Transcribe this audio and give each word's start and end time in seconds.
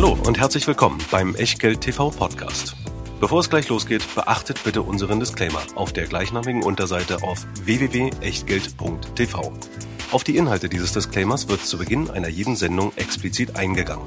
Hallo 0.00 0.16
und 0.26 0.38
herzlich 0.38 0.64
willkommen 0.68 1.00
beim 1.10 1.34
Echtgeld 1.34 1.80
TV 1.80 2.10
Podcast. 2.10 2.76
Bevor 3.18 3.40
es 3.40 3.50
gleich 3.50 3.68
losgeht, 3.68 4.04
beachtet 4.14 4.62
bitte 4.62 4.82
unseren 4.82 5.18
Disclaimer 5.18 5.60
auf 5.74 5.92
der 5.92 6.06
gleichnamigen 6.06 6.62
Unterseite 6.62 7.24
auf 7.24 7.44
www.echtgeld.tv. 7.64 9.52
Auf 10.12 10.22
die 10.22 10.36
Inhalte 10.36 10.68
dieses 10.68 10.92
Disclaimers 10.92 11.48
wird 11.48 11.66
zu 11.66 11.78
Beginn 11.78 12.10
einer 12.10 12.28
jeden 12.28 12.54
Sendung 12.54 12.92
explizit 12.94 13.56
eingegangen. 13.56 14.06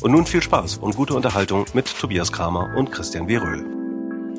Und 0.00 0.12
nun 0.12 0.24
viel 0.24 0.42
Spaß 0.42 0.78
und 0.78 0.96
gute 0.96 1.12
Unterhaltung 1.12 1.66
mit 1.74 1.94
Tobias 2.00 2.32
Kramer 2.32 2.74
und 2.74 2.90
Christian 2.90 3.28
W. 3.28 3.36
Röhl. 3.36 3.66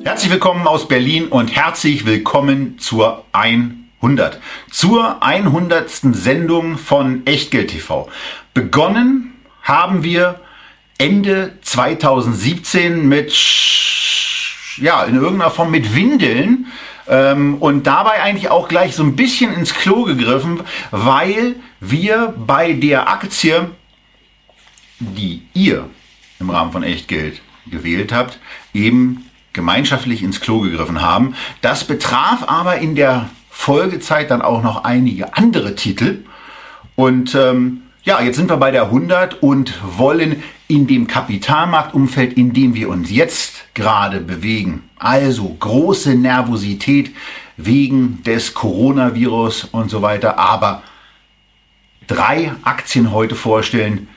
Herzlich 0.02 0.32
willkommen 0.32 0.66
aus 0.66 0.88
Berlin 0.88 1.28
und 1.28 1.54
herzlich 1.54 2.04
willkommen 2.04 2.80
zur 2.80 3.24
100. 3.30 4.40
Zur 4.72 5.22
100. 5.22 5.88
Sendung 5.88 6.78
von 6.78 7.24
Echtgeld 7.28 7.70
TV. 7.70 8.08
Begonnen 8.54 9.34
haben 9.62 10.02
wir 10.02 10.40
Ende 11.00 11.52
2017 11.62 13.08
mit, 13.08 13.32
ja, 14.76 15.02
in 15.04 15.14
irgendeiner 15.14 15.50
Form 15.50 15.70
mit 15.70 15.94
Windeln 15.94 16.66
ähm, 17.08 17.56
und 17.56 17.86
dabei 17.86 18.22
eigentlich 18.22 18.50
auch 18.50 18.68
gleich 18.68 18.94
so 18.94 19.02
ein 19.02 19.16
bisschen 19.16 19.54
ins 19.54 19.72
Klo 19.72 20.02
gegriffen, 20.04 20.60
weil 20.90 21.56
wir 21.80 22.34
bei 22.36 22.74
der 22.74 23.08
Aktie, 23.08 23.70
die 24.98 25.42
ihr 25.54 25.88
im 26.38 26.50
Rahmen 26.50 26.70
von 26.70 26.82
Echtgeld 26.82 27.40
gewählt 27.66 28.12
habt, 28.12 28.38
eben 28.74 29.24
gemeinschaftlich 29.54 30.22
ins 30.22 30.42
Klo 30.42 30.60
gegriffen 30.60 31.00
haben. 31.00 31.34
Das 31.62 31.84
betraf 31.84 32.44
aber 32.46 32.76
in 32.76 32.94
der 32.94 33.30
Folgezeit 33.48 34.30
dann 34.30 34.42
auch 34.42 34.62
noch 34.62 34.84
einige 34.84 35.34
andere 35.34 35.76
Titel. 35.76 36.24
Und 36.94 37.34
ähm, 37.34 37.84
ja, 38.02 38.20
jetzt 38.20 38.36
sind 38.36 38.50
wir 38.50 38.58
bei 38.58 38.70
der 38.70 38.84
100 38.84 39.42
und 39.42 39.80
wollen 39.96 40.42
in 40.70 40.86
dem 40.86 41.06
Kapitalmarktumfeld, 41.08 42.34
in 42.34 42.52
dem 42.52 42.74
wir 42.74 42.88
uns 42.88 43.10
jetzt 43.10 43.74
gerade 43.74 44.20
bewegen, 44.20 44.84
also 44.98 45.56
große 45.58 46.14
Nervosität 46.14 47.14
wegen 47.56 48.22
des 48.22 48.54
Coronavirus 48.54 49.64
und 49.72 49.90
so 49.90 50.00
weiter, 50.00 50.38
aber 50.38 50.82
drei 52.06 52.52
Aktien 52.62 53.10
heute 53.10 53.34
vorstellen, 53.34 54.08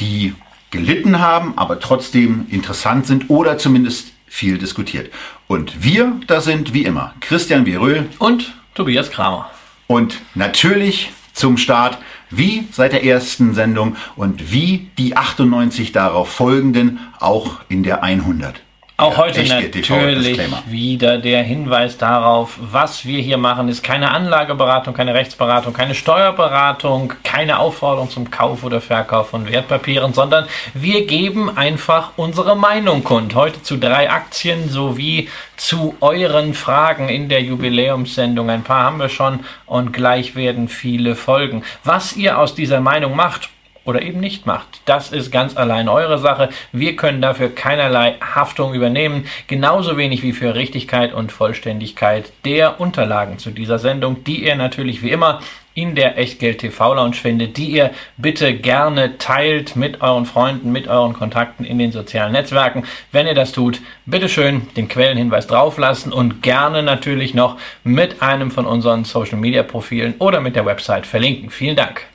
die 0.00 0.34
gelitten 0.70 1.20
haben, 1.20 1.56
aber 1.56 1.78
trotzdem 1.78 2.46
interessant 2.50 3.06
sind 3.06 3.30
oder 3.30 3.56
zumindest 3.56 4.12
viel 4.26 4.58
diskutiert. 4.58 5.12
Und 5.46 5.84
wir, 5.84 6.12
das 6.26 6.44
sind 6.44 6.74
wie 6.74 6.84
immer 6.84 7.14
Christian 7.20 7.66
Wieröhl 7.66 8.08
und 8.18 8.52
Tobias 8.74 9.10
Kramer. 9.10 9.50
Und 9.86 10.20
natürlich 10.34 11.12
zum 11.32 11.56
Start, 11.56 11.98
wie 12.30 12.68
seit 12.72 12.92
der 12.92 13.04
ersten 13.04 13.54
Sendung 13.54 13.96
und 14.16 14.52
wie 14.52 14.90
die 14.98 15.16
98 15.16 15.92
darauf 15.92 16.30
folgenden 16.30 17.00
auch 17.18 17.60
in 17.68 17.82
der 17.82 18.02
100. 18.02 18.60
Auch 19.00 19.16
heute 19.16 19.42
natürlich 19.44 20.38
wieder 20.66 21.18
der 21.18 21.42
Hinweis 21.42 21.96
darauf, 21.96 22.58
was 22.60 23.06
wir 23.06 23.20
hier 23.20 23.38
machen, 23.38 23.68
ist 23.68 23.82
keine 23.82 24.10
Anlageberatung, 24.10 24.92
keine 24.92 25.14
Rechtsberatung, 25.14 25.72
keine 25.72 25.94
Steuerberatung, 25.94 27.14
keine 27.24 27.58
Aufforderung 27.58 28.10
zum 28.10 28.30
Kauf 28.30 28.62
oder 28.62 28.80
Verkauf 28.80 29.30
von 29.30 29.50
Wertpapieren, 29.50 30.12
sondern 30.12 30.46
wir 30.74 31.06
geben 31.06 31.56
einfach 31.56 32.12
unsere 32.16 32.56
Meinung 32.56 33.02
kund. 33.02 33.34
Heute 33.34 33.62
zu 33.62 33.78
drei 33.78 34.10
Aktien 34.10 34.68
sowie 34.68 35.28
zu 35.56 35.96
euren 36.00 36.54
Fragen 36.54 37.08
in 37.08 37.28
der 37.28 37.42
Jubiläumssendung. 37.42 38.50
Ein 38.50 38.64
paar 38.64 38.84
haben 38.84 38.98
wir 38.98 39.08
schon 39.08 39.40
und 39.66 39.92
gleich 39.92 40.36
werden 40.36 40.68
viele 40.68 41.16
folgen. 41.16 41.64
Was 41.84 42.16
ihr 42.16 42.38
aus 42.38 42.54
dieser 42.54 42.80
Meinung 42.80 43.16
macht, 43.16 43.48
oder 43.90 44.02
eben 44.02 44.20
nicht 44.20 44.46
macht. 44.46 44.80
Das 44.86 45.12
ist 45.12 45.30
ganz 45.30 45.56
allein 45.56 45.88
eure 45.88 46.18
Sache. 46.18 46.48
Wir 46.72 46.96
können 46.96 47.20
dafür 47.20 47.54
keinerlei 47.54 48.14
Haftung 48.20 48.72
übernehmen, 48.72 49.26
genauso 49.48 49.96
wenig 49.96 50.22
wie 50.22 50.32
für 50.32 50.54
Richtigkeit 50.54 51.12
und 51.12 51.32
Vollständigkeit 51.32 52.32
der 52.44 52.80
Unterlagen 52.80 53.38
zu 53.38 53.50
dieser 53.50 53.78
Sendung, 53.78 54.24
die 54.24 54.44
ihr 54.44 54.54
natürlich 54.54 55.02
wie 55.02 55.10
immer 55.10 55.40
in 55.74 55.94
der 55.94 56.18
Echtgeld 56.18 56.58
TV 56.58 56.94
Lounge 56.94 57.14
findet, 57.14 57.56
die 57.56 57.70
ihr 57.70 57.90
bitte 58.16 58.54
gerne 58.54 59.18
teilt 59.18 59.76
mit 59.76 60.02
euren 60.02 60.26
Freunden, 60.26 60.72
mit 60.72 60.88
euren 60.88 61.12
Kontakten 61.12 61.64
in 61.64 61.78
den 61.78 61.92
sozialen 61.92 62.32
Netzwerken. 62.32 62.84
Wenn 63.12 63.26
ihr 63.26 63.34
das 63.34 63.52
tut, 63.52 63.80
bitteschön 64.04 64.68
den 64.76 64.88
Quellenhinweis 64.88 65.46
drauflassen 65.46 66.12
und 66.12 66.42
gerne 66.42 66.82
natürlich 66.82 67.34
noch 67.34 67.56
mit 67.84 68.20
einem 68.20 68.50
von 68.50 68.66
unseren 68.66 69.04
Social 69.04 69.38
Media 69.38 69.62
Profilen 69.62 70.14
oder 70.18 70.40
mit 70.40 70.56
der 70.56 70.66
Website 70.66 71.06
verlinken. 71.06 71.50
Vielen 71.50 71.76
Dank. 71.76 72.09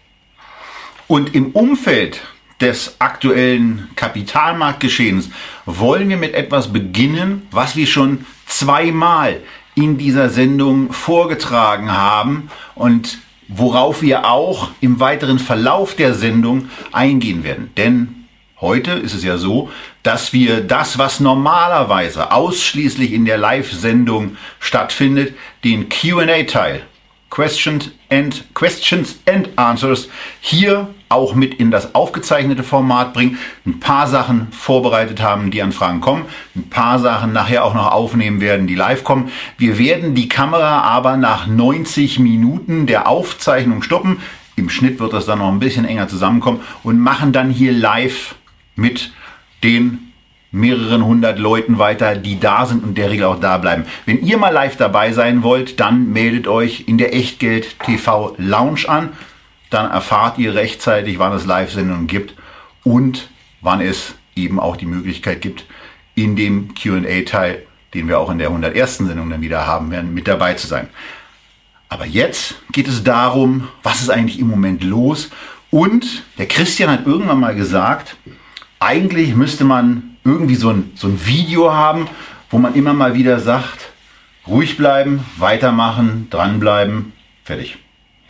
Und 1.07 1.35
im 1.35 1.51
Umfeld 1.51 2.21
des 2.61 2.95
aktuellen 2.99 3.89
Kapitalmarktgeschehens 3.95 5.29
wollen 5.65 6.09
wir 6.09 6.17
mit 6.17 6.33
etwas 6.33 6.71
beginnen, 6.71 7.47
was 7.51 7.75
wir 7.75 7.85
schon 7.85 8.25
zweimal 8.47 9.41
in 9.75 9.97
dieser 9.97 10.29
Sendung 10.29 10.93
vorgetragen 10.93 11.91
haben 11.91 12.49
und 12.75 13.19
worauf 13.47 14.01
wir 14.01 14.25
auch 14.25 14.69
im 14.81 14.99
weiteren 14.99 15.37
Verlauf 15.37 15.95
der 15.95 16.13
Sendung 16.15 16.69
eingehen 16.91 17.43
werden. 17.43 17.71
Denn 17.75 18.25
heute 18.59 18.91
ist 18.91 19.13
es 19.13 19.23
ja 19.23 19.37
so, 19.37 19.69
dass 20.01 20.33
wir 20.33 20.61
das, 20.61 20.97
was 20.97 21.19
normalerweise 21.19 22.31
ausschließlich 22.31 23.11
in 23.11 23.25
der 23.25 23.37
Live-Sendung 23.37 24.37
stattfindet, 24.59 25.35
den 25.63 25.89
QA-Teil 25.89 26.83
Questions 27.29 27.91
and, 28.09 28.45
Questions 28.53 29.19
and 29.27 29.49
Answers 29.57 30.07
hier 30.39 30.94
auch 31.09 31.35
mit 31.35 31.55
in 31.55 31.71
das 31.71 31.95
aufgezeichnete 31.95 32.63
Format 32.63 33.13
bringen. 33.13 33.37
Ein 33.65 33.79
paar 33.79 34.07
Sachen 34.07 34.47
vorbereitet 34.51 35.21
haben, 35.21 35.51
die 35.51 35.61
an 35.61 35.71
Fragen 35.71 36.01
kommen. 36.01 36.25
Ein 36.55 36.69
paar 36.69 36.99
Sachen 36.99 37.33
nachher 37.33 37.63
auch 37.63 37.73
noch 37.73 37.91
aufnehmen 37.91 38.41
werden, 38.41 38.67
die 38.67 38.75
live 38.75 39.03
kommen. 39.03 39.31
Wir 39.57 39.77
werden 39.77 40.15
die 40.15 40.29
Kamera 40.29 40.81
aber 40.81 41.17
nach 41.17 41.47
90 41.47 42.19
Minuten 42.19 42.85
der 42.87 43.07
Aufzeichnung 43.07 43.83
stoppen. 43.83 44.19
Im 44.55 44.69
Schnitt 44.69 44.99
wird 44.99 45.13
das 45.13 45.25
dann 45.25 45.39
noch 45.39 45.51
ein 45.51 45.59
bisschen 45.59 45.85
enger 45.85 46.07
zusammenkommen 46.07 46.61
und 46.83 46.99
machen 46.99 47.33
dann 47.33 47.49
hier 47.49 47.73
live 47.73 48.35
mit 48.75 49.11
den 49.63 50.11
mehreren 50.55 51.05
hundert 51.05 51.37
Leuten 51.37 51.77
weiter, 51.77 52.15
die 52.15 52.39
da 52.39 52.65
sind 52.65 52.83
und 52.83 52.97
der 52.97 53.11
Regel 53.11 53.25
auch 53.25 53.39
da 53.39 53.57
bleiben. 53.57 53.85
Wenn 54.05 54.21
ihr 54.21 54.37
mal 54.37 54.53
live 54.53 54.77
dabei 54.77 55.11
sein 55.11 55.43
wollt, 55.43 55.79
dann 55.79 56.13
meldet 56.13 56.47
euch 56.47 56.85
in 56.87 56.97
der 56.97 57.13
Echtgeld 57.13 57.79
TV 57.81 58.35
Lounge 58.37 58.87
an. 58.87 59.09
Dann 59.75 59.91
erfahrt 59.91 60.37
ihr 60.37 60.55
rechtzeitig, 60.55 61.19
wann 61.19 61.33
es 61.33 61.45
Live-Sendungen 61.45 62.07
gibt 62.07 62.33
und 62.85 63.27
wann 63.59 63.81
es 63.81 64.15
eben 64.33 64.57
auch 64.57 64.77
die 64.77 64.85
Möglichkeit 64.85 65.41
gibt, 65.41 65.65
in 66.15 66.37
dem 66.37 66.73
QA-Teil, 66.75 67.67
den 67.93 68.07
wir 68.07 68.21
auch 68.21 68.29
in 68.29 68.37
der 68.37 68.47
101. 68.47 68.99
Sendung 68.99 69.29
dann 69.29 69.41
wieder 69.41 69.67
haben 69.67 69.91
werden, 69.91 70.13
mit 70.13 70.29
dabei 70.29 70.53
zu 70.53 70.67
sein. 70.67 70.87
Aber 71.89 72.05
jetzt 72.05 72.55
geht 72.71 72.87
es 72.87 73.03
darum, 73.03 73.67
was 73.83 74.01
ist 74.01 74.09
eigentlich 74.09 74.39
im 74.39 74.47
Moment 74.47 74.81
los? 74.81 75.29
Und 75.71 76.23
der 76.37 76.47
Christian 76.47 76.89
hat 76.89 77.05
irgendwann 77.05 77.41
mal 77.41 77.53
gesagt, 77.53 78.15
eigentlich 78.79 79.35
müsste 79.35 79.65
man 79.65 80.15
irgendwie 80.23 80.55
so 80.55 80.69
ein, 80.69 80.93
so 80.95 81.07
ein 81.07 81.25
Video 81.25 81.73
haben, 81.73 82.07
wo 82.49 82.59
man 82.59 82.75
immer 82.75 82.93
mal 82.93 83.13
wieder 83.13 83.41
sagt, 83.41 83.89
ruhig 84.47 84.77
bleiben, 84.77 85.25
weitermachen, 85.35 86.27
dranbleiben, 86.29 87.11
fertig. 87.43 87.77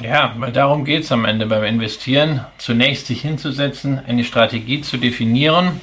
Ja, 0.02 0.36
weil 0.38 0.52
darum 0.52 0.84
geht 0.84 1.04
es 1.04 1.12
am 1.12 1.26
Ende 1.26 1.46
beim 1.46 1.64
Investieren. 1.64 2.46
Zunächst 2.58 3.08
sich 3.08 3.22
hinzusetzen, 3.22 4.02
eine 4.06 4.24
Strategie 4.24 4.82
zu 4.82 4.98
definieren. 4.98 5.80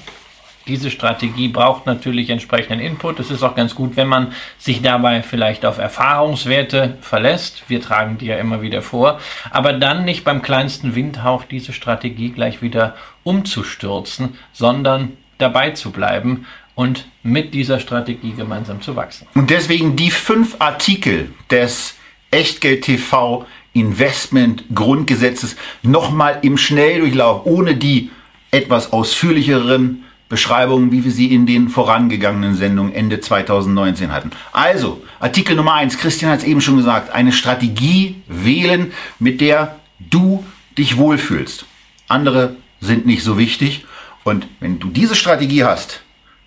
Diese 0.69 0.91
Strategie 0.91 1.49
braucht 1.49 1.87
natürlich 1.87 2.31
entsprechenden 2.31 2.79
Input. 2.79 3.19
Es 3.19 3.31
ist 3.31 3.43
auch 3.43 3.57
ganz 3.57 3.75
gut, 3.75 3.97
wenn 3.97 4.07
man 4.07 4.33
sich 4.59 4.81
dabei 4.81 5.23
vielleicht 5.23 5.67
auf 5.67 5.79
Erfahrungswerte 5.79 6.99
verlässt. 7.01 7.65
Wir 7.69 7.81
tragen 7.81 8.19
die 8.19 8.27
ja 8.27 8.37
immer 8.37 8.63
wieder 8.63 8.81
vor. 8.83 9.19
Aber 9.51 9.73
dann 9.73 10.05
nicht 10.05 10.23
beim 10.25 10.41
kleinsten 10.41 10.95
Windhauch 10.95 11.45
diese 11.45 11.73
Strategie 11.73 12.31
gleich 12.31 12.63
wieder 12.63 12.95
umzustürzen, 13.25 14.39
sondern 14.53 15.17
dabei 15.39 15.71
zu 15.71 15.91
bleiben 15.91 16.47
und 16.75 17.07
mit 17.23 17.55
dieser 17.55 17.81
Strategie 17.81 18.33
gemeinsam 18.33 18.83
zu 18.83 18.95
wachsen. 18.95 19.27
Und 19.35 19.51
deswegen 19.51 19.97
die 19.97 20.11
fünf 20.11 20.57
Artikel 20.61 21.33
des 21.51 21.97
Echtgeld 22.31 22.85
TV 22.85 23.47
Investment 23.73 24.65
Grundgesetzes 24.75 25.57
nochmal 25.83 26.39
im 26.43 26.59
Schnelldurchlauf, 26.59 27.47
ohne 27.47 27.77
die 27.77 28.11
etwas 28.51 28.93
ausführlicheren 28.93 30.05
Beschreibungen, 30.29 30.93
wie 30.93 31.05
wir 31.05 31.11
sie 31.11 31.33
in 31.33 31.45
den 31.47 31.69
vorangegangenen 31.69 32.55
Sendungen 32.55 32.95
Ende 32.95 33.21
2019 33.21 34.13
hatten. 34.13 34.31
Also, 34.53 35.03
Artikel 35.21 35.55
Nummer 35.57 35.75
eins. 35.75 35.99
Christian 35.99 36.31
hat 36.31 36.39
es 36.39 36.47
eben 36.47 36.63
schon 36.63 36.79
gesagt, 36.79 37.13
eine 37.13 37.33
Strategie 37.33 38.23
wählen, 38.29 38.93
mit 39.19 39.43
der 39.43 39.79
du 39.99 40.45
dich 40.79 40.97
wohlfühlst. 40.97 41.67
Andere 42.09 42.57
sind 42.81 43.05
nicht 43.05 43.23
so 43.23 43.37
wichtig 43.37 43.85
und 44.25 44.47
wenn 44.61 44.79
du 44.79 44.89
diese 44.89 45.15
Strategie 45.15 45.65
hast, 45.65 46.03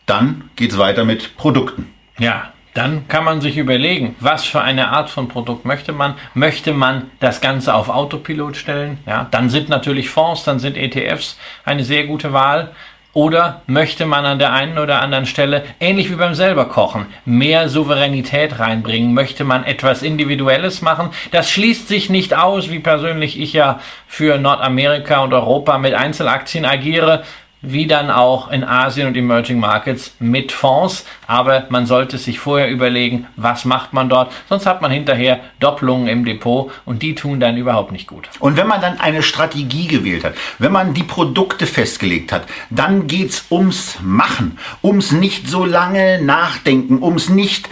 dann 0.06 0.50
geht 0.56 0.72
es 0.72 0.78
weiter 0.78 1.06
mit 1.06 1.38
Produkten. 1.38 1.88
Ja, 2.18 2.54
dann 2.76 3.08
kann 3.08 3.24
man 3.24 3.42
sich 3.42 3.58
überlegen, 3.58 4.16
was 4.20 4.44
für 4.44 4.62
eine 4.62 4.90
Art 4.90 5.10
von 5.10 5.30
Produkt 5.30 5.66
möchte 5.66 5.94
man. 5.94 6.16
Möchte 6.34 6.74
man 6.74 7.10
das 7.22 7.42
Ganze 7.42 7.74
auf 7.74 7.90
Autopilot 7.90 8.58
stellen? 8.58 9.00
Ja, 9.08 9.28
dann 9.32 9.50
sind 9.50 9.70
natürlich 9.70 10.10
Fonds, 10.10 10.44
dann 10.44 10.60
sind 10.60 10.78
ETFs 10.78 11.40
eine 11.64 11.84
sehr 11.84 12.06
gute 12.06 12.34
Wahl. 12.34 12.72
Oder 13.14 13.62
möchte 13.66 14.06
man 14.06 14.26
an 14.26 14.40
der 14.40 14.52
einen 14.52 14.78
oder 14.78 15.02
anderen 15.02 15.26
Stelle, 15.26 15.64
ähnlich 15.80 16.12
wie 16.12 16.16
beim 16.16 16.36
selber 16.36 16.66
kochen, 16.66 17.06
mehr 17.24 17.70
Souveränität 17.70 18.60
reinbringen? 18.60 19.14
Möchte 19.14 19.46
man 19.46 19.64
etwas 19.64 20.04
Individuelles 20.04 20.82
machen? 20.82 21.12
Das 21.32 21.50
schließt 21.50 21.88
sich 21.88 22.10
nicht 22.10 22.36
aus, 22.36 22.70
wie 22.70 22.80
persönlich 22.80 23.40
ich 23.40 23.54
ja 23.54 23.80
für 24.06 24.38
Nordamerika 24.38 25.20
und 25.20 25.34
Europa 25.34 25.78
mit 25.78 25.94
Einzelaktien 25.94 26.66
agiere 26.66 27.24
wie 27.72 27.88
dann 27.88 28.10
auch 28.10 28.50
in 28.50 28.64
Asien 28.64 29.08
und 29.08 29.18
Emerging 29.18 29.60
Markets 29.60 30.16
mit 30.20 30.52
Fonds. 30.52 31.06
Aber 31.28 31.66
man 31.70 31.86
sollte 31.86 32.18
sich 32.18 32.40
vorher 32.40 32.70
überlegen, 32.70 33.28
was 33.36 33.66
macht 33.66 33.94
man 33.94 34.10
dort. 34.10 34.32
Sonst 34.50 34.66
hat 34.66 34.82
man 34.82 34.92
hinterher 34.92 35.40
Doppelungen 35.60 36.08
im 36.08 36.26
Depot 36.26 36.72
und 36.86 37.02
die 37.02 37.16
tun 37.16 37.40
dann 37.40 37.58
überhaupt 37.58 37.92
nicht 37.92 38.08
gut. 38.08 38.30
Und 38.40 38.58
wenn 38.58 38.68
man 38.68 38.82
dann 38.82 39.00
eine 39.00 39.24
Strategie 39.24 39.88
gewählt 39.88 40.24
hat, 40.24 40.34
wenn 40.60 40.72
man 40.72 40.94
die 40.94 41.04
Produkte 41.04 41.66
festgelegt 41.66 42.32
hat, 42.32 42.44
dann 42.70 43.08
geht's 43.08 43.46
ums 43.50 43.98
Machen, 44.02 44.58
ums 44.84 45.12
nicht 45.12 45.48
so 45.48 45.66
lange 45.66 46.22
nachdenken, 46.22 47.02
ums 47.02 47.30
nicht 47.30 47.70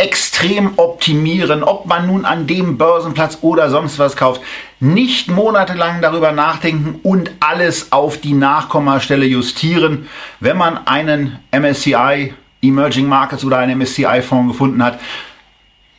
extrem 0.00 0.78
optimieren, 0.78 1.62
ob 1.62 1.84
man 1.84 2.06
nun 2.06 2.24
an 2.24 2.46
dem 2.46 2.78
Börsenplatz 2.78 3.38
oder 3.42 3.68
sonst 3.68 3.98
was 3.98 4.16
kauft. 4.16 4.40
Nicht 4.80 5.30
monatelang 5.30 6.00
darüber 6.00 6.32
nachdenken 6.32 7.00
und 7.02 7.30
alles 7.40 7.92
auf 7.92 8.18
die 8.18 8.32
Nachkommastelle 8.32 9.26
justieren. 9.26 10.08
Wenn 10.40 10.56
man 10.56 10.86
einen 10.86 11.38
MSCI 11.52 12.32
Emerging 12.62 13.08
Markets 13.08 13.44
oder 13.44 13.58
einen 13.58 13.78
MSCI 13.78 14.22
Fonds 14.22 14.52
gefunden 14.52 14.82
hat, 14.82 14.98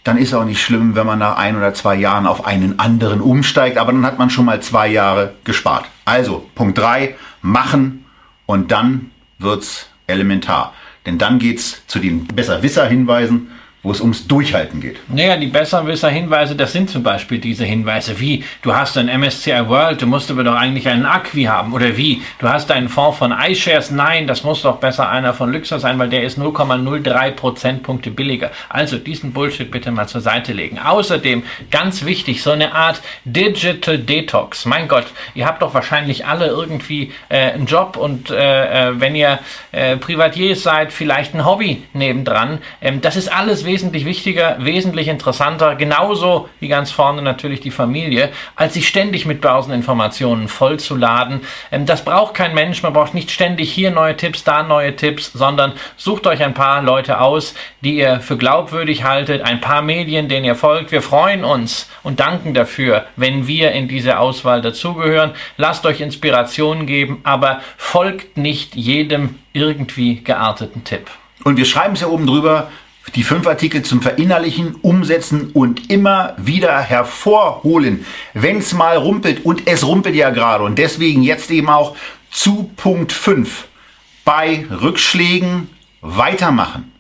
dann 0.03 0.17
ist 0.17 0.33
auch 0.33 0.45
nicht 0.45 0.63
schlimm, 0.63 0.95
wenn 0.95 1.05
man 1.05 1.19
nach 1.19 1.37
ein 1.37 1.55
oder 1.55 1.75
zwei 1.75 1.93
Jahren 1.93 2.25
auf 2.25 2.47
einen 2.47 2.79
anderen 2.79 3.21
umsteigt, 3.21 3.77
aber 3.77 3.91
dann 3.91 4.03
hat 4.03 4.17
man 4.17 4.31
schon 4.31 4.45
mal 4.45 4.59
zwei 4.61 4.87
Jahre 4.87 5.35
gespart. 5.43 5.85
Also 6.05 6.49
Punkt 6.55 6.79
drei 6.79 7.15
machen 7.43 8.05
und 8.47 8.71
dann 8.71 9.11
wird's 9.37 9.89
elementar. 10.07 10.73
Denn 11.05 11.19
dann 11.19 11.37
geht's 11.37 11.83
zu 11.85 11.99
den 11.99 12.25
Besserwisser-Hinweisen 12.25 13.51
wo 13.83 13.91
es 13.91 13.99
ums 13.99 14.27
Durchhalten 14.27 14.79
geht. 14.79 14.97
Naja, 15.09 15.37
die 15.37 15.47
Besserwisser-Hinweise, 15.47 16.55
das 16.55 16.71
sind 16.71 16.89
zum 16.91 17.01
Beispiel 17.01 17.39
diese 17.39 17.65
Hinweise 17.65 18.19
wie, 18.19 18.43
du 18.61 18.75
hast 18.75 18.95
ein 18.97 19.07
MSCI 19.07 19.67
World, 19.67 20.03
du 20.03 20.07
musst 20.07 20.29
aber 20.29 20.43
doch 20.43 20.53
eigentlich 20.53 20.87
einen 20.87 21.05
Acqui 21.05 21.45
haben. 21.45 21.73
Oder 21.73 21.97
wie, 21.97 22.21
du 22.37 22.47
hast 22.47 22.69
einen 22.69 22.89
Fonds 22.89 23.17
von 23.17 23.31
iShares, 23.31 23.89
nein, 23.89 24.27
das 24.27 24.43
muss 24.43 24.61
doch 24.61 24.77
besser 24.77 25.09
einer 25.09 25.33
von 25.33 25.51
Luxor 25.51 25.79
sein, 25.79 25.97
weil 25.97 26.09
der 26.09 26.23
ist 26.23 26.37
0,03 26.37 27.31
Prozentpunkte 27.31 28.11
billiger. 28.11 28.51
Also 28.69 28.97
diesen 28.99 29.33
Bullshit 29.33 29.71
bitte 29.71 29.91
mal 29.91 30.07
zur 30.07 30.21
Seite 30.21 30.53
legen. 30.53 30.77
Außerdem, 30.77 31.41
ganz 31.71 32.05
wichtig, 32.05 32.43
so 32.43 32.51
eine 32.51 32.75
Art 32.75 33.01
Digital 33.25 33.97
Detox. 33.97 34.65
Mein 34.65 34.87
Gott, 34.87 35.07
ihr 35.33 35.47
habt 35.47 35.63
doch 35.63 35.73
wahrscheinlich 35.73 36.27
alle 36.27 36.47
irgendwie 36.47 37.11
äh, 37.29 37.51
einen 37.53 37.65
Job 37.65 37.97
und 37.97 38.29
äh, 38.29 38.89
äh 38.89 38.99
wenn 39.01 39.15
ihr 39.15 39.39
äh, 39.71 39.97
Privatiers 39.97 40.61
seid, 40.61 40.93
vielleicht 40.93 41.33
ein 41.33 41.45
Hobby 41.45 41.81
nebendran. 41.93 42.59
Ähm, 42.81 43.01
das 43.01 43.15
ist 43.15 43.31
alles 43.31 43.63
wichtig 43.65 43.70
wesentlich 43.71 44.03
wichtiger, 44.03 44.57
wesentlich 44.59 45.07
interessanter, 45.07 45.75
genauso 45.75 46.49
wie 46.59 46.67
ganz 46.67 46.91
vorne 46.91 47.21
natürlich 47.21 47.61
die 47.61 47.71
Familie, 47.71 48.29
als 48.57 48.73
sich 48.73 48.85
ständig 48.85 49.25
mit 49.25 49.39
Börseninformationen 49.39 50.49
vollzuladen. 50.49 51.39
Ähm, 51.71 51.85
das 51.85 52.03
braucht 52.03 52.33
kein 52.33 52.53
Mensch, 52.53 52.83
man 52.83 52.91
braucht 52.91 53.13
nicht 53.13 53.31
ständig 53.31 53.71
hier 53.71 53.89
neue 53.91 54.17
Tipps, 54.17 54.43
da 54.43 54.63
neue 54.63 54.93
Tipps, 54.97 55.31
sondern 55.31 55.71
sucht 55.95 56.27
euch 56.27 56.43
ein 56.43 56.53
paar 56.53 56.81
Leute 56.81 57.21
aus, 57.21 57.55
die 57.79 57.95
ihr 57.95 58.19
für 58.19 58.35
glaubwürdig 58.35 59.05
haltet, 59.05 59.41
ein 59.41 59.61
paar 59.61 59.81
Medien, 59.81 60.27
denen 60.27 60.45
ihr 60.45 60.55
folgt. 60.55 60.91
Wir 60.91 61.01
freuen 61.01 61.45
uns 61.45 61.89
und 62.03 62.19
danken 62.19 62.53
dafür, 62.53 63.05
wenn 63.15 63.47
wir 63.47 63.71
in 63.71 63.87
diese 63.87 64.19
Auswahl 64.19 64.61
dazugehören. 64.61 65.31
Lasst 65.55 65.85
euch 65.85 66.01
Inspirationen 66.01 66.87
geben, 66.87 67.21
aber 67.23 67.61
folgt 67.77 68.35
nicht 68.35 68.75
jedem 68.75 69.39
irgendwie 69.53 70.21
gearteten 70.21 70.83
Tipp. 70.83 71.09
Und 71.43 71.57
wir 71.57 71.65
schreiben 71.65 71.93
es 71.93 72.01
ja 72.01 72.07
oben 72.07 72.27
drüber, 72.27 72.69
die 73.15 73.23
fünf 73.23 73.47
Artikel 73.47 73.81
zum 73.83 74.01
Verinnerlichen, 74.01 74.75
Umsetzen 74.75 75.51
und 75.51 75.91
immer 75.91 76.35
wieder 76.37 76.79
hervorholen, 76.79 78.05
wenn 78.33 78.57
es 78.57 78.73
mal 78.73 78.97
rumpelt. 78.97 79.43
Und 79.45 79.67
es 79.67 79.85
rumpelt 79.85 80.15
ja 80.15 80.29
gerade. 80.29 80.63
Und 80.63 80.77
deswegen 80.77 81.23
jetzt 81.23 81.51
eben 81.51 81.69
auch 81.69 81.95
zu 82.29 82.71
Punkt 82.77 83.11
5. 83.11 83.67
Bei 84.23 84.65
Rückschlägen 84.69 85.69
weitermachen. 86.01 86.91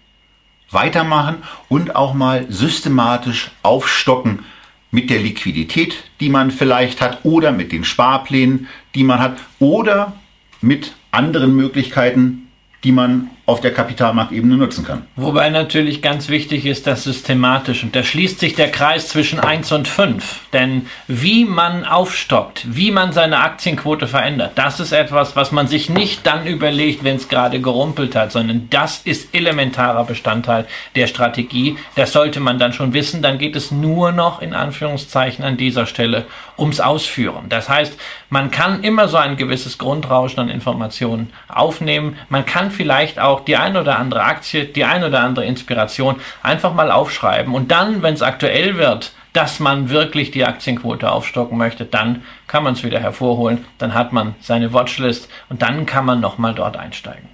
Weitermachen 0.69 1.37
und 1.69 1.95
auch 1.95 2.13
mal 2.13 2.45
systematisch 2.49 3.51
aufstocken 3.61 4.45
mit 4.89 5.09
der 5.09 5.19
Liquidität, 5.19 5.95
die 6.19 6.29
man 6.29 6.51
vielleicht 6.51 7.01
hat 7.01 7.19
oder 7.23 7.51
mit 7.51 7.71
den 7.71 7.83
Sparplänen, 7.83 8.67
die 8.95 9.03
man 9.03 9.19
hat 9.19 9.39
oder 9.59 10.13
mit 10.61 10.93
anderen 11.11 11.55
Möglichkeiten, 11.55 12.47
die 12.83 12.91
man 12.91 13.29
auf 13.51 13.61
der 13.61 13.73
Kapitalmarktebene 13.73 14.55
nutzen 14.55 14.85
kann. 14.85 15.03
Wobei 15.15 15.49
natürlich 15.49 16.01
ganz 16.01 16.29
wichtig 16.29 16.65
ist 16.65 16.87
das 16.87 17.03
systematisch 17.03 17.83
und 17.83 17.95
da 17.95 18.03
schließt 18.03 18.39
sich 18.39 18.55
der 18.55 18.71
Kreis 18.71 19.09
zwischen 19.09 19.39
1 19.39 19.71
und 19.71 19.87
5. 19.87 20.47
Denn 20.53 20.87
wie 21.07 21.45
man 21.45 21.85
aufstockt, 21.85 22.65
wie 22.65 22.91
man 22.91 23.11
seine 23.13 23.41
Aktienquote 23.41 24.07
verändert, 24.07 24.53
das 24.55 24.79
ist 24.79 24.93
etwas, 24.93 25.35
was 25.35 25.51
man 25.51 25.67
sich 25.67 25.89
nicht 25.89 26.25
dann 26.25 26.47
überlegt, 26.47 27.03
wenn 27.03 27.17
es 27.17 27.29
gerade 27.29 27.59
gerumpelt 27.59 28.15
hat, 28.15 28.31
sondern 28.31 28.67
das 28.69 29.01
ist 29.03 29.35
elementarer 29.35 30.05
Bestandteil 30.05 30.65
der 30.95 31.07
Strategie. 31.07 31.77
Das 31.95 32.13
sollte 32.13 32.39
man 32.39 32.57
dann 32.57 32.73
schon 32.73 32.93
wissen. 32.93 33.21
Dann 33.21 33.37
geht 33.37 33.55
es 33.55 33.71
nur 33.71 34.11
noch 34.11 34.41
in 34.41 34.53
Anführungszeichen 34.53 35.43
an 35.43 35.57
dieser 35.57 35.85
Stelle 35.85 36.25
ums 36.57 36.79
Ausführen. 36.79 37.49
Das 37.49 37.67
heißt, 37.67 37.97
man 38.29 38.51
kann 38.51 38.83
immer 38.83 39.07
so 39.07 39.17
ein 39.17 39.35
gewisses 39.35 39.77
Grundrauschen 39.77 40.39
an 40.39 40.49
Informationen 40.49 41.33
aufnehmen. 41.49 42.17
Man 42.29 42.45
kann 42.45 42.71
vielleicht 42.71 43.19
auch 43.19 43.40
die 43.45 43.57
ein 43.57 43.77
oder 43.77 43.99
andere 43.99 44.23
Aktie, 44.23 44.65
die 44.65 44.85
ein 44.85 45.03
oder 45.03 45.21
andere 45.21 45.45
Inspiration 45.45 46.15
einfach 46.43 46.73
mal 46.73 46.91
aufschreiben 46.91 47.53
und 47.53 47.71
dann, 47.71 48.01
wenn 48.03 48.13
es 48.13 48.21
aktuell 48.21 48.77
wird, 48.77 49.13
dass 49.33 49.59
man 49.59 49.89
wirklich 49.89 50.31
die 50.31 50.45
Aktienquote 50.45 51.09
aufstocken 51.09 51.57
möchte, 51.57 51.85
dann 51.85 52.23
kann 52.47 52.63
man 52.63 52.73
es 52.73 52.83
wieder 52.83 52.99
hervorholen, 52.99 53.65
dann 53.77 53.93
hat 53.93 54.11
man 54.11 54.35
seine 54.41 54.73
Watchlist 54.73 55.29
und 55.49 55.61
dann 55.61 55.85
kann 55.85 56.05
man 56.05 56.19
nochmal 56.19 56.53
dort 56.53 56.75
einsteigen. 56.75 57.29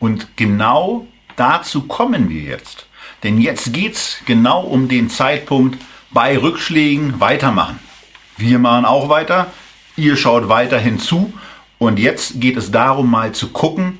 Und 0.00 0.36
genau 0.36 1.06
dazu 1.36 1.82
kommen 1.82 2.28
wir 2.28 2.42
jetzt. 2.42 2.86
Denn 3.22 3.40
jetzt 3.40 3.72
geht 3.72 3.94
es 3.94 4.18
genau 4.26 4.62
um 4.62 4.88
den 4.88 5.08
Zeitpunkt 5.08 5.80
bei 6.10 6.36
Rückschlägen 6.36 7.20
weitermachen. 7.20 7.78
Wir 8.36 8.58
machen 8.58 8.84
auch 8.84 9.08
weiter, 9.08 9.46
ihr 9.96 10.16
schaut 10.16 10.48
weiterhin 10.48 10.98
zu 10.98 11.32
und 11.78 11.98
jetzt 11.98 12.40
geht 12.40 12.56
es 12.56 12.70
darum 12.70 13.10
mal 13.10 13.32
zu 13.32 13.48
gucken, 13.50 13.98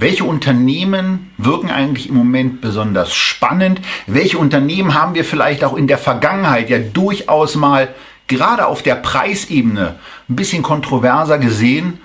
welche 0.00 0.24
Unternehmen 0.24 1.30
wirken 1.36 1.70
eigentlich 1.70 2.08
im 2.08 2.14
Moment 2.14 2.62
besonders 2.62 3.14
spannend? 3.14 3.80
Welche 4.06 4.38
Unternehmen 4.38 4.94
haben 4.94 5.14
wir 5.14 5.26
vielleicht 5.26 5.62
auch 5.62 5.76
in 5.76 5.86
der 5.86 5.98
Vergangenheit 5.98 6.70
ja 6.70 6.78
durchaus 6.78 7.54
mal 7.54 7.94
gerade 8.26 8.66
auf 8.66 8.82
der 8.82 8.94
Preisebene 8.94 9.98
ein 10.28 10.36
bisschen 10.36 10.62
kontroverser 10.62 11.38
gesehen, 11.38 12.00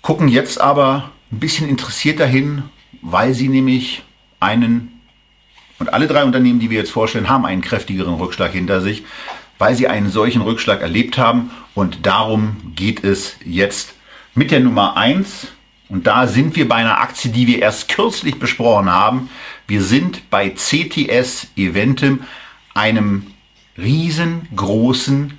gucken 0.00 0.28
jetzt 0.28 0.60
aber 0.60 1.10
ein 1.32 1.40
bisschen 1.40 1.68
interessiert 1.68 2.20
dahin, 2.20 2.62
weil 3.02 3.34
sie 3.34 3.48
nämlich 3.48 4.04
einen, 4.38 5.00
und 5.80 5.92
alle 5.92 6.06
drei 6.06 6.22
Unternehmen, 6.22 6.60
die 6.60 6.70
wir 6.70 6.78
jetzt 6.78 6.92
vorstellen, 6.92 7.28
haben 7.28 7.46
einen 7.46 7.62
kräftigeren 7.62 8.14
Rückschlag 8.14 8.52
hinter 8.52 8.80
sich, 8.80 9.02
weil 9.58 9.74
sie 9.74 9.88
einen 9.88 10.08
solchen 10.08 10.42
Rückschlag 10.42 10.82
erlebt 10.82 11.18
haben. 11.18 11.50
Und 11.74 12.06
darum 12.06 12.56
geht 12.76 13.02
es 13.02 13.36
jetzt 13.44 13.94
mit 14.34 14.52
der 14.52 14.60
Nummer 14.60 14.96
eins 14.96 15.48
und 15.90 16.06
da 16.06 16.26
sind 16.26 16.56
wir 16.56 16.68
bei 16.68 16.76
einer 16.76 17.00
Aktie, 17.00 17.30
die 17.30 17.46
wir 17.46 17.60
erst 17.60 17.88
kürzlich 17.88 18.38
besprochen 18.38 18.90
haben. 18.90 19.28
Wir 19.66 19.82
sind 19.82 20.30
bei 20.30 20.50
CTS 20.50 21.48
Eventim, 21.56 22.20
einem 22.74 23.26
riesengroßen 23.76 25.38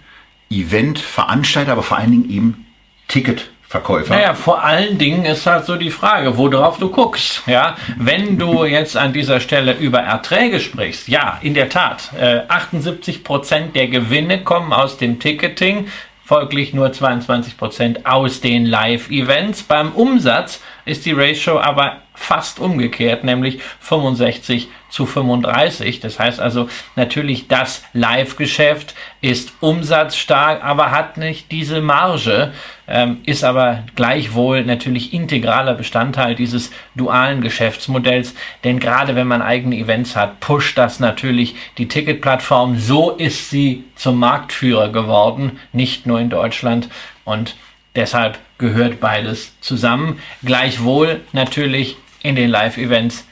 Eventveranstalter, 0.49 1.71
aber 1.71 1.83
vor 1.83 1.97
allen 1.97 2.11
Dingen 2.11 2.29
eben 2.29 2.65
Ticketverkäufer. 3.07 4.13
Naja, 4.13 4.33
vor 4.33 4.61
allen 4.63 4.97
Dingen 4.97 5.23
ist 5.23 5.45
halt 5.45 5.65
so 5.65 5.77
die 5.77 5.89
Frage, 5.89 6.37
worauf 6.37 6.77
du 6.77 6.89
guckst. 6.89 7.43
Ja, 7.47 7.77
wenn 7.97 8.37
du 8.37 8.65
jetzt 8.65 8.97
an 8.97 9.13
dieser 9.13 9.39
Stelle 9.39 9.73
über 9.77 9.99
Erträge 9.99 10.59
sprichst, 10.59 11.07
ja, 11.07 11.39
in 11.41 11.53
der 11.53 11.69
Tat, 11.69 12.11
äh, 12.19 12.41
78 12.49 13.23
Prozent 13.23 13.75
der 13.75 13.87
Gewinne 13.87 14.43
kommen 14.43 14.73
aus 14.73 14.97
dem 14.97 15.19
Ticketing 15.19 15.87
folglich 16.31 16.73
nur 16.73 16.87
22% 16.87 18.05
aus 18.05 18.39
den 18.39 18.65
Live-Events. 18.65 19.63
Beim 19.63 19.91
Umsatz 19.91 20.61
ist 20.85 21.05
die 21.05 21.11
Ratio 21.11 21.59
aber 21.59 21.97
fast 22.13 22.61
umgekehrt, 22.61 23.25
nämlich 23.25 23.59
65 23.81 24.69
zu 24.91 25.07
35. 25.07 25.99
Das 25.99 26.19
heißt 26.19 26.39
also 26.39 26.69
natürlich, 26.95 27.47
das 27.47 27.83
Live-Geschäft 27.93 28.93
ist 29.21 29.53
umsatzstark, 29.59 30.63
aber 30.63 30.91
hat 30.91 31.17
nicht 31.17 31.51
diese 31.51 31.81
Marge, 31.81 32.53
ähm, 32.87 33.21
ist 33.25 33.43
aber 33.43 33.83
gleichwohl 33.95 34.63
natürlich 34.63 35.13
integraler 35.13 35.73
Bestandteil 35.73 36.35
dieses 36.35 36.69
dualen 36.93 37.41
Geschäftsmodells. 37.41 38.35
Denn 38.63 38.79
gerade 38.79 39.15
wenn 39.15 39.27
man 39.27 39.41
eigene 39.41 39.77
Events 39.77 40.15
hat, 40.15 40.39
pusht 40.41 40.77
das 40.77 40.99
natürlich 40.99 41.55
die 41.79 41.87
Ticketplattform. 41.87 42.77
So 42.77 43.11
ist 43.11 43.49
sie 43.49 43.85
zum 43.95 44.19
Marktführer 44.19 44.89
geworden, 44.89 45.59
nicht 45.73 46.05
nur 46.05 46.19
in 46.19 46.29
Deutschland. 46.29 46.89
Und 47.23 47.55
Deshalb 47.95 48.39
gehört 48.57 48.99
beides 48.99 49.59
zusammen. 49.59 50.19
Gleichwohl 50.43 51.21
natürlich 51.33 51.97
in 52.23 52.35
den 52.35 52.49
Live-Events 52.49 53.25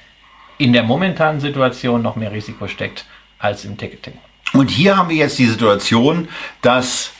in 0.59 0.73
der 0.73 0.83
momentanen 0.83 1.41
Situation 1.41 2.03
noch 2.03 2.15
mehr 2.15 2.31
Risiko 2.31 2.67
steckt 2.67 3.05
als 3.39 3.65
im 3.65 3.77
Ticketing. 3.77 4.13
Und 4.53 4.69
hier 4.69 4.97
haben 4.97 5.09
wir 5.09 5.15
jetzt 5.15 5.39
die 5.39 5.47
Situation, 5.47 6.27
dass 6.61 7.11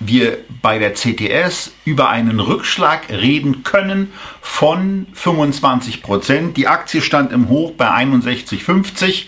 wir 0.00 0.38
bei 0.62 0.78
der 0.78 0.94
CTS 0.94 1.72
über 1.84 2.08
einen 2.08 2.40
Rückschlag 2.40 3.10
reden 3.10 3.62
können 3.62 4.12
von 4.40 5.06
25 5.12 6.02
Prozent. 6.02 6.56
Die 6.56 6.66
Aktie 6.66 7.02
stand 7.02 7.32
im 7.32 7.48
Hoch 7.48 7.72
bei 7.72 7.90
61,50 7.90 9.26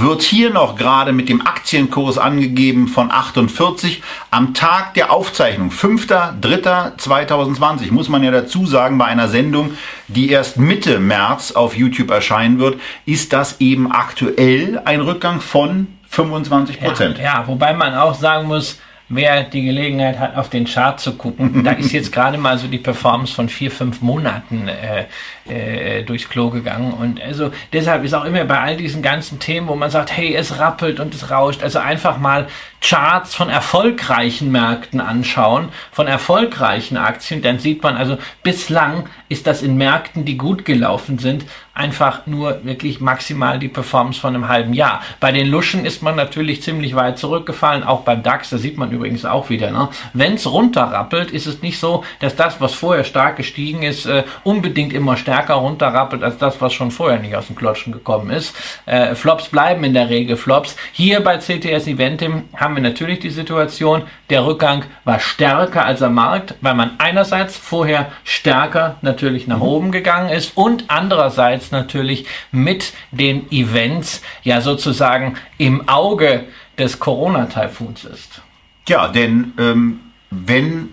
wird 0.00 0.22
hier 0.22 0.50
noch 0.50 0.76
gerade 0.76 1.12
mit 1.12 1.28
dem 1.28 1.44
Aktienkurs 1.46 2.16
angegeben 2.18 2.88
von 2.88 3.10
48 3.10 4.02
am 4.30 4.54
Tag 4.54 4.94
der 4.94 5.12
Aufzeichnung, 5.12 5.68
5.3.2020, 5.70 7.92
muss 7.92 8.08
man 8.08 8.22
ja 8.22 8.30
dazu 8.30 8.64
sagen, 8.66 8.96
bei 8.98 9.04
einer 9.04 9.28
Sendung, 9.28 9.74
die 10.08 10.30
erst 10.30 10.56
Mitte 10.56 10.98
März 10.98 11.52
auf 11.52 11.76
YouTube 11.76 12.10
erscheinen 12.10 12.58
wird, 12.58 12.80
ist 13.04 13.32
das 13.32 13.60
eben 13.60 13.92
aktuell 13.92 14.80
ein 14.84 15.02
Rückgang 15.02 15.40
von 15.40 15.86
25 16.08 16.80
Prozent. 16.80 17.18
Ja, 17.18 17.24
ja, 17.24 17.44
wobei 17.46 17.74
man 17.74 17.94
auch 17.94 18.14
sagen 18.14 18.48
muss, 18.48 18.80
wer 19.14 19.44
die 19.44 19.62
Gelegenheit 19.62 20.18
hat, 20.18 20.36
auf 20.36 20.48
den 20.48 20.64
Chart 20.64 20.98
zu 20.98 21.14
gucken, 21.16 21.64
da 21.64 21.72
ist 21.72 21.92
jetzt 21.92 22.12
gerade 22.12 22.38
mal 22.38 22.58
so 22.58 22.66
die 22.66 22.78
Performance 22.78 23.34
von 23.34 23.48
vier, 23.48 23.70
fünf 23.70 24.00
Monaten 24.00 24.68
äh, 24.68 25.04
äh, 25.48 26.02
durchs 26.02 26.28
Klo 26.28 26.50
gegangen. 26.50 26.92
Und 26.92 27.20
also 27.20 27.50
deshalb 27.72 28.04
ist 28.04 28.14
auch 28.14 28.24
immer 28.24 28.44
bei 28.44 28.58
all 28.58 28.76
diesen 28.76 29.02
ganzen 29.02 29.38
Themen, 29.38 29.68
wo 29.68 29.74
man 29.74 29.90
sagt, 29.90 30.16
hey, 30.16 30.34
es 30.34 30.58
rappelt 30.58 30.98
und 31.00 31.14
es 31.14 31.30
rauscht, 31.30 31.62
also 31.62 31.78
einfach 31.78 32.18
mal 32.18 32.46
Charts 32.80 33.34
von 33.34 33.48
erfolgreichen 33.48 34.50
Märkten 34.50 35.00
anschauen, 35.00 35.68
von 35.92 36.08
erfolgreichen 36.08 36.96
Aktien, 36.96 37.40
dann 37.40 37.60
sieht 37.60 37.82
man 37.82 37.96
also 37.96 38.18
bislang 38.42 39.08
ist 39.28 39.46
das 39.46 39.62
in 39.62 39.76
Märkten, 39.76 40.24
die 40.24 40.36
gut 40.36 40.64
gelaufen 40.64 41.18
sind, 41.18 41.44
einfach 41.74 42.26
nur 42.26 42.64
wirklich 42.64 43.00
maximal 43.00 43.58
die 43.58 43.68
Performance 43.68 44.20
von 44.20 44.34
einem 44.34 44.48
halben 44.48 44.74
Jahr. 44.74 45.02
Bei 45.20 45.32
den 45.32 45.46
Luschen 45.48 45.86
ist 45.86 46.02
man 46.02 46.16
natürlich 46.16 46.62
ziemlich 46.62 46.94
weit 46.94 47.18
zurückgefallen, 47.18 47.82
auch 47.82 48.02
beim 48.02 48.22
DAX, 48.22 48.50
da 48.50 48.58
sieht 48.58 48.76
man 48.76 48.90
übrigens 49.02 49.24
auch 49.24 49.50
wieder. 49.50 49.72
Ne? 49.72 49.88
Wenn 50.12 50.34
es 50.34 50.50
runterrappelt, 50.50 51.32
ist 51.32 51.46
es 51.46 51.60
nicht 51.60 51.80
so, 51.80 52.04
dass 52.20 52.36
das, 52.36 52.60
was 52.60 52.72
vorher 52.72 53.02
stark 53.02 53.36
gestiegen 53.36 53.82
ist, 53.82 54.06
äh, 54.06 54.22
unbedingt 54.44 54.92
immer 54.92 55.16
stärker 55.16 55.54
runterrappelt 55.54 56.22
als 56.22 56.38
das, 56.38 56.60
was 56.60 56.72
schon 56.72 56.92
vorher 56.92 57.18
nicht 57.18 57.34
aus 57.34 57.48
dem 57.48 57.56
Klotschen 57.56 57.92
gekommen 57.92 58.30
ist. 58.30 58.54
Äh, 58.86 59.16
Flops 59.16 59.48
bleiben 59.48 59.82
in 59.82 59.94
der 59.94 60.08
Regel 60.08 60.36
Flops. 60.36 60.76
Hier 60.92 61.20
bei 61.20 61.38
CTS 61.38 61.88
Eventim 61.88 62.44
haben 62.56 62.76
wir 62.76 62.82
natürlich 62.82 63.18
die 63.18 63.30
Situation, 63.30 64.02
der 64.30 64.46
Rückgang 64.46 64.84
war 65.04 65.18
stärker 65.18 65.84
als 65.84 66.00
am 66.00 66.14
Markt, 66.14 66.54
weil 66.60 66.74
man 66.74 66.92
einerseits 66.98 67.56
vorher 67.56 68.12
stärker 68.22 68.96
natürlich 69.02 69.48
nach 69.48 69.58
mhm. 69.58 69.62
oben 69.62 69.92
gegangen 69.92 70.30
ist 70.30 70.56
und 70.56 70.84
andererseits 70.88 71.72
natürlich 71.72 72.26
mit 72.52 72.92
den 73.10 73.50
Events 73.50 74.22
ja 74.44 74.60
sozusagen 74.60 75.34
im 75.58 75.88
Auge 75.88 76.44
des 76.78 76.98
Corona-Taifuns 76.98 78.04
ist. 78.04 78.42
Ja, 78.88 79.08
denn 79.08 79.52
ähm, 79.58 80.00
wenn 80.30 80.88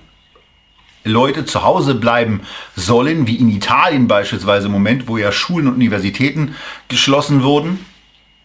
Leute 1.03 1.45
zu 1.45 1.63
Hause 1.63 1.95
bleiben 1.95 2.41
sollen, 2.75 3.25
wie 3.27 3.35
in 3.35 3.49
Italien 3.49 4.07
beispielsweise 4.07 4.67
im 4.67 4.73
Moment, 4.73 5.07
wo 5.07 5.17
ja 5.17 5.31
Schulen 5.31 5.67
und 5.67 5.75
Universitäten 5.75 6.55
geschlossen 6.87 7.43
wurden, 7.43 7.85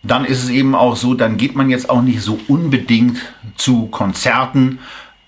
dann 0.02 0.24
ist 0.24 0.42
es 0.42 0.50
eben 0.50 0.74
auch 0.74 0.96
so, 0.96 1.14
dann 1.14 1.36
geht 1.36 1.56
man 1.56 1.70
jetzt 1.70 1.90
auch 1.90 2.02
nicht 2.02 2.20
so 2.22 2.38
unbedingt 2.48 3.18
zu 3.56 3.86
Konzerten 3.86 4.78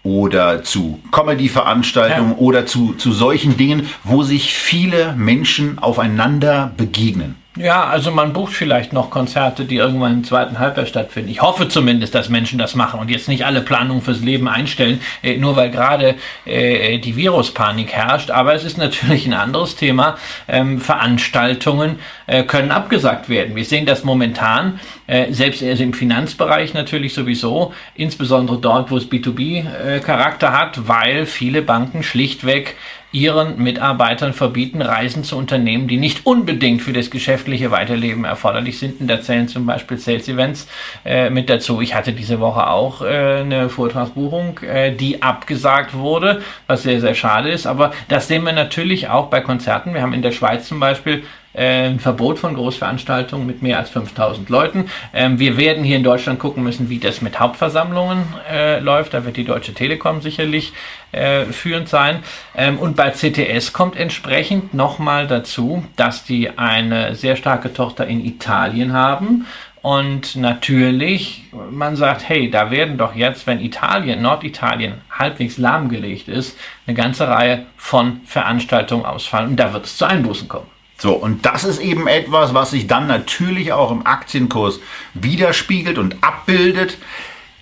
oder 0.03 0.63
zu 0.63 1.01
Comedy-Veranstaltungen 1.11 2.33
ja. 2.33 2.39
oder 2.39 2.67
zu, 2.67 2.93
zu 2.93 3.13
solchen 3.13 3.57
Dingen, 3.57 3.89
wo 4.05 4.23
sich 4.23 4.55
viele 4.55 5.15
Menschen 5.15 5.79
aufeinander 5.79 6.73
begegnen. 6.77 7.35
Ja, 7.57 7.85
also 7.85 8.11
man 8.11 8.35
bucht 8.35 8.53
vielleicht 8.53 8.93
noch 8.93 9.09
Konzerte, 9.09 9.65
die 9.65 9.77
irgendwann 9.77 10.13
im 10.13 10.25
zweiten 10.25 10.59
Halbjahr 10.59 10.85
stattfinden. 10.85 11.31
Ich 11.31 11.41
hoffe 11.41 11.69
zumindest, 11.69 12.15
dass 12.15 12.29
Menschen 12.29 12.59
das 12.59 12.75
machen 12.75 13.01
und 13.01 13.11
jetzt 13.11 13.29
nicht 13.29 13.47
alle 13.47 13.63
Planungen 13.63 14.03
fürs 14.03 14.21
Leben 14.21 14.47
einstellen, 14.47 15.01
äh, 15.23 15.39
nur 15.39 15.57
weil 15.57 15.71
gerade 15.71 16.17
äh, 16.45 16.99
die 16.99 17.17
Viruspanik 17.17 17.93
herrscht. 17.93 18.31
Aber 18.31 18.53
es 18.53 18.63
ist 18.63 18.77
natürlich 18.77 19.25
ein 19.25 19.33
anderes 19.33 19.75
Thema. 19.75 20.19
Ähm, 20.49 20.83
Veranstaltungen 20.83 21.99
äh, 22.27 22.43
können 22.43 22.71
abgesagt 22.71 23.31
werden. 23.31 23.57
Wir 23.57 23.65
sehen 23.65 23.87
das 23.87 24.05
momentan, 24.05 24.79
äh, 25.07 25.33
selbst 25.33 25.63
also 25.63 25.83
im 25.83 25.95
Finanzbereich 25.95 26.75
natürlich 26.75 27.15
sowieso, 27.15 27.73
insbesondere 27.95 28.59
dort, 28.59 28.91
wo 28.91 28.99
es 28.99 29.11
B2B-Charakter 29.11 30.49
äh, 30.49 30.53
hat, 30.53 30.89
weil 30.89 31.25
viele 31.25 31.63
Banken 31.63 32.03
schlichtweg 32.03 32.77
ihren 33.17 33.57
Mitarbeitern 33.63 34.35
verbieten, 34.35 34.83
Reisen 34.83 35.25
zu 35.25 35.39
unternehmen, 35.39 35.89
die 35.89 35.97
nicht 35.97 36.27
unbedingt 36.27 36.83
für 36.83 36.93
das 36.93 37.11
geschäftliche 37.11 37.71
Weiterleben 37.71 38.25
erforderlich 38.25 38.79
sind. 38.79 39.01
Und 39.01 39.09
da 39.09 39.23
zählen 39.23 39.49
zum 39.49 39.65
Beispiel 39.65 39.97
Sales 39.97 40.29
Events 40.29 40.69
äh, 41.03 41.31
mit 41.31 41.49
dazu. 41.49 41.81
Ich 41.81 41.95
hatte 41.95 42.13
diese 42.13 42.41
Woche 42.41 42.69
auch 42.69 43.01
äh, 43.01 43.41
eine 43.41 43.71
Vortragsbuchung, 43.71 44.61
äh, 44.61 44.95
die 44.95 45.23
abgesagt 45.23 45.95
wurde, 45.95 46.43
was 46.67 46.83
sehr, 46.83 47.01
sehr 47.01 47.15
schade 47.15 47.49
ist. 47.49 47.67
Aber 47.67 47.93
das 48.09 48.29
sehen 48.29 48.45
wir 48.45 48.53
natürlich 48.53 49.09
auch 49.09 49.29
bei 49.29 49.41
Konzerten. 49.41 49.95
Wir 49.95 50.03
haben 50.03 50.13
in 50.13 50.21
der 50.21 50.33
Schweiz 50.33 50.69
zum 50.69 50.79
Beispiel 50.79 51.25
ein 51.57 52.01
Verbot 52.01 52.39
von 52.39 52.55
Großveranstaltungen 52.55 53.47
mit 53.47 53.63
mehr 53.63 53.79
als 53.79 53.91
5000 53.91 54.49
Leuten. 54.49 54.91
Ähm, 55.15 55.39
wir 55.39 55.57
werden 55.57 55.85
hier 55.85 55.97
in 55.97 56.05
Deutschland 56.05 56.39
gucken 56.39 56.63
müssen, 56.63 56.91
wie 56.91 56.99
das 56.99 57.23
mit 57.23 57.41
Hauptversammlungen 57.41 58.25
äh, 58.51 58.79
läuft. 58.81 59.15
Da 59.15 59.25
wird 59.25 59.37
die 59.37 59.45
Deutsche 59.45 59.75
Telekom 59.75 60.21
sicherlich 60.21 60.73
äh, 61.13 61.45
führend 61.47 61.89
sein. 61.89 62.19
Ähm, 62.55 62.79
und 62.79 62.97
bei 62.97 63.11
CTS 63.11 63.73
kommt 63.73 63.97
entsprechend 63.97 64.75
nochmal 64.75 65.27
dazu, 65.27 65.85
dass 65.97 66.25
die 66.25 66.59
eine 66.59 67.15
sehr 67.15 67.37
starke 67.37 67.73
Tochter 67.73 68.07
in 68.07 68.25
Italien 68.25 68.93
haben. 68.93 69.47
Und 69.81 70.35
natürlich, 70.35 71.45
man 71.71 71.95
sagt, 71.95 72.29
hey, 72.29 72.51
da 72.51 72.73
werden 72.73 72.99
doch 72.99 73.15
jetzt, 73.15 73.47
wenn 73.47 73.61
Italien, 73.61 74.21
Norditalien 74.21 74.95
halbwegs 75.11 75.59
lahmgelegt 75.59 76.27
ist, 76.27 76.59
eine 76.89 76.97
ganze 76.97 77.29
Reihe 77.29 77.67
von 77.77 78.21
Veranstaltungen 78.25 79.07
ausfallen 79.07 79.51
und 79.51 79.57
da 79.57 79.73
wird 79.73 79.87
es 79.87 79.97
zu 79.97 80.05
Einbußen 80.05 80.49
kommen. 80.49 80.75
So, 80.99 81.12
und 81.12 81.45
das 81.45 81.65
ist 81.65 81.79
eben 81.79 82.07
etwas, 82.07 82.55
was 82.55 82.71
sich 82.71 82.87
dann 82.87 83.07
natürlich 83.07 83.73
auch 83.73 83.91
im 83.91 84.07
Aktienkurs 84.07 84.81
widerspiegelt 85.15 85.99
und 85.99 86.23
abbildet. 86.23 86.97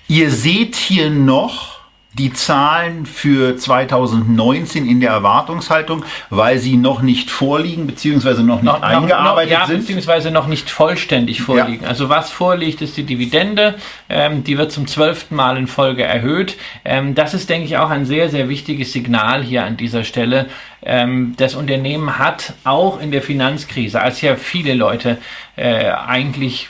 Ihr 0.07 0.31
seht 0.31 0.77
hier 0.77 1.11
noch 1.11 1.74
die 2.19 2.33
Zahlen 2.33 3.07
für 3.07 3.57
2019 3.57 4.89
in 4.89 5.01
der 5.01 5.11
Erwartungshaltung, 5.11 6.05
weil 6.31 6.59
sie 6.59 6.77
noch 6.77 7.03
nicht 7.03 7.31
vorliegen, 7.31 7.87
beziehungsweise 7.87 8.43
noch 8.43 8.63
nicht 8.63 8.73
noch, 8.73 8.83
eingearbeitet 8.83 9.53
noch, 9.53 9.61
ja, 9.61 9.67
sind. 9.67 9.81
Beziehungsweise 9.81 10.31
noch 10.31 10.47
nicht 10.47 10.71
vollständig 10.71 11.43
vorliegen. 11.43 11.83
Ja. 11.83 11.89
Also 11.89 12.09
was 12.09 12.31
vorliegt, 12.31 12.83
ist 12.83 12.97
die 12.97 13.03
Dividende. 13.03 13.75
Ähm, 14.09 14.45
die 14.45 14.59
wird 14.59 14.71
zum 14.71 14.87
zwölften 14.87 15.35
Mal 15.35 15.57
in 15.57 15.67
Folge 15.67 16.05
erhöht. 16.05 16.57
Ähm, 16.85 17.15
das 17.15 17.35
ist, 17.35 17.51
denke 17.51 17.67
ich, 17.67 17.79
auch 17.79 17.91
ein 17.91 18.07
sehr, 18.07 18.29
sehr 18.31 18.49
wichtiges 18.49 18.93
Signal 18.93 19.43
hier 19.43 19.65
an 19.65 19.77
dieser 19.77 20.05
Stelle. 20.05 20.47
Ähm, 20.83 21.35
das 21.37 21.55
Unternehmen 21.55 22.19
hat 22.19 22.53
auch 22.65 23.01
in 23.01 23.11
der 23.11 23.23
Finanzkrise, 23.23 24.01
als 24.01 24.21
ja 24.21 24.37
viele 24.37 24.75
Leute 24.75 25.19
äh, 25.57 25.91
eigentlich 25.91 26.69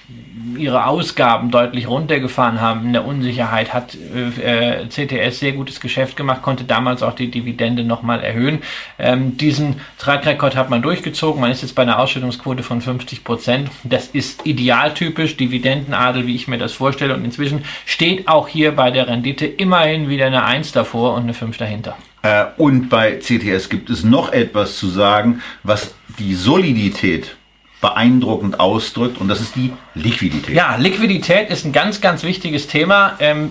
ihre 0.57 0.87
Ausgaben 0.87 1.51
deutlich 1.51 1.89
runtergefahren 1.89 2.61
haben 2.61 2.87
in 2.87 2.93
der 2.93 3.05
Unsicherheit, 3.05 3.73
hat 3.73 3.97
äh, 4.15 4.83
äh 4.83 4.89
CTS 4.89 5.41
sehr 5.41 5.53
gutes 5.53 5.81
Geschäft 5.81 6.17
gemacht, 6.17 6.43
konnte 6.43 6.65
damals 6.65 7.03
auch 7.03 7.15
die 7.15 7.31
Dividende 7.31 7.85
nochmal 7.85 8.21
erhöhen. 8.21 8.63
Ähm, 8.99 9.37
diesen 9.37 9.81
Trackrekord 9.99 10.57
hat 10.57 10.71
man 10.71 10.83
durchgezogen. 10.83 11.41
Man 11.41 11.51
ist 11.51 11.63
jetzt 11.63 11.75
bei 11.75 11.83
einer 11.83 11.99
Ausschüttungsquote 11.99 12.63
von 12.63 12.81
50 12.81 13.25
Prozent. 13.25 13.71
Das 13.85 14.09
ist 14.09 14.47
idealtypisch, 14.47 15.37
Dividendenadel, 15.37 16.27
wie 16.27 16.35
ich 16.35 16.49
mir 16.49 16.59
das 16.59 16.73
vorstelle. 16.73 17.15
Und 17.15 17.25
inzwischen 17.25 17.65
steht 17.87 18.29
auch 18.29 18.49
hier 18.49 18.73
bei 18.73 18.91
der 18.91 19.09
Rendite 19.09 19.47
immerhin 19.47 20.09
wieder 20.09 20.27
eine 20.27 20.45
1 20.45 20.73
davor 20.73 21.15
und 21.15 21.25
eine 21.25 21.35
5 21.35 21.57
dahinter. 21.57 21.97
Äh, 22.23 22.47
und 22.57 22.89
bei 22.89 23.19
CTS 23.19 23.69
gibt 23.69 23.91
es 23.91 24.05
noch 24.05 24.33
etwas 24.33 24.77
zu 24.77 24.89
sagen, 24.89 25.43
was 25.63 25.95
die 26.19 26.35
Solidität 26.35 27.37
beeindruckend 27.85 28.61
ausdrückt 28.61 29.21
und 29.21 29.29
das 29.29 29.43
ist 29.43 29.57
die 29.57 29.75
Liquidität. 29.95 30.57
Ja, 30.57 30.77
Liquidität 30.77 31.51
ist 31.51 31.67
ein 31.67 31.73
ganz, 31.73 32.01
ganz 32.01 32.23
wichtiges 32.23 32.67
Thema, 32.67 33.17
ähm, 33.21 33.51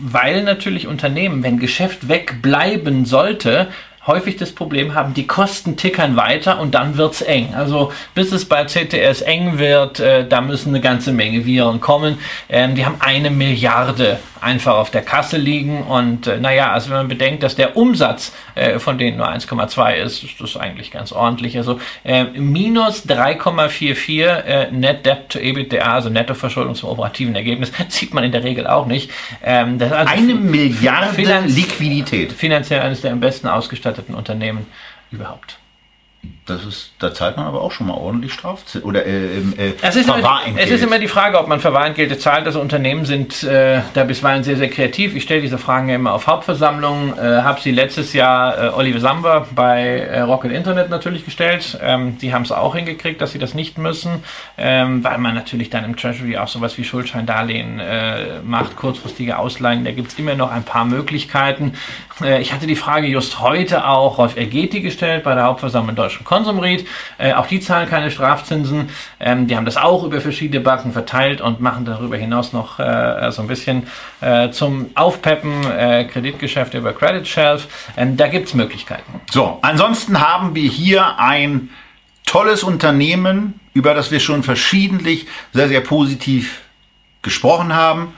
weil 0.00 0.42
natürlich 0.42 0.88
Unternehmen, 0.88 1.44
wenn 1.44 1.60
Geschäft 1.60 2.08
wegbleiben 2.08 3.04
sollte, 3.04 3.68
häufig 4.10 4.36
das 4.36 4.52
Problem 4.52 4.94
haben, 4.94 5.14
die 5.14 5.26
Kosten 5.26 5.76
tickern 5.76 6.16
weiter 6.16 6.58
und 6.58 6.74
dann 6.74 6.96
wird 6.96 7.14
es 7.14 7.22
eng. 7.22 7.54
Also 7.54 7.92
bis 8.14 8.32
es 8.32 8.44
bei 8.44 8.64
CTS 8.64 9.22
eng 9.22 9.58
wird, 9.58 10.00
äh, 10.00 10.26
da 10.26 10.40
müssen 10.40 10.70
eine 10.70 10.80
ganze 10.80 11.12
Menge 11.12 11.46
Viren 11.46 11.80
kommen. 11.80 12.18
Ähm, 12.48 12.74
die 12.74 12.84
haben 12.84 12.96
eine 12.98 13.30
Milliarde 13.30 14.18
einfach 14.40 14.74
auf 14.74 14.90
der 14.90 15.02
Kasse 15.02 15.36
liegen 15.36 15.82
und 15.82 16.26
äh, 16.26 16.38
naja, 16.38 16.72
also 16.72 16.90
wenn 16.90 16.96
man 16.96 17.08
bedenkt, 17.08 17.42
dass 17.42 17.56
der 17.56 17.76
Umsatz 17.76 18.32
äh, 18.54 18.78
von 18.78 18.98
denen 18.98 19.18
nur 19.18 19.28
1,2 19.28 19.94
ist, 19.94 20.24
ist 20.24 20.40
das 20.40 20.56
eigentlich 20.56 20.90
ganz 20.90 21.12
ordentlich. 21.12 21.56
Also 21.56 21.78
äh, 22.04 22.24
minus 22.24 23.06
3,44 23.06 24.24
äh, 24.24 24.70
Net 24.72 25.04
Debt 25.04 25.28
to 25.28 25.38
EBITDA, 25.38 25.92
also 25.92 26.08
Nettoverschuldung 26.08 26.74
zum 26.74 26.88
operativen 26.88 27.34
Ergebnis, 27.34 27.70
sieht 27.88 28.14
man 28.14 28.24
in 28.24 28.32
der 28.32 28.42
Regel 28.42 28.66
auch 28.66 28.86
nicht. 28.86 29.10
Ähm, 29.44 29.78
also 29.80 29.94
eine 29.94 30.34
Milliarde 30.34 31.14
Finanz 31.14 31.54
Liquidität. 31.54 32.32
Finanziell 32.32 32.80
eines 32.80 33.02
der 33.02 33.12
am 33.12 33.20
besten 33.20 33.48
ausgestatteten 33.48 33.99
Unternehmen 34.08 34.66
überhaupt. 35.10 35.58
Das 36.50 36.64
ist, 36.64 36.90
da 36.98 37.14
zahlt 37.14 37.36
man 37.36 37.46
aber 37.46 37.60
auch 37.60 37.70
schon 37.70 37.86
mal 37.86 37.94
ordentlich 37.94 38.32
Straf 38.32 38.64
oder 38.82 39.06
äh, 39.06 39.38
äh, 39.38 39.74
es, 39.80 39.94
ist 39.94 40.08
immer, 40.08 40.40
es 40.56 40.70
ist 40.70 40.82
immer 40.82 40.98
die 40.98 41.08
Frage, 41.08 41.38
ob 41.38 41.46
man 41.46 41.60
Verwahrentgelte 41.60 42.18
zahlt. 42.18 42.46
Also 42.46 42.60
Unternehmen 42.60 43.04
sind 43.04 43.42
äh, 43.44 43.82
da 43.94 44.04
bisweilen 44.04 44.42
sehr, 44.42 44.56
sehr 44.56 44.68
kreativ. 44.68 45.14
Ich 45.14 45.22
stelle 45.22 45.40
diese 45.40 45.58
Fragen 45.58 45.88
ja 45.88 45.94
immer 45.94 46.12
auf 46.12 46.26
Hauptversammlungen. 46.26 47.16
Äh, 47.16 47.42
habe 47.42 47.60
sie 47.60 47.70
letztes 47.70 48.12
Jahr 48.12 48.58
äh, 48.58 48.68
Oliver 48.70 48.98
Samba 48.98 49.46
bei 49.54 50.00
äh, 50.00 50.20
Rocket 50.20 50.50
Internet 50.50 50.90
natürlich 50.90 51.24
gestellt. 51.24 51.78
Ähm, 51.80 52.18
die 52.18 52.34
haben 52.34 52.42
es 52.42 52.50
auch 52.50 52.74
hingekriegt, 52.74 53.20
dass 53.20 53.32
sie 53.32 53.38
das 53.38 53.54
nicht 53.54 53.78
müssen, 53.78 54.24
ähm, 54.58 55.04
weil 55.04 55.18
man 55.18 55.34
natürlich 55.34 55.70
dann 55.70 55.84
im 55.84 55.96
Treasury 55.96 56.36
auch 56.36 56.48
sowas 56.48 56.76
wie 56.78 56.84
Schuldscheindarlehen 56.84 57.78
äh, 57.78 58.40
macht, 58.42 58.76
kurzfristige 58.76 59.38
Ausleihen. 59.38 59.84
Da 59.84 59.92
gibt 59.92 60.12
es 60.12 60.18
immer 60.18 60.34
noch 60.34 60.50
ein 60.50 60.64
paar 60.64 60.84
Möglichkeiten. 60.84 61.74
Äh, 62.20 62.40
ich 62.40 62.52
hatte 62.52 62.66
die 62.66 62.76
Frage 62.76 63.06
just 63.06 63.40
heute 63.40 63.86
auch 63.86 64.18
Rolf 64.18 64.36
Ergeti 64.36 64.80
gestellt 64.80 65.22
bei 65.22 65.34
der 65.34 65.44
Hauptversammlung 65.44 65.94
Deutschen 65.94 66.24
Konsumried. 66.40 66.86
Äh, 67.18 67.34
auch 67.34 67.46
die 67.46 67.60
zahlen 67.60 67.88
keine 67.88 68.10
Strafzinsen. 68.10 68.88
Ähm, 69.18 69.46
die 69.46 69.56
haben 69.56 69.64
das 69.64 69.76
auch 69.76 70.04
über 70.04 70.20
verschiedene 70.20 70.60
Banken 70.60 70.92
verteilt 70.92 71.40
und 71.40 71.60
machen 71.60 71.84
darüber 71.84 72.16
hinaus 72.16 72.52
noch 72.52 72.78
äh, 72.78 73.30
so 73.30 73.42
ein 73.42 73.48
bisschen 73.48 73.86
äh, 74.20 74.50
zum 74.50 74.90
Aufpeppen 74.94 75.64
äh, 75.70 76.04
Kreditgeschäfte 76.04 76.78
über 76.78 76.92
Credit 76.92 77.26
Shelf. 77.26 77.68
Ähm, 77.96 78.16
da 78.16 78.28
gibt 78.28 78.48
es 78.48 78.54
Möglichkeiten. 78.54 79.20
So, 79.30 79.58
ansonsten 79.62 80.20
haben 80.20 80.54
wir 80.54 80.68
hier 80.68 81.18
ein 81.18 81.70
tolles 82.24 82.62
Unternehmen, 82.62 83.60
über 83.74 83.92
das 83.92 84.10
wir 84.10 84.20
schon 84.20 84.42
verschiedentlich 84.42 85.26
sehr, 85.52 85.68
sehr 85.68 85.80
positiv 85.80 86.62
gesprochen 87.22 87.74
haben, 87.74 88.14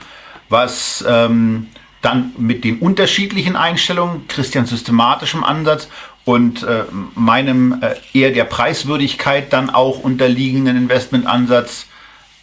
was 0.49 1.03
ähm, 1.07 1.67
dann 2.01 2.33
mit 2.37 2.63
den 2.63 2.79
unterschiedlichen 2.79 3.55
Einstellungen, 3.55 4.27
Christian 4.27 4.65
systematischem 4.65 5.43
Ansatz 5.43 5.89
und 6.25 6.63
äh, 6.63 6.83
meinem 7.15 7.81
äh, 7.81 7.95
eher 8.17 8.31
der 8.31 8.45
Preiswürdigkeit 8.45 9.51
dann 9.51 9.69
auch 9.69 9.99
unterliegenden 9.99 10.77
Investmentansatz 10.77 11.87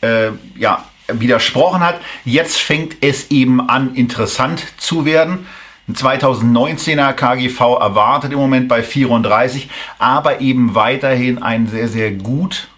äh, 0.02 0.30
ja, 0.56 0.84
widersprochen 1.08 1.80
hat. 1.80 2.00
Jetzt 2.25 2.58
fängt 2.58 2.96
es 3.00 3.30
eben 3.30 3.60
an, 3.68 3.94
interessant 3.94 4.64
zu 4.76 5.04
werden. 5.04 5.46
Ein 5.88 5.94
2019er 5.94 7.12
KGV 7.14 7.60
erwartet 7.80 8.32
im 8.32 8.38
Moment 8.38 8.68
bei 8.68 8.82
34, 8.82 9.68
aber 9.99 10.40
eben 10.40 10.75
weiterhin 10.75 11.42
ein 11.42 11.66
sehr, 11.66 11.88
sehr 11.88 12.12
gut 12.12 12.68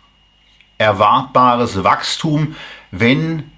erwartbares 0.79 1.85
Wachstum, 1.85 2.57
wenn 2.91 3.51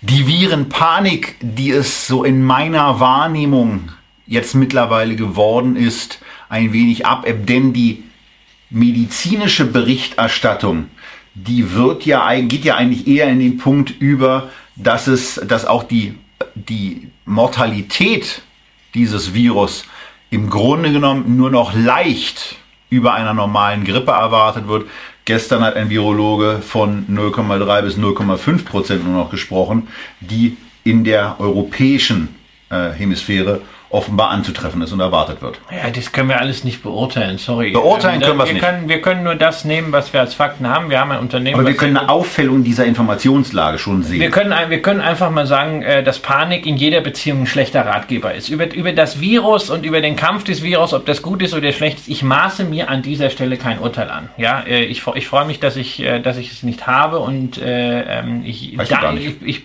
die 0.00 0.26
Virenpanik, 0.26 1.36
die 1.40 1.70
es 1.70 2.06
so 2.06 2.24
in 2.24 2.42
meiner 2.42 3.00
Wahrnehmung 3.00 3.90
jetzt 4.26 4.54
mittlerweile 4.54 5.16
geworden 5.16 5.74
ist, 5.74 6.20
ein 6.48 6.72
wenig 6.72 7.06
abebbt, 7.06 7.48
denn 7.48 7.72
die 7.72 8.04
medizinische 8.70 9.64
Berichterstattung, 9.64 10.86
die 11.34 11.72
wird 11.74 12.04
ja, 12.04 12.32
geht 12.40 12.64
ja 12.64 12.76
eigentlich 12.76 13.06
eher 13.06 13.28
in 13.28 13.38
den 13.38 13.58
Punkt 13.58 13.90
über, 14.00 14.50
dass 14.76 15.06
es, 15.06 15.40
dass 15.46 15.64
auch 15.64 15.82
die, 15.84 16.14
die 16.54 17.08
Mortalität 17.24 18.42
dieses 18.94 19.34
Virus 19.34 19.84
im 20.30 20.50
Grunde 20.50 20.92
genommen 20.92 21.36
nur 21.36 21.50
noch 21.50 21.74
leicht 21.74 22.56
über 22.90 23.14
einer 23.14 23.34
normalen 23.34 23.84
Grippe 23.84 24.12
erwartet 24.12 24.68
wird. 24.68 24.86
Gestern 25.24 25.62
hat 25.62 25.76
ein 25.76 25.90
Virologe 25.90 26.62
von 26.62 27.06
0,3 27.06 27.82
bis 27.82 27.98
0,5 27.98 28.64
Prozent 28.64 29.04
nur 29.04 29.14
noch 29.14 29.30
gesprochen, 29.30 29.88
die 30.20 30.56
in 30.84 31.04
der 31.04 31.36
europäischen 31.38 32.34
äh, 32.70 32.90
Hemisphäre 32.92 33.60
offenbar 33.90 34.28
anzutreffen 34.30 34.82
ist 34.82 34.92
und 34.92 35.00
erwartet 35.00 35.40
wird. 35.40 35.60
Ja, 35.70 35.88
das 35.90 36.12
können 36.12 36.28
wir 36.28 36.38
alles 36.38 36.62
nicht 36.62 36.82
beurteilen, 36.82 37.38
sorry. 37.38 37.70
Beurteilen 37.70 38.20
können 38.20 38.36
wir 38.36 38.44
es 38.44 38.52
nicht. 38.52 38.62
Können, 38.62 38.88
wir 38.88 39.00
können 39.00 39.24
nur 39.24 39.34
das 39.34 39.64
nehmen, 39.64 39.92
was 39.92 40.12
wir 40.12 40.20
als 40.20 40.34
Fakten 40.34 40.68
haben. 40.68 40.90
Wir 40.90 41.00
haben 41.00 41.10
ein 41.10 41.20
Unternehmen. 41.20 41.58
Aber 41.58 41.66
wir 41.66 41.76
können 41.76 41.96
eine 41.96 42.10
Auffällung 42.10 42.64
dieser 42.64 42.84
Informationslage 42.84 43.78
schon 43.78 44.02
sehen. 44.02 44.20
Wir 44.20 44.30
können, 44.30 44.54
wir 44.68 44.82
können 44.82 45.00
einfach 45.00 45.30
mal 45.30 45.46
sagen, 45.46 45.82
äh, 45.82 46.02
dass 46.02 46.18
Panik 46.18 46.66
in 46.66 46.76
jeder 46.76 47.00
Beziehung 47.00 47.42
ein 47.42 47.46
schlechter 47.46 47.86
Ratgeber 47.86 48.34
ist. 48.34 48.50
Über, 48.50 48.72
über 48.74 48.92
das 48.92 49.20
Virus 49.20 49.70
und 49.70 49.86
über 49.86 50.02
den 50.02 50.16
Kampf 50.16 50.44
des 50.44 50.62
Virus, 50.62 50.92
ob 50.92 51.06
das 51.06 51.22
gut 51.22 51.40
ist 51.40 51.54
oder 51.54 51.72
schlecht 51.72 52.00
ist, 52.00 52.08
ich 52.08 52.22
maße 52.22 52.64
mir 52.64 52.90
an 52.90 53.00
dieser 53.00 53.30
Stelle 53.30 53.56
kein 53.56 53.78
Urteil 53.78 54.10
an. 54.10 54.28
Ja, 54.36 54.60
äh, 54.66 54.84
ich, 54.84 55.02
ich 55.14 55.26
freue 55.26 55.46
mich, 55.46 55.60
dass 55.60 55.76
ich, 55.76 56.00
äh, 56.00 56.20
dass 56.20 56.36
ich 56.36 56.52
es 56.52 56.62
nicht 56.62 56.86
habe 56.86 57.20
und 57.20 57.56
äh, 57.56 58.20
ähm, 58.20 58.42
ich, 58.44 58.76
da, 58.88 59.14
ich, 59.14 59.36
ich, 59.42 59.62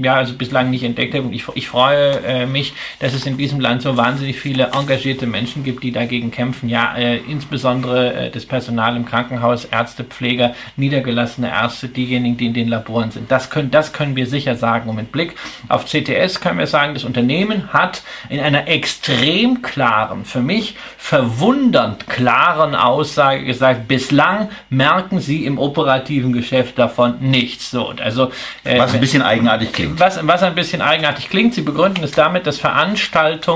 ja, 0.00 0.14
also 0.14 0.34
bislang 0.34 0.70
nicht 0.70 0.84
entdeckt 0.84 1.14
habe 1.14 1.24
und 1.24 1.32
ich, 1.32 1.44
ich 1.54 1.68
freue 1.68 2.46
mich, 2.46 2.72
dass 3.00 3.14
es 3.14 3.26
in 3.26 3.36
diesem 3.36 3.63
Land 3.64 3.82
so 3.82 3.96
wahnsinnig 3.96 4.38
viele 4.38 4.70
engagierte 4.72 5.26
Menschen 5.26 5.64
gibt, 5.64 5.82
die 5.82 5.90
dagegen 5.90 6.30
kämpfen. 6.30 6.68
Ja, 6.68 6.94
äh, 6.96 7.16
insbesondere 7.16 8.12
äh, 8.14 8.30
das 8.30 8.44
Personal 8.44 8.94
im 8.94 9.06
Krankenhaus, 9.06 9.64
Ärzte, 9.64 10.04
Pfleger, 10.04 10.54
niedergelassene 10.76 11.48
Ärzte, 11.48 11.88
diejenigen, 11.88 12.36
die 12.36 12.46
in 12.46 12.54
den 12.54 12.68
Laboren 12.68 13.10
sind. 13.10 13.30
Das 13.30 13.48
können, 13.48 13.70
das 13.70 13.92
können 13.92 14.16
wir 14.16 14.26
sicher 14.26 14.54
sagen. 14.54 14.90
Und 14.90 14.96
mit 14.96 15.12
Blick 15.12 15.34
auf 15.68 15.86
CTS 15.86 16.40
können 16.40 16.58
wir 16.58 16.66
sagen, 16.66 16.92
das 16.92 17.04
Unternehmen 17.04 17.72
hat 17.72 18.02
in 18.28 18.38
einer 18.38 18.68
extrem 18.68 19.62
klaren, 19.62 20.26
für 20.26 20.42
mich 20.42 20.76
verwundernd 20.98 22.06
klaren 22.06 22.74
Aussage 22.74 23.44
gesagt, 23.44 23.88
bislang 23.88 24.50
merken 24.68 25.20
sie 25.20 25.46
im 25.46 25.58
operativen 25.58 26.34
Geschäft 26.34 26.78
davon 26.78 27.16
nichts. 27.20 27.70
So, 27.70 27.94
also, 28.02 28.30
äh, 28.64 28.78
was 28.78 28.92
ein 28.92 29.00
bisschen 29.00 29.22
eigenartig 29.22 29.72
klingt. 29.72 29.98
Was, 29.98 30.20
was 30.26 30.42
ein 30.42 30.54
bisschen 30.54 30.82
eigenartig 30.82 31.30
klingt. 31.30 31.54
Sie 31.54 31.62
begründen 31.62 32.04
es 32.04 32.12
damit, 32.12 32.46
dass 32.46 32.58
Veranstaltungen 32.58 33.53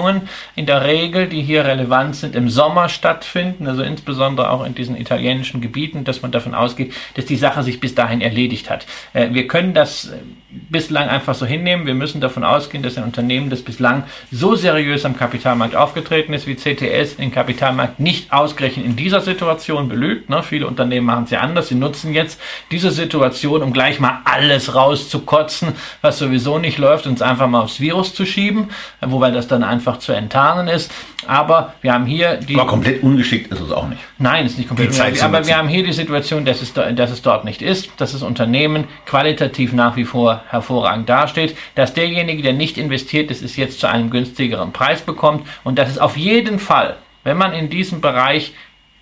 in 0.54 0.66
der 0.66 0.84
Regel, 0.84 1.28
die 1.28 1.42
hier 1.42 1.64
relevant 1.64 2.16
sind, 2.16 2.34
im 2.34 2.48
Sommer 2.48 2.88
stattfinden, 2.88 3.66
also 3.66 3.82
insbesondere 3.82 4.50
auch 4.50 4.64
in 4.64 4.74
diesen 4.74 4.96
italienischen 4.96 5.60
Gebieten, 5.60 6.04
dass 6.04 6.22
man 6.22 6.30
davon 6.30 6.54
ausgeht, 6.54 6.92
dass 7.14 7.26
die 7.26 7.36
Sache 7.36 7.62
sich 7.62 7.80
bis 7.80 7.94
dahin 7.94 8.20
erledigt 8.20 8.70
hat. 8.70 8.86
Äh, 9.12 9.32
wir 9.32 9.46
können 9.46 9.74
das 9.74 10.08
äh, 10.08 10.16
bislang 10.50 11.08
einfach 11.08 11.34
so 11.34 11.44
hinnehmen. 11.44 11.86
Wir 11.86 11.94
müssen 11.94 12.20
davon 12.20 12.42
ausgehen, 12.42 12.82
dass 12.82 12.96
ein 12.96 13.04
Unternehmen, 13.04 13.50
das 13.50 13.60
bislang 13.60 14.04
so 14.32 14.54
seriös 14.54 15.04
am 15.04 15.16
Kapitalmarkt 15.16 15.76
aufgetreten 15.76 16.32
ist 16.32 16.46
wie 16.46 16.54
CTS, 16.54 17.16
den 17.16 17.30
Kapitalmarkt 17.30 18.00
nicht 18.00 18.32
ausgerechnet 18.32 18.86
in 18.86 18.96
dieser 18.96 19.20
Situation 19.20 19.88
belügt. 19.88 20.30
Ne? 20.30 20.42
Viele 20.42 20.66
Unternehmen 20.66 21.06
machen 21.06 21.24
es 21.24 21.30
ja 21.30 21.40
anders. 21.40 21.68
Sie 21.68 21.74
nutzen 21.74 22.14
jetzt 22.14 22.40
diese 22.70 22.90
Situation, 22.90 23.62
um 23.62 23.74
gleich 23.74 24.00
mal 24.00 24.20
alles 24.24 24.74
rauszukotzen, 24.74 25.74
was 26.00 26.18
sowieso 26.18 26.58
nicht 26.58 26.78
läuft, 26.78 27.06
und 27.06 27.14
es 27.14 27.22
einfach 27.22 27.46
mal 27.46 27.60
aufs 27.60 27.80
Virus 27.80 28.14
zu 28.14 28.24
schieben, 28.24 28.70
wobei 29.02 29.30
das 29.30 29.48
dann 29.48 29.62
einfach 29.62 29.98
zu 29.98 30.12
enttarnen 30.12 30.68
ist. 30.68 30.90
Aber 31.26 31.74
wir 31.82 31.92
haben 31.92 32.06
hier 32.06 32.36
die. 32.36 32.54
Aber 32.54 32.66
komplett 32.66 33.02
ungeschickt 33.02 33.52
ist 33.52 33.60
es 33.60 33.70
auch 33.70 33.88
nicht. 33.88 34.00
Nein, 34.18 34.46
ist 34.46 34.56
nicht 34.56 34.68
komplett 34.68 34.90
ungeschickt. 34.90 35.22
Aber 35.22 35.46
wir 35.46 35.58
haben 35.58 35.68
hier 35.68 35.84
die 35.84 35.92
Situation, 35.92 36.44
dass 36.44 36.62
es, 36.62 36.72
dass 36.72 37.10
es 37.10 37.20
dort 37.20 37.44
nicht 37.44 37.60
ist, 37.60 37.90
dass 37.98 38.12
das 38.12 38.22
Unternehmen 38.22 38.84
qualitativ 39.04 39.72
nach 39.72 39.96
wie 39.96 40.04
vor 40.04 40.37
hervorragend 40.48 41.08
dasteht, 41.08 41.56
dass 41.74 41.94
derjenige, 41.94 42.42
der 42.42 42.52
nicht 42.52 42.78
investiert 42.78 43.30
ist, 43.30 43.42
es 43.42 43.56
jetzt 43.56 43.80
zu 43.80 43.88
einem 43.88 44.10
günstigeren 44.10 44.72
Preis 44.72 45.02
bekommt 45.02 45.46
und 45.64 45.78
dass 45.78 45.90
es 45.90 45.98
auf 45.98 46.16
jeden 46.16 46.58
Fall, 46.58 46.96
wenn 47.24 47.36
man 47.36 47.52
in 47.52 47.70
diesem 47.70 48.00
Bereich 48.00 48.52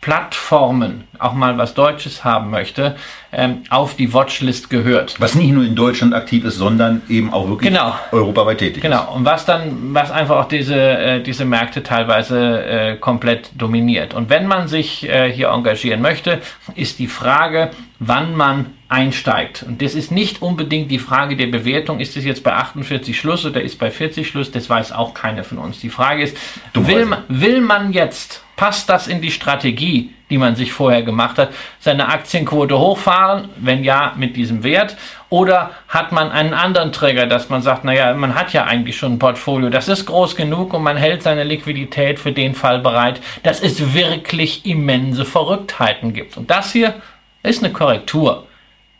Plattformen 0.06 1.08
auch 1.18 1.32
mal 1.32 1.58
was 1.58 1.74
Deutsches 1.74 2.22
haben 2.22 2.50
möchte, 2.50 2.94
ähm, 3.32 3.64
auf 3.70 3.96
die 3.96 4.12
Watchlist 4.12 4.70
gehört. 4.70 5.16
Was 5.18 5.34
nicht 5.34 5.50
nur 5.50 5.64
in 5.64 5.74
Deutschland 5.74 6.14
aktiv 6.14 6.44
ist, 6.44 6.58
sondern 6.58 7.02
eben 7.08 7.32
auch 7.32 7.48
wirklich 7.48 7.72
genau. 7.72 7.96
europaweit 8.12 8.58
tätig 8.58 8.82
genau. 8.82 8.98
ist. 8.98 9.06
Genau, 9.06 9.16
und 9.16 9.24
was 9.24 9.46
dann, 9.46 9.94
was 9.94 10.12
einfach 10.12 10.36
auch 10.36 10.48
diese, 10.48 10.78
äh, 10.78 11.22
diese 11.24 11.44
Märkte 11.44 11.82
teilweise 11.82 12.64
äh, 12.64 12.96
komplett 12.98 13.50
dominiert. 13.56 14.14
Und 14.14 14.30
wenn 14.30 14.46
man 14.46 14.68
sich 14.68 15.08
äh, 15.08 15.32
hier 15.32 15.48
engagieren 15.48 16.02
möchte, 16.02 16.40
ist 16.76 17.00
die 17.00 17.08
Frage, 17.08 17.70
wann 17.98 18.36
man 18.36 18.75
einsteigt. 18.88 19.62
Und 19.62 19.82
das 19.82 19.94
ist 19.94 20.12
nicht 20.12 20.42
unbedingt 20.42 20.90
die 20.90 20.98
Frage 20.98 21.36
der 21.36 21.48
Bewertung, 21.48 22.00
ist 22.00 22.16
es 22.16 22.24
jetzt 22.24 22.42
bei 22.42 22.52
48 22.52 23.18
Schluss 23.18 23.44
oder 23.44 23.60
ist 23.60 23.78
bei 23.78 23.90
40 23.90 24.26
Schluss, 24.26 24.50
das 24.50 24.70
weiß 24.70 24.92
auch 24.92 25.14
keiner 25.14 25.44
von 25.44 25.58
uns. 25.58 25.80
Die 25.80 25.90
Frage 25.90 26.22
ist, 26.22 26.36
will 26.74 27.06
man, 27.06 27.24
will 27.28 27.60
man 27.60 27.92
jetzt 27.92 28.42
Passt 28.56 28.88
das 28.88 29.06
in 29.06 29.20
die 29.20 29.30
Strategie, 29.30 30.14
die 30.30 30.38
man 30.38 30.56
sich 30.56 30.72
vorher 30.72 31.02
gemacht 31.02 31.36
hat, 31.36 31.50
seine 31.78 32.08
Aktienquote 32.08 32.78
hochfahren? 32.78 33.50
Wenn 33.56 33.84
ja, 33.84 34.14
mit 34.16 34.34
diesem 34.34 34.64
Wert. 34.64 34.96
Oder 35.28 35.72
hat 35.88 36.10
man 36.10 36.30
einen 36.30 36.54
anderen 36.54 36.90
Träger, 36.90 37.26
dass 37.26 37.50
man 37.50 37.60
sagt, 37.60 37.84
naja, 37.84 38.14
man 38.14 38.34
hat 38.34 38.54
ja 38.54 38.64
eigentlich 38.64 38.96
schon 38.96 39.14
ein 39.14 39.18
Portfolio, 39.18 39.68
das 39.68 39.88
ist 39.88 40.06
groß 40.06 40.36
genug 40.36 40.72
und 40.72 40.82
man 40.82 40.96
hält 40.96 41.22
seine 41.22 41.44
Liquidität 41.44 42.18
für 42.18 42.32
den 42.32 42.54
Fall 42.54 42.78
bereit, 42.78 43.20
dass 43.42 43.60
es 43.60 43.92
wirklich 43.92 44.64
immense 44.64 45.26
Verrücktheiten 45.26 46.14
gibt. 46.14 46.38
Und 46.38 46.50
das 46.50 46.72
hier 46.72 46.94
ist 47.42 47.62
eine 47.62 47.72
Korrektur, 47.72 48.45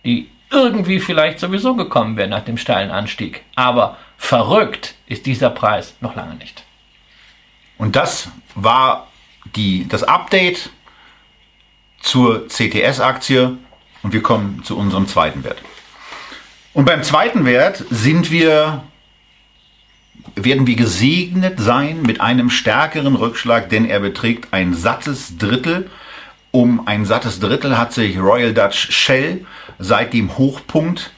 die 0.07 0.31
irgendwie 0.51 1.01
vielleicht 1.01 1.41
sowieso 1.41 1.75
gekommen 1.75 2.17
wäre 2.17 2.29
nach 2.29 2.45
dem 2.45 2.57
steilen 2.57 2.91
Anstieg. 2.91 3.43
Aber 3.57 3.99
verrückt 4.17 4.95
ist 5.07 5.27
dieser 5.27 5.51
Preis 5.51 5.95
noch 6.01 6.15
lange 6.15 6.37
nicht. 6.37 6.65
Und 7.77 7.97
das 7.97 8.31
war 8.55 9.09
die, 9.55 9.87
das 9.89 10.03
Update 10.03 10.71
zur 12.01 12.49
CTS-Aktie 12.49 13.59
und 14.03 14.13
wir 14.13 14.23
kommen 14.23 14.63
zu 14.63 14.79
unserem 14.79 15.09
zweiten 15.09 15.45
Wert. 15.45 15.61
Und 16.73 16.85
beim 16.85 17.03
zweiten 17.03 17.45
Wert 17.45 17.85
sind 17.91 18.31
wir, 18.31 18.85
werden 20.35 20.67
wir 20.67 20.77
gesegnet 20.77 21.59
sein 21.59 22.03
mit 22.03 22.21
einem 22.21 22.51
stärkeren 22.51 23.17
Rückschlag, 23.17 23.69
denn 23.71 23.87
er 23.87 24.01
beträgt 24.01 24.53
ein 24.53 24.75
sattes 24.75 25.39
Drittel. 25.39 25.91
Um 26.51 26.87
ein 26.87 27.05
sattes 27.05 27.41
Drittel 27.41 27.77
hat 27.77 27.93
sich 27.93 28.19
Royal 28.19 28.55
Dutch 28.55 28.93
Shell 28.93 29.45
seit 29.79 30.13
dem 30.13 30.39
Hochpunkt 30.39 31.13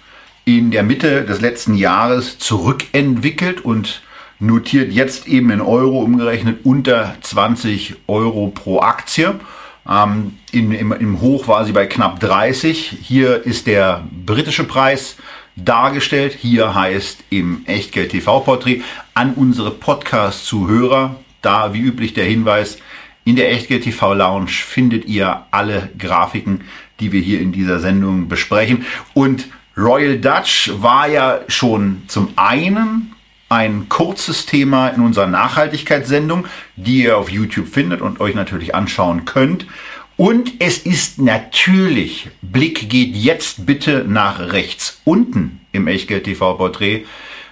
in 0.44 0.70
der 0.70 0.82
Mitte 0.82 1.24
des 1.24 1.40
letzten 1.40 1.74
Jahres 1.74 2.38
zurückentwickelt 2.38 3.60
und 3.60 4.02
notiert 4.40 4.92
jetzt 4.92 5.26
eben 5.28 5.50
in 5.50 5.60
Euro 5.60 6.00
umgerechnet 6.00 6.60
unter 6.64 7.16
20 7.20 7.96
Euro 8.06 8.48
pro 8.48 8.80
Aktie. 8.80 9.34
Ähm, 9.88 10.38
in, 10.52 10.72
im, 10.72 10.92
Im 10.92 11.20
Hoch 11.20 11.48
war 11.48 11.64
sie 11.64 11.72
bei 11.72 11.86
knapp 11.86 12.20
30. 12.20 12.98
Hier 13.02 13.44
ist 13.44 13.66
der 13.66 14.04
britische 14.24 14.64
Preis 14.64 15.16
dargestellt. 15.56 16.36
Hier 16.40 16.74
heißt 16.74 17.24
im 17.30 17.64
Echtgeld 17.66 18.12
TV 18.12 18.40
Porträt 18.40 18.82
an 19.14 19.34
unsere 19.34 19.70
Podcast-Zuhörer, 19.70 21.16
da 21.42 21.74
wie 21.74 21.80
üblich 21.80 22.14
der 22.14 22.24
Hinweis, 22.24 22.78
in 23.24 23.36
der 23.36 23.52
Echtgeld 23.52 23.84
TV 23.84 24.14
Lounge 24.14 24.48
findet 24.48 25.04
ihr 25.04 25.44
alle 25.50 25.90
Grafiken, 25.98 26.62
die 27.00 27.12
wir 27.12 27.20
hier 27.20 27.40
in 27.40 27.52
dieser 27.52 27.80
Sendung 27.80 28.28
besprechen. 28.28 28.84
Und 29.14 29.48
Royal 29.76 30.18
Dutch 30.18 30.70
war 30.78 31.08
ja 31.08 31.40
schon 31.48 32.02
zum 32.08 32.30
einen 32.36 33.14
ein 33.48 33.88
kurzes 33.88 34.44
Thema 34.44 34.88
in 34.88 35.02
unserer 35.02 35.26
Nachhaltigkeitssendung, 35.26 36.46
die 36.76 37.04
ihr 37.04 37.16
auf 37.16 37.30
YouTube 37.30 37.68
findet 37.68 38.02
und 38.02 38.20
euch 38.20 38.34
natürlich 38.34 38.74
anschauen 38.74 39.24
könnt. 39.24 39.66
Und 40.16 40.54
es 40.58 40.78
ist 40.78 41.20
natürlich, 41.20 42.28
Blick 42.42 42.90
geht 42.90 43.14
jetzt 43.14 43.66
bitte 43.66 44.04
nach 44.06 44.40
rechts 44.52 45.00
unten 45.04 45.60
im 45.72 45.86
Echtgeld 45.86 46.24
TV 46.24 46.54
Porträt 46.54 47.04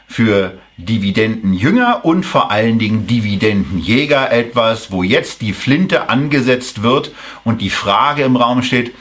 für 0.09 0.59
Dividendenjünger 0.77 2.05
und 2.05 2.25
vor 2.25 2.51
allen 2.51 2.79
Dingen 2.79 3.07
Dividendenjäger 3.07 4.31
etwas, 4.33 4.91
wo 4.91 5.03
jetzt 5.03 5.41
die 5.41 5.53
Flinte 5.53 6.09
angesetzt 6.09 6.83
wird 6.83 7.13
und 7.45 7.61
die 7.61 7.71
Frage 7.71 8.25
im 8.25 8.37
Raum 8.37 8.63
steht, 8.63 8.93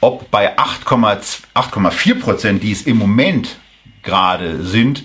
ob 0.00 0.30
bei 0.30 0.56
8,4 0.56 2.20
Prozent, 2.20 2.62
die 2.62 2.72
es 2.72 2.82
im 2.82 2.98
Moment 2.98 3.56
gerade 4.02 4.62
sind, 4.64 5.04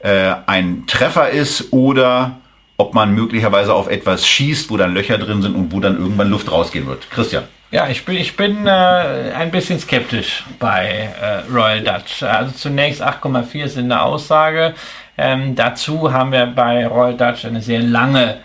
äh, 0.00 0.34
ein 0.46 0.84
Treffer 0.86 1.30
ist 1.30 1.72
oder 1.72 2.40
ob 2.76 2.92
man 2.94 3.14
möglicherweise 3.14 3.72
auf 3.72 3.88
etwas 3.88 4.26
schießt, 4.26 4.70
wo 4.70 4.76
dann 4.76 4.94
Löcher 4.94 5.18
drin 5.18 5.42
sind 5.42 5.54
und 5.54 5.72
wo 5.72 5.80
dann 5.80 5.98
irgendwann 5.98 6.28
Luft 6.28 6.50
rausgehen 6.50 6.86
wird. 6.86 7.10
Christian. 7.10 7.44
Ja, 7.70 7.88
ich 7.88 8.04
bin, 8.04 8.16
ich 8.16 8.36
bin 8.36 8.66
äh, 8.66 8.70
ein 8.70 9.50
bisschen 9.50 9.80
skeptisch 9.80 10.44
bei 10.60 11.10
äh, 11.20 11.52
Royal 11.52 11.80
Dutch. 11.80 12.22
Also 12.22 12.52
zunächst 12.52 13.02
8,4 13.02 13.64
ist 13.64 13.78
eine 13.78 14.02
Aussage. 14.02 14.74
Ähm, 15.16 15.54
dazu 15.54 16.12
haben 16.12 16.32
wir 16.32 16.46
bei 16.46 16.86
Royal 16.86 17.16
Dutch 17.16 17.44
eine 17.44 17.62
sehr 17.62 17.80
lange 17.80 18.38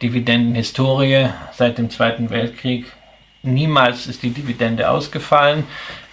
Dividendenhistorie 0.00 1.26
seit 1.52 1.78
dem 1.78 1.90
Zweiten 1.90 2.30
Weltkrieg. 2.30 2.86
Niemals 3.44 4.06
ist 4.06 4.22
die 4.22 4.30
Dividende 4.30 4.88
ausgefallen. 4.88 5.64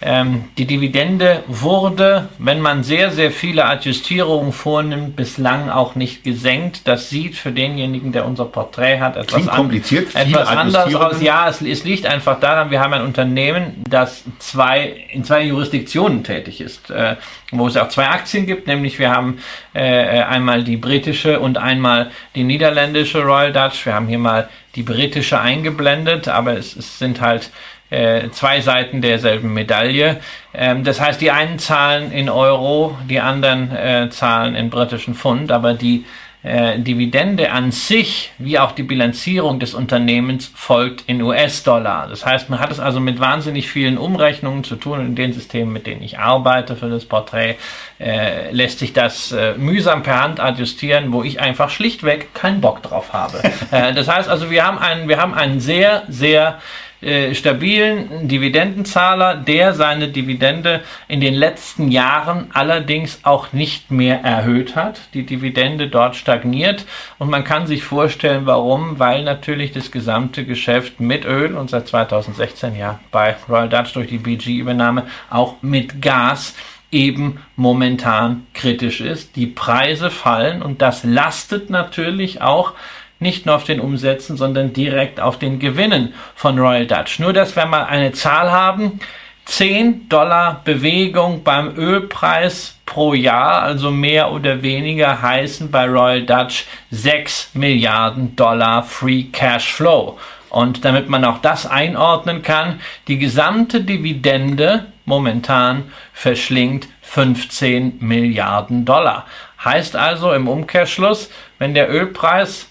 Ähm, 0.04 0.46
die 0.58 0.66
Dividende 0.66 1.44
wurde, 1.46 2.30
wenn 2.40 2.60
man 2.60 2.84
sehr, 2.84 3.12
sehr 3.12 3.30
viele 3.30 3.66
Adjustierungen 3.66 4.52
vornimmt, 4.52 5.16
bislang 5.16 5.70
auch 5.70 5.94
nicht 5.94 6.24
gesenkt. 6.24 6.88
Das 6.88 7.12
sieht 7.12 7.36
für 7.36 7.52
denjenigen, 7.52 8.12
der 8.12 8.26
unser 8.26 8.46
Porträt 8.46 9.00
hat, 9.00 9.16
etwas, 9.16 9.48
an, 9.48 9.58
kompliziert, 9.58 10.16
etwas 10.16 10.48
anders 10.48 10.96
aus. 10.96 11.22
Ja, 11.22 11.48
es, 11.48 11.62
es, 11.62 11.84
liegt 11.84 12.08
einfach 12.08 12.40
daran, 12.40 12.72
wir 12.72 12.80
haben 12.80 12.94
ein 12.94 13.04
Unternehmen, 13.04 13.84
das 13.88 14.24
zwei, 14.40 15.06
in 15.12 15.24
zwei 15.24 15.44
Jurisdiktionen 15.44 16.24
tätig 16.24 16.62
ist, 16.62 16.90
äh, 16.90 17.18
wo 17.52 17.68
es 17.68 17.78
auch 17.78 17.90
zwei 17.90 18.08
Aktien 18.08 18.48
gibt, 18.48 18.66
nämlich 18.66 18.98
wir 18.98 19.12
haben 19.12 19.38
äh, 19.74 20.24
einmal 20.24 20.64
die 20.64 20.78
britische 20.78 21.40
und 21.40 21.60
einmal 21.60 22.10
die 22.34 22.44
niederländische 22.44 23.22
Royal 23.22 23.54
Dutch. 23.54 23.86
Wir 23.86 23.94
haben 23.94 24.08
hier 24.08 24.20
mal 24.20 24.50
die 24.76 24.84
britische 24.84 25.40
eingeblendet, 25.40 26.28
aber 26.28 26.58
es, 26.58 26.76
es 26.76 26.98
sind 26.98 27.22
halt 27.22 27.52
äh, 27.92 28.30
zwei 28.32 28.62
Seiten 28.62 29.02
derselben 29.02 29.54
Medaille. 29.54 30.20
Ähm, 30.54 30.84
das 30.84 31.00
heißt, 31.00 31.22
die 31.22 31.30
einen 31.30 31.60
zahlen 31.60 32.12
in 32.12 32.30
Euro, 32.30 32.98
die 33.08 33.20
anderen 33.20 33.72
äh, 33.72 34.10
zahlen 34.10 34.56
in 34.56 34.70
britischen 34.70 35.14
Pfund, 35.14 35.52
aber 35.52 35.76
die 35.76 36.06
äh, 36.44 36.80
Dividende 36.80 37.52
an 37.52 37.72
sich, 37.72 38.32
wie 38.40 38.58
auch 38.58 38.72
die 38.72 38.82
Bilanzierung 38.82 39.60
des 39.60 39.76
Unternehmens, 39.76 40.52
folgt 40.56 41.04
in 41.08 41.22
US-Dollar. 41.22 42.08
Das 42.08 42.26
heißt, 42.26 42.50
man 42.50 42.60
hat 42.60 42.72
es 42.72 42.80
also 42.80 43.00
mit 43.00 43.20
wahnsinnig 43.20 43.70
vielen 43.70 44.00
Umrechnungen 44.00 44.64
zu 44.64 44.76
tun. 44.76 45.02
In 45.02 45.16
den 45.16 45.34
Systemen, 45.34 45.72
mit 45.72 45.86
denen 45.86 46.02
ich 46.02 46.18
arbeite 46.18 46.76
für 46.76 46.90
das 46.90 47.06
Porträt, 47.06 47.58
äh, 48.00 48.52
lässt 48.52 48.80
sich 48.80 48.92
das 48.92 49.32
äh, 49.32 49.54
mühsam 49.56 50.02
per 50.02 50.24
Hand 50.24 50.40
adjustieren, 50.40 51.14
wo 51.14 51.24
ich 51.24 51.40
einfach 51.40 51.70
schlichtweg 51.70 52.34
keinen 52.34 52.62
Bock 52.62 52.82
drauf 52.82 53.14
habe. 53.14 53.42
Äh, 53.72 53.94
das 53.94 54.10
heißt 54.10 54.28
also, 54.28 54.50
wir 54.50 54.66
haben 54.66 54.80
einen, 54.80 55.08
wir 55.08 55.18
haben 55.18 55.34
einen 55.34 55.60
sehr, 55.60 56.04
sehr 56.10 56.60
äh, 57.02 57.34
stabilen 57.34 58.28
Dividendenzahler, 58.28 59.36
der 59.36 59.74
seine 59.74 60.10
Dividende 60.10 60.82
in 61.08 61.20
den 61.20 61.34
letzten 61.34 61.92
Jahren 61.92 62.50
allerdings 62.54 63.22
auch 63.24 63.54
nicht 63.54 63.90
mehr 63.90 64.22
erhöht 64.24 64.76
hat. 64.76 65.02
Die 65.14 65.26
Dividende 65.26 65.88
dort 65.88 66.16
stagniert 66.16 66.86
und 67.18 67.30
man 67.30 67.44
kann 67.44 67.66
sich 67.66 67.84
vorstellen, 67.84 68.46
warum, 68.46 69.00
weil 69.00 69.24
natürlich 69.24 69.72
das 69.72 69.92
gesamte 69.92 70.46
Geschäft 70.46 71.00
mit 71.00 71.26
Öl 71.26 71.56
und 71.56 71.72
seit 71.72 71.88
2016 71.88 72.76
ja 72.76 73.00
bei 73.12 73.36
Royal 73.50 73.70
Dutch 73.70 73.94
durch 73.94 74.08
die 74.08 74.20
BG-Übernahme 74.20 75.08
auch 75.30 75.56
mit 75.62 76.02
Gas 76.02 76.56
eben 76.92 77.40
momentan 77.56 78.46
kritisch 78.54 79.02
ist. 79.02 79.36
Die 79.36 79.48
Preise 79.48 80.12
fallen 80.12 80.62
und 80.62 80.82
das 80.82 81.04
lastet 81.04 81.70
natürlich 81.70 82.42
auch 82.42 82.74
nicht 83.22 83.46
nur 83.46 83.56
auf 83.56 83.64
den 83.64 83.80
Umsätzen, 83.80 84.36
sondern 84.36 84.74
direkt 84.74 85.20
auf 85.20 85.40
den 85.40 85.60
Gewinnen 85.60 86.14
von 86.36 86.58
Royal 86.60 86.88
Dutch. 86.88 87.20
Nur, 87.20 87.34
dass 87.34 87.56
wir 87.56 87.66
mal 87.66 87.84
eine 87.84 88.12
Zahl 88.12 88.52
haben, 88.52 89.00
10 89.46 90.08
Dollar 90.08 90.62
Bewegung 90.64 91.44
beim 91.44 91.76
Ölpreis 91.76 92.80
pro 92.86 93.14
Jahr, 93.14 93.64
also 93.64 93.92
mehr 93.92 94.32
oder 94.32 94.62
weniger, 94.62 95.22
heißen 95.22 95.72
bei 95.72 95.88
Royal 95.88 96.24
Dutch 96.24 96.66
6 96.92 97.52
Milliarden 97.54 98.36
Dollar 98.36 98.84
Free 98.84 99.24
Cash 99.24 99.74
Flow. 99.74 100.18
Und 100.50 100.84
damit 100.84 101.08
man 101.08 101.24
auch 101.24 101.40
das 101.40 101.66
einordnen 101.66 102.42
kann, 102.42 102.82
die 103.08 103.18
gesamte 103.18 103.82
Dividende 103.82 104.88
momentan 105.06 105.92
verschlingt 106.14 106.88
15 107.02 107.98
Milliarden 108.00 108.86
Dollar. 108.86 109.26
Heißt 109.64 109.96
also 109.96 110.34
im 110.34 110.48
Umkehrschluss, 110.48 111.30
wenn 111.60 111.74
der 111.74 111.90
Ölpreis 111.90 112.68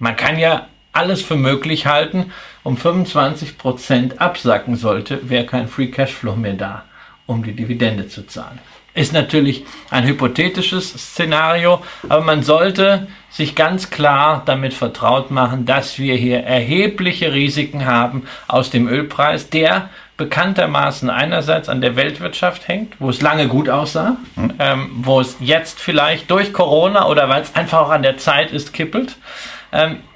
man 0.00 0.16
kann 0.16 0.38
ja 0.38 0.66
alles 0.92 1.22
für 1.22 1.36
möglich 1.36 1.86
halten, 1.86 2.32
um 2.64 2.76
25% 2.76 4.18
absacken 4.18 4.74
sollte, 4.74 5.28
wäre 5.28 5.46
kein 5.46 5.68
Free 5.68 5.86
Cashflow 5.86 6.34
mehr 6.34 6.54
da, 6.54 6.84
um 7.26 7.44
die 7.44 7.54
Dividende 7.54 8.08
zu 8.08 8.26
zahlen. 8.26 8.58
Ist 8.92 9.12
natürlich 9.12 9.64
ein 9.90 10.04
hypothetisches 10.04 10.90
Szenario, 10.90 11.80
aber 12.08 12.24
man 12.24 12.42
sollte 12.42 13.06
sich 13.30 13.54
ganz 13.54 13.90
klar 13.90 14.42
damit 14.44 14.74
vertraut 14.74 15.30
machen, 15.30 15.64
dass 15.64 16.00
wir 16.00 16.16
hier 16.16 16.40
erhebliche 16.40 17.32
Risiken 17.32 17.86
haben 17.86 18.24
aus 18.48 18.70
dem 18.70 18.88
Ölpreis, 18.88 19.48
der 19.48 19.90
bekanntermaßen 20.16 21.08
einerseits 21.08 21.68
an 21.68 21.80
der 21.80 21.94
Weltwirtschaft 21.94 22.66
hängt, 22.66 22.94
wo 22.98 23.08
es 23.08 23.22
lange 23.22 23.46
gut 23.46 23.68
aussah, 23.68 24.16
mhm. 24.34 24.52
ähm, 24.58 24.90
wo 24.96 25.20
es 25.20 25.36
jetzt 25.38 25.80
vielleicht 25.80 26.30
durch 26.30 26.52
Corona 26.52 27.06
oder 27.06 27.28
weil 27.28 27.42
es 27.42 27.54
einfach 27.54 27.82
auch 27.82 27.90
an 27.90 28.02
der 28.02 28.18
Zeit 28.18 28.50
ist, 28.50 28.72
kippelt 28.72 29.16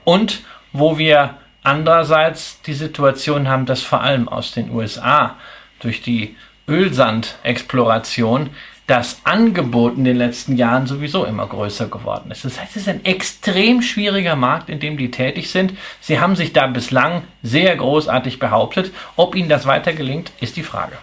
und 0.05 0.43
wo 0.73 0.99
wir 0.99 1.37
andererseits 1.63 2.61
die 2.63 2.75
Situation 2.75 3.49
haben, 3.49 3.67
dass 3.67 3.83
vor 3.83 4.03
allem 4.03 4.29
aus 4.29 4.53
den 4.53 4.71
USA 4.71 5.37
durch 5.81 6.03
die 6.03 6.37
Ölsandexploration 6.69 8.51
das 8.87 9.21
Angebot 9.25 9.97
in 9.97 10.05
den 10.05 10.17
letzten 10.17 10.57
Jahren 10.57 10.87
sowieso 10.87 11.25
immer 11.25 11.47
größer 11.47 11.89
geworden 11.89 12.31
ist. 12.31 12.45
Das 12.45 12.61
heißt, 12.61 12.77
es 12.77 12.83
ist 12.83 12.89
ein 12.89 13.05
extrem 13.05 13.81
schwieriger 13.81 14.37
Markt, 14.37 14.69
in 14.69 14.79
dem 14.79 14.99
die 14.99 15.11
tätig 15.11 15.51
sind. 15.51 15.73
Sie 16.01 16.21
haben 16.21 16.37
sich 16.37 16.53
da 16.53 16.67
bislang 16.67 17.23
sehr 17.43 17.75
großartig 17.77 18.39
behauptet. 18.39 18.93
Ob 19.17 19.35
ihnen 19.35 19.49
das 19.49 19.65
weiter 19.65 19.95
gelingt, 19.95 20.33
ist 20.41 20.57
die 20.57 20.63
Frage. 20.63 20.99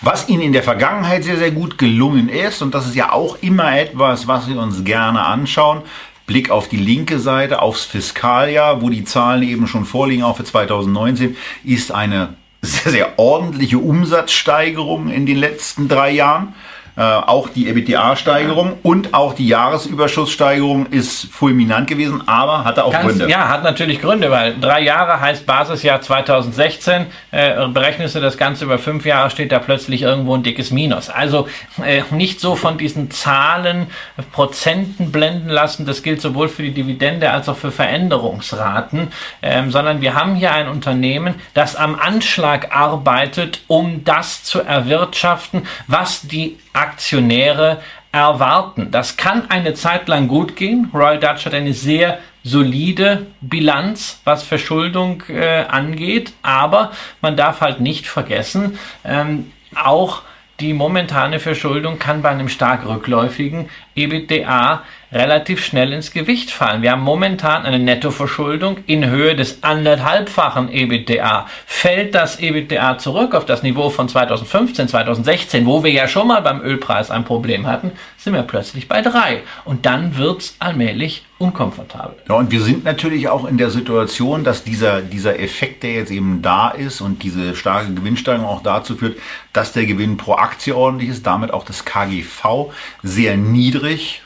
Was 0.00 0.28
Ihnen 0.28 0.42
in 0.42 0.52
der 0.52 0.62
Vergangenheit 0.62 1.24
sehr, 1.24 1.38
sehr 1.38 1.50
gut 1.50 1.76
gelungen 1.76 2.28
ist, 2.28 2.62
und 2.62 2.72
das 2.72 2.86
ist 2.86 2.94
ja 2.94 3.10
auch 3.10 3.36
immer 3.40 3.76
etwas, 3.76 4.28
was 4.28 4.48
wir 4.48 4.56
uns 4.60 4.84
gerne 4.84 5.26
anschauen, 5.26 5.82
Blick 6.28 6.50
auf 6.50 6.68
die 6.68 6.76
linke 6.76 7.18
Seite, 7.18 7.60
aufs 7.60 7.84
Fiskaljahr, 7.84 8.80
wo 8.80 8.90
die 8.90 9.02
Zahlen 9.02 9.42
eben 9.42 9.66
schon 9.66 9.84
vorliegen, 9.84 10.22
auch 10.22 10.36
für 10.36 10.44
2019, 10.44 11.36
ist 11.64 11.90
eine 11.90 12.34
sehr, 12.62 12.92
sehr 12.92 13.18
ordentliche 13.18 13.78
Umsatzsteigerung 13.78 15.10
in 15.10 15.26
den 15.26 15.38
letzten 15.38 15.88
drei 15.88 16.10
Jahren. 16.12 16.54
Äh, 16.98 17.02
auch 17.02 17.48
die 17.48 17.68
EBITDA-Steigerung 17.68 18.76
und 18.82 19.14
auch 19.14 19.32
die 19.32 19.46
Jahresüberschusssteigerung 19.46 20.86
ist 20.86 21.26
fulminant 21.30 21.86
gewesen, 21.86 22.26
aber 22.26 22.64
hatte 22.64 22.84
auch 22.84 22.90
Kannst, 22.90 23.18
Gründe. 23.18 23.30
Ja, 23.30 23.46
hat 23.46 23.62
natürlich 23.62 24.00
Gründe, 24.00 24.32
weil 24.32 24.58
drei 24.58 24.80
Jahre 24.80 25.20
heißt 25.20 25.46
Basisjahr 25.46 26.00
2016. 26.00 27.06
Äh, 27.30 27.68
berechnest 27.68 28.16
du 28.16 28.20
das 28.20 28.36
Ganze 28.36 28.64
über 28.64 28.78
fünf 28.78 29.06
Jahre, 29.06 29.30
steht 29.30 29.52
da 29.52 29.60
plötzlich 29.60 30.02
irgendwo 30.02 30.34
ein 30.34 30.42
dickes 30.42 30.72
Minus. 30.72 31.08
Also 31.08 31.46
äh, 31.84 32.02
nicht 32.10 32.40
so 32.40 32.56
von 32.56 32.78
diesen 32.78 33.12
Zahlen, 33.12 33.86
Prozenten 34.32 35.12
blenden 35.12 35.50
lassen. 35.50 35.86
Das 35.86 36.02
gilt 36.02 36.20
sowohl 36.20 36.48
für 36.48 36.64
die 36.64 36.74
Dividende 36.74 37.30
als 37.30 37.48
auch 37.48 37.56
für 37.56 37.70
Veränderungsraten, 37.70 39.12
ähm, 39.42 39.70
sondern 39.70 40.00
wir 40.00 40.14
haben 40.14 40.34
hier 40.34 40.50
ein 40.50 40.66
Unternehmen, 40.66 41.36
das 41.54 41.76
am 41.76 41.94
Anschlag 41.94 42.74
arbeitet, 42.74 43.60
um 43.68 44.02
das 44.02 44.42
zu 44.42 44.62
erwirtschaften, 44.62 45.62
was 45.86 46.22
die 46.22 46.58
Aktionäre 46.88 47.80
erwarten. 48.12 48.90
Das 48.90 49.16
kann 49.16 49.50
eine 49.50 49.74
Zeit 49.74 50.08
lang 50.08 50.28
gut 50.28 50.56
gehen. 50.56 50.90
Royal 50.94 51.18
Dutch 51.18 51.44
hat 51.44 51.54
eine 51.54 51.74
sehr 51.74 52.18
solide 52.42 53.26
Bilanz, 53.40 54.20
was 54.24 54.42
Verschuldung 54.42 55.22
äh, 55.28 55.64
angeht, 55.64 56.32
aber 56.42 56.92
man 57.20 57.36
darf 57.36 57.60
halt 57.60 57.80
nicht 57.80 58.06
vergessen, 58.06 58.78
ähm, 59.04 59.52
auch 59.74 60.22
die 60.60 60.72
momentane 60.72 61.38
Verschuldung 61.38 61.98
kann 61.98 62.22
bei 62.22 62.30
einem 62.30 62.48
stark 62.48 62.86
rückläufigen 62.86 63.68
EBITDA 63.94 64.82
relativ 65.12 65.64
schnell 65.64 65.92
ins 65.92 66.12
Gewicht 66.12 66.50
fallen. 66.50 66.82
Wir 66.82 66.92
haben 66.92 67.02
momentan 67.02 67.64
eine 67.64 67.78
Nettoverschuldung 67.78 68.78
in 68.86 69.08
Höhe 69.08 69.34
des 69.34 69.62
anderthalbfachen 69.62 70.70
EBITDA. 70.70 71.46
Fällt 71.66 72.14
das 72.14 72.40
EBITDA 72.40 72.98
zurück 72.98 73.34
auf 73.34 73.46
das 73.46 73.62
Niveau 73.62 73.88
von 73.90 74.08
2015, 74.08 74.88
2016, 74.88 75.66
wo 75.66 75.82
wir 75.82 75.90
ja 75.90 76.08
schon 76.08 76.28
mal 76.28 76.42
beim 76.42 76.60
Ölpreis 76.60 77.10
ein 77.10 77.24
Problem 77.24 77.66
hatten, 77.66 77.92
sind 78.18 78.34
wir 78.34 78.42
plötzlich 78.42 78.88
bei 78.88 79.00
drei. 79.00 79.42
Und 79.64 79.86
dann 79.86 80.16
wird's 80.18 80.56
allmählich 80.58 81.24
unkomfortabel. 81.38 82.16
Ja, 82.28 82.34
und 82.34 82.50
wir 82.50 82.60
sind 82.60 82.84
natürlich 82.84 83.28
auch 83.28 83.46
in 83.46 83.58
der 83.58 83.70
Situation, 83.70 84.44
dass 84.44 84.64
dieser, 84.64 85.00
dieser 85.00 85.38
Effekt, 85.38 85.84
der 85.84 85.92
jetzt 85.92 86.10
eben 86.10 86.42
da 86.42 86.68
ist 86.68 87.00
und 87.00 87.22
diese 87.22 87.54
starke 87.54 87.94
Gewinnsteigerung 87.94 88.46
auch 88.46 88.62
dazu 88.62 88.96
führt, 88.96 89.18
dass 89.52 89.72
der 89.72 89.86
Gewinn 89.86 90.16
pro 90.16 90.34
Aktie 90.34 90.76
ordentlich 90.76 91.10
ist, 91.10 91.26
damit 91.26 91.52
auch 91.52 91.64
das 91.64 91.84
KGV 91.84 92.72
sehr 93.02 93.36
niedrig 93.36 94.22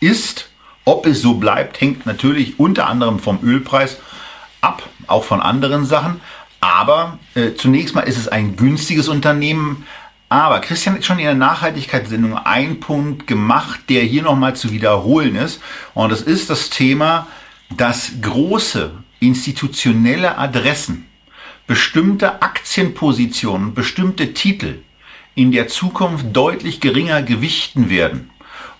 ist. 0.00 0.50
Ob 0.84 1.06
es 1.06 1.20
so 1.20 1.34
bleibt, 1.34 1.80
hängt 1.80 2.06
natürlich 2.06 2.60
unter 2.60 2.86
anderem 2.86 3.18
vom 3.18 3.40
Ölpreis 3.42 3.98
ab, 4.60 4.88
auch 5.08 5.24
von 5.24 5.40
anderen 5.40 5.84
Sachen. 5.84 6.20
Aber 6.60 7.18
äh, 7.34 7.54
zunächst 7.54 7.94
mal 7.94 8.02
ist 8.02 8.18
es 8.18 8.28
ein 8.28 8.56
günstiges 8.56 9.08
Unternehmen. 9.08 9.86
Aber 10.28 10.60
Christian 10.60 10.96
hat 10.96 11.04
schon 11.04 11.18
in 11.18 11.24
der 11.24 11.34
Nachhaltigkeitssendung 11.34 12.36
einen 12.36 12.80
Punkt 12.80 13.26
gemacht, 13.26 13.80
der 13.88 14.02
hier 14.02 14.22
nochmal 14.22 14.56
zu 14.56 14.72
wiederholen 14.72 15.36
ist. 15.36 15.60
Und 15.94 16.10
das 16.10 16.22
ist 16.22 16.50
das 16.50 16.70
Thema, 16.70 17.26
dass 17.76 18.12
große 18.20 18.92
institutionelle 19.20 20.38
Adressen 20.38 21.06
bestimmte 21.66 22.42
Aktienpositionen, 22.42 23.74
bestimmte 23.74 24.34
Titel 24.34 24.82
in 25.34 25.52
der 25.52 25.68
Zukunft 25.68 26.26
deutlich 26.32 26.80
geringer 26.80 27.22
gewichten 27.22 27.90
werden. 27.90 28.30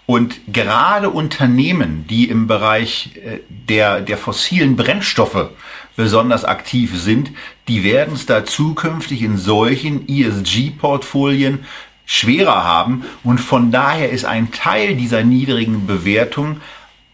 Und 0.07 0.41
gerade 0.53 1.11
Unternehmen, 1.11 2.07
die 2.09 2.29
im 2.29 2.47
Bereich 2.47 3.11
äh, 3.17 3.41
der, 3.49 4.01
der 4.01 4.17
fossilen 4.17 4.77
Brennstoffe 4.77 5.51
besonders 5.97 6.45
aktiv 6.45 6.97
sind, 6.97 7.33
die 7.67 7.83
werden 7.83 8.15
es 8.15 8.25
da 8.27 8.45
zukünftig 8.45 9.23
in 9.23 9.37
solchen 9.37 10.09
ESG-Portfolien 10.09 11.65
schwerer 12.05 12.63
haben. 12.63 13.05
Und 13.25 13.39
von 13.41 13.73
daher 13.73 14.11
ist 14.11 14.25
ein 14.25 14.53
Teil 14.53 14.95
dieser 14.95 15.25
niedrigen 15.25 15.87
Bewertung 15.87 16.61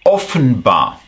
offenbar, 0.05 1.01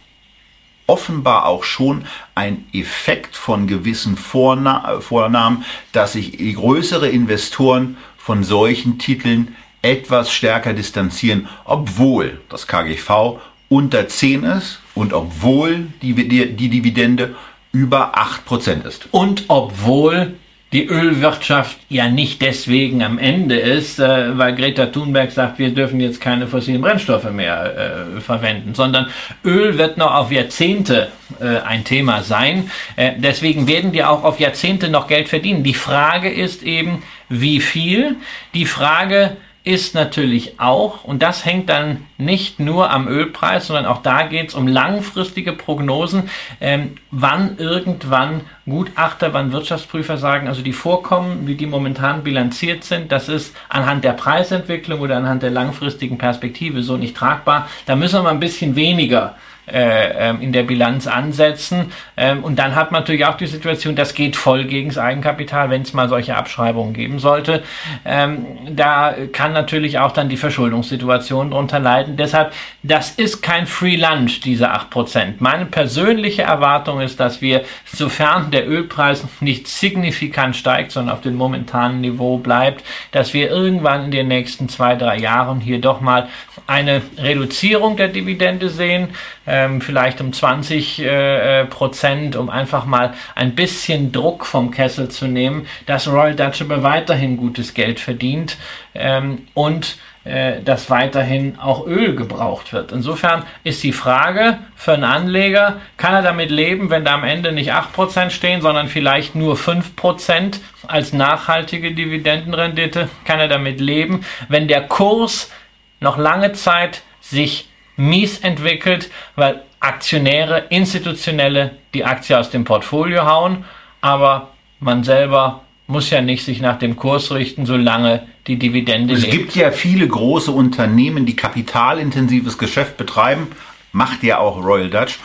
offenbar 0.86 1.44
auch 1.44 1.64
schon 1.64 2.06
ein 2.34 2.64
Effekt 2.72 3.36
von 3.36 3.66
gewissen 3.66 4.16
Vornahmen, 4.16 5.64
dass 5.92 6.14
sich 6.14 6.38
größere 6.54 7.08
Investoren 7.08 7.98
von 8.16 8.42
solchen 8.42 8.98
Titeln 8.98 9.54
etwas 9.84 10.32
stärker 10.32 10.72
distanzieren, 10.72 11.48
obwohl 11.64 12.40
das 12.48 12.66
KGV 12.66 13.38
unter 13.68 14.08
10 14.08 14.44
ist 14.44 14.80
und 14.94 15.12
obwohl 15.12 15.86
die, 16.02 16.14
die, 16.14 16.68
Dividende 16.68 17.34
über 17.72 18.14
8% 18.16 18.86
ist. 18.86 19.08
Und 19.10 19.44
obwohl 19.48 20.34
die 20.72 20.86
Ölwirtschaft 20.86 21.78
ja 21.88 22.08
nicht 22.08 22.42
deswegen 22.42 23.02
am 23.02 23.18
Ende 23.18 23.56
ist, 23.56 24.00
äh, 24.00 24.36
weil 24.36 24.56
Greta 24.56 24.86
Thunberg 24.86 25.30
sagt, 25.30 25.60
wir 25.60 25.70
dürfen 25.70 26.00
jetzt 26.00 26.20
keine 26.20 26.48
fossilen 26.48 26.80
Brennstoffe 26.80 27.30
mehr 27.30 28.16
äh, 28.16 28.20
verwenden, 28.20 28.74
sondern 28.74 29.06
Öl 29.44 29.78
wird 29.78 29.98
noch 29.98 30.12
auf 30.14 30.32
Jahrzehnte 30.32 31.08
äh, 31.40 31.58
ein 31.60 31.84
Thema 31.84 32.22
sein. 32.22 32.70
Äh, 32.96 33.12
deswegen 33.18 33.68
werden 33.68 33.92
die 33.92 34.02
auch 34.02 34.24
auf 34.24 34.40
Jahrzehnte 34.40 34.88
noch 34.88 35.06
Geld 35.06 35.28
verdienen. 35.28 35.62
Die 35.62 35.74
Frage 35.74 36.28
ist 36.28 36.64
eben, 36.64 37.04
wie 37.28 37.60
viel? 37.60 38.16
Die 38.52 38.66
Frage 38.66 39.36
ist 39.64 39.94
natürlich 39.94 40.60
auch, 40.60 41.04
und 41.04 41.22
das 41.22 41.46
hängt 41.46 41.70
dann 41.70 42.04
nicht 42.18 42.60
nur 42.60 42.90
am 42.90 43.08
Ölpreis, 43.08 43.66
sondern 43.66 43.86
auch 43.86 44.02
da 44.02 44.24
geht 44.24 44.50
es 44.50 44.54
um 44.54 44.68
langfristige 44.68 45.54
Prognosen, 45.54 46.28
ähm, 46.60 46.96
wann 47.10 47.56
irgendwann 47.56 48.42
Gutachter, 48.66 49.32
wann 49.32 49.52
Wirtschaftsprüfer 49.52 50.18
sagen, 50.18 50.48
also 50.48 50.60
die 50.60 50.74
Vorkommen, 50.74 51.46
wie 51.46 51.54
die 51.54 51.66
momentan 51.66 52.22
bilanziert 52.22 52.84
sind, 52.84 53.10
das 53.10 53.30
ist 53.30 53.56
anhand 53.70 54.04
der 54.04 54.12
Preisentwicklung 54.12 55.00
oder 55.00 55.16
anhand 55.16 55.42
der 55.42 55.50
langfristigen 55.50 56.18
Perspektive 56.18 56.82
so 56.82 56.98
nicht 56.98 57.16
tragbar. 57.16 57.68
Da 57.86 57.96
müssen 57.96 58.18
wir 58.18 58.22
mal 58.24 58.30
ein 58.30 58.40
bisschen 58.40 58.76
weniger 58.76 59.28
äh, 59.28 59.53
ähm, 59.66 60.40
in 60.40 60.52
der 60.52 60.62
Bilanz 60.62 61.06
ansetzen. 61.06 61.92
Ähm, 62.16 62.44
und 62.44 62.58
dann 62.58 62.74
hat 62.74 62.92
man 62.92 63.02
natürlich 63.02 63.24
auch 63.26 63.36
die 63.36 63.46
Situation, 63.46 63.96
das 63.96 64.14
geht 64.14 64.36
voll 64.36 64.64
gegen 64.64 64.88
das 64.88 64.98
Eigenkapital, 64.98 65.70
wenn 65.70 65.82
es 65.82 65.92
mal 65.92 66.08
solche 66.08 66.36
Abschreibungen 66.36 66.92
geben 66.92 67.18
sollte. 67.18 67.62
Ähm, 68.04 68.46
da 68.70 69.14
kann 69.32 69.52
natürlich 69.52 69.98
auch 69.98 70.12
dann 70.12 70.28
die 70.28 70.36
Verschuldungssituation 70.36 71.50
darunter 71.50 71.80
leiden. 71.80 72.16
Deshalb, 72.16 72.52
das 72.82 73.10
ist 73.12 73.42
kein 73.42 73.66
Free 73.66 73.96
Lunch, 73.96 74.40
diese 74.40 74.70
8%. 74.70 75.34
Meine 75.38 75.66
persönliche 75.66 76.42
Erwartung 76.42 77.00
ist, 77.00 77.20
dass 77.20 77.40
wir, 77.40 77.64
sofern 77.84 78.50
der 78.50 78.68
Ölpreis 78.68 79.24
nicht 79.40 79.68
signifikant 79.68 80.56
steigt, 80.56 80.92
sondern 80.92 81.14
auf 81.14 81.22
dem 81.22 81.34
momentanen 81.34 82.00
Niveau 82.00 82.38
bleibt, 82.38 82.84
dass 83.12 83.34
wir 83.34 83.50
irgendwann 83.50 84.06
in 84.06 84.10
den 84.10 84.28
nächsten 84.28 84.68
zwei, 84.68 84.94
drei 84.96 85.18
Jahren 85.18 85.60
hier 85.60 85.80
doch 85.80 86.00
mal 86.00 86.28
eine 86.66 87.02
Reduzierung 87.18 87.96
der 87.96 88.08
Dividende 88.08 88.68
sehen 88.68 89.08
ähm, 89.46 89.80
vielleicht 89.80 90.20
um 90.20 90.32
20 90.32 91.00
äh, 91.00 91.60
äh, 91.60 91.64
Prozent, 91.66 92.36
um 92.36 92.50
einfach 92.50 92.84
mal 92.86 93.14
ein 93.34 93.54
bisschen 93.54 94.12
Druck 94.12 94.46
vom 94.46 94.70
Kessel 94.70 95.08
zu 95.08 95.26
nehmen, 95.26 95.66
dass 95.86 96.08
Royal 96.08 96.34
Dutch 96.34 96.62
aber 96.62 96.82
weiterhin 96.82 97.36
gutes 97.36 97.74
Geld 97.74 98.00
verdient 98.00 98.56
ähm, 98.94 99.46
und 99.54 99.98
äh, 100.24 100.62
dass 100.62 100.88
weiterhin 100.88 101.58
auch 101.58 101.86
Öl 101.86 102.16
gebraucht 102.16 102.72
wird. 102.72 102.92
Insofern 102.92 103.42
ist 103.62 103.82
die 103.82 103.92
Frage 103.92 104.56
für 104.74 104.94
einen 104.94 105.04
Anleger, 105.04 105.82
kann 105.98 106.14
er 106.14 106.22
damit 106.22 106.50
leben, 106.50 106.88
wenn 106.88 107.04
da 107.04 107.14
am 107.14 107.24
Ende 107.24 107.52
nicht 107.52 107.74
8% 107.74 108.30
stehen, 108.30 108.62
sondern 108.62 108.88
vielleicht 108.88 109.34
nur 109.34 109.56
5% 109.56 110.60
als 110.86 111.12
nachhaltige 111.12 111.92
Dividendenrendite? 111.92 113.10
Kann 113.26 113.38
er 113.38 113.48
damit 113.48 113.80
leben, 113.80 114.24
wenn 114.48 114.66
der 114.66 114.88
Kurs 114.88 115.52
noch 116.00 116.16
lange 116.16 116.52
Zeit 116.52 117.02
sich 117.20 117.68
mies 117.96 118.38
entwickelt, 118.38 119.10
weil 119.36 119.62
Aktionäre, 119.80 120.64
institutionelle 120.70 121.72
die 121.92 122.04
Aktie 122.04 122.38
aus 122.38 122.50
dem 122.50 122.64
Portfolio 122.64 123.26
hauen, 123.26 123.64
aber 124.00 124.50
man 124.80 125.04
selber 125.04 125.62
muss 125.86 126.10
ja 126.10 126.22
nicht 126.22 126.44
sich 126.44 126.60
nach 126.60 126.78
dem 126.78 126.96
Kurs 126.96 127.30
richten, 127.30 127.66
solange 127.66 128.26
die 128.46 128.58
Dividende 128.58 129.14
Es 129.14 129.22
lebt. 129.22 129.32
gibt 129.32 129.56
ja 129.56 129.70
viele 129.70 130.08
große 130.08 130.50
Unternehmen, 130.50 131.26
die 131.26 131.36
kapitalintensives 131.36 132.58
Geschäft 132.58 132.96
betreiben, 132.96 133.48
macht 133.92 134.22
ja 134.22 134.38
auch 134.38 134.62
Royal 134.62 134.90
Dutch, 134.90 135.18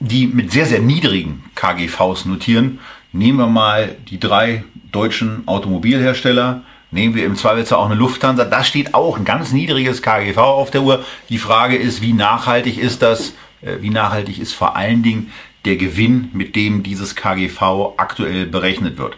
die 0.00 0.26
mit 0.26 0.50
sehr, 0.50 0.66
sehr 0.66 0.80
niedrigen 0.80 1.44
KGVs 1.54 2.24
notieren. 2.24 2.80
Nehmen 3.12 3.38
wir 3.38 3.46
mal 3.46 3.96
die 4.08 4.18
drei 4.18 4.64
deutschen 4.90 5.46
Automobilhersteller, 5.46 6.62
Nehmen 6.94 7.16
wir 7.16 7.26
im 7.26 7.34
Zweifelsfall 7.34 7.78
auch 7.78 7.86
eine 7.86 7.96
Lufthansa. 7.96 8.44
Da 8.44 8.62
steht 8.62 8.94
auch 8.94 9.18
ein 9.18 9.24
ganz 9.24 9.50
niedriges 9.50 10.00
KGV 10.00 10.38
auf 10.38 10.70
der 10.70 10.82
Uhr. 10.82 11.04
Die 11.28 11.38
Frage 11.38 11.76
ist, 11.76 12.02
wie 12.02 12.12
nachhaltig 12.12 12.78
ist 12.78 13.02
das? 13.02 13.34
Äh, 13.62 13.78
wie 13.80 13.90
nachhaltig 13.90 14.38
ist 14.38 14.52
vor 14.52 14.76
allen 14.76 15.02
Dingen 15.02 15.32
der 15.64 15.74
Gewinn, 15.74 16.30
mit 16.34 16.54
dem 16.54 16.84
dieses 16.84 17.16
KGV 17.16 17.94
aktuell 17.96 18.46
berechnet 18.46 18.96
wird? 18.96 19.16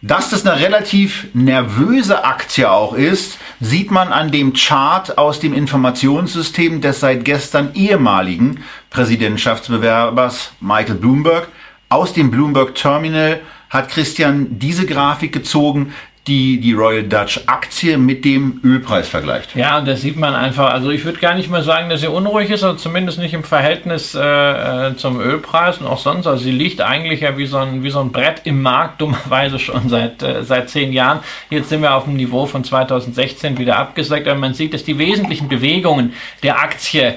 Dass 0.00 0.30
das 0.30 0.46
eine 0.46 0.58
relativ 0.60 1.26
nervöse 1.34 2.24
Aktie 2.24 2.70
auch 2.70 2.94
ist, 2.94 3.38
sieht 3.60 3.90
man 3.90 4.08
an 4.08 4.32
dem 4.32 4.54
Chart 4.54 5.18
aus 5.18 5.40
dem 5.40 5.52
Informationssystem 5.52 6.80
des 6.80 7.00
seit 7.00 7.26
gestern 7.26 7.74
ehemaligen 7.74 8.64
Präsidentschaftsbewerbers 8.88 10.52
Michael 10.60 10.94
Bloomberg. 10.94 11.48
Aus 11.90 12.14
dem 12.14 12.30
Bloomberg 12.30 12.74
Terminal 12.74 13.42
hat 13.68 13.90
Christian 13.90 14.58
diese 14.58 14.86
Grafik 14.86 15.32
gezogen, 15.32 15.92
die 16.28 16.60
die 16.60 16.72
Royal 16.72 17.02
Dutch 17.02 17.40
Aktie 17.46 17.98
mit 17.98 18.24
dem 18.24 18.60
Ölpreis 18.62 19.08
vergleicht. 19.08 19.56
Ja, 19.56 19.78
und 19.78 19.88
das 19.88 20.02
sieht 20.02 20.16
man 20.16 20.34
einfach. 20.34 20.70
Also 20.72 20.90
ich 20.90 21.04
würde 21.04 21.18
gar 21.18 21.34
nicht 21.34 21.50
mal 21.50 21.64
sagen, 21.64 21.90
dass 21.90 22.00
sie 22.00 22.06
unruhig 22.06 22.48
ist, 22.50 22.62
also 22.62 22.76
zumindest 22.76 23.18
nicht 23.18 23.34
im 23.34 23.42
Verhältnis 23.42 24.14
äh, 24.14 24.20
äh, 24.20 24.96
zum 24.96 25.20
Ölpreis 25.20 25.78
und 25.78 25.86
auch 25.88 25.98
sonst. 25.98 26.28
Also 26.28 26.44
sie 26.44 26.52
liegt 26.52 26.80
eigentlich 26.80 27.22
ja 27.22 27.36
wie 27.36 27.46
so 27.46 27.56
ein, 27.56 27.82
wie 27.82 27.90
so 27.90 28.00
ein 28.00 28.12
Brett 28.12 28.42
im 28.44 28.62
Markt, 28.62 29.00
dummerweise 29.00 29.58
schon 29.58 29.88
seit, 29.88 30.22
äh, 30.22 30.44
seit 30.44 30.70
zehn 30.70 30.92
Jahren. 30.92 31.20
Jetzt 31.50 31.70
sind 31.70 31.82
wir 31.82 31.94
auf 31.94 32.04
dem 32.04 32.14
Niveau 32.14 32.46
von 32.46 32.62
2016 32.62 33.58
wieder 33.58 33.78
abgesagt, 33.78 34.28
aber 34.28 34.38
man 34.38 34.54
sieht, 34.54 34.74
dass 34.74 34.84
die 34.84 34.98
wesentlichen 34.98 35.48
Bewegungen 35.48 36.12
der 36.44 36.60
Aktie 36.60 37.16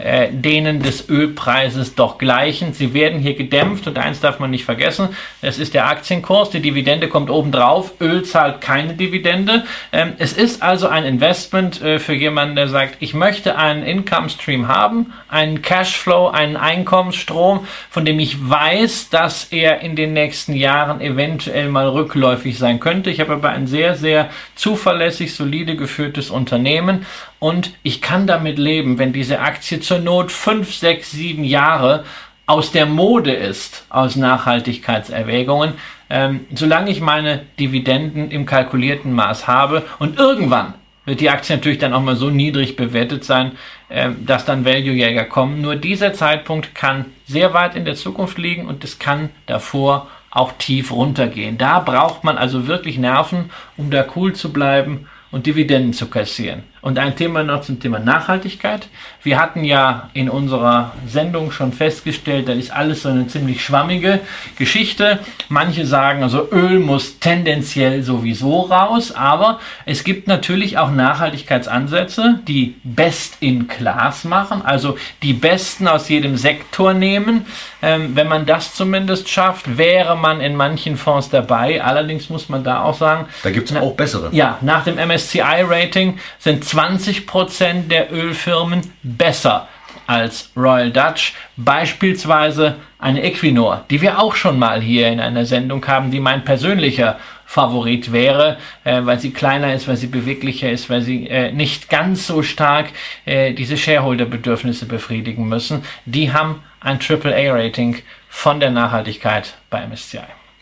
äh, 0.00 0.28
denen 0.32 0.82
des 0.82 1.08
Ölpreises 1.08 1.94
doch 1.94 2.18
gleichen. 2.18 2.72
Sie 2.72 2.94
werden 2.94 3.20
hier 3.20 3.34
gedämpft 3.34 3.86
und 3.86 3.98
eins 3.98 4.20
darf 4.20 4.38
man 4.38 4.50
nicht 4.50 4.64
vergessen, 4.64 5.10
es 5.42 5.58
ist 5.58 5.74
der 5.74 5.88
Aktienkurs, 5.88 6.50
die 6.50 6.60
Dividende 6.60 7.08
kommt 7.08 7.30
obendrauf, 7.30 7.92
Öl 8.00 8.22
zahlt 8.24 8.60
keine 8.60 8.94
Dividende. 8.94 9.64
Ähm, 9.92 10.14
es 10.18 10.32
ist 10.32 10.62
also 10.62 10.88
ein 10.88 11.04
Investment 11.04 11.82
äh, 11.82 11.98
für 11.98 12.14
jemanden, 12.14 12.56
der 12.56 12.68
sagt, 12.68 12.96
ich 13.00 13.14
möchte 13.14 13.56
einen 13.56 13.82
Income 13.82 14.30
Stream 14.30 14.68
haben, 14.68 15.12
einen 15.28 15.62
Cashflow, 15.62 16.28
einen 16.28 16.56
Einkommensstrom, 16.56 17.66
von 17.90 18.04
dem 18.04 18.18
ich 18.18 18.48
weiß, 18.48 19.10
dass 19.10 19.44
er 19.50 19.80
in 19.80 19.96
den 19.96 20.12
nächsten 20.12 20.54
Jahren 20.54 21.00
eventuell 21.00 21.68
mal 21.68 21.88
rückläufig 21.88 22.58
sein 22.58 22.80
könnte. 22.80 23.10
Ich 23.10 23.20
habe 23.20 23.34
aber 23.34 23.50
ein 23.50 23.66
sehr, 23.66 23.94
sehr 23.94 24.30
zuverlässig, 24.54 25.34
solide 25.34 25.76
geführtes 25.76 26.30
Unternehmen 26.30 27.06
und 27.40 27.72
ich 27.82 28.00
kann 28.00 28.28
damit 28.28 28.58
leben, 28.58 28.98
wenn 28.98 29.12
diese 29.12 29.40
Aktie 29.40 29.80
zur 29.80 29.98
Not 29.98 30.30
fünf, 30.30 30.72
sechs, 30.72 31.10
sieben 31.10 31.42
Jahre 31.42 32.04
aus 32.46 32.70
der 32.70 32.86
Mode 32.86 33.32
ist, 33.32 33.86
aus 33.88 34.14
Nachhaltigkeitserwägungen, 34.14 35.74
ähm, 36.10 36.46
solange 36.54 36.90
ich 36.90 37.00
meine 37.00 37.42
Dividenden 37.58 38.30
im 38.30 38.46
kalkulierten 38.46 39.12
Maß 39.12 39.48
habe 39.48 39.84
und 39.98 40.18
irgendwann 40.18 40.74
wird 41.06 41.20
die 41.20 41.30
Aktie 41.30 41.56
natürlich 41.56 41.78
dann 41.78 41.94
auch 41.94 42.02
mal 42.02 42.16
so 42.16 42.30
niedrig 42.30 42.76
bewertet 42.76 43.24
sein, 43.24 43.52
äh, 43.88 44.10
dass 44.24 44.44
dann 44.44 44.64
Value-Jäger 44.64 45.24
kommen. 45.24 45.60
Nur 45.60 45.76
dieser 45.76 46.12
Zeitpunkt 46.12 46.74
kann 46.74 47.06
sehr 47.26 47.54
weit 47.54 47.74
in 47.74 47.84
der 47.84 47.94
Zukunft 47.94 48.38
liegen 48.38 48.66
und 48.66 48.84
es 48.84 48.98
kann 48.98 49.30
davor 49.46 50.08
auch 50.30 50.52
tief 50.58 50.92
runtergehen. 50.92 51.58
Da 51.58 51.80
braucht 51.80 52.22
man 52.22 52.36
also 52.36 52.66
wirklich 52.66 52.98
Nerven, 52.98 53.50
um 53.76 53.90
da 53.90 54.04
cool 54.14 54.34
zu 54.34 54.52
bleiben 54.52 55.08
und 55.30 55.46
Dividenden 55.46 55.92
zu 55.92 56.08
kassieren. 56.08 56.64
Und 56.82 56.98
ein 56.98 57.14
Thema 57.14 57.42
noch 57.42 57.60
zum 57.60 57.78
Thema 57.78 57.98
Nachhaltigkeit. 57.98 58.88
Wir 59.22 59.38
hatten 59.38 59.64
ja 59.64 60.08
in 60.14 60.30
unserer 60.30 60.92
Sendung 61.06 61.52
schon 61.52 61.74
festgestellt, 61.74 62.48
das 62.48 62.56
ist 62.56 62.72
alles 62.72 63.02
so 63.02 63.10
eine 63.10 63.26
ziemlich 63.26 63.62
schwammige 63.62 64.20
Geschichte. 64.56 65.18
Manche 65.50 65.84
sagen, 65.84 66.22
also 66.22 66.48
Öl 66.50 66.78
muss 66.78 67.18
tendenziell 67.18 68.02
sowieso 68.02 68.62
raus, 68.62 69.12
aber 69.12 69.60
es 69.84 70.04
gibt 70.04 70.26
natürlich 70.26 70.78
auch 70.78 70.90
Nachhaltigkeitsansätze, 70.90 72.40
die 72.48 72.76
best 72.82 73.36
in 73.40 73.68
class 73.68 74.24
machen, 74.24 74.62
also 74.64 74.96
die 75.22 75.34
besten 75.34 75.86
aus 75.86 76.08
jedem 76.08 76.36
Sektor 76.38 76.94
nehmen. 76.94 77.44
Ähm, 77.82 78.14
wenn 78.14 78.28
man 78.28 78.46
das 78.46 78.74
zumindest 78.74 79.28
schafft, 79.28 79.76
wäre 79.78 80.16
man 80.16 80.40
in 80.40 80.56
manchen 80.56 80.96
Fonds 80.96 81.30
dabei. 81.30 81.82
Allerdings 81.82 82.30
muss 82.30 82.48
man 82.48 82.64
da 82.64 82.82
auch 82.82 82.96
sagen, 82.96 83.26
da 83.42 83.50
gibt 83.50 83.70
es 83.70 83.76
auch 83.76 83.94
bessere. 83.94 84.28
Ja, 84.32 84.58
nach 84.60 84.84
dem 84.84 84.96
MSCI-Rating 84.96 86.18
sind 86.38 86.64
20% 86.70 87.88
der 87.88 88.12
Ölfirmen 88.12 88.82
besser 89.02 89.68
als 90.06 90.50
Royal 90.56 90.90
Dutch. 90.90 91.34
Beispielsweise 91.56 92.76
eine 92.98 93.22
Equinor, 93.22 93.84
die 93.90 94.00
wir 94.00 94.18
auch 94.18 94.34
schon 94.34 94.58
mal 94.58 94.80
hier 94.80 95.08
in 95.08 95.20
einer 95.20 95.46
Sendung 95.46 95.86
haben, 95.86 96.10
die 96.10 96.20
mein 96.20 96.44
persönlicher 96.44 97.18
Favorit 97.46 98.12
wäre, 98.12 98.58
äh, 98.84 99.00
weil 99.02 99.18
sie 99.18 99.32
kleiner 99.32 99.74
ist, 99.74 99.88
weil 99.88 99.96
sie 99.96 100.06
beweglicher 100.06 100.70
ist, 100.70 100.88
weil 100.88 101.02
sie 101.02 101.26
äh, 101.26 101.50
nicht 101.50 101.88
ganz 101.88 102.28
so 102.28 102.42
stark 102.42 102.90
äh, 103.24 103.54
diese 103.54 103.76
Shareholder-Bedürfnisse 103.76 104.86
befriedigen 104.86 105.48
müssen. 105.48 105.82
Die 106.04 106.32
haben 106.32 106.62
ein 106.80 107.00
AAA-Rating 107.00 108.02
von 108.28 108.60
der 108.60 108.70
Nachhaltigkeit 108.70 109.54
bei 109.68 109.84
MSCI. 109.84 110.20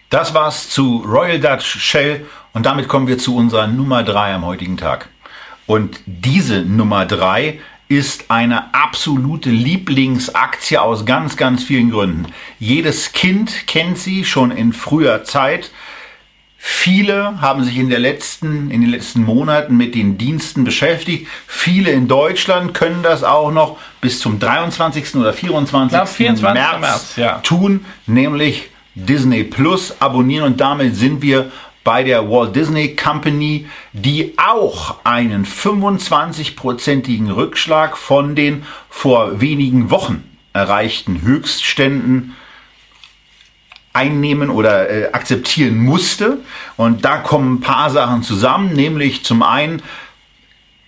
Das 0.08 0.32
war's 0.32 0.70
zu 0.70 1.04
Royal 1.06 1.38
Dutch 1.38 1.66
Shell 1.66 2.24
und 2.54 2.64
damit 2.64 2.88
kommen 2.88 3.06
wir 3.06 3.18
zu 3.18 3.36
unserer 3.36 3.66
Nummer 3.66 4.02
drei 4.02 4.32
am 4.32 4.46
heutigen 4.46 4.78
Tag. 4.78 5.10
Und 5.68 6.00
diese 6.06 6.62
Nummer 6.62 7.04
drei 7.04 7.60
ist 7.88 8.30
eine 8.30 8.74
absolute 8.74 9.50
Lieblingsaktie 9.50 10.78
aus 10.78 11.04
ganz, 11.04 11.36
ganz 11.36 11.62
vielen 11.62 11.90
Gründen. 11.90 12.32
Jedes 12.58 13.12
Kind 13.12 13.66
kennt 13.66 13.98
sie 13.98 14.24
schon 14.24 14.50
in 14.50 14.72
früher 14.72 15.24
Zeit. 15.24 15.70
Viele 16.56 17.42
haben 17.42 17.64
sich 17.64 17.76
in, 17.76 17.90
der 17.90 17.98
letzten, 17.98 18.70
in 18.70 18.80
den 18.80 18.88
letzten 18.88 19.24
Monaten 19.24 19.76
mit 19.76 19.94
den 19.94 20.16
Diensten 20.16 20.64
beschäftigt. 20.64 21.28
Viele 21.46 21.90
in 21.90 22.08
Deutschland 22.08 22.72
können 22.72 23.02
das 23.02 23.22
auch 23.22 23.52
noch 23.52 23.76
bis 24.00 24.20
zum 24.20 24.38
23. 24.38 25.16
oder 25.16 25.34
24. 25.34 25.94
Glaub, 25.94 26.08
24. 26.08 26.62
März, 26.62 26.80
März 26.80 27.16
ja. 27.16 27.38
tun, 27.40 27.84
nämlich 28.06 28.70
Disney 28.94 29.44
Plus 29.44 30.00
abonnieren 30.00 30.46
und 30.46 30.60
damit 30.60 30.96
sind 30.96 31.20
wir 31.20 31.52
bei 31.88 32.02
der 32.02 32.28
Walt 32.30 32.54
Disney 32.54 32.94
Company, 32.94 33.66
die 33.94 34.34
auch 34.36 34.96
einen 35.04 35.46
25-prozentigen 35.46 37.30
Rückschlag 37.30 37.96
von 37.96 38.34
den 38.34 38.66
vor 38.90 39.40
wenigen 39.40 39.90
Wochen 39.90 40.22
erreichten 40.52 41.22
Höchstständen 41.22 42.36
einnehmen 43.94 44.50
oder 44.50 44.90
äh, 44.90 45.12
akzeptieren 45.12 45.78
musste. 45.78 46.40
Und 46.76 47.06
da 47.06 47.16
kommen 47.16 47.54
ein 47.54 47.60
paar 47.62 47.88
Sachen 47.88 48.22
zusammen, 48.22 48.74
nämlich 48.74 49.24
zum 49.24 49.42
einen 49.42 49.80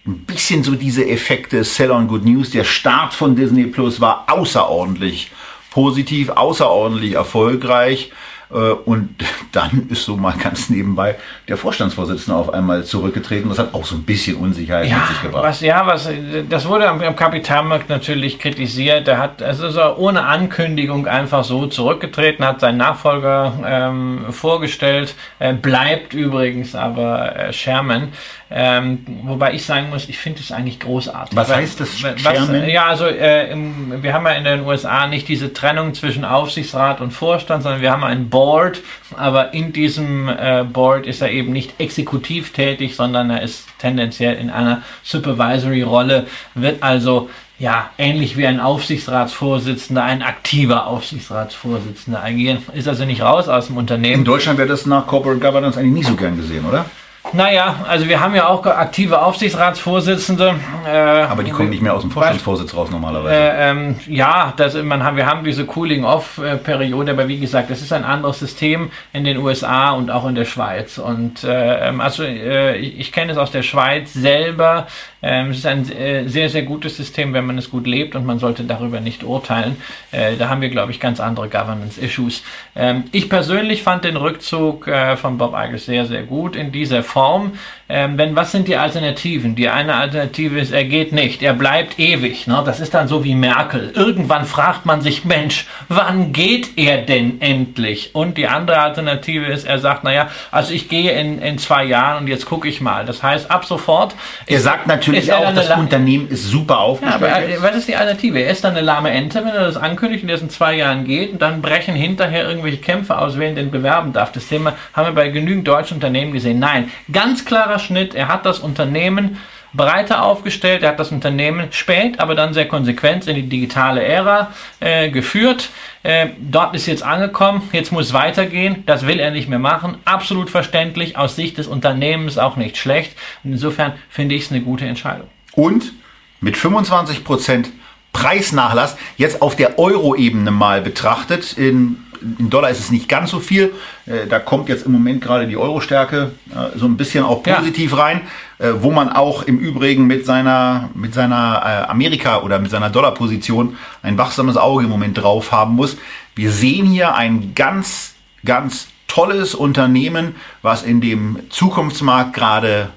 ein 0.06 0.18
bisschen 0.26 0.62
so 0.62 0.74
diese 0.74 1.08
Effekte 1.08 1.64
Sell 1.64 1.92
on 1.92 2.08
Good 2.08 2.26
News. 2.26 2.50
Der 2.50 2.64
Start 2.64 3.14
von 3.14 3.36
Disney 3.36 3.64
Plus 3.64 4.02
war 4.02 4.26
außerordentlich 4.28 5.30
positiv, 5.70 6.28
außerordentlich 6.28 7.14
erfolgreich. 7.14 8.12
Äh, 8.52 8.56
und 8.56 9.14
dann 9.52 9.88
ist 9.90 10.04
so 10.04 10.16
mal 10.16 10.34
ganz 10.36 10.70
nebenbei 10.70 11.16
der 11.48 11.56
Vorstandsvorsitzende 11.56 12.38
auf 12.38 12.52
einmal 12.52 12.84
zurückgetreten. 12.84 13.48
Das 13.48 13.58
hat 13.58 13.74
auch 13.74 13.84
so 13.84 13.96
ein 13.96 14.04
bisschen 14.04 14.36
Unsicherheit 14.36 14.88
ja, 14.88 14.98
mit 14.98 15.08
sich 15.08 15.22
gebracht. 15.22 15.44
Was, 15.44 15.60
ja, 15.60 15.86
was, 15.86 16.08
das 16.48 16.66
wurde 16.66 16.88
am, 16.88 17.00
am 17.00 17.16
Kapitalmarkt 17.16 17.88
natürlich 17.88 18.38
kritisiert. 18.38 19.08
Er 19.08 19.18
hat, 19.18 19.40
es 19.40 19.60
ist 19.60 19.76
ohne 19.76 20.24
Ankündigung 20.24 21.06
einfach 21.06 21.44
so 21.44 21.66
zurückgetreten, 21.66 22.44
hat 22.44 22.60
seinen 22.60 22.78
Nachfolger 22.78 23.52
ähm, 23.64 24.26
vorgestellt, 24.30 25.14
äh, 25.38 25.52
bleibt 25.52 26.14
übrigens 26.14 26.74
aber 26.74 27.36
äh, 27.36 27.52
Sherman. 27.52 28.08
Ähm, 28.52 29.06
wobei 29.22 29.54
ich 29.54 29.64
sagen 29.64 29.90
muss, 29.90 30.08
ich 30.08 30.18
finde 30.18 30.40
es 30.40 30.50
eigentlich 30.50 30.80
großartig. 30.80 31.36
Was 31.36 31.54
heißt 31.54 31.78
das? 31.78 32.02
Was, 32.02 32.50
ja, 32.66 32.86
also 32.86 33.06
äh, 33.06 33.48
im, 33.52 34.02
wir 34.02 34.12
haben 34.12 34.26
ja 34.26 34.32
in 34.32 34.42
den 34.42 34.66
USA 34.66 35.06
nicht 35.06 35.28
diese 35.28 35.52
Trennung 35.52 35.94
zwischen 35.94 36.24
Aufsichtsrat 36.24 37.00
und 37.00 37.12
Vorstand, 37.12 37.62
sondern 37.62 37.80
wir 37.80 37.92
haben 37.92 38.02
ein 38.02 38.28
Board, 38.28 38.80
aber 39.16 39.54
in 39.54 39.72
diesem 39.72 40.28
äh, 40.28 40.64
Board 40.64 41.06
ist 41.06 41.22
er 41.22 41.30
eben 41.30 41.52
nicht 41.52 41.78
exekutiv 41.78 42.52
tätig, 42.52 42.96
sondern 42.96 43.30
er 43.30 43.42
ist 43.42 43.68
tendenziell 43.78 44.36
in 44.36 44.50
einer 44.50 44.82
Supervisory-Rolle, 45.04 46.26
wird 46.56 46.82
also 46.82 47.30
ja, 47.60 47.90
ähnlich 47.98 48.36
wie 48.36 48.46
ein 48.46 48.58
Aufsichtsratsvorsitzender, 48.58 50.02
ein 50.02 50.22
aktiver 50.22 50.86
Aufsichtsratsvorsitzender 50.86 52.24
agieren. 52.24 52.64
Ist 52.72 52.88
also 52.88 53.04
nicht 53.04 53.20
raus 53.20 53.48
aus 53.48 53.66
dem 53.66 53.76
Unternehmen. 53.76 54.20
In 54.20 54.24
Deutschland 54.24 54.58
wäre 54.58 54.66
das 54.66 54.86
nach 54.86 55.06
Corporate 55.06 55.40
Governance 55.40 55.78
eigentlich 55.78 55.92
nicht 55.92 56.08
so 56.08 56.16
gern 56.16 56.36
gesehen, 56.36 56.64
oder? 56.64 56.86
Naja, 57.32 57.84
also 57.86 58.08
wir 58.08 58.20
haben 58.20 58.34
ja 58.34 58.48
auch 58.48 58.64
aktive 58.66 59.22
Aufsichtsratsvorsitzende. 59.22 60.54
Äh, 60.86 60.90
Aber 60.90 61.44
die 61.44 61.50
kommen 61.50 61.68
nicht 61.68 61.82
mehr 61.82 61.94
aus 61.94 62.02
dem 62.02 62.10
Vorstandsvorsitz 62.10 62.74
raus 62.74 62.90
normalerweise. 62.90 63.34
Äh, 63.34 63.70
ähm, 63.70 63.96
ja, 64.08 64.52
das, 64.56 64.74
man 64.74 65.04
haben, 65.04 65.16
wir 65.16 65.26
haben 65.26 65.44
diese 65.44 65.66
Cooling-Off-Periode, 65.66 67.12
aber 67.12 67.28
wie 67.28 67.38
gesagt, 67.38 67.70
das 67.70 67.82
ist 67.82 67.92
ein 67.92 68.04
anderes 68.04 68.40
System 68.40 68.90
in 69.12 69.24
den 69.24 69.36
USA 69.36 69.90
und 69.90 70.10
auch 70.10 70.26
in 70.26 70.34
der 70.34 70.46
Schweiz. 70.46 70.98
Und 70.98 71.44
äh, 71.44 71.88
ähm, 71.88 72.00
also 72.00 72.24
äh, 72.24 72.76
ich 72.78 73.12
kenne 73.12 73.32
es 73.32 73.38
aus 73.38 73.50
der 73.50 73.62
Schweiz 73.62 74.12
selber. 74.12 74.86
Ähm, 75.22 75.50
es 75.50 75.58
ist 75.58 75.66
ein 75.66 75.90
äh, 75.92 76.26
sehr, 76.26 76.48
sehr 76.48 76.62
gutes 76.62 76.96
System, 76.96 77.34
wenn 77.34 77.44
man 77.44 77.58
es 77.58 77.70
gut 77.70 77.86
lebt 77.86 78.16
und 78.16 78.24
man 78.24 78.38
sollte 78.38 78.64
darüber 78.64 79.00
nicht 79.00 79.22
urteilen. 79.22 79.76
Äh, 80.10 80.36
da 80.36 80.48
haben 80.48 80.62
wir, 80.62 80.70
glaube 80.70 80.90
ich, 80.90 80.98
ganz 80.98 81.20
andere 81.20 81.48
Governance-Issues. 81.48 82.42
Ähm, 82.74 83.04
ich 83.12 83.28
persönlich 83.28 83.82
fand 83.82 84.04
den 84.04 84.16
Rückzug 84.16 84.88
von 85.16 85.38
Bob 85.38 85.54
Iger 85.54 85.78
sehr, 85.78 86.06
sehr 86.06 86.22
gut 86.22 86.56
in 86.56 86.72
dieser 86.72 87.02
Form. 87.10 87.52
Ähm, 87.88 88.16
wenn, 88.18 88.36
was 88.36 88.52
sind 88.52 88.68
die 88.68 88.76
Alternativen? 88.76 89.56
Die 89.56 89.68
eine 89.68 89.96
Alternative 89.96 90.60
ist, 90.60 90.72
er 90.72 90.84
geht 90.84 91.12
nicht, 91.12 91.42
er 91.42 91.54
bleibt 91.54 91.98
ewig. 91.98 92.46
Ne? 92.46 92.62
Das 92.64 92.78
ist 92.78 92.94
dann 92.94 93.08
so 93.08 93.24
wie 93.24 93.34
Merkel. 93.34 93.92
Irgendwann 93.96 94.44
fragt 94.44 94.86
man 94.86 95.00
sich, 95.00 95.24
Mensch, 95.24 95.66
wann 95.88 96.32
geht 96.32 96.78
er 96.78 96.98
denn 96.98 97.40
endlich? 97.40 98.14
Und 98.14 98.38
die 98.38 98.46
andere 98.46 98.78
Alternative 98.78 99.46
ist, 99.46 99.66
er 99.66 99.80
sagt, 99.80 100.04
naja, 100.04 100.28
also 100.52 100.72
ich 100.72 100.88
gehe 100.88 101.10
in, 101.12 101.42
in 101.42 101.58
zwei 101.58 101.84
Jahren 101.84 102.22
und 102.22 102.28
jetzt 102.28 102.46
gucke 102.46 102.68
ich 102.68 102.80
mal. 102.80 103.04
Das 103.04 103.24
heißt, 103.24 103.50
ab 103.50 103.64
sofort. 103.64 104.14
Er 104.46 104.60
sagt 104.60 104.86
natürlich 104.86 105.32
auch, 105.32 105.52
das 105.52 105.70
Unternehmen 105.70 106.28
ist 106.28 106.44
super 106.48 106.78
aufgestellt. 106.78 107.22
Ja, 107.22 107.56
aber 107.56 107.62
was 107.62 107.76
ist 107.76 107.88
die 107.88 107.96
Alternative? 107.96 108.38
Er 108.38 108.52
ist 108.52 108.62
dann 108.62 108.76
eine 108.76 108.82
lahme 108.82 109.10
Ente, 109.10 109.40
wenn 109.40 109.52
er 109.52 109.64
das 109.64 109.76
ankündigt 109.76 110.22
und 110.22 110.30
er 110.30 110.40
in 110.40 110.50
zwei 110.50 110.76
Jahren 110.76 111.04
geht 111.04 111.32
und 111.32 111.42
dann 111.42 111.60
brechen 111.60 111.96
hinterher 111.96 112.48
irgendwelche 112.48 112.78
Kämpfe 112.78 113.18
aus, 113.18 113.36
wer 113.36 113.48
ihn 113.48 113.56
denn 113.56 113.72
bewerben 113.72 114.12
darf. 114.12 114.30
Das 114.30 114.46
Thema 114.46 114.74
haben 114.92 115.06
wir 115.06 115.12
bei 115.12 115.28
genügend 115.28 115.66
deutschen 115.66 115.94
Unternehmen 115.94 116.32
gesehen. 116.32 116.60
Nein, 116.60 116.90
ganz 117.12 117.44
klarer 117.44 117.78
Schnitt. 117.78 118.14
Er 118.14 118.28
hat 118.28 118.46
das 118.46 118.58
Unternehmen 118.58 119.38
breiter 119.72 120.24
aufgestellt. 120.24 120.82
Er 120.82 120.90
hat 120.90 121.00
das 121.00 121.12
Unternehmen 121.12 121.68
spät, 121.70 122.20
aber 122.20 122.34
dann 122.34 122.54
sehr 122.54 122.68
konsequent 122.68 123.26
in 123.26 123.36
die 123.36 123.48
digitale 123.48 124.02
Ära 124.02 124.52
äh, 124.80 125.10
geführt. 125.10 125.70
Äh, 126.02 126.28
dort 126.38 126.74
ist 126.74 126.86
jetzt 126.86 127.02
angekommen. 127.02 127.68
Jetzt 127.72 127.92
muss 127.92 128.12
weitergehen. 128.12 128.82
Das 128.86 129.06
will 129.06 129.20
er 129.20 129.30
nicht 129.30 129.48
mehr 129.48 129.58
machen. 129.58 129.98
Absolut 130.04 130.50
verständlich. 130.50 131.16
Aus 131.16 131.36
Sicht 131.36 131.58
des 131.58 131.66
Unternehmens 131.66 132.38
auch 132.38 132.56
nicht 132.56 132.76
schlecht. 132.76 133.16
Insofern 133.44 133.92
finde 134.08 134.34
ich 134.34 134.44
es 134.44 134.50
eine 134.50 134.60
gute 134.60 134.86
Entscheidung. 134.86 135.28
Und 135.52 135.92
mit 136.40 136.56
25 136.56 137.24
Prozent 137.24 137.70
Preisnachlass 138.12 138.96
jetzt 139.18 139.40
auf 139.40 139.54
der 139.54 139.78
Euro-Ebene 139.78 140.50
mal 140.50 140.80
betrachtet. 140.80 141.56
In 141.56 141.98
in 142.38 142.50
Dollar 142.50 142.70
ist 142.70 142.80
es 142.80 142.90
nicht 142.90 143.08
ganz 143.08 143.30
so 143.30 143.40
viel. 143.40 143.72
Äh, 144.06 144.26
da 144.28 144.38
kommt 144.38 144.68
jetzt 144.68 144.86
im 144.86 144.92
Moment 144.92 145.20
gerade 145.20 145.46
die 145.46 145.56
Euro-Stärke 145.56 146.32
äh, 146.50 146.78
so 146.78 146.86
ein 146.86 146.96
bisschen 146.96 147.24
auch 147.24 147.42
positiv 147.42 147.92
ja. 147.92 147.98
rein, 147.98 148.20
äh, 148.58 148.70
wo 148.80 148.90
man 148.90 149.10
auch 149.10 149.42
im 149.42 149.58
Übrigen 149.58 150.06
mit 150.06 150.26
seiner, 150.26 150.90
mit 150.94 151.14
seiner 151.14 151.88
Amerika- 151.88 152.42
oder 152.42 152.58
mit 152.58 152.70
seiner 152.70 152.90
Dollarposition 152.90 153.76
ein 154.02 154.18
wachsames 154.18 154.56
Auge 154.56 154.84
im 154.84 154.90
Moment 154.90 155.18
drauf 155.18 155.52
haben 155.52 155.74
muss. 155.74 155.96
Wir 156.34 156.50
sehen 156.50 156.86
hier 156.86 157.14
ein 157.14 157.54
ganz, 157.54 158.14
ganz 158.44 158.88
tolles 159.08 159.54
Unternehmen, 159.54 160.36
was 160.62 160.82
in 160.82 161.00
dem 161.00 161.40
Zukunftsmarkt 161.50 162.32
gerade 162.32 162.90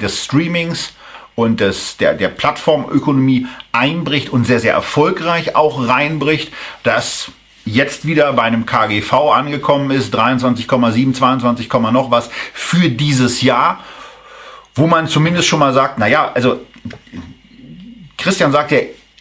des 0.00 0.24
Streamings 0.24 0.94
und 1.34 1.60
des, 1.60 1.98
der, 1.98 2.14
der 2.14 2.28
Plattformökonomie 2.28 3.46
einbricht 3.72 4.30
und 4.30 4.46
sehr, 4.46 4.60
sehr 4.60 4.72
erfolgreich 4.72 5.54
auch 5.54 5.86
reinbricht. 5.86 6.52
Das 6.82 7.30
jetzt 7.66 8.06
wieder 8.06 8.32
bei 8.32 8.42
einem 8.42 8.64
KGV 8.64 9.12
angekommen 9.34 9.90
ist, 9.90 10.14
23,7, 10.14 11.12
22, 11.12 11.70
noch 11.92 12.10
was 12.10 12.30
für 12.54 12.88
dieses 12.88 13.42
Jahr, 13.42 13.80
wo 14.74 14.86
man 14.86 15.08
zumindest 15.08 15.48
schon 15.48 15.58
mal 15.58 15.74
sagt, 15.74 15.98
naja, 15.98 16.30
also 16.32 16.60
Christian 18.16 18.52
sagt 18.52 18.70
ja, 18.70 18.78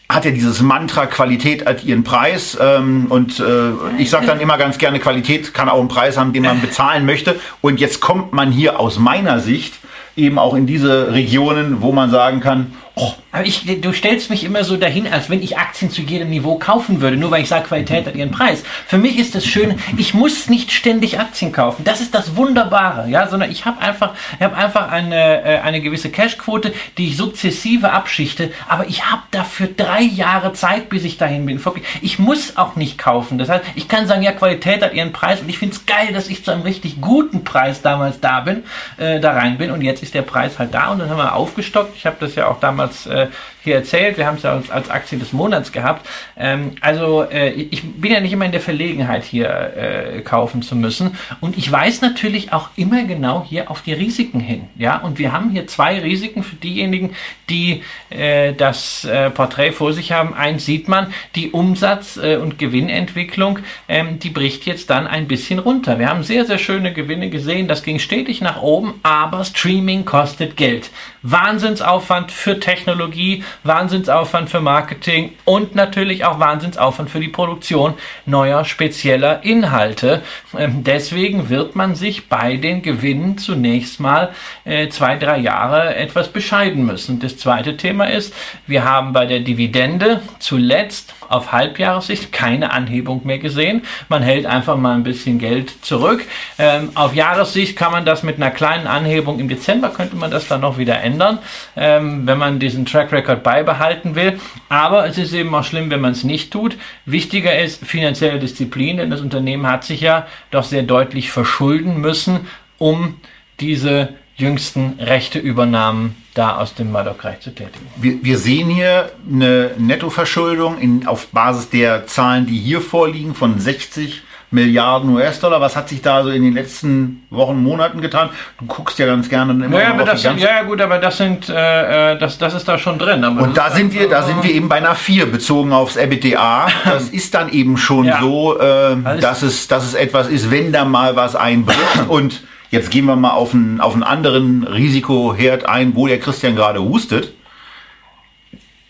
hat 0.08 0.24
ja 0.24 0.32
dieses 0.32 0.62
Mantra, 0.62 1.08
Qualität 1.08 1.66
hat 1.66 1.84
ihren 1.84 2.04
Preis. 2.04 2.58
Ähm, 2.62 3.08
und 3.10 3.39
äh, 3.39 3.72
ich 3.98 4.10
sage 4.10 4.28
dann 4.28 4.39
immer 4.39 4.58
ganz 4.58 4.78
gerne, 4.78 5.00
Qualität 5.00 5.54
kann 5.54 5.68
auch 5.68 5.80
einen 5.80 5.88
Preis 5.88 6.18
haben, 6.18 6.32
den 6.32 6.43
man 6.43 6.62
bezahlen 6.62 7.06
möchte. 7.06 7.39
Und 7.62 7.80
jetzt 7.80 8.02
kommt 8.02 8.32
man 8.32 8.52
hier 8.52 8.80
aus 8.80 9.00
meiner 9.00 9.39
Sicht 9.39 9.74
eben 10.16 10.38
auch 10.38 10.54
in 10.54 10.68
diese 10.68 11.12
Regionen, 11.12 11.82
wo 11.82 11.91
man 11.91 12.12
sagen 12.12 12.39
kann, 12.39 12.74
Oh, 12.98 13.12
aber 13.34 13.46
ich, 13.46 13.66
du 13.82 13.91
stellst 13.91 14.30
mich 14.30 14.46
immer 14.46 14.64
so 14.64 14.78
dahin, 14.78 15.12
als 15.12 15.30
wenn 15.30 15.43
ich 15.43 15.58
Aktien 15.58 15.91
zu 15.91 16.02
jedem 16.02 16.30
Niveau 16.30 16.58
kaufen 16.58 17.02
würde, 17.02 17.18
nur 17.18 17.30
weil 17.30 17.41
ich 17.41 17.50
sage, 17.50 17.68
Qualität 17.68 18.08
hat 18.08 18.16
ihren 18.16 18.32
Preis. 18.32 18.64
Für 18.88 18.98
mich 18.98 19.20
ist 19.20 19.36
das 19.36 19.46
schön, 19.46 19.78
ich 19.98 20.14
muss 20.14 20.48
nicht 20.48 20.72
ständig 20.72 21.20
Aktien 21.20 21.52
kaufen. 21.52 21.84
Das 21.84 22.00
ist 22.00 22.16
das 22.16 22.38
Wunderbare, 22.38 23.10
ja, 23.10 23.28
sondern 23.28 23.52
ich 23.52 23.66
habe 23.66 23.82
einfach, 23.82 24.14
ich 24.38 24.41
habe 24.41 24.56
einfach 24.56 24.89
eine, 24.89 25.43
äh, 25.43 25.60
eine 25.60 25.82
gewisse 25.82 26.10
Cashquote, 26.10 26.74
die 26.98 27.10
ich 27.10 27.18
sukzessive 27.18 27.91
abschichte, 27.91 28.54
aber 28.70 28.88
ich 28.88 29.06
habe 29.12 29.24
dafür 29.32 29.68
drei 29.68 30.02
Jahre 30.02 30.54
Zeit, 30.54 30.88
bis 30.88 31.04
ich 31.04 31.18
dahin 31.18 31.46
bin. 31.46 31.62
Ich 32.02 32.18
muss 32.20 32.56
auch 32.56 32.78
nicht 32.78 32.98
kaufen. 32.98 33.38
Das 33.38 33.50
heißt, 33.50 33.66
ich 33.76 33.89
kann 33.89 34.08
sagen, 34.08 34.22
ja, 34.22 34.32
Qualität 34.32 34.82
hat 34.82 34.93
ihren 34.93 35.12
Preis 35.12 35.41
und 35.41 35.50
ich 35.50 35.58
finde 35.58 35.76
es 35.76 35.86
geil, 35.86 36.14
dass 36.14 36.30
ich 36.30 36.46
zu 36.46 36.52
einem 36.52 36.62
richtig 36.62 37.02
guten 37.02 37.43
Preis 37.43 37.82
damals 37.82 38.22
da 38.22 38.39
bin, 38.39 38.64
äh, 38.96 39.20
da 39.20 39.34
rein 39.34 39.58
bin 39.58 39.72
und 39.72 39.82
jetzt 39.82 40.02
ist 40.04 40.14
der 40.14 40.22
Preis 40.22 40.58
halt 40.58 40.74
da 40.74 40.91
und 40.91 41.00
dann 41.00 41.10
haben 41.10 41.18
wir 41.18 41.36
aufgestockt. 41.36 41.93
Ich 41.98 42.06
habe 42.06 42.16
das 42.22 42.36
ja 42.36 42.48
auch 42.48 42.62
damals 42.62 42.84
damals 42.86 43.05
äh, 43.07 43.29
hier 43.66 43.76
erzählt. 43.76 44.18
Wir 44.18 44.26
haben 44.26 44.38
es 44.38 44.43
ja 44.43 44.53
als, 44.53 44.72
als 44.72 44.89
Aktie 44.89 45.18
des 45.18 45.34
Monats 45.34 45.72
gehabt. 45.72 46.07
Ähm, 46.38 46.72
also 46.80 47.24
äh, 47.24 47.49
ich 47.49 47.84
bin 47.84 48.11
ja 48.11 48.22
nicht 48.22 48.32
immer 48.32 48.45
in 48.45 48.53
der 48.53 48.61
Verlegenheit, 48.61 49.26
hier 49.26 49.49
äh, 49.49 50.22
kaufen 50.22 50.61
zu 50.61 50.76
müssen. 50.76 51.18
Und 51.41 51.57
ich 51.57 51.70
weiß 51.70 52.01
natürlich 52.01 52.53
auch 52.53 52.70
immer 52.78 53.03
genau 53.03 53.45
hier 53.47 53.70
auf 53.70 53.82
die 53.82 53.93
Risiken 53.93 54.39
hin. 54.39 54.70
Ja, 54.78 54.97
und 54.97 55.20
wir 55.20 55.34
haben 55.34 55.49
hier 55.49 55.68
zwei 55.68 55.99
Risiken 55.99 56.43
für 56.43 56.55
diejenigen, 56.55 57.16
die 57.49 57.84
äh, 58.09 58.53
das 58.53 59.03
äh, 59.05 59.30
Porträt 59.30 59.72
vor 59.72 59.91
sich 59.93 60.11
haben. 60.11 60.34
Eins 60.34 60.66
sieht 60.66 60.88
man, 60.88 61.13
die 61.36 61.51
Umsatz- 61.51 62.18
äh, 62.18 62.38
und 62.38 62.57
Gewinnentwicklung, 62.57 63.59
ähm, 63.88 64.20
die 64.20 64.30
bricht 64.30 64.66
jetzt 64.66 64.89
dann 64.89 65.07
ein 65.07 65.28
bisschen 65.28 65.59
runter. 65.59 65.99
Wir 65.99 66.09
haben 66.09 66.24
sehr, 66.24 66.45
sehr 66.45 66.57
schöne 66.57 66.93
Gewinne 66.93 67.30
gesehen. 67.30 67.68
Das 67.68 67.84
ging 67.84 67.99
stetig 67.99 68.41
nach 68.41 68.61
oben, 68.61 68.99
aber 69.03 69.43
Streaming 69.43 70.05
kostet 70.05 70.55
Geld. 70.55 70.91
Wahnsinnsaufwand 71.24 72.32
für 72.32 72.59
Technologie, 72.59 73.43
Wahnsinnsaufwand 73.64 74.49
für 74.49 74.62
Marketing 74.62 75.34
und 75.45 75.76
natürlich 75.76 76.26
auch 76.26 76.39
Wahnsinnsaufwand 76.39 77.10
für 77.10 77.20
die 77.20 77.28
Produktion 77.28 77.95
neuer 78.26 78.66
spezieller 78.66 79.43
Inhalte. 79.43 80.22
Ähm, 80.58 80.84
deswegen 80.84 81.49
wird 81.49 81.76
man 81.76 81.95
sich 81.95 82.30
bei 82.30 82.58
den 82.58 82.82
Gewinnen 82.82 83.38
zunächst 83.38 83.99
mal 83.99 84.32
äh, 84.64 84.89
zwei, 84.89 85.16
drei 85.18 85.38
Jahre 85.38 85.95
etwas 85.95 86.30
bescheiden 86.30 86.86
müssen. 86.86 87.20
Das 87.20 87.38
zweite 87.38 87.78
Thema 87.78 88.06
ist, 88.06 88.34
wir 88.68 88.84
haben 88.84 89.14
bei 89.14 89.26
der 89.26 89.39
Dividende 89.39 90.22
zuletzt 90.39 91.14
auf 91.30 91.51
Halbjahressicht 91.51 92.32
keine 92.32 92.71
Anhebung 92.71 93.21
mehr 93.26 93.39
gesehen. 93.39 93.84
Man 94.09 94.23
hält 94.23 94.45
einfach 94.45 94.78
mal 94.78 94.95
ein 94.95 95.03
bisschen 95.03 95.39
Geld 95.39 95.84
zurück. 95.84 96.23
Ähm, 96.57 96.89
auf 96.95 97.15
Jahressicht 97.15 97.76
kann 97.76 97.91
man 97.91 98.05
das 98.05 98.23
mit 98.23 98.38
einer 98.38 98.51
kleinen 98.51 98.88
Anhebung 98.88 99.39
im 99.39 99.47
Dezember 99.47 99.89
könnte 99.89 100.15
man 100.15 100.32
das 100.32 100.47
dann 100.47 100.61
noch 100.61 100.78
wieder 100.78 101.01
ändern, 101.01 101.39
ähm, 101.76 102.28
wenn 102.28 102.38
man 102.38 102.59
diesen 102.59 102.86
Track 102.86 103.11
Record 103.11 103.43
beibehalten 103.43 104.15
will. 104.15 104.39
Aber 104.69 105.07
es 105.07 105.17
ist 105.17 105.34
eben 105.34 105.53
auch 105.53 105.63
schlimm, 105.63 105.89
wenn 105.89 106.01
man 106.01 106.11
es 106.11 106.23
nicht 106.23 106.51
tut. 106.51 106.78
Wichtiger 107.05 107.57
ist 107.57 107.86
finanzielle 107.86 108.39
Disziplin, 108.39 108.97
denn 108.97 109.09
das 109.09 109.21
Unternehmen 109.21 109.67
hat 109.67 109.84
sich 109.84 110.01
ja 110.01 110.28
doch 110.51 110.63
sehr 110.63 110.84
deutlich 110.84 111.32
verschulden 111.32 112.01
müssen, 112.01 112.47
um 112.78 113.15
diese 113.59 114.09
jüngsten 114.38 114.99
Rechteübernahmen 114.99 116.15
da 116.33 116.57
aus 116.57 116.75
dem 116.75 116.91
Murdoch-Reich 116.91 117.39
zu 117.39 117.51
tätigen. 117.51 117.88
Wir, 117.95 118.21
wir, 118.21 118.38
sehen 118.38 118.69
hier 118.69 119.11
eine 119.31 119.71
Nettoverschuldung 119.77 120.77
in, 120.79 121.07
auf 121.07 121.27
Basis 121.27 121.69
der 121.69 122.07
Zahlen, 122.07 122.45
die 122.45 122.57
hier 122.57 122.81
vorliegen, 122.81 123.33
von 123.33 123.57
60 123.59 124.23
Milliarden 124.51 125.09
US-Dollar. 125.09 125.59
Was 125.61 125.75
hat 125.75 125.89
sich 125.89 126.01
da 126.01 126.23
so 126.23 126.29
in 126.29 126.43
den 126.43 126.53
letzten 126.53 127.25
Wochen, 127.29 127.63
Monaten 127.63 128.01
getan? 128.01 128.29
Du 128.59 128.65
guckst 128.65 128.99
ja 128.99 129.05
ganz 129.05 129.29
gerne 129.29 129.53
immer 129.53 129.81
ja, 129.81 129.89
aber 129.89 130.03
das 130.03 130.21
sind, 130.21 130.39
ja, 130.39 130.63
gut, 130.63 130.81
aber 130.81 130.99
das 130.99 131.17
sind, 131.17 131.49
äh, 131.49 132.13
äh 132.13 132.19
das, 132.19 132.38
das 132.38 132.53
ist 132.53 132.67
da 132.67 132.77
schon 132.77 132.99
drin. 132.99 133.23
und 133.23 133.57
da 133.57 133.71
sind 133.71 133.93
wir, 133.93 134.09
da 134.09 134.23
sind 134.23 134.43
wir 134.43 134.51
eben 134.51 134.69
bei 134.69 134.75
einer 134.75 134.95
4 134.95 135.31
bezogen 135.31 135.71
aufs 135.73 135.95
EBITDA. 135.95 136.67
Das 136.83 137.09
ist 137.09 137.33
dann 137.33 137.49
eben 137.49 137.77
schon 137.77 138.05
ja. 138.05 138.19
so, 138.19 138.59
äh, 138.59 138.95
dass 139.19 139.41
es, 139.41 139.67
dass 139.67 139.86
es 139.86 139.93
etwas 139.93 140.27
ist, 140.27 140.51
wenn 140.51 140.71
da 140.71 140.86
mal 140.86 141.15
was 141.15 141.36
einbricht 141.36 141.79
und 142.07 142.41
Jetzt 142.76 142.91
gehen 142.91 143.05
wir 143.05 143.15
mal 143.15 143.32
auf 143.32 143.53
einen, 143.53 143.80
auf 143.80 143.93
einen 143.93 144.03
anderen 144.03 144.65
Risikoherd 144.65 145.65
ein, 145.65 145.95
wo 145.95 146.07
der 146.07 146.19
Christian 146.19 146.57
gerade 146.57 146.84
hustet. 146.84 147.32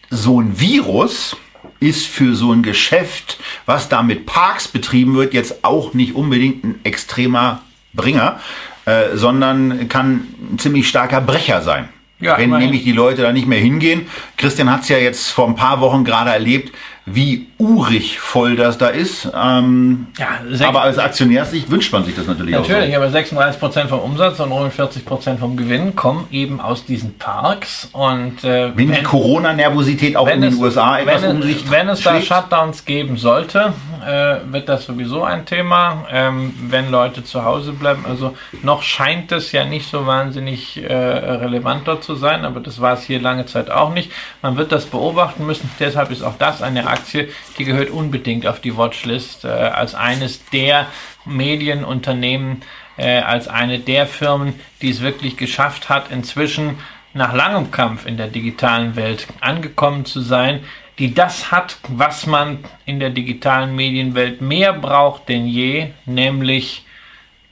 So 0.10 0.42
ein 0.42 0.60
Virus 0.60 1.38
ist 1.80 2.08
für 2.08 2.34
so 2.34 2.52
ein 2.52 2.64
Geschäft, 2.64 3.38
was 3.68 3.88
da 3.88 4.02
mit 4.02 4.26
Parks 4.26 4.68
betrieben 4.68 5.14
wird, 5.14 5.36
jetzt 5.36 5.64
auch 5.64 5.94
nicht 5.94 6.16
unbedingt 6.16 6.64
ein 6.64 6.80
extremer 6.84 7.62
Bringer, 7.94 8.40
äh, 8.86 9.16
sondern 9.16 9.88
kann 9.88 10.30
ein 10.54 10.58
ziemlich 10.58 10.90
starker 10.90 11.22
Brecher 11.22 11.62
sein. 11.62 11.90
Ja, 12.20 12.40
wenn 12.40 12.50
nämlich 12.50 12.86
die 12.86 12.92
Leute 12.92 13.22
da 13.22 13.32
nicht 13.32 13.46
mehr 13.46 13.60
hingehen. 13.60 14.08
Christian 14.36 14.72
hat 14.72 14.82
es 14.82 14.90
ja 14.90 14.98
jetzt 14.98 15.30
vor 15.30 15.48
ein 15.48 15.56
paar 15.56 15.80
Wochen 15.80 16.04
gerade 16.04 16.32
erlebt, 16.32 16.74
wie 17.06 17.48
urig 17.60 18.20
voll 18.20 18.56
das 18.56 18.80
da 18.80 18.88
ist. 18.88 19.30
Ähm, 19.36 20.08
ja, 20.18 20.68
aber 20.68 20.82
als 20.82 20.98
Aktionärsicht 20.98 21.70
wünscht 21.70 21.94
man 21.94 22.04
sich 22.04 22.16
das 22.16 22.26
natürlich, 22.26 22.54
natürlich 22.54 22.72
auch. 22.72 22.80
Natürlich, 22.80 22.96
so. 22.96 23.02
aber 23.02 23.12
36 23.12 23.60
Prozent 23.60 23.90
vom 23.90 24.00
Umsatz 24.00 24.40
und 24.40 24.50
49 24.50 25.06
Prozent 25.06 25.40
vom 25.40 25.56
Gewinn 25.56 25.96
kommen 25.96 26.28
eben 26.32 26.60
aus 26.60 26.86
diesen 26.86 27.16
Parks. 27.20 27.90
Und 27.92 28.44
äh, 28.44 28.76
wenn, 28.76 28.90
wenn 28.90 28.96
die 28.96 29.04
Corona-Nervosität 29.04 30.18
auch 30.18 30.28
in 30.28 30.42
den 30.42 30.54
es, 30.54 30.60
USA 30.60 30.98
etwas 30.98 31.22
wenn, 31.22 31.32
um 31.32 31.42
sich 31.44 31.70
Wenn 31.70 31.90
es 31.90 32.02
da 32.02 32.20
Shutdowns 32.20 32.86
geben 32.86 33.18
sollte, 33.18 33.74
äh, 34.04 34.38
wird 34.52 34.68
das 34.68 34.86
sowieso 34.86 35.24
ein 35.24 35.46
Thema. 35.46 36.06
Ähm, 36.12 36.54
wenn 36.70 36.90
Leute 36.90 37.24
zu 37.24 37.46
Hause 37.46 37.74
bleiben, 37.74 38.06
also 38.08 38.36
noch 38.64 38.82
scheint 38.82 39.32
es 39.32 39.52
ja 39.52 39.64
nicht 39.64 39.88
so 39.88 40.08
wahnsinnig 40.08 40.84
äh, 40.84 40.92
relevant 40.92 41.88
dort 41.88 42.04
zu 42.04 42.16
sein, 42.16 42.46
aber 42.46 42.62
das 42.62 42.82
war 42.82 42.94
es 42.94 43.04
hier 43.04 43.22
lange 43.22 43.46
Zeit 43.46 43.70
auch 43.70 43.94
nicht. 43.94 44.12
Man 44.42 44.58
wird 44.58 44.72
das 44.72 44.86
beobachten 44.86 45.46
müssen. 45.46 45.70
Deshalb 45.80 46.10
ist 46.10 46.24
auch 46.24 46.38
das 46.40 46.64
eine 46.64 46.95
Aktie, 46.96 47.30
die 47.58 47.66
gehört 47.66 47.90
unbedingt 47.90 48.48
auf 48.48 48.60
die 48.60 48.76
Watchlist 48.78 49.46
äh, 49.46 49.50
als 49.50 49.96
eines 49.96 50.44
der 50.50 50.88
Medienunternehmen, 51.26 52.62
äh, 52.98 53.20
als 53.20 53.48
eine 53.48 53.80
der 53.80 54.08
Firmen, 54.08 54.60
die 54.82 54.90
es 54.90 55.02
wirklich 55.02 55.38
geschafft 55.38 55.90
hat, 55.90 56.12
inzwischen 56.12 56.78
nach 57.14 57.34
langem 57.34 57.72
Kampf 57.72 58.06
in 58.06 58.18
der 58.18 58.28
digitalen 58.28 58.96
Welt 58.96 59.28
angekommen 59.42 60.06
zu 60.06 60.22
sein, 60.22 60.62
die 61.00 61.14
das 61.14 61.52
hat, 61.52 61.78
was 61.90 62.26
man 62.26 62.60
in 62.86 63.00
der 63.00 63.10
digitalen 63.10 63.76
Medienwelt 63.76 64.42
mehr 64.42 64.74
braucht 64.74 65.28
denn 65.30 65.46
je, 65.48 65.92
nämlich 66.06 66.86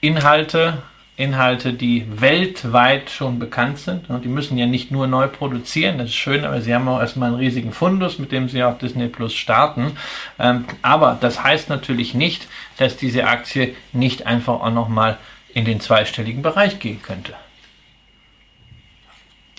Inhalte, 0.02 0.84
Inhalte, 1.16 1.74
die 1.74 2.06
weltweit 2.22 3.10
schon 3.10 3.38
bekannt 3.38 3.78
sind. 3.78 4.10
Und 4.10 4.26
die 4.26 4.30
müssen 4.30 4.58
ja 4.58 4.66
nicht 4.66 4.90
nur 4.90 5.06
neu 5.08 5.28
produzieren, 5.28 6.00
das 6.00 6.10
ist 6.10 6.16
schön, 6.16 6.44
aber 6.44 6.62
sie 6.62 6.74
haben 6.74 6.88
auch 6.88 7.00
erstmal 7.00 7.30
einen 7.30 7.38
riesigen 7.38 7.72
Fundus, 7.72 8.18
mit 8.18 8.32
dem 8.32 8.50
sie 8.50 8.64
auch 8.64 8.78
Disney 8.78 9.08
Plus 9.08 9.36
starten. 9.36 9.98
Ähm, 10.40 10.66
aber 10.82 11.18
das 11.22 11.44
heißt 11.44 11.70
natürlich 11.70 12.14
nicht, 12.16 12.48
dass 12.78 12.98
diese 12.98 13.26
Aktie 13.28 13.76
nicht 13.92 14.26
einfach 14.26 14.62
auch 14.62 14.72
nochmal 14.72 15.18
in 15.54 15.66
den 15.66 15.80
zweistelligen 15.80 16.42
Bereich 16.42 16.80
gehen 16.80 17.02
könnte. 17.02 17.36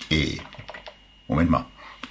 E. 0.09 0.39
Moment 1.27 1.49
mal. 1.49 1.65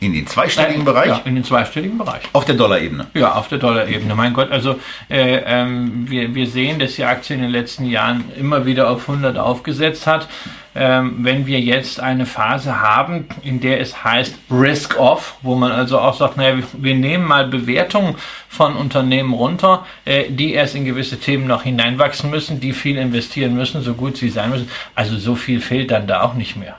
In 0.05 0.13
den 0.13 0.27
zweistelligen 0.27 0.83
äh, 0.83 0.85
Bereich? 0.85 1.09
Ja, 1.09 1.23
in 1.25 1.35
den 1.35 1.45
zweistelligen 1.45 1.97
Bereich. 1.97 2.23
Auf 2.33 2.45
der 2.45 2.57
Dollarebene? 2.57 3.07
Ja, 3.15 3.33
auf 3.33 3.49
der 3.49 3.59
Dollarebene. 3.59 4.15
Mein 4.15 4.35
Gott, 4.35 4.51
also 4.53 4.79
äh, 5.09 5.41
ähm, 5.47 6.11
wir, 6.11 6.35
wir 6.35 6.47
sehen, 6.47 6.79
dass 6.79 6.97
die 6.97 7.05
Aktie 7.05 7.35
in 7.35 7.43
den 7.43 7.51
letzten 7.51 7.87
Jahren 7.87 8.25
immer 8.39 8.67
wieder 8.67 8.91
auf 8.91 9.09
100 9.09 9.39
aufgesetzt 9.39 10.07
hat. 10.07 10.29
Ähm, 10.77 11.19
wenn 11.21 11.47
wir 11.47 11.61
jetzt 11.61 12.01
eine 12.01 12.27
Phase 12.27 12.81
haben, 12.81 13.29
in 13.43 13.61
der 13.61 13.81
es 13.81 14.03
heißt 14.03 14.35
Risk 14.51 14.99
Off, 14.99 15.37
wo 15.41 15.55
man 15.55 15.71
also 15.71 16.01
auch 16.01 16.15
sagt, 16.15 16.37
naja, 16.37 16.57
wir, 16.57 16.65
wir 16.73 16.95
nehmen 16.97 17.25
mal 17.25 17.47
Bewertungen 17.47 18.17
von 18.49 18.75
Unternehmen 18.75 19.33
runter, 19.33 19.87
äh, 20.05 20.25
die 20.29 20.53
erst 20.53 20.75
in 20.75 20.85
gewisse 20.85 21.21
Themen 21.21 21.47
noch 21.47 21.63
hineinwachsen 21.63 22.29
müssen, 22.29 22.59
die 22.59 22.73
viel 22.73 22.99
investieren 22.99 23.55
müssen, 23.55 23.83
so 23.83 23.95
gut 23.95 24.17
sie 24.17 24.31
sein 24.31 24.51
müssen. 24.51 24.69
Also 24.97 25.17
so 25.17 25.37
viel 25.37 25.61
fehlt 25.61 25.93
dann 25.93 26.09
da 26.09 26.23
auch 26.23 26.35
nicht 26.35 26.57
mehr. 26.57 26.77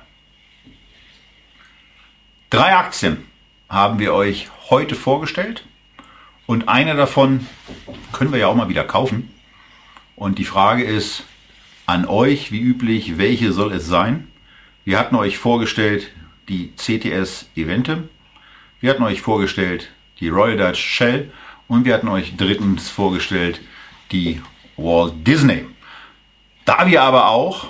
Drei 2.51 2.75
Aktien 2.75 3.25
haben 3.69 3.97
wir 3.97 4.13
euch 4.13 4.49
heute 4.69 4.93
vorgestellt 4.93 5.65
und 6.45 6.69
eine 6.69 6.95
davon 6.95 7.47
können 8.11 8.31
wir 8.31 8.37
ja 8.37 8.47
auch 8.47 8.55
mal 8.55 8.69
wieder 8.69 8.83
kaufen. 8.83 9.33
Und 10.15 10.37
die 10.37 10.45
Frage 10.45 10.83
ist 10.83 11.23
an 11.87 12.05
euch, 12.05 12.51
wie 12.51 12.61
üblich, 12.61 13.17
welche 13.17 13.51
soll 13.51 13.73
es 13.73 13.87
sein? 13.87 14.27
Wir 14.83 14.99
hatten 14.99 15.15
euch 15.15 15.39
vorgestellt 15.39 16.11
die 16.47 16.71
CTS 16.75 17.49
Eventim, 17.55 18.09
wir 18.79 18.91
hatten 18.91 19.03
euch 19.03 19.21
vorgestellt 19.21 19.89
die 20.19 20.29
Royal 20.29 20.57
Dutch 20.57 20.79
Shell 20.79 21.31
und 21.67 21.83
wir 21.83 21.95
hatten 21.95 22.09
euch 22.09 22.37
drittens 22.37 22.89
vorgestellt 22.89 23.59
die 24.11 24.39
Walt 24.77 25.25
Disney. 25.25 25.65
Da 26.63 26.85
wir 26.85 27.01
aber 27.01 27.27
auch 27.29 27.69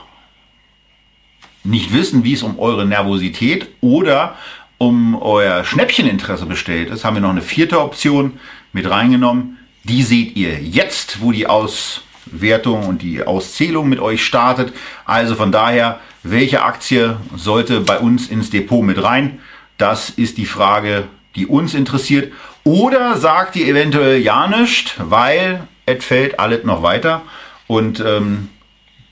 nicht 1.63 1.93
wissen, 1.93 2.25
wie 2.25 2.33
es 2.33 2.43
um 2.43 2.59
eure 2.59 2.85
Nervosität 2.85 3.69
oder 3.79 4.35
um 4.77 5.15
euer 5.21 5.63
Schnäppcheninteresse 5.63 6.45
bestellt 6.45 6.89
ist, 6.89 7.05
haben 7.05 7.15
wir 7.15 7.21
noch 7.21 7.29
eine 7.29 7.41
vierte 7.41 7.81
Option 7.81 8.39
mit 8.73 8.89
reingenommen. 8.89 9.57
Die 9.83 10.03
seht 10.03 10.35
ihr 10.35 10.59
jetzt, 10.59 11.21
wo 11.21 11.31
die 11.31 11.47
Auswertung 11.47 12.87
und 12.87 13.01
die 13.01 13.23
Auszählung 13.23 13.87
mit 13.87 13.99
euch 13.99 14.23
startet. 14.23 14.73
Also 15.05 15.35
von 15.35 15.51
daher, 15.51 15.99
welche 16.23 16.63
Aktie 16.63 17.17
sollte 17.35 17.81
bei 17.81 17.99
uns 17.99 18.27
ins 18.27 18.49
Depot 18.49 18.83
mit 18.83 19.01
rein? 19.01 19.39
Das 19.77 20.09
ist 20.09 20.37
die 20.37 20.45
Frage, 20.45 21.05
die 21.35 21.45
uns 21.45 21.73
interessiert. 21.73 22.33
Oder 22.63 23.17
sagt 23.17 23.55
ihr 23.55 23.67
eventuell 23.67 24.21
ja 24.21 24.47
nicht, 24.47 24.95
weil 24.97 25.67
es 25.85 26.03
fällt 26.03 26.39
alles 26.39 26.65
noch 26.65 26.81
weiter 26.81 27.21
und 27.67 27.99
ähm, 27.99 28.49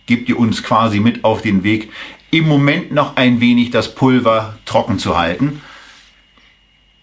gebt 0.05 0.27
ihr 0.29 0.39
uns 0.39 0.63
quasi 0.63 0.99
mit 0.99 1.23
auf 1.23 1.41
den 1.41 1.63
Weg, 1.63 1.91
im 2.33 2.47
Moment 2.47 2.91
noch 2.91 3.15
ein 3.15 3.39
wenig 3.39 3.69
das 3.69 3.93
Pulver 3.93 4.55
trocken 4.65 4.97
zu 4.97 5.17
halten. 5.17 5.61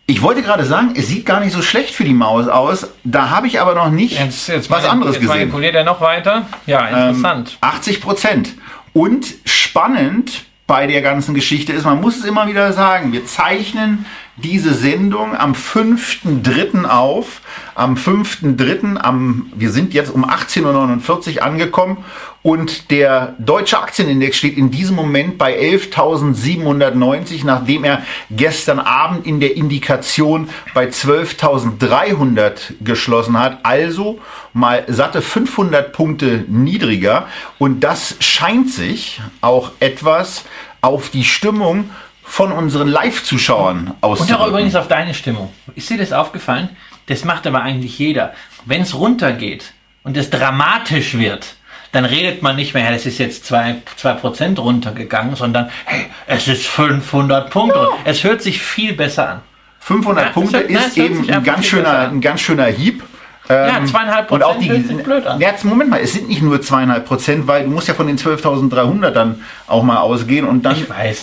Ich 0.07 0.23
wollte 0.23 0.43
gerade 0.43 0.65
sagen, 0.65 0.95
es 0.97 1.07
sieht 1.07 1.25
gar 1.25 1.39
nicht 1.39 1.53
so 1.53 1.63
schlecht 1.63 1.95
für 1.95 2.03
die 2.03 2.15
Maus 2.15 2.49
aus. 2.49 2.89
Da 3.05 3.31
habe 3.31 3.47
ich 3.47 3.61
aber 3.61 3.77
noch 3.77 3.91
nicht 3.91 4.19
jetzt, 4.19 4.49
jetzt 4.49 4.69
was 4.69 4.85
anderes 4.85 5.15
jetzt 5.15 5.23
gesehen. 5.23 5.39
Manipuliert 5.39 5.77
er 5.77 5.85
noch 5.85 6.01
weiter? 6.01 6.47
Ja, 6.67 6.85
interessant. 6.89 7.51
Ähm, 7.53 7.59
80 7.61 8.01
Prozent. 8.01 8.55
Und 8.93 9.27
spannend 9.45 10.47
bei 10.67 10.89
der 10.89 11.01
ganzen 11.01 11.33
Geschichte 11.33 11.73
ist, 11.73 11.85
man 11.85 12.01
muss 12.01 12.17
es 12.17 12.25
immer 12.25 12.49
wieder 12.49 12.73
sagen, 12.73 13.13
wir 13.13 13.25
zeichnen 13.25 14.05
diese 14.37 14.75
Sendung 14.75 15.37
am 15.37 15.53
5.3. 15.53 16.85
auf. 16.85 17.41
Am 17.75 17.95
5.3. 17.95 18.97
Am, 18.97 19.53
wir 19.55 19.71
sind 19.71 19.95
jetzt 19.95 20.13
um 20.13 20.25
18.49 20.25 21.37
Uhr 21.37 21.43
angekommen 21.43 22.05
und 22.43 22.91
der 22.91 23.35
deutsche 23.39 23.79
Aktienindex 23.79 24.39
steht 24.39 24.57
in 24.57 24.71
diesem 24.71 24.97
Moment 24.97 25.37
bei 25.37 25.59
11.790, 25.59 27.45
nachdem 27.45 27.85
er 27.85 28.03
gestern 28.31 28.79
Abend 28.79 29.27
in 29.27 29.41
der 29.41 29.57
Indikation 29.57 30.49
bei 30.73 30.87
12.300 30.87 32.75
geschlossen 32.81 33.39
hat. 33.39 33.59
Also 33.63 34.21
mal 34.55 34.85
satte 34.89 35.21
500 35.21 35.93
Punkte 35.93 36.47
niedriger 36.49 37.27
und 37.59 37.81
das 37.81 38.17
scheint 38.21 38.71
sich 38.71 39.21
auch 39.43 39.73
etwas 39.81 40.45
auf 40.81 41.11
die 41.11 41.25
Stimmung 41.25 41.91
von 42.31 42.53
unseren 42.53 42.87
Live-Zuschauern 42.87 43.95
aus. 44.01 44.21
Und 44.21 44.33
auch 44.33 44.47
übrigens 44.47 44.77
auf 44.77 44.87
deine 44.87 45.15
Stimmung. 45.15 45.53
Ist 45.75 45.91
dir 45.91 45.99
das 45.99 46.13
aufgefallen? 46.13 46.69
Das 47.07 47.25
macht 47.25 47.45
aber 47.45 47.61
eigentlich 47.63 47.99
jeder. 47.99 48.33
Wenn 48.67 48.83
es 48.83 48.95
runtergeht 48.95 49.73
und 50.05 50.17
es 50.17 50.31
dramatisch 50.31 51.19
wird, 51.19 51.57
dann 51.91 52.05
redet 52.05 52.41
man 52.41 52.55
nicht 52.55 52.73
mehr, 52.73 52.85
ja, 52.85 52.93
das 52.93 53.05
ist 53.05 53.19
jetzt 53.19 53.53
2%, 53.53 53.79
2 53.97 54.61
runtergegangen, 54.61 55.35
sondern 55.35 55.71
hey, 55.87 56.07
es 56.29 56.47
ist 56.47 56.69
500 56.69 57.51
Punkte. 57.51 57.81
Ja. 57.81 57.89
Es 58.05 58.23
hört 58.23 58.43
sich 58.43 58.63
viel 58.63 58.93
besser 58.93 59.29
an. 59.29 59.41
500 59.81 60.27
ja, 60.27 60.31
Punkte 60.31 60.59
hört, 60.59 60.71
ist 60.71 60.97
eben 60.99 61.29
ein 61.29 61.43
ganz, 61.43 61.67
schöner, 61.67 62.11
ein 62.11 62.21
ganz 62.21 62.41
schöner 62.41 62.67
Hieb. 62.67 63.03
Ja, 63.51 63.79
ähm, 63.79 63.87
zweieinhalb 63.87 64.29
Prozent. 64.29 64.45
Und 64.45 64.57
auch 64.57 64.59
die, 64.59 65.03
blöd 65.03 65.27
an. 65.27 65.41
Jetzt, 65.41 65.65
Moment 65.65 65.91
mal, 65.91 66.01
es 66.01 66.13
sind 66.13 66.29
nicht 66.29 66.43
nur 66.43 66.61
zweieinhalb 66.63 67.07
Prozent, 67.07 67.47
weil 67.47 67.65
du 67.65 67.71
musst 67.71 67.89
ja 67.89 67.95
von 67.95 68.07
den 68.07 68.19
12.300 68.19 69.11
dann 69.11 69.43
auch 69.67 69.83
mal 69.83 69.99
ausgehen 69.99 70.47
und 70.47 70.63
dann 70.63 70.77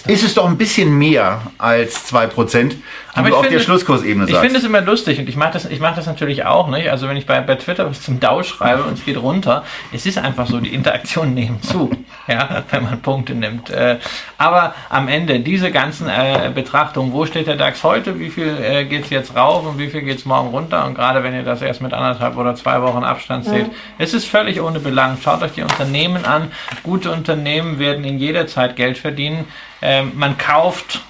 ist 0.07 0.23
es 0.23 0.33
doch 0.33 0.47
ein 0.47 0.57
bisschen 0.57 0.97
mehr 0.97 1.41
als 1.57 2.05
zwei 2.05 2.27
Prozent 2.27 2.75
aber 3.17 3.29
du 3.29 3.35
auf 3.35 3.47
der 3.47 3.59
Schlusskursebene 3.59 4.25
sagst. 4.25 4.35
Ich 4.35 4.39
finde 4.39 4.59
es 4.59 4.63
immer 4.63 4.81
lustig 4.81 5.19
und 5.19 5.27
ich 5.27 5.35
mache 5.35 5.53
das, 5.53 5.65
ich 5.65 5.79
mach 5.79 5.95
das 5.95 6.05
natürlich 6.05 6.45
auch. 6.45 6.69
Nicht? 6.69 6.89
Also 6.89 7.07
wenn 7.07 7.17
ich 7.17 7.25
bei, 7.25 7.41
bei 7.41 7.55
Twitter 7.55 7.89
was 7.89 8.01
zum 8.01 8.19
DAO 8.19 8.43
schreibe 8.43 8.83
und 8.83 8.93
es 8.93 9.05
geht 9.05 9.17
runter, 9.17 9.63
es 9.91 10.05
ist 10.05 10.17
einfach 10.17 10.47
so, 10.47 10.59
die 10.59 10.73
Interaktionen 10.73 11.33
nehmen 11.33 11.61
zu, 11.61 11.89
ja, 12.27 12.63
wenn 12.69 12.83
man 12.83 13.01
Punkte 13.01 13.33
nimmt. 13.33 13.69
Äh, 13.69 13.97
aber 14.37 14.75
am 14.89 15.07
Ende, 15.07 15.39
diese 15.39 15.71
ganzen 15.71 16.07
äh, 16.07 16.51
Betrachtungen, 16.53 17.11
wo 17.11 17.25
steht 17.25 17.47
der 17.47 17.55
DAX 17.55 17.83
heute, 17.83 18.19
wie 18.19 18.29
viel 18.29 18.55
äh, 18.61 18.85
geht 18.85 19.05
es 19.05 19.09
jetzt 19.09 19.35
rauf 19.35 19.65
und 19.65 19.79
wie 19.79 19.87
viel 19.87 20.01
geht 20.01 20.19
es 20.19 20.25
morgen 20.25 20.49
runter 20.49 20.85
und 20.85 20.95
gerade 20.95 21.23
wenn 21.23 21.33
ihr 21.33 21.43
das 21.43 21.61
erst 21.61 21.81
mit 21.81 21.93
anderthalb 21.93 22.16
oder 22.21 22.55
zwei 22.55 22.81
Wochen 22.81 23.03
Abstand 23.03 23.45
seht, 23.45 23.67
mhm. 23.67 23.75
es 23.97 24.13
ist 24.13 24.25
völlig 24.25 24.61
ohne 24.61 24.79
Belang. 24.79 25.17
Schaut 25.21 25.41
euch 25.41 25.53
die 25.53 25.61
Unternehmen 25.61 26.25
an. 26.25 26.51
Gute 26.83 27.11
Unternehmen 27.11 27.79
werden 27.79 28.03
in 28.03 28.19
jeder 28.19 28.47
Zeit 28.47 28.75
Geld 28.75 28.97
verdienen. 28.97 29.45
Ähm, 29.81 30.11
man 30.15 30.37
kauft 30.37 31.01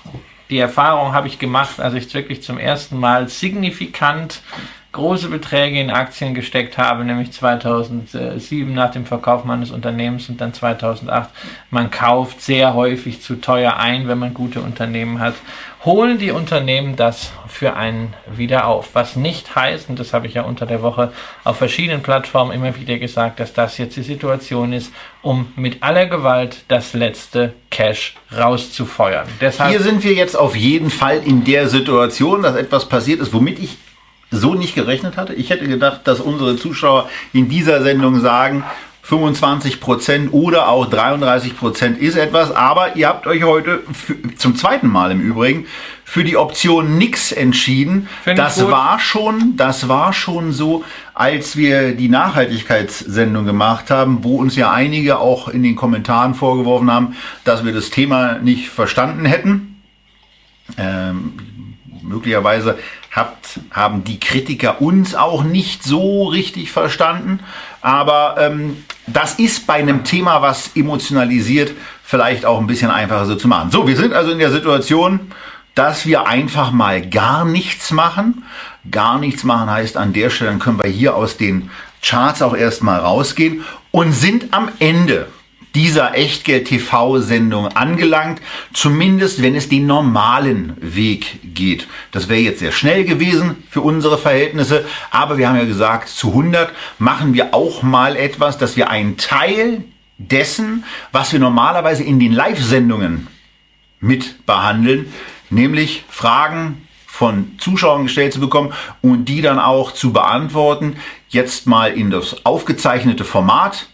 die 0.49 0.59
Erfahrung 0.59 1.13
habe 1.13 1.27
ich 1.27 1.39
gemacht, 1.39 1.79
als 1.79 1.93
ich 1.93 2.13
wirklich 2.13 2.41
zum 2.41 2.57
ersten 2.57 2.97
Mal 2.97 3.27
signifikant 3.27 4.41
große 4.91 5.29
Beträge 5.29 5.79
in 5.79 5.91
Aktien 5.91 6.33
gesteckt 6.33 6.77
habe, 6.77 7.03
nämlich 7.03 7.31
2007 7.31 8.73
nach 8.73 8.91
dem 8.91 9.05
Verkauf 9.05 9.43
meines 9.43 9.71
Unternehmens 9.71 10.29
und 10.29 10.41
dann 10.41 10.53
2008. 10.53 11.29
Man 11.69 11.91
kauft 11.91 12.41
sehr 12.41 12.73
häufig 12.73 13.21
zu 13.21 13.35
teuer 13.35 13.77
ein, 13.77 14.07
wenn 14.07 14.17
man 14.17 14.33
gute 14.33 14.61
Unternehmen 14.61 15.19
hat. 15.19 15.35
Holen 15.85 16.17
die 16.17 16.31
Unternehmen 16.31 16.95
das 16.95 17.31
für 17.47 17.75
einen 17.75 18.13
wieder 18.35 18.65
auf. 18.65 18.89
Was 18.93 19.15
nicht 19.15 19.55
heißt, 19.55 19.89
und 19.89 19.99
das 19.99 20.13
habe 20.13 20.25
ich 20.25 20.33
ja 20.33 20.41
unter 20.41 20.65
der 20.65 20.81
Woche 20.81 21.13
auf 21.43 21.57
verschiedenen 21.57 22.01
Plattformen 22.01 22.51
immer 22.51 22.75
wieder 22.75 22.97
gesagt, 22.97 23.39
dass 23.39 23.53
das 23.53 23.77
jetzt 23.77 23.95
die 23.95 24.01
Situation 24.03 24.73
ist, 24.73 24.91
um 25.21 25.53
mit 25.55 25.83
aller 25.83 26.07
Gewalt 26.07 26.63
das 26.67 26.93
letzte 26.93 27.53
Cash 27.69 28.15
rauszufeuern. 28.35 29.27
Deshalb 29.39 29.69
Hier 29.69 29.81
sind 29.81 30.03
wir 30.03 30.13
jetzt 30.13 30.35
auf 30.35 30.55
jeden 30.55 30.89
Fall 30.89 31.21
in 31.23 31.43
der 31.43 31.67
Situation, 31.67 32.41
dass 32.41 32.55
etwas 32.55 32.89
passiert 32.89 33.19
ist, 33.19 33.33
womit 33.33 33.59
ich 33.59 33.77
so 34.31 34.53
nicht 34.53 34.75
gerechnet 34.75 35.17
hatte. 35.17 35.33
Ich 35.33 35.49
hätte 35.49 35.67
gedacht, 35.67 36.01
dass 36.05 36.19
unsere 36.19 36.57
Zuschauer 36.57 37.09
in 37.33 37.49
dieser 37.49 37.81
Sendung 37.81 38.19
sagen, 38.19 38.63
25 39.07 39.79
Prozent 39.79 40.33
oder 40.33 40.67
auch 40.67 40.85
33 40.89 41.57
Prozent 41.57 41.97
ist 41.97 42.17
etwas, 42.17 42.51
aber 42.51 42.97
ihr 42.97 43.07
habt 43.07 43.25
euch 43.25 43.43
heute 43.43 43.79
für, 43.93 44.15
zum 44.35 44.57
zweiten 44.57 44.89
Mal 44.89 45.11
im 45.11 45.21
Übrigen 45.21 45.65
für 46.03 46.25
die 46.25 46.35
Option 46.35 46.97
nix 46.97 47.31
entschieden. 47.31 48.09
Find 48.23 48.37
das 48.37 48.69
war 48.69 48.99
schon, 48.99 49.55
das 49.55 49.87
war 49.87 50.11
schon 50.11 50.51
so, 50.51 50.83
als 51.13 51.55
wir 51.55 51.93
die 51.95 52.09
Nachhaltigkeitssendung 52.09 53.45
gemacht 53.45 53.91
haben, 53.91 54.25
wo 54.25 54.39
uns 54.39 54.57
ja 54.57 54.73
einige 54.73 55.19
auch 55.19 55.47
in 55.47 55.63
den 55.63 55.77
Kommentaren 55.77 56.33
vorgeworfen 56.33 56.91
haben, 56.91 57.15
dass 57.45 57.63
wir 57.63 57.71
das 57.71 57.89
Thema 57.89 58.39
nicht 58.39 58.67
verstanden 58.67 59.25
hätten. 59.25 59.81
Ähm, 60.77 61.31
möglicherweise 62.01 62.77
habt, 63.17 63.59
haben 63.71 64.03
die 64.03 64.19
Kritiker 64.19 64.81
uns 64.81 65.15
auch 65.15 65.43
nicht 65.43 65.83
so 65.83 66.27
richtig 66.27 66.71
verstanden. 66.71 67.39
Aber 67.81 68.35
ähm, 68.39 68.85
das 69.07 69.35
ist 69.35 69.67
bei 69.67 69.75
einem 69.75 70.03
Thema, 70.03 70.41
was 70.41 70.71
emotionalisiert, 70.75 71.71
vielleicht 72.03 72.45
auch 72.45 72.59
ein 72.59 72.67
bisschen 72.67 72.91
einfacher 72.91 73.25
so 73.25 73.35
zu 73.35 73.47
machen. 73.47 73.71
So, 73.71 73.87
wir 73.87 73.97
sind 73.97 74.13
also 74.13 74.31
in 74.31 74.39
der 74.39 74.51
Situation, 74.51 75.31
dass 75.75 76.05
wir 76.05 76.27
einfach 76.27 76.71
mal 76.71 77.07
gar 77.07 77.45
nichts 77.45 77.91
machen. 77.91 78.43
Gar 78.89 79.19
nichts 79.19 79.43
machen 79.43 79.69
heißt 79.69 79.97
an 79.97 80.13
der 80.13 80.29
Stelle, 80.29 80.51
dann 80.51 80.59
können 80.59 80.81
wir 80.81 80.89
hier 80.89 81.15
aus 81.15 81.37
den 81.37 81.69
Charts 82.01 82.41
auch 82.41 82.55
erstmal 82.55 82.99
rausgehen 82.99 83.65
und 83.91 84.13
sind 84.13 84.53
am 84.53 84.69
Ende 84.79 85.27
dieser 85.75 86.15
Echtgeld-TV-Sendung 86.15 87.67
angelangt, 87.67 88.41
zumindest 88.73 89.41
wenn 89.41 89.55
es 89.55 89.69
den 89.69 89.85
normalen 89.85 90.73
Weg 90.79 91.39
geht. 91.53 91.87
Das 92.11 92.29
wäre 92.29 92.39
jetzt 92.39 92.59
sehr 92.59 92.71
schnell 92.71 93.05
gewesen 93.05 93.63
für 93.69 93.81
unsere 93.81 94.17
Verhältnisse, 94.17 94.85
aber 95.11 95.37
wir 95.37 95.47
haben 95.49 95.57
ja 95.57 95.65
gesagt, 95.65 96.09
zu 96.09 96.29
100 96.29 96.71
machen 96.99 97.33
wir 97.33 97.53
auch 97.53 97.83
mal 97.83 98.15
etwas, 98.15 98.57
dass 98.57 98.75
wir 98.75 98.89
einen 98.89 99.17
Teil 99.17 99.83
dessen, 100.17 100.83
was 101.11 101.31
wir 101.31 101.39
normalerweise 101.39 102.03
in 102.03 102.19
den 102.19 102.31
Live-Sendungen 102.31 103.27
mit 103.99 104.45
behandeln, 104.45 105.13
nämlich 105.49 106.03
Fragen 106.09 106.87
von 107.05 107.53
Zuschauern 107.57 108.03
gestellt 108.03 108.33
zu 108.33 108.39
bekommen 108.39 108.73
und 109.01 109.25
die 109.25 109.41
dann 109.41 109.59
auch 109.59 109.91
zu 109.91 110.13
beantworten, 110.13 110.97
jetzt 111.29 111.65
mal 111.65 111.91
in 111.93 112.11
das 112.11 112.45
aufgezeichnete 112.45 113.23
Format 113.23 113.87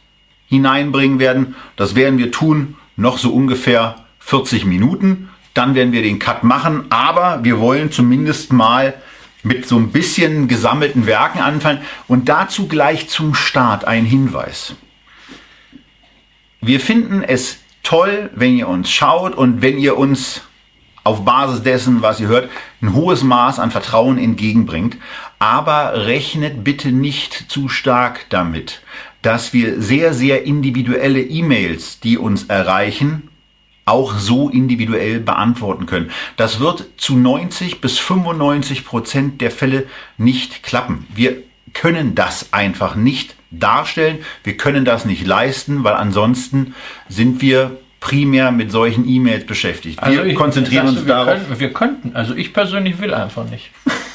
hineinbringen 0.48 1.20
werden. 1.20 1.56
Das 1.76 1.96
werden 1.96 2.20
wir 2.20 2.32
tun, 2.32 2.76
noch 2.96 3.18
so 3.18 3.34
ungefähr 3.34 3.96
40 4.20 4.66
Minuten. 4.66 5.30
Dann 5.54 5.76
werden 5.76 5.94
wir 5.94 6.02
den 6.02 6.20
Cut 6.20 6.44
machen, 6.44 6.86
aber 6.89 7.44
wir 7.44 7.60
wollen 7.60 7.91
zumindest 7.91 8.54
mal 8.54 8.96
mit 9.44 9.68
so 9.68 9.78
ein 9.78 9.91
bisschen 9.91 10.48
gesammelten 10.48 11.06
Werken 11.06 11.39
anfangen 11.39 11.82
und 12.08 12.30
dazu 12.30 12.68
gleich 12.68 13.10
zum 13.10 13.36
Start 13.36 13.86
ein 13.86 14.06
Hinweis. 14.06 14.76
Wir 16.62 16.80
finden 16.80 17.24
es 17.24 17.60
toll, 17.84 18.30
wenn 18.34 18.58
ihr 18.58 18.70
uns 18.70 18.89
schaut 18.89 19.36
und 19.36 19.62
wenn 19.62 19.78
ihr 19.78 19.98
uns 19.98 20.41
auf 21.04 21.26
Basis 21.26 21.62
dessen, 21.64 22.02
was 22.02 22.22
ihr 22.22 22.30
hört, 22.30 22.50
ein 22.82 22.94
hohes 22.94 23.24
Maß 23.24 23.60
an 23.60 23.72
Vertrauen 23.72 24.18
entgegenbringt. 24.18 24.98
Aber 25.39 26.06
rechnet 26.06 26.64
bitte 26.64 26.94
nicht 26.94 27.52
zu 27.52 27.68
stark 27.68 28.26
damit, 28.30 28.82
dass 29.24 29.53
wir 29.53 29.82
sehr, 29.82 30.13
sehr 30.13 30.43
individuelle 30.43 31.21
E-Mails, 31.21 31.99
die 31.99 32.19
uns 32.19 32.43
erreichen, 32.43 33.30
auch 33.86 34.17
so 34.17 34.49
individuell 34.49 35.19
beantworten 35.19 35.86
können. 35.86 36.11
Das 36.38 36.59
wird 36.59 36.86
zu 36.97 37.17
90 37.17 37.82
bis 37.82 37.99
95 37.99 38.86
Prozent 38.86 39.41
der 39.41 39.51
Fälle 39.51 39.88
nicht 40.17 40.63
klappen. 40.63 41.07
Wir 41.13 41.38
können 41.74 42.15
das 42.15 42.53
einfach 42.53 42.95
nicht 42.95 43.36
darstellen. 43.51 44.19
Wir 44.43 44.57
können 44.57 44.86
das 44.86 45.05
nicht 45.05 45.26
leisten, 45.26 45.84
weil 45.84 45.95
ansonsten 45.95 46.76
sind 47.09 47.41
wir 47.41 47.78
primär 47.99 48.51
mit 48.51 48.71
solchen 48.71 49.07
E-Mails 49.07 49.45
beschäftigt. 49.45 49.99
Wir 50.01 50.07
also 50.07 50.24
ich, 50.24 50.36
konzentrieren 50.36 50.88
uns 50.88 51.05
wir 51.05 51.13
darauf. 51.13 51.47
Können, 51.47 51.59
wir 51.59 51.74
könnten, 51.74 52.15
also 52.15 52.36
ich 52.36 52.53
persönlich 52.53 52.99
will 52.99 53.13
einfach 53.13 53.49
nicht. 53.49 53.71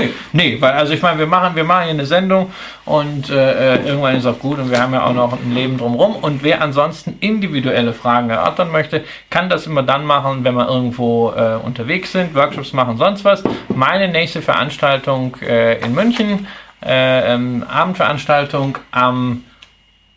Nee, 0.00 0.10
nee, 0.32 0.60
weil 0.60 0.72
also 0.72 0.92
ich 0.92 1.02
meine, 1.02 1.18
wir 1.18 1.26
machen, 1.26 1.56
wir 1.56 1.64
machen 1.64 1.84
hier 1.84 1.94
eine 1.94 2.06
Sendung 2.06 2.50
und 2.84 3.30
äh, 3.30 3.76
äh, 3.76 3.86
irgendwann 3.86 4.16
ist 4.16 4.26
auch 4.26 4.38
gut 4.38 4.58
und 4.58 4.70
wir 4.70 4.80
haben 4.80 4.92
ja 4.92 5.04
auch 5.04 5.14
noch 5.14 5.32
ein 5.32 5.54
Leben 5.54 5.78
drumherum. 5.78 6.16
Und 6.16 6.42
wer 6.42 6.60
ansonsten 6.60 7.16
individuelle 7.20 7.92
Fragen 7.92 8.30
erörtern 8.30 8.70
möchte, 8.70 9.04
kann 9.30 9.48
das 9.48 9.66
immer 9.66 9.82
dann 9.82 10.04
machen, 10.04 10.44
wenn 10.44 10.54
wir 10.54 10.68
irgendwo 10.68 11.32
äh, 11.32 11.54
unterwegs 11.64 12.12
sind, 12.12 12.34
Workshops 12.34 12.72
machen, 12.72 12.98
sonst 12.98 13.24
was. 13.24 13.42
Meine 13.68 14.08
nächste 14.08 14.42
Veranstaltung 14.42 15.36
äh, 15.40 15.78
in 15.80 15.94
München, 15.94 16.46
äh, 16.84 17.34
ähm, 17.34 17.64
Abendveranstaltung 17.68 18.78
am 18.90 19.44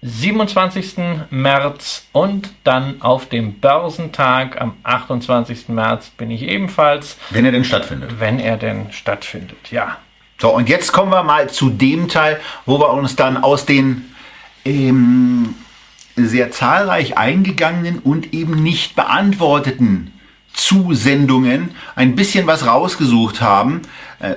27. 0.01 0.95
März 1.29 2.05
und 2.13 2.51
dann 2.63 3.01
auf 3.01 3.27
dem 3.27 3.59
Börsentag 3.59 4.59
am 4.59 4.77
28. 4.83 5.69
März 5.69 6.09
bin 6.11 6.31
ich 6.31 6.43
ebenfalls. 6.43 7.17
Wenn 7.31 7.45
er 7.45 7.51
denn 7.51 7.65
stattfindet. 7.65 8.19
Wenn 8.19 8.39
er 8.39 8.57
denn 8.57 8.91
stattfindet, 8.91 9.71
ja. 9.71 9.97
So, 10.37 10.55
und 10.55 10.69
jetzt 10.69 10.93
kommen 10.93 11.11
wir 11.11 11.23
mal 11.23 11.49
zu 11.49 11.69
dem 11.69 12.07
Teil, 12.07 12.39
wo 12.65 12.79
wir 12.79 12.93
uns 12.93 13.17
dann 13.17 13.35
aus 13.35 13.65
den 13.65 14.13
ähm, 14.63 15.55
sehr 16.15 16.51
zahlreich 16.51 17.17
eingegangenen 17.17 17.99
und 17.99 18.33
eben 18.33 18.63
nicht 18.63 18.95
beantworteten 18.95 20.13
Zusendungen 20.53 21.71
ein 21.95 22.15
bisschen 22.15 22.47
was 22.47 22.65
rausgesucht 22.65 23.41
haben, 23.41 23.81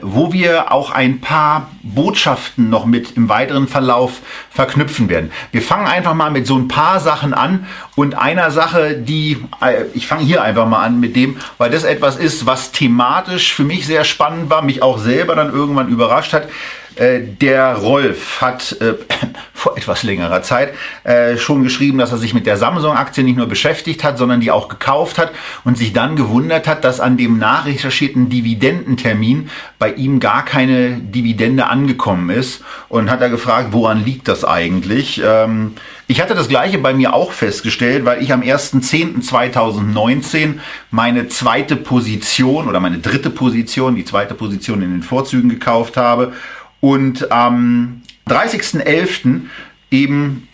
wo 0.03 0.33
wir 0.33 0.70
auch 0.70 0.91
ein 0.91 1.20
paar 1.20 1.70
Botschaften 1.83 2.70
noch 2.70 2.87
mit 2.87 3.16
im 3.16 3.28
weiteren 3.28 3.66
Verlauf 3.66 4.20
verknüpfen 4.51 5.09
werden. 5.09 5.33
Wir 5.51 5.62
fangen 5.62 5.87
einfach 5.87 6.14
mal 6.14 6.30
mit 6.30 6.47
so 6.47 6.57
ein 6.57 6.68
paar 6.68 7.01
Sachen 7.01 7.35
an 7.35 7.66
und 7.97 8.14
einer 8.14 8.51
Sache, 8.51 8.97
die, 8.97 9.45
äh, 9.61 9.85
ich 9.95 10.07
fange 10.07 10.22
hier 10.22 10.43
einfach 10.43 10.66
mal 10.66 10.85
an 10.85 11.01
mit 11.01 11.16
dem, 11.16 11.37
weil 11.59 11.70
das 11.70 11.85
etwas 11.85 12.16
ist, 12.16 12.47
was 12.47 12.72
thematisch 12.72 13.53
für 13.53 13.64
mich 13.64 13.87
sehr 13.87 14.05
spannend 14.05 14.51
war, 14.51 14.62
mich 14.62 14.83
auch 14.83 14.99
selber 14.99 15.35
dann 15.35 15.53
irgendwann 15.53 15.89
überrascht 15.89 16.33
hat. 16.33 16.49
Äh, 16.97 17.20
der 17.20 17.76
Rolf 17.76 18.40
hat 18.40 18.76
äh, 18.80 18.95
vor 19.55 19.76
etwas 19.76 20.03
längerer 20.03 20.43
Zeit 20.43 20.74
äh, 21.05 21.36
schon 21.36 21.62
geschrieben, 21.62 21.99
dass 21.99 22.11
er 22.12 22.18
sich 22.18 22.34
mit 22.34 22.47
der 22.47 22.57
Samsung-Aktie 22.57 23.22
nicht 23.24 23.36
nur 23.36 23.47
beschäftigt 23.47 24.05
hat, 24.05 24.18
sondern 24.18 24.40
die 24.40 24.51
auch 24.51 24.68
gekauft 24.68 25.18
hat 25.18 25.30
und 25.64 25.78
sich 25.78 25.93
dann 25.93 26.16
gewundert 26.16 26.66
hat, 26.66 26.84
dass 26.84 27.01
an 27.01 27.16
dem 27.16 27.38
nachrecherchierten 27.38 28.28
Dividendentermin 28.28 29.49
bei 29.78 29.93
ihm 29.93 30.18
gar 30.20 30.45
keine 30.45 30.99
Dividende 30.99 31.68
angekommen 31.68 32.30
ist 32.30 32.62
und 32.88 33.11
hat 33.11 33.20
er 33.20 33.30
gefragt, 33.30 33.68
woran 33.72 34.05
liegt 34.05 34.28
das 34.28 34.45
eigentlich? 34.45 35.22
Ähm, 35.24 35.74
ich 36.09 36.20
hatte 36.20 36.34
das 36.34 36.49
gleiche 36.49 36.78
bei 36.78 36.93
mir 36.93 37.14
auch 37.14 37.30
festgestellt, 37.32 38.05
weil 38.05 38.22
ich 38.22 38.34
am 38.34 38.43
1.10.2019 38.43 40.59
meine 40.90 41.28
zweite 41.28 41.76
Position 41.76 42.68
oder 42.68 42.80
meine 42.80 42.99
dritte 42.99 43.30
Position, 43.30 43.95
die 43.95 44.05
zweite 44.05 44.34
Position 44.34 44.82
in 44.82 44.90
den 44.90 45.03
Vorzügen 45.03 45.49
gekauft 45.49 45.97
habe 45.97 46.34
und 46.83 47.30
am 47.30 48.03
30.11. 48.28 49.43
eben 49.91 50.49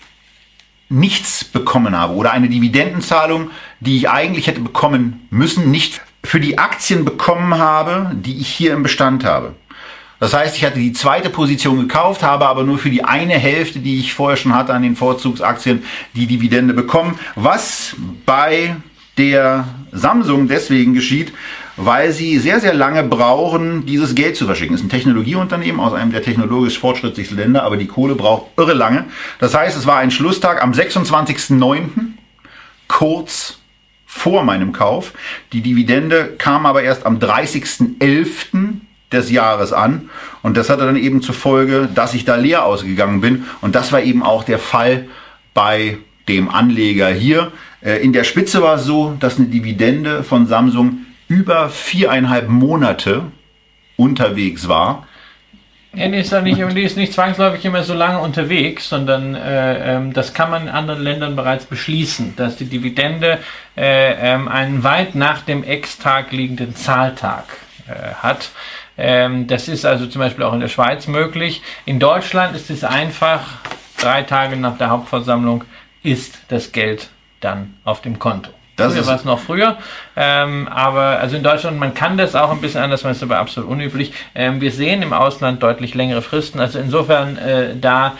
nichts 0.90 1.42
bekommen 1.42 1.96
habe 1.96 2.14
oder 2.14 2.32
eine 2.32 2.48
Dividendenzahlung, 2.48 3.50
die 3.80 3.96
ich 3.96 4.10
eigentlich 4.10 4.46
hätte 4.46 4.60
bekommen 4.60 5.26
müssen, 5.30 5.70
nicht 5.70 6.02
für 6.22 6.38
die 6.38 6.58
Aktien 6.58 7.04
bekommen 7.04 7.58
habe, 7.58 8.12
die 8.14 8.38
ich 8.40 8.48
hier 8.48 8.74
im 8.74 8.82
Bestand 8.82 9.24
habe. 9.24 9.54
Das 10.20 10.34
heißt, 10.34 10.56
ich 10.56 10.64
hatte 10.64 10.80
die 10.80 10.92
zweite 10.92 11.30
Position 11.30 11.78
gekauft, 11.78 12.22
habe 12.22 12.46
aber 12.46 12.64
nur 12.64 12.78
für 12.78 12.90
die 12.90 13.04
eine 13.04 13.34
Hälfte, 13.34 13.78
die 13.78 13.98
ich 13.98 14.12
vorher 14.12 14.36
schon 14.36 14.54
hatte 14.54 14.74
an 14.74 14.82
den 14.82 14.96
Vorzugsaktien, 14.96 15.82
die 16.14 16.26
Dividende 16.26 16.74
bekommen, 16.74 17.18
was 17.36 17.96
bei 18.26 18.76
der 19.16 19.68
Samsung 19.92 20.48
deswegen 20.48 20.92
geschieht, 20.92 21.32
weil 21.78 22.12
sie 22.12 22.38
sehr, 22.38 22.60
sehr 22.60 22.74
lange 22.74 23.04
brauchen, 23.04 23.86
dieses 23.86 24.16
Geld 24.16 24.36
zu 24.36 24.46
verschicken. 24.46 24.74
Das 24.74 24.80
ist 24.80 24.86
ein 24.86 24.90
Technologieunternehmen 24.90 25.80
aus 25.80 25.94
einem 25.94 26.10
der 26.10 26.22
technologisch 26.22 26.78
fortschrittlichsten 26.78 27.38
Länder, 27.38 27.62
aber 27.62 27.76
die 27.76 27.86
Kohle 27.86 28.16
braucht 28.16 28.46
irre 28.56 28.74
lange. 28.74 29.04
Das 29.38 29.54
heißt, 29.54 29.78
es 29.78 29.86
war 29.86 29.98
ein 29.98 30.10
Schlusstag 30.10 30.62
am 30.62 30.72
26.09., 30.72 31.88
kurz 32.88 33.58
vor 34.06 34.42
meinem 34.42 34.72
Kauf. 34.72 35.12
Die 35.52 35.60
Dividende 35.60 36.34
kam 36.36 36.66
aber 36.66 36.82
erst 36.82 37.06
am 37.06 37.18
30.11. 37.18 38.80
des 39.12 39.30
Jahres 39.30 39.72
an. 39.72 40.10
Und 40.42 40.56
das 40.56 40.70
hatte 40.70 40.84
dann 40.84 40.96
eben 40.96 41.22
zur 41.22 41.34
Folge, 41.34 41.88
dass 41.94 42.14
ich 42.14 42.24
da 42.24 42.34
leer 42.34 42.64
ausgegangen 42.64 43.20
bin. 43.20 43.44
Und 43.60 43.76
das 43.76 43.92
war 43.92 44.00
eben 44.00 44.24
auch 44.24 44.42
der 44.42 44.58
Fall 44.58 45.08
bei 45.54 45.98
dem 46.26 46.48
Anleger 46.48 47.08
hier. 47.08 47.52
Äh, 47.80 48.02
in 48.02 48.12
der 48.12 48.24
Spitze 48.24 48.62
war 48.62 48.76
es 48.76 48.84
so, 48.84 49.14
dass 49.20 49.38
eine 49.38 49.46
Dividende 49.46 50.24
von 50.24 50.46
Samsung 50.46 51.06
über 51.28 51.68
viereinhalb 51.68 52.48
Monate 52.48 53.24
unterwegs 53.96 54.66
war. 54.66 55.06
Ja, 55.94 56.06
ist, 56.06 56.32
ja 56.32 56.40
nicht, 56.42 56.58
die 56.58 56.82
ist 56.82 56.96
nicht 56.96 57.12
zwangsläufig 57.14 57.64
immer 57.64 57.82
so 57.82 57.94
lange 57.94 58.18
unterwegs, 58.18 58.88
sondern 58.88 59.34
äh, 59.34 59.96
ähm, 59.96 60.12
das 60.12 60.34
kann 60.34 60.50
man 60.50 60.62
in 60.62 60.68
anderen 60.68 61.02
Ländern 61.02 61.34
bereits 61.34 61.64
beschließen, 61.64 62.36
dass 62.36 62.56
die 62.56 62.66
Dividende 62.66 63.38
äh, 63.76 64.34
ähm, 64.34 64.48
einen 64.48 64.84
weit 64.84 65.14
nach 65.14 65.42
dem 65.42 65.64
Ex-Tag 65.64 66.30
liegenden 66.32 66.76
Zahltag 66.76 67.44
äh, 67.88 68.14
hat. 68.22 68.50
Ähm, 68.98 69.46
das 69.46 69.68
ist 69.68 69.86
also 69.86 70.06
zum 70.06 70.20
Beispiel 70.20 70.44
auch 70.44 70.52
in 70.52 70.60
der 70.60 70.68
Schweiz 70.68 71.06
möglich. 71.06 71.62
In 71.86 71.98
Deutschland 71.98 72.54
ist 72.54 72.70
es 72.70 72.84
einfach, 72.84 73.58
drei 73.98 74.22
Tage 74.22 74.56
nach 74.56 74.76
der 74.76 74.90
Hauptversammlung 74.90 75.64
ist 76.02 76.38
das 76.48 76.72
Geld 76.72 77.08
dann 77.40 77.74
auf 77.84 78.02
dem 78.02 78.18
Konto. 78.18 78.50
Das 78.78 78.94
früher 78.94 79.06
war 79.06 79.16
es 79.16 79.24
noch 79.24 79.40
früher. 79.40 79.76
Ähm, 80.16 80.68
aber 80.68 81.18
also 81.18 81.36
in 81.36 81.42
Deutschland, 81.42 81.78
man 81.78 81.94
kann 81.94 82.16
das 82.16 82.34
auch 82.34 82.50
ein 82.50 82.60
bisschen 82.60 82.80
anders, 82.80 83.02
man 83.02 83.12
ist 83.12 83.22
aber 83.22 83.38
absolut 83.38 83.68
unüblich. 83.68 84.12
Ähm, 84.34 84.60
wir 84.60 84.70
sehen 84.70 85.02
im 85.02 85.12
Ausland 85.12 85.62
deutlich 85.62 85.94
längere 85.94 86.22
Fristen. 86.22 86.60
Also 86.60 86.78
insofern 86.78 87.36
äh, 87.38 87.76
da 87.78 88.14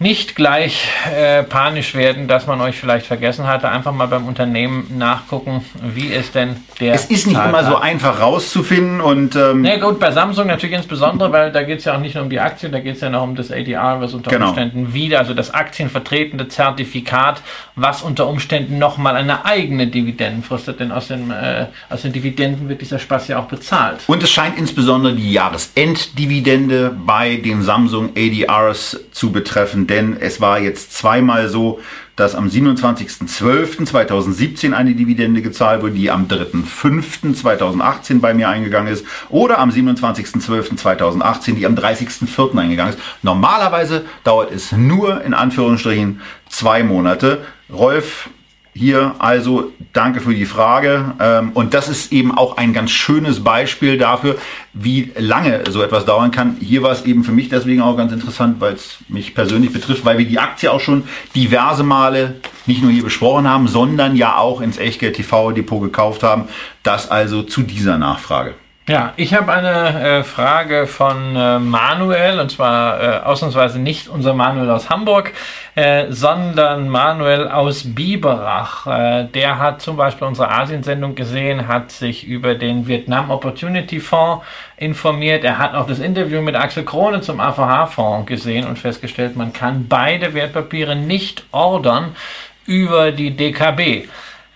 nicht 0.00 0.36
gleich 0.36 0.86
äh, 1.12 1.42
panisch 1.42 1.94
werden, 1.94 2.28
dass 2.28 2.46
man 2.46 2.60
euch 2.60 2.78
vielleicht 2.78 3.06
vergessen 3.06 3.48
hatte. 3.48 3.68
Einfach 3.68 3.92
mal 3.92 4.06
beim 4.06 4.26
Unternehmen 4.26 4.86
nachgucken, 4.96 5.64
wie 5.82 6.06
ist 6.06 6.36
denn 6.36 6.56
der. 6.78 6.94
Es 6.94 7.06
ist 7.06 7.26
nicht 7.26 7.36
Zahltag. 7.36 7.48
immer 7.48 7.70
so 7.70 7.76
einfach 7.78 8.20
rauszufinden 8.20 9.00
und. 9.00 9.34
Ähm 9.34 9.64
ja, 9.64 9.76
gut, 9.76 9.98
bei 9.98 10.12
Samsung 10.12 10.46
natürlich 10.46 10.76
insbesondere, 10.76 11.32
weil 11.32 11.50
da 11.50 11.64
geht 11.64 11.80
es 11.80 11.84
ja 11.84 11.96
auch 11.96 12.00
nicht 12.00 12.14
nur 12.14 12.22
um 12.22 12.30
die 12.30 12.38
Aktie, 12.38 12.70
da 12.70 12.78
geht 12.78 12.94
es 12.94 13.00
ja 13.00 13.10
noch 13.10 13.24
um 13.24 13.34
das 13.34 13.50
ADR, 13.50 14.00
was 14.00 14.14
unter 14.14 14.30
genau. 14.30 14.48
Umständen 14.48 14.94
wieder, 14.94 15.18
also 15.18 15.34
das 15.34 15.52
aktienvertretende 15.52 16.46
Zertifikat, 16.46 17.42
was 17.74 18.02
unter 18.02 18.28
Umständen 18.28 18.78
nochmal 18.78 19.16
eine 19.16 19.44
eigene 19.46 19.88
Dividenden 19.88 20.44
fristet, 20.44 20.78
denn 20.78 20.92
aus, 20.92 21.08
dem, 21.08 21.32
äh, 21.32 21.66
aus 21.90 22.02
den 22.02 22.12
Dividenden 22.12 22.68
wird 22.68 22.82
dieser 22.82 23.00
Spaß 23.00 23.26
ja 23.28 23.40
auch 23.40 23.46
bezahlt. 23.46 23.98
Und 24.06 24.22
es 24.22 24.30
scheint 24.30 24.56
insbesondere 24.58 25.14
die 25.14 25.32
Jahresenddividende 25.32 26.94
bei 27.04 27.34
den 27.36 27.62
Samsung 27.62 28.10
ADRs 28.16 29.00
zu 29.10 29.32
betreffen 29.32 29.87
denn 29.88 30.16
es 30.18 30.40
war 30.40 30.58
jetzt 30.60 30.94
zweimal 30.94 31.48
so, 31.48 31.80
dass 32.16 32.34
am 32.34 32.48
27.12.2017 32.48 34.72
eine 34.72 34.94
Dividende 34.94 35.40
gezahlt 35.40 35.82
wurde, 35.82 35.94
die 35.94 36.10
am 36.10 36.26
3.5.2018 36.26 38.18
bei 38.20 38.34
mir 38.34 38.48
eingegangen 38.48 38.92
ist 38.92 39.06
oder 39.28 39.58
am 39.58 39.70
27.12.2018, 39.70 41.54
die 41.54 41.64
am 41.64 41.76
30.04. 41.76 42.58
eingegangen 42.58 42.94
ist. 42.94 43.00
Normalerweise 43.22 44.04
dauert 44.24 44.50
es 44.50 44.72
nur 44.72 45.22
in 45.22 45.32
Anführungsstrichen 45.32 46.20
zwei 46.48 46.82
Monate. 46.82 47.46
Rolf 47.72 48.30
hier 48.78 49.16
also 49.18 49.72
danke 49.92 50.20
für 50.20 50.34
die 50.34 50.46
Frage. 50.46 51.14
Ähm, 51.18 51.50
und 51.54 51.74
das 51.74 51.88
ist 51.88 52.12
eben 52.12 52.36
auch 52.36 52.56
ein 52.56 52.72
ganz 52.72 52.92
schönes 52.92 53.42
Beispiel 53.42 53.98
dafür, 53.98 54.36
wie 54.72 55.12
lange 55.18 55.64
so 55.68 55.82
etwas 55.82 56.04
dauern 56.04 56.30
kann. 56.30 56.56
Hier 56.60 56.82
war 56.82 56.92
es 56.92 57.04
eben 57.04 57.24
für 57.24 57.32
mich 57.32 57.48
deswegen 57.48 57.82
auch 57.82 57.96
ganz 57.96 58.12
interessant, 58.12 58.60
weil 58.60 58.74
es 58.74 58.98
mich 59.08 59.34
persönlich 59.34 59.72
betrifft, 59.72 60.04
weil 60.04 60.18
wir 60.18 60.26
die 60.26 60.38
Aktie 60.38 60.70
auch 60.70 60.80
schon 60.80 61.02
diverse 61.34 61.82
Male 61.82 62.36
nicht 62.66 62.82
nur 62.82 62.92
hier 62.92 63.02
besprochen 63.02 63.48
haben, 63.48 63.66
sondern 63.66 64.14
ja 64.14 64.36
auch 64.36 64.60
ins 64.60 64.78
Echtgeld 64.78 65.16
TV 65.16 65.50
Depot 65.52 65.82
gekauft 65.82 66.22
haben. 66.22 66.44
Das 66.84 67.10
also 67.10 67.42
zu 67.42 67.62
dieser 67.62 67.98
Nachfrage. 67.98 68.54
Ja, 68.88 69.12
ich 69.16 69.34
habe 69.34 69.52
eine 69.52 70.00
äh, 70.00 70.24
Frage 70.24 70.86
von 70.86 71.36
äh, 71.36 71.58
Manuel, 71.58 72.40
und 72.40 72.50
zwar 72.50 73.02
äh, 73.02 73.18
ausnahmsweise 73.18 73.78
nicht 73.78 74.08
unser 74.08 74.32
Manuel 74.32 74.70
aus 74.70 74.88
Hamburg, 74.88 75.34
äh, 75.74 76.06
sondern 76.08 76.88
Manuel 76.88 77.48
aus 77.48 77.82
Biberach. 77.84 78.86
Äh, 78.86 79.24
der 79.26 79.58
hat 79.58 79.82
zum 79.82 79.98
Beispiel 79.98 80.26
unsere 80.26 80.50
Asiensendung 80.50 81.14
gesehen, 81.14 81.68
hat 81.68 81.90
sich 81.90 82.26
über 82.26 82.54
den 82.54 82.88
Vietnam 82.88 83.30
Opportunity 83.30 84.00
Fonds 84.00 84.42
informiert. 84.78 85.44
Er 85.44 85.58
hat 85.58 85.74
auch 85.74 85.86
das 85.86 85.98
Interview 85.98 86.40
mit 86.40 86.56
Axel 86.56 86.86
Krone 86.86 87.20
zum 87.20 87.40
AVH-Fonds 87.40 88.26
gesehen 88.26 88.66
und 88.66 88.78
festgestellt, 88.78 89.36
man 89.36 89.52
kann 89.52 89.86
beide 89.86 90.32
Wertpapiere 90.32 90.96
nicht 90.96 91.44
ordern 91.52 92.16
über 92.64 93.12
die 93.12 93.36
DKB. 93.36 94.08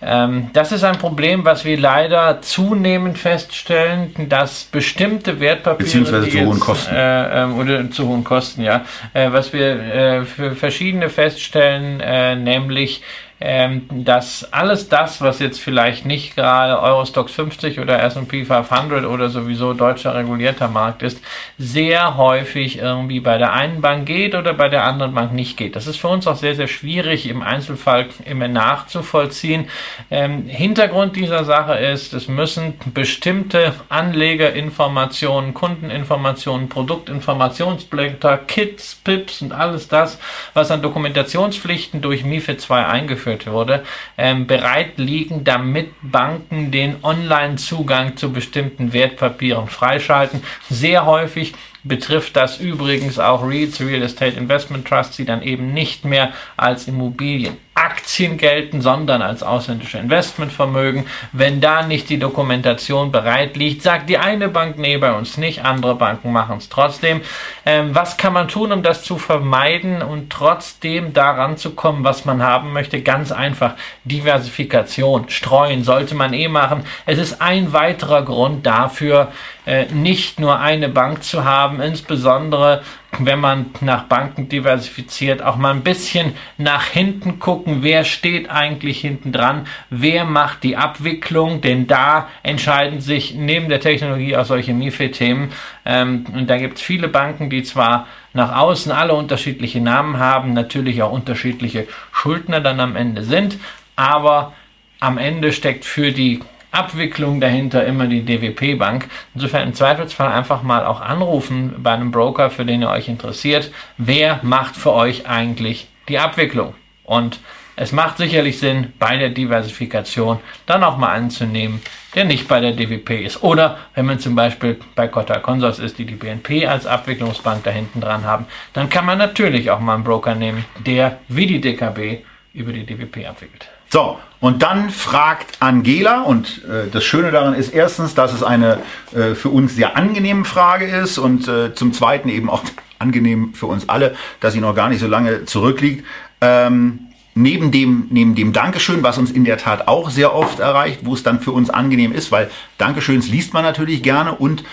Ähm, 0.05 0.49
das 0.53 0.71
ist 0.71 0.83
ein 0.83 0.97
Problem, 0.97 1.45
was 1.45 1.65
wir 1.65 1.77
leider 1.77 2.41
zunehmend 2.41 3.17
feststellen, 3.17 4.13
dass 4.29 4.65
bestimmte 4.65 5.39
Wertpapiere 5.39 5.85
beziehungsweise 5.85 6.29
zu 6.29 6.45
hohen 6.45 6.59
Kosten. 6.59 6.95
äh, 6.95 7.43
äh, 7.43 7.45
oder 7.45 7.91
zu 7.91 8.07
hohen 8.07 8.23
Kosten, 8.23 8.61
ja, 8.63 8.85
äh, 9.13 9.31
was 9.31 9.53
wir 9.53 9.79
äh, 9.79 10.25
für 10.25 10.55
verschiedene 10.55 11.09
feststellen, 11.09 11.99
äh, 11.99 12.35
nämlich 12.35 13.01
ähm, 13.01 13.32
dass 13.45 14.53
alles 14.53 14.87
das, 14.87 15.19
was 15.19 15.39
jetzt 15.39 15.59
vielleicht 15.59 16.05
nicht 16.05 16.37
gerade 16.37 16.81
Eurostox 16.81 17.33
50 17.33 17.81
oder 17.81 18.01
S&P 18.01 18.45
500 18.45 19.05
oder 19.05 19.29
sowieso 19.29 19.73
deutscher 19.73 20.15
regulierter 20.15 20.69
Markt 20.69 21.03
ist, 21.03 21.21
sehr 21.57 22.15
häufig 22.15 22.77
irgendwie 22.77 23.19
bei 23.19 23.37
der 23.37 23.51
einen 23.51 23.81
Bank 23.81 24.05
geht 24.05 24.33
oder 24.33 24.53
bei 24.53 24.69
der 24.69 24.85
anderen 24.85 25.13
Bank 25.13 25.33
nicht 25.33 25.57
geht. 25.57 25.75
Das 25.75 25.87
ist 25.87 25.97
für 25.97 26.07
uns 26.07 26.25
auch 26.25 26.37
sehr, 26.37 26.55
sehr 26.55 26.67
schwierig 26.67 27.27
im 27.27 27.41
Einzelfall 27.41 28.07
immer 28.23 28.47
nachzuvollziehen. 28.47 29.67
Ähm, 30.09 30.45
Hintergrund 30.47 31.17
dieser 31.17 31.43
Sache 31.43 31.73
ist, 31.73 32.13
es 32.13 32.29
müssen 32.29 32.75
bestimmte 32.93 33.73
Anlegerinformationen, 33.89 35.53
Kundeninformationen, 35.53 36.69
Produktinformationsblätter, 36.69 38.37
Kits, 38.37 38.95
Pips 39.03 39.41
und 39.41 39.51
alles 39.51 39.89
das, 39.89 40.17
was 40.53 40.71
an 40.71 40.81
Dokumentationspflichten 40.81 42.01
durch 42.01 42.23
MIFID 42.23 42.61
2 42.61 42.85
eingeführt 42.85 43.32
eingeführt 43.33 43.53
wurde, 43.53 43.83
ähm, 44.17 44.47
bereit 44.47 44.97
liegen, 44.97 45.43
damit 45.43 45.91
Banken 46.01 46.71
den 46.71 47.03
Online-Zugang 47.03 48.17
zu 48.17 48.31
bestimmten 48.31 48.93
Wertpapieren 48.93 49.67
freischalten. 49.67 50.43
Sehr 50.69 51.05
häufig 51.05 51.53
betrifft 51.83 52.35
das 52.35 52.59
übrigens 52.59 53.19
auch 53.19 53.43
REITs, 53.43 53.81
Real 53.81 54.03
Estate 54.03 54.37
Investment 54.37 54.87
Trusts, 54.87 55.17
die 55.17 55.25
dann 55.25 55.41
eben 55.41 55.73
nicht 55.73 56.05
mehr 56.05 56.31
als 56.55 56.87
Immobilien 56.87 57.57
Aktien 57.75 58.37
gelten, 58.37 58.81
sondern 58.81 59.21
als 59.21 59.41
ausländische 59.41 59.97
Investmentvermögen. 59.97 61.05
Wenn 61.31 61.59
da 61.59 61.83
nicht 61.83 62.09
die 62.09 62.19
Dokumentation 62.19 63.11
bereit 63.11 63.57
liegt, 63.57 63.81
sagt 63.81 64.09
die 64.09 64.17
eine 64.17 64.49
Bank, 64.49 64.77
nee, 64.77 64.97
bei 64.97 65.13
uns 65.13 65.37
nicht, 65.37 65.65
andere 65.65 65.95
Banken 65.95 66.31
machen 66.31 66.57
es 66.57 66.69
trotzdem. 66.69 67.21
Ähm, 67.65 67.95
was 67.95 68.17
kann 68.17 68.33
man 68.33 68.47
tun, 68.47 68.71
um 68.71 68.83
das 68.83 69.03
zu 69.03 69.17
vermeiden 69.17 70.01
und 70.01 70.29
trotzdem 70.29 71.13
daran 71.13 71.57
zu 71.57 71.71
kommen, 71.71 72.03
was 72.03 72.25
man 72.25 72.43
haben 72.43 72.73
möchte? 72.73 73.01
Ganz 73.01 73.31
einfach, 73.31 73.73
Diversifikation, 74.03 75.29
streuen 75.29 75.83
sollte 75.83 76.13
man 76.13 76.33
eh 76.33 76.47
machen. 76.47 76.85
Es 77.05 77.17
ist 77.17 77.41
ein 77.41 77.73
weiterer 77.73 78.23
Grund 78.23 78.65
dafür, 78.65 79.31
äh, 79.65 79.85
nicht 79.85 80.39
nur 80.39 80.59
eine 80.59 80.89
Bank 80.89 81.23
zu 81.23 81.45
haben, 81.45 81.81
insbesondere 81.81 82.81
wenn 83.19 83.39
man 83.39 83.67
nach 83.81 84.03
Banken 84.03 84.49
diversifiziert, 84.49 85.41
auch 85.43 85.55
mal 85.55 85.71
ein 85.71 85.83
bisschen 85.83 86.33
nach 86.57 86.85
hinten 86.85 87.39
gucken, 87.39 87.83
wer 87.83 88.03
steht 88.05 88.49
eigentlich 88.49 89.01
hinten 89.01 89.31
dran, 89.31 89.67
wer 89.89 90.25
macht 90.25 90.63
die 90.63 90.77
Abwicklung, 90.77 91.61
denn 91.61 91.87
da 91.87 92.27
entscheiden 92.41 93.01
sich 93.01 93.35
neben 93.35 93.69
der 93.69 93.79
Technologie 93.79 94.35
auch 94.35 94.45
solche 94.45 94.73
MIFID-Themen. 94.73 95.51
Ähm, 95.85 96.25
und 96.33 96.49
da 96.49 96.57
gibt 96.57 96.77
es 96.77 96.83
viele 96.83 97.07
Banken, 97.07 97.49
die 97.49 97.63
zwar 97.63 98.07
nach 98.33 98.55
außen 98.55 98.91
alle 98.91 99.13
unterschiedliche 99.13 99.79
Namen 99.79 100.17
haben, 100.17 100.53
natürlich 100.53 101.03
auch 101.03 101.11
unterschiedliche 101.11 101.87
Schuldner 102.11 102.61
dann 102.61 102.79
am 102.79 102.95
Ende 102.95 103.23
sind, 103.23 103.57
aber 103.95 104.53
am 104.99 105.17
Ende 105.17 105.51
steckt 105.51 105.85
für 105.85 106.11
die 106.11 106.39
Abwicklung 106.73 107.39
dahinter 107.39 107.85
immer 107.85 108.07
die 108.07 108.25
DWP-Bank. 108.25 109.07
Insofern 109.35 109.67
im 109.67 109.73
Zweifelsfall 109.73 110.31
einfach 110.31 110.63
mal 110.63 110.85
auch 110.85 111.01
anrufen 111.01 111.75
bei 111.77 111.91
einem 111.91 112.11
Broker, 112.11 112.49
für 112.49 112.65
den 112.65 112.81
ihr 112.81 112.89
euch 112.89 113.07
interessiert. 113.07 113.71
Wer 113.97 114.39
macht 114.41 114.75
für 114.75 114.91
euch 114.91 115.27
eigentlich 115.27 115.87
die 116.09 116.19
Abwicklung? 116.19 116.73
Und 117.03 117.39
es 117.75 117.91
macht 117.91 118.17
sicherlich 118.17 118.59
Sinn, 118.59 118.93
bei 118.99 119.17
der 119.17 119.29
Diversifikation 119.29 120.39
dann 120.65 120.83
auch 120.83 120.97
mal 120.97 121.13
anzunehmen, 121.13 121.81
der 122.13 122.25
nicht 122.25 122.47
bei 122.47 122.59
der 122.59 122.73
DWP 122.73 123.25
ist. 123.25 123.41
Oder 123.41 123.79
wenn 123.95 124.05
man 124.05 124.19
zum 124.19 124.35
Beispiel 124.35 124.79
bei 124.95 125.07
Cotta 125.07 125.39
Consors 125.39 125.79
ist, 125.79 125.97
die 125.97 126.05
die 126.05 126.15
BNP 126.15 126.67
als 126.67 126.85
Abwicklungsbank 126.85 127.63
da 127.63 127.71
hinten 127.71 128.01
dran 128.01 128.25
haben, 128.25 128.45
dann 128.73 128.89
kann 128.89 129.05
man 129.05 129.17
natürlich 129.17 129.71
auch 129.71 129.79
mal 129.79 129.95
einen 129.95 130.03
Broker 130.03 130.35
nehmen, 130.35 130.65
der 130.85 131.19
wie 131.27 131.47
die 131.47 131.61
DKB 131.61 132.23
über 132.53 132.71
die 132.71 132.85
DWP 132.85 133.27
abwickelt. 133.27 133.67
So, 133.89 134.19
und 134.43 134.61
dann 134.61 134.89
fragt 134.89 135.61
Angela, 135.61 136.23
und 136.23 136.65
äh, 136.65 136.89
das 136.91 137.05
Schöne 137.05 137.31
daran 137.31 137.53
ist 137.53 137.69
erstens, 137.69 138.13
dass 138.13 138.33
es 138.33 138.43
eine 138.43 138.79
äh, 139.15 139.35
für 139.35 139.47
uns 139.47 139.73
sehr 139.73 139.95
angenehme 139.95 140.43
Frage 140.43 140.85
ist 140.85 141.17
und 141.17 141.47
äh, 141.47 141.73
zum 141.73 141.93
Zweiten 141.93 142.27
eben 142.27 142.49
auch 142.49 142.61
angenehm 142.99 143.53
für 143.53 143.67
uns 143.67 143.87
alle, 143.87 144.17
dass 144.41 144.51
sie 144.51 144.59
noch 144.59 144.75
gar 144.75 144.89
nicht 144.89 144.99
so 144.99 145.07
lange 145.07 145.45
zurückliegt. 145.45 146.05
Ähm, 146.41 147.07
neben 147.35 147.71
dem, 147.71 148.07
neben 148.09 148.35
dem 148.35 148.51
Dankeschön, 148.51 149.01
was 149.01 149.17
uns 149.17 149.31
in 149.31 149.45
der 149.45 149.57
Tat 149.57 149.87
auch 149.87 150.09
sehr 150.09 150.35
oft 150.35 150.59
erreicht, 150.59 150.99
wo 151.03 151.13
es 151.13 151.23
dann 151.23 151.39
für 151.39 151.53
uns 151.53 151.69
angenehm 151.69 152.11
ist, 152.11 152.29
weil 152.33 152.51
Dankeschöns 152.77 153.29
liest 153.29 153.53
man 153.53 153.63
natürlich 153.63 154.03
gerne 154.03 154.35
und 154.35 154.65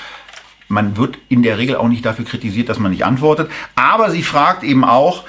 man 0.66 0.96
wird 0.96 1.16
in 1.28 1.44
der 1.44 1.58
Regel 1.58 1.76
auch 1.76 1.86
nicht 1.86 2.04
dafür 2.04 2.24
kritisiert, 2.24 2.68
dass 2.68 2.80
man 2.80 2.90
nicht 2.90 3.04
antwortet. 3.04 3.48
Aber 3.76 4.10
sie 4.10 4.24
fragt 4.24 4.64
eben 4.64 4.84
auch, 4.84 5.22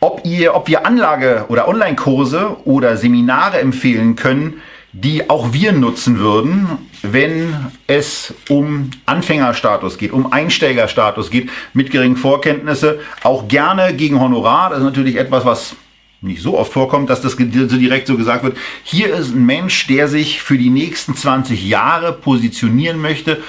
ob, 0.00 0.24
ihr, 0.24 0.54
ob 0.54 0.68
wir 0.68 0.86
Anlage- 0.86 1.46
oder 1.48 1.68
Online-Kurse 1.68 2.56
oder 2.64 2.96
Seminare 2.96 3.60
empfehlen 3.60 4.16
können, 4.16 4.62
die 4.92 5.28
auch 5.28 5.52
wir 5.52 5.72
nutzen 5.72 6.18
würden, 6.18 6.66
wenn 7.02 7.54
es 7.86 8.34
um 8.48 8.90
Anfängerstatus 9.06 9.98
geht, 9.98 10.12
um 10.12 10.32
Einsteigerstatus 10.32 11.30
geht, 11.30 11.50
mit 11.74 11.90
geringen 11.90 12.16
Vorkenntnisse, 12.16 13.00
auch 13.22 13.48
gerne 13.48 13.94
gegen 13.94 14.20
Honorar. 14.20 14.70
Das 14.70 14.78
ist 14.78 14.84
natürlich 14.84 15.16
etwas, 15.16 15.44
was 15.44 15.76
nicht 16.20 16.42
so 16.42 16.58
oft 16.58 16.72
vorkommt, 16.72 17.10
dass 17.10 17.20
das 17.20 17.32
so 17.32 17.44
direkt 17.44 18.08
so 18.08 18.16
gesagt 18.16 18.42
wird. 18.42 18.56
Hier 18.82 19.14
ist 19.14 19.34
ein 19.34 19.46
Mensch, 19.46 19.86
der 19.86 20.08
sich 20.08 20.42
für 20.42 20.58
die 20.58 20.70
nächsten 20.70 21.14
20 21.14 21.68
Jahre 21.68 22.12
positionieren 22.12 23.00
möchte, 23.00 23.40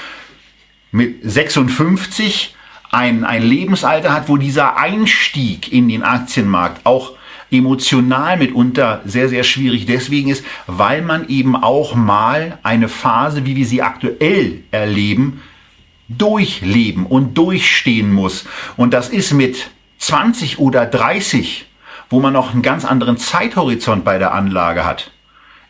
mit 0.91 1.17
56 1.23 2.55
ein, 2.91 3.23
ein 3.23 3.43
Lebensalter 3.43 4.13
hat, 4.13 4.29
wo 4.29 4.37
dieser 4.37 4.77
Einstieg 4.77 5.71
in 5.71 5.87
den 5.89 6.03
Aktienmarkt 6.03 6.85
auch 6.85 7.13
emotional 7.51 8.37
mitunter 8.37 9.01
sehr, 9.05 9.29
sehr 9.29 9.43
schwierig 9.43 9.85
deswegen 9.85 10.29
ist, 10.29 10.45
weil 10.67 11.01
man 11.01 11.27
eben 11.27 11.55
auch 11.55 11.95
mal 11.95 12.59
eine 12.63 12.87
Phase, 12.87 13.45
wie 13.45 13.55
wir 13.55 13.65
sie 13.65 13.81
aktuell 13.81 14.63
erleben, 14.71 15.41
durchleben 16.07 17.05
und 17.05 17.37
durchstehen 17.37 18.11
muss. 18.11 18.45
Und 18.77 18.93
das 18.93 19.09
ist 19.09 19.33
mit 19.33 19.69
20 19.99 20.59
oder 20.59 20.85
30, 20.85 21.65
wo 22.09 22.19
man 22.19 22.33
noch 22.33 22.53
einen 22.53 22.61
ganz 22.61 22.85
anderen 22.85 23.17
Zeithorizont 23.17 24.03
bei 24.03 24.17
der 24.17 24.33
Anlage 24.33 24.85
hat, 24.85 25.11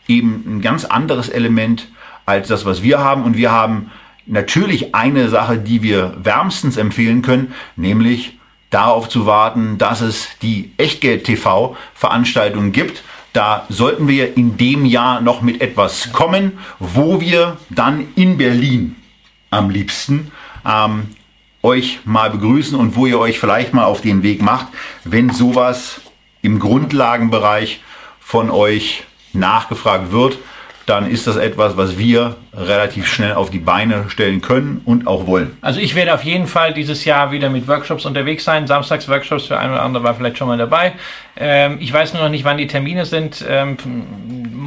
eben 0.07 0.43
ein 0.47 0.61
ganz 0.61 0.85
anderes 0.85 1.29
Element 1.29 1.87
als 2.25 2.47
das, 2.47 2.65
was 2.65 2.83
wir 2.83 2.99
haben. 2.99 3.23
Und 3.23 3.35
wir 3.35 3.51
haben 3.51 3.91
natürlich 4.29 4.95
eine 4.95 5.29
Sache, 5.29 5.57
die 5.57 5.81
wir 5.81 6.15
wärmstens 6.21 6.77
empfehlen 6.77 7.21
können, 7.21 7.53
nämlich 7.75 8.37
darauf 8.69 9.09
zu 9.09 9.25
warten, 9.25 9.77
dass 9.77 10.01
es 10.01 10.29
die 10.41 10.71
Echtgeld-TV-Veranstaltung 10.77 12.71
gibt. 12.71 13.03
Da 13.33 13.65
sollten 13.69 14.07
wir 14.07 14.37
in 14.37 14.57
dem 14.57 14.85
Jahr 14.85 15.21
noch 15.21 15.41
mit 15.41 15.61
etwas 15.61 16.11
kommen, 16.11 16.59
wo 16.79 17.21
wir 17.21 17.57
dann 17.69 18.07
in 18.15 18.37
Berlin 18.37 18.95
am 19.49 19.69
liebsten 19.69 20.31
ähm, 20.65 21.07
euch 21.61 21.99
mal 22.05 22.29
begrüßen 22.29 22.77
und 22.77 22.95
wo 22.95 23.05
ihr 23.05 23.19
euch 23.19 23.39
vielleicht 23.39 23.73
mal 23.73 23.85
auf 23.85 24.01
den 24.01 24.23
Weg 24.23 24.41
macht, 24.41 24.67
wenn 25.03 25.31
sowas 25.31 26.01
im 26.41 26.59
Grundlagenbereich 26.59 27.81
von 28.19 28.49
euch 28.49 29.03
nachgefragt 29.33 30.11
wird 30.11 30.37
dann 30.89 31.09
ist 31.09 31.27
das 31.27 31.35
etwas, 31.35 31.77
was 31.77 31.97
wir 31.97 32.35
relativ 32.53 33.07
schnell 33.07 33.33
auf 33.33 33.51
die 33.51 33.59
Beine 33.59 34.05
stellen 34.09 34.41
können 34.41 34.81
und 34.85 35.05
auch 35.05 35.27
wollen. 35.27 35.55
Also 35.61 35.79
ich 35.79 35.93
werde 35.93 36.13
auf 36.13 36.23
jeden 36.23 36.47
Fall 36.47 36.73
dieses 36.73 37.05
Jahr 37.05 37.31
wieder 37.31 37.49
mit 37.49 37.67
Workshops 37.67 38.05
unterwegs 38.05 38.43
sein. 38.43 38.65
Samstags 38.65 39.07
Workshops 39.07 39.45
für 39.45 39.59
ein 39.59 39.71
oder 39.71 39.83
andere 39.83 40.03
war 40.03 40.15
vielleicht 40.15 40.37
schon 40.37 40.47
mal 40.47 40.57
dabei. 40.57 40.93
Ähm, 41.37 41.77
ich 41.79 41.93
weiß 41.93 42.13
nur 42.13 42.23
noch 42.23 42.29
nicht, 42.29 42.43
wann 42.43 42.57
die 42.57 42.67
Termine 42.67 43.05
sind. 43.05 43.45
Ähm, 43.47 43.77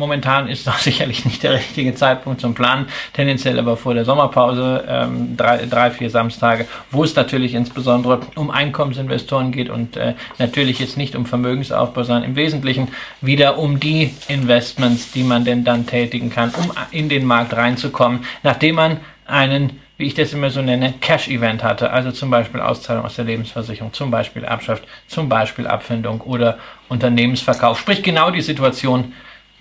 momentan 0.03 0.49
ist 0.49 0.67
doch 0.67 0.79
sicherlich 0.91 1.25
nicht 1.25 1.45
der 1.45 1.53
richtige 1.53 1.95
Zeitpunkt 1.95 2.41
zum 2.41 2.55
Planen, 2.55 2.87
tendenziell 3.13 3.57
aber 3.61 3.77
vor 3.77 3.95
der 3.95 4.05
Sommerpause, 4.05 4.85
ähm, 4.89 5.37
drei, 5.37 5.65
drei, 5.67 5.93
vier 5.93 6.11
Samstage, 6.11 6.67
wo 6.91 7.05
es 7.05 7.15
natürlich 7.15 7.55
insbesondere 7.55 8.21
um 8.35 8.51
Einkommensinvestoren 8.51 9.53
geht 9.53 9.71
und 9.71 9.97
äh, 9.97 10.15
natürlich 10.39 10.81
jetzt 10.81 10.97
nicht 10.97 11.15
um 11.15 11.25
Vermögensaufbau, 11.25 12.03
sondern 12.03 12.25
im 12.25 12.35
Wesentlichen 12.35 12.89
wieder 13.21 13.59
um 13.59 13.79
die 13.79 14.13
Investments, 14.27 15.13
die 15.13 15.23
man 15.23 15.45
denn 15.45 15.63
dann 15.63 15.87
tätigen 15.87 16.31
kann, 16.31 16.51
um 16.51 16.73
in 16.91 17.09
den 17.09 17.25
Markt 17.25 17.55
reinzukommen, 17.55 18.25
nachdem 18.43 18.75
man 18.75 18.97
einen 19.25 19.79
wie 19.99 20.07
ich 20.07 20.15
das 20.15 20.33
immer 20.33 20.51
so 20.51 20.63
nenne, 20.63 20.95
Cash-Event 21.01 21.63
hatte. 21.63 21.93
Also 21.93 22.11
zum 22.11 22.29
Beispiel 22.29 22.61
Auszahlung 22.61 23.05
aus 23.05 23.15
der 23.15 23.25
Lebensversicherung, 23.25 23.93
zum 23.93 24.11
Beispiel 24.11 24.43
Erbschaft, 24.43 24.83
zum 25.07 25.29
Beispiel 25.29 25.69
Abfindung 25.69 26.23
oder 26.23 26.59
Unternehmensverkauf. 26.89 27.79
Sprich 27.79 28.03
genau 28.03 28.33
die 28.33 28.41
Situation, 28.41 29.13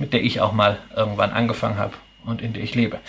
mit 0.01 0.11
der 0.11 0.23
ich 0.23 0.41
auch 0.41 0.51
mal 0.51 0.79
irgendwann 0.95 1.31
angefangen 1.31 1.77
habe 1.77 1.93
und 2.25 2.41
in 2.41 2.53
der 2.53 2.63
ich 2.63 2.75
lebe. 2.75 2.99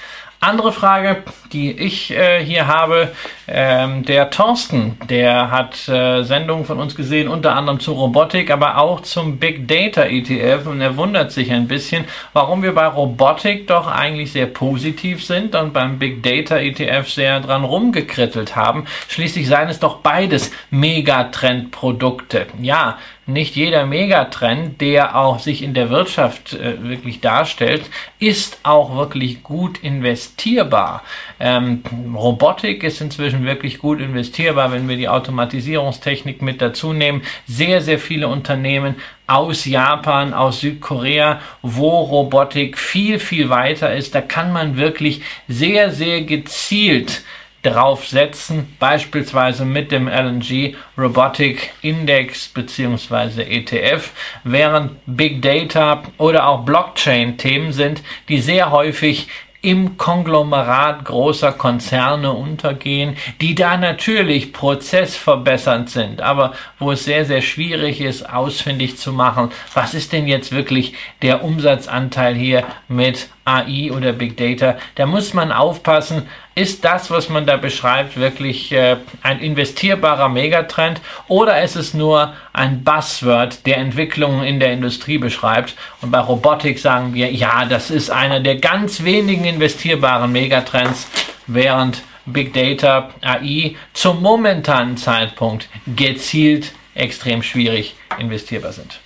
Andere 0.45 0.72
Frage, 0.72 1.22
die 1.53 1.70
ich 1.70 2.11
äh, 2.11 2.45
hier 2.45 2.66
habe, 2.66 3.12
ähm, 3.47 4.05
der 4.05 4.28
Thorsten, 4.30 4.99
der 5.09 5.53
hat 5.53 5.88
äh, 5.88 6.24
Sendungen 6.24 6.64
von 6.64 6.80
uns 6.80 6.97
gesehen, 6.97 7.28
unter 7.28 7.55
anderem 7.55 7.78
zu 7.78 7.93
Robotik, 7.93 8.51
aber 8.51 8.78
auch 8.78 9.03
zum 9.03 9.38
Big 9.38 9.68
Data 9.68 10.03
ETF 10.03 10.66
und 10.66 10.80
er 10.80 10.97
wundert 10.97 11.30
sich 11.30 11.53
ein 11.53 11.68
bisschen, 11.68 12.07
warum 12.32 12.64
wir 12.64 12.74
bei 12.74 12.88
Robotik 12.88 13.68
doch 13.68 13.86
eigentlich 13.86 14.32
sehr 14.32 14.47
positiv 14.47 15.24
sind 15.24 15.55
und 15.55 15.72
beim 15.72 16.01
Big 16.01 16.24
Data 16.24 16.59
ETF 16.59 17.09
sehr 17.09 17.38
dran 17.38 17.62
rumgekrittelt 17.62 18.57
haben. 18.57 18.86
Schließlich 19.07 19.47
seien 19.47 19.68
es 19.68 19.78
doch 19.78 19.99
beides 19.99 20.51
Megatrendprodukte. 20.70 22.47
Ja, 22.61 22.99
nicht 23.33 23.57
jeder 23.57 23.87
Megatrend, 23.87 24.80
der 24.80 25.16
auch 25.16 25.39
sich 25.39 25.62
in 25.62 25.74
der 25.74 25.91
Wirtschaft 25.91 26.53
äh, 26.53 26.83
wirklich 26.83 27.20
darstellt, 27.20 27.83
ist 28.18 28.59
auch 28.62 28.97
wirklich 28.97 29.43
gut 29.43 29.78
investierbar. 29.83 31.03
Ähm, 31.41 31.83
Robotik 32.14 32.85
ist 32.85 33.01
inzwischen 33.01 33.45
wirklich 33.45 33.78
gut 33.78 34.01
investierbar, 34.01 34.72
wenn 34.72 34.89
wir 34.89 34.97
die 34.97 35.09
Automatisierungstechnik 35.09 36.43
mit 36.43 36.62
dazu 36.62 36.93
nehmen. 36.93 37.22
Sehr, 37.47 37.80
sehr 37.80 37.99
viele 37.99 38.28
Unternehmen 38.28 38.97
aus 39.26 39.64
Japan, 39.64 40.35
aus 40.35 40.61
Südkorea, 40.61 41.41
wo 41.62 42.01
Robotik 42.01 42.78
viel, 42.78 43.18
viel 43.18 43.49
weiter 43.49 43.95
ist. 43.95 44.14
Da 44.14 44.20
kann 44.20 44.53
man 44.53 44.76
wirklich 44.76 45.22
sehr, 45.49 45.91
sehr 45.91 46.22
gezielt 46.22 47.22
draufsetzen, 47.63 48.77
beispielsweise 48.79 49.65
mit 49.65 49.93
dem 49.93 50.09
LNG 50.09 50.75
Robotic 50.99 51.73
Index 51.83 52.49
bzw. 52.49 53.43
ETF, 53.43 54.11
während 54.45 54.93
Big 55.07 55.43
Data 55.43 56.03
oder 56.19 56.47
auch 56.49 56.65
Blockchain 56.65 57.39
Themen 57.39 57.73
sind, 57.73 58.03
die 58.29 58.41
sehr 58.41 58.71
häufig 58.71 59.29
im 59.63 59.97
Konglomerat 59.97 61.05
großer 61.05 61.53
Konzerne 61.53 62.33
untergehen, 62.33 63.17
die 63.41 63.55
da 63.55 63.77
natürlich 63.77 64.53
prozessverbessernd 64.53 65.89
sind, 65.89 66.21
aber 66.21 66.53
wo 66.81 66.91
es 66.91 67.05
sehr, 67.05 67.25
sehr 67.25 67.43
schwierig 67.43 68.01
ist, 68.01 68.29
ausfindig 68.29 68.99
zu 68.99 69.13
machen, 69.13 69.53
was 69.73 69.95
ist 69.95 70.13
denn 70.13 70.27
jetzt 70.27 70.51
wirklich 70.51 70.95
der 71.23 71.45
Umsatzanteil 71.45 72.35
hier 72.35 72.65
mit 72.89 73.29
AI 73.45 73.90
oder 73.93 74.12
Big 74.12 74.36
Data, 74.36 74.76
da 74.95 75.07
muss 75.07 75.34
man 75.34 75.53
aufpassen, 75.53 76.28
ist 76.55 76.84
das, 76.84 77.11
was 77.11 77.28
man 77.28 77.47
da 77.47 77.57
beschreibt, 77.57 78.16
wirklich 78.16 78.72
äh, 78.72 78.97
ein 79.22 79.40
investierbarer 79.40 80.28
Megatrend 80.28 81.01
oder 81.28 81.62
ist 81.62 81.76
es 81.76 81.95
nur 81.95 82.34
ein 82.53 82.84
Buzzword, 82.84 83.66
der 83.66 83.78
Entwicklungen 83.78 84.45
in 84.45 84.61
der 84.61 84.72
Industrie 84.72 85.18
beschreibt? 85.18 85.74
Und 86.01 86.11
bei 86.11 86.20
Robotik 86.20 86.78
sagen 86.78 87.14
wir, 87.14 87.32
ja, 87.32 87.64
das 87.64 87.90
ist 87.90 88.11
einer 88.11 88.40
der 88.40 88.57
ganz 88.57 89.03
wenigen 89.03 89.45
investierbaren 89.45 90.30
Megatrends, 90.30 91.09
während 91.47 92.03
Big 92.26 92.53
Data, 92.53 93.11
AI 93.20 93.74
zum 93.93 94.22
momentanen 94.22 94.97
Zeitpunkt 94.97 95.68
gezielt 95.97 96.72
extrem 96.95 97.43
schwierig 97.43 97.95
investierbar 98.18 98.72
sind. 98.72 99.01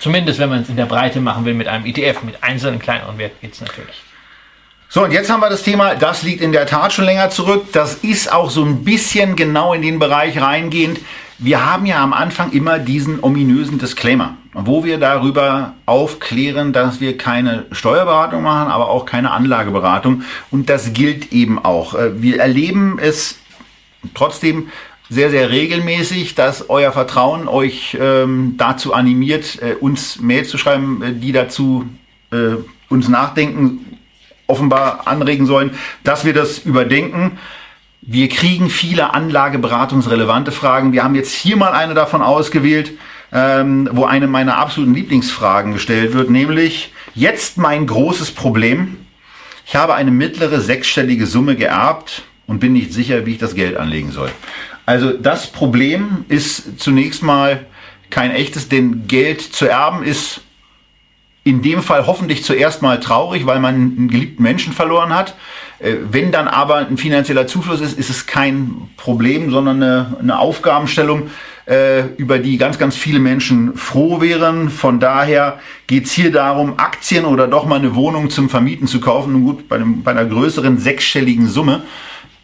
Zumindest 0.00 0.38
wenn 0.38 0.48
man 0.48 0.62
es 0.62 0.68
in 0.68 0.76
der 0.76 0.86
Breite 0.86 1.20
machen 1.20 1.44
will 1.44 1.54
mit 1.54 1.68
einem 1.68 1.86
ETF, 1.86 2.22
mit 2.22 2.42
einzelnen 2.42 2.78
kleineren 2.78 3.18
Werten 3.18 3.36
geht 3.40 3.54
es 3.54 3.60
natürlich. 3.60 4.02
So, 4.90 5.04
und 5.04 5.12
jetzt 5.12 5.30
haben 5.30 5.40
wir 5.40 5.50
das 5.50 5.62
Thema, 5.62 5.96
das 5.96 6.22
liegt 6.22 6.40
in 6.40 6.52
der 6.52 6.66
Tat 6.66 6.94
schon 6.94 7.04
länger 7.04 7.28
zurück. 7.28 7.66
Das 7.72 7.96
ist 7.96 8.32
auch 8.32 8.48
so 8.48 8.64
ein 8.64 8.84
bisschen 8.84 9.36
genau 9.36 9.74
in 9.74 9.82
den 9.82 9.98
Bereich 9.98 10.40
reingehend. 10.40 11.00
Wir 11.36 11.66
haben 11.66 11.84
ja 11.84 12.02
am 12.02 12.14
Anfang 12.14 12.52
immer 12.52 12.78
diesen 12.78 13.22
ominösen 13.22 13.78
Disclaimer, 13.78 14.38
wo 14.54 14.84
wir 14.84 14.98
darüber 14.98 15.74
aufklären, 15.84 16.72
dass 16.72 17.00
wir 17.00 17.18
keine 17.18 17.66
Steuerberatung 17.70 18.42
machen, 18.42 18.70
aber 18.70 18.88
auch 18.88 19.04
keine 19.04 19.30
Anlageberatung. 19.32 20.22
Und 20.50 20.70
das 20.70 20.94
gilt 20.94 21.32
eben 21.32 21.62
auch. 21.62 21.94
Äh, 21.94 22.22
wir 22.22 22.40
erleben 22.40 22.98
es 22.98 23.38
trotzdem 24.14 24.68
sehr, 25.10 25.30
sehr 25.30 25.50
regelmäßig, 25.50 26.34
dass 26.34 26.68
euer 26.68 26.92
Vertrauen 26.92 27.48
euch 27.48 27.96
ähm, 28.00 28.54
dazu 28.58 28.92
animiert, 28.92 29.60
äh, 29.62 29.74
uns 29.74 30.20
Mails 30.20 30.50
zu 30.50 30.58
schreiben, 30.58 31.02
äh, 31.02 31.12
die 31.14 31.32
dazu 31.32 31.86
äh, 32.30 32.56
uns 32.88 33.08
nachdenken, 33.08 33.98
offenbar 34.46 35.06
anregen 35.06 35.46
sollen, 35.46 35.72
dass 36.04 36.24
wir 36.24 36.34
das 36.34 36.58
überdenken. 36.58 37.38
Wir 38.00 38.28
kriegen 38.28 38.70
viele 38.70 39.12
anlageberatungsrelevante 39.14 40.52
Fragen. 40.52 40.92
Wir 40.92 41.04
haben 41.04 41.14
jetzt 41.14 41.32
hier 41.32 41.56
mal 41.56 41.72
eine 41.72 41.94
davon 41.94 42.22
ausgewählt, 42.22 42.92
ähm, 43.32 43.88
wo 43.92 44.04
eine 44.04 44.26
meiner 44.26 44.56
absoluten 44.56 44.94
Lieblingsfragen 44.94 45.72
gestellt 45.72 46.14
wird, 46.14 46.30
nämlich 46.30 46.92
jetzt 47.14 47.58
mein 47.58 47.86
großes 47.86 48.30
Problem. 48.30 48.96
Ich 49.66 49.76
habe 49.76 49.94
eine 49.94 50.10
mittlere 50.10 50.60
sechsstellige 50.60 51.26
Summe 51.26 51.56
geerbt 51.56 52.22
und 52.46 52.60
bin 52.60 52.72
nicht 52.72 52.94
sicher, 52.94 53.26
wie 53.26 53.32
ich 53.32 53.38
das 53.38 53.54
Geld 53.54 53.76
anlegen 53.76 54.10
soll. 54.12 54.30
Also 54.88 55.12
das 55.12 55.48
Problem 55.48 56.24
ist 56.30 56.80
zunächst 56.80 57.22
mal 57.22 57.66
kein 58.08 58.30
echtes, 58.30 58.70
denn 58.70 59.06
Geld 59.06 59.42
zu 59.42 59.66
erben 59.66 60.02
ist 60.02 60.40
in 61.44 61.60
dem 61.60 61.82
Fall 61.82 62.06
hoffentlich 62.06 62.42
zuerst 62.42 62.80
mal 62.80 62.98
traurig, 62.98 63.44
weil 63.44 63.60
man 63.60 63.74
einen 63.74 64.08
geliebten 64.08 64.42
Menschen 64.42 64.72
verloren 64.72 65.14
hat. 65.14 65.34
Äh, 65.78 65.96
wenn 66.10 66.32
dann 66.32 66.48
aber 66.48 66.76
ein 66.76 66.96
finanzieller 66.96 67.46
Zufluss 67.46 67.82
ist, 67.82 67.98
ist 67.98 68.08
es 68.08 68.24
kein 68.24 68.88
Problem, 68.96 69.50
sondern 69.50 69.82
eine, 69.82 70.16
eine 70.20 70.38
Aufgabenstellung, 70.38 71.28
äh, 71.66 72.06
über 72.16 72.38
die 72.38 72.56
ganz, 72.56 72.78
ganz 72.78 72.96
viele 72.96 73.18
Menschen 73.18 73.76
froh 73.76 74.22
wären. 74.22 74.70
Von 74.70 75.00
daher 75.00 75.60
geht 75.86 76.06
es 76.06 76.12
hier 76.12 76.32
darum, 76.32 76.78
Aktien 76.78 77.26
oder 77.26 77.46
doch 77.46 77.66
mal 77.66 77.78
eine 77.78 77.94
Wohnung 77.94 78.30
zum 78.30 78.48
Vermieten 78.48 78.86
zu 78.86 79.00
kaufen. 79.00 79.34
Nun 79.34 79.44
gut, 79.44 79.68
bei, 79.68 79.76
einem, 79.76 80.02
bei 80.02 80.12
einer 80.12 80.24
größeren 80.24 80.78
sechsstelligen 80.78 81.46
Summe 81.46 81.82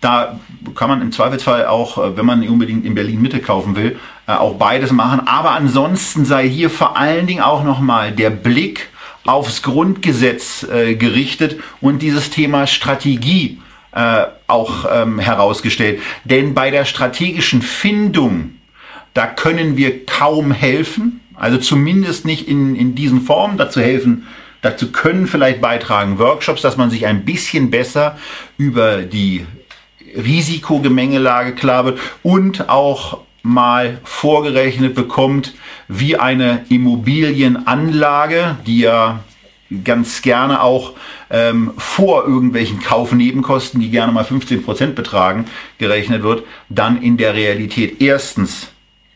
da 0.05 0.39
kann 0.75 0.89
man 0.89 1.01
im 1.01 1.13
Zweifelsfall 1.13 1.67
auch, 1.67 1.99
äh, 1.99 2.17
wenn 2.17 2.27
man 2.27 2.47
unbedingt 2.47 2.85
in 2.85 2.95
Berlin 2.95 3.23
Mitte 3.23 3.41
kaufen 3.41 3.75
will, 3.75 3.99
äh, 4.27 4.33
auch 4.33 4.55
beides 4.55 4.93
machen. 4.93 5.27
Aber 5.27 5.53
ansonsten 5.53 6.25
sei 6.25 6.49
hier 6.49 6.71
vor 6.71 6.97
allen 6.97 7.27
Dingen 7.27 7.43
auch 7.43 7.65
nochmal 7.65 8.13
der 8.13 8.31
Blick 8.31 8.91
aufs 9.25 9.63
Grundgesetz 9.63 10.65
äh, 10.65 10.95
gerichtet 10.97 11.59
und 11.81 12.03
dieses 12.03 12.29
Thema 12.29 12.67
Strategie 12.67 13.61
äh, 13.93 14.25
auch 14.47 14.85
ähm, 14.93 15.19
herausgestellt. 15.19 16.01
Denn 16.25 16.53
bei 16.53 16.71
der 16.71 16.85
strategischen 16.85 17.63
Findung, 17.63 18.57
da 19.15 19.27
können 19.27 19.79
wir 19.79 20.05
kaum 20.05 20.53
helfen, 20.53 21.21
also 21.35 21.57
zumindest 21.57 22.27
nicht 22.27 22.47
in, 22.47 22.77
in 22.77 22.95
diesen 22.95 23.23
Formen 23.23 23.57
dazu 23.57 23.81
helfen, 23.81 24.27
Dazu 24.65 24.93
können 24.93 25.27
vielleicht 25.27 25.61
beitragen 25.61 26.19
Workshops, 26.19 26.63
dass 26.63 26.79
man 26.79 26.89
sich 26.89 27.05
ein 27.07 27.27
bisschen 27.27 27.71
besser 27.71 28.17
über 28.57 29.03
die 29.03 29.45
Risikogemengelage 30.17 31.55
klar 31.55 31.85
wird 31.85 32.01
und 32.23 32.69
auch 32.69 33.19
mal 33.43 33.99
vorgerechnet 34.05 34.95
bekommt, 34.95 35.55
wie 35.87 36.17
eine 36.17 36.65
Immobilienanlage, 36.71 38.57
die 38.67 38.81
ja 38.81 39.21
ganz 39.83 40.23
gerne 40.23 40.63
auch 40.63 40.93
ähm, 41.31 41.73
vor 41.77 42.27
irgendwelchen 42.27 42.81
Kaufnebenkosten, 42.81 43.81
die 43.81 43.91
gerne 43.91 44.13
mal 44.13 44.25
15% 44.25 44.93
betragen, 44.93 45.47
gerechnet 45.79 46.23
wird, 46.23 46.45
dann 46.69 47.03
in 47.03 47.17
der 47.17 47.35
Realität 47.35 48.01
erstens 48.01 48.69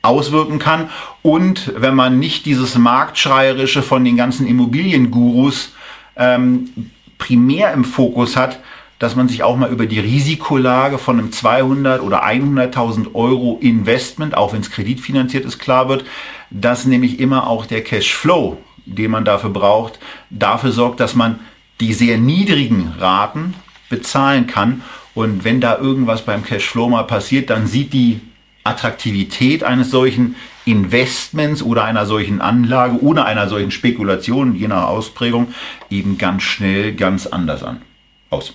auswirken 0.02 0.58
kann 0.58 0.90
und 1.22 1.72
wenn 1.76 1.94
man 1.94 2.18
nicht 2.18 2.46
dieses 2.46 2.78
Marktschreierische 2.78 3.82
von 3.82 4.04
den 4.04 4.16
ganzen 4.16 4.46
Immobiliengurus 4.46 5.74
ähm, 6.16 6.90
primär 7.18 7.72
im 7.72 7.84
Fokus 7.84 8.36
hat, 8.36 8.60
dass 8.98 9.14
man 9.14 9.28
sich 9.28 9.42
auch 9.42 9.56
mal 9.56 9.70
über 9.70 9.86
die 9.86 10.00
Risikolage 10.00 10.98
von 10.98 11.18
einem 11.18 11.32
200 11.32 12.02
oder 12.02 12.24
100.000 12.26 13.14
Euro 13.14 13.58
Investment, 13.60 14.36
auch 14.36 14.52
wenn 14.52 14.60
es 14.60 14.70
kreditfinanziert 14.70 15.44
ist, 15.44 15.58
klar 15.58 15.88
wird, 15.88 16.04
dass 16.50 16.84
nämlich 16.84 17.20
immer 17.20 17.46
auch 17.46 17.66
der 17.66 17.84
Cashflow, 17.84 18.58
den 18.86 19.10
man 19.10 19.24
dafür 19.24 19.50
braucht, 19.50 19.98
dafür 20.30 20.72
sorgt, 20.72 21.00
dass 21.00 21.14
man 21.14 21.38
die 21.80 21.92
sehr 21.92 22.18
niedrigen 22.18 22.92
Raten 22.98 23.54
bezahlen 23.88 24.46
kann. 24.46 24.82
Und 25.14 25.44
wenn 25.44 25.60
da 25.60 25.78
irgendwas 25.78 26.22
beim 26.22 26.44
Cashflow 26.44 26.88
mal 26.88 27.04
passiert, 27.04 27.50
dann 27.50 27.66
sieht 27.66 27.92
die 27.92 28.20
Attraktivität 28.64 29.64
eines 29.64 29.90
solchen 29.90 30.36
Investments 30.64 31.62
oder 31.62 31.84
einer 31.84 32.04
solchen 32.04 32.40
Anlage 32.40 33.00
oder 33.00 33.24
einer 33.24 33.48
solchen 33.48 33.70
Spekulation, 33.70 34.54
je 34.54 34.68
nach 34.68 34.88
Ausprägung, 34.88 35.54
eben 35.88 36.18
ganz 36.18 36.42
schnell 36.42 36.94
ganz 36.94 37.26
anders 37.26 37.62
an. 37.62 37.80
Aus. 38.28 38.54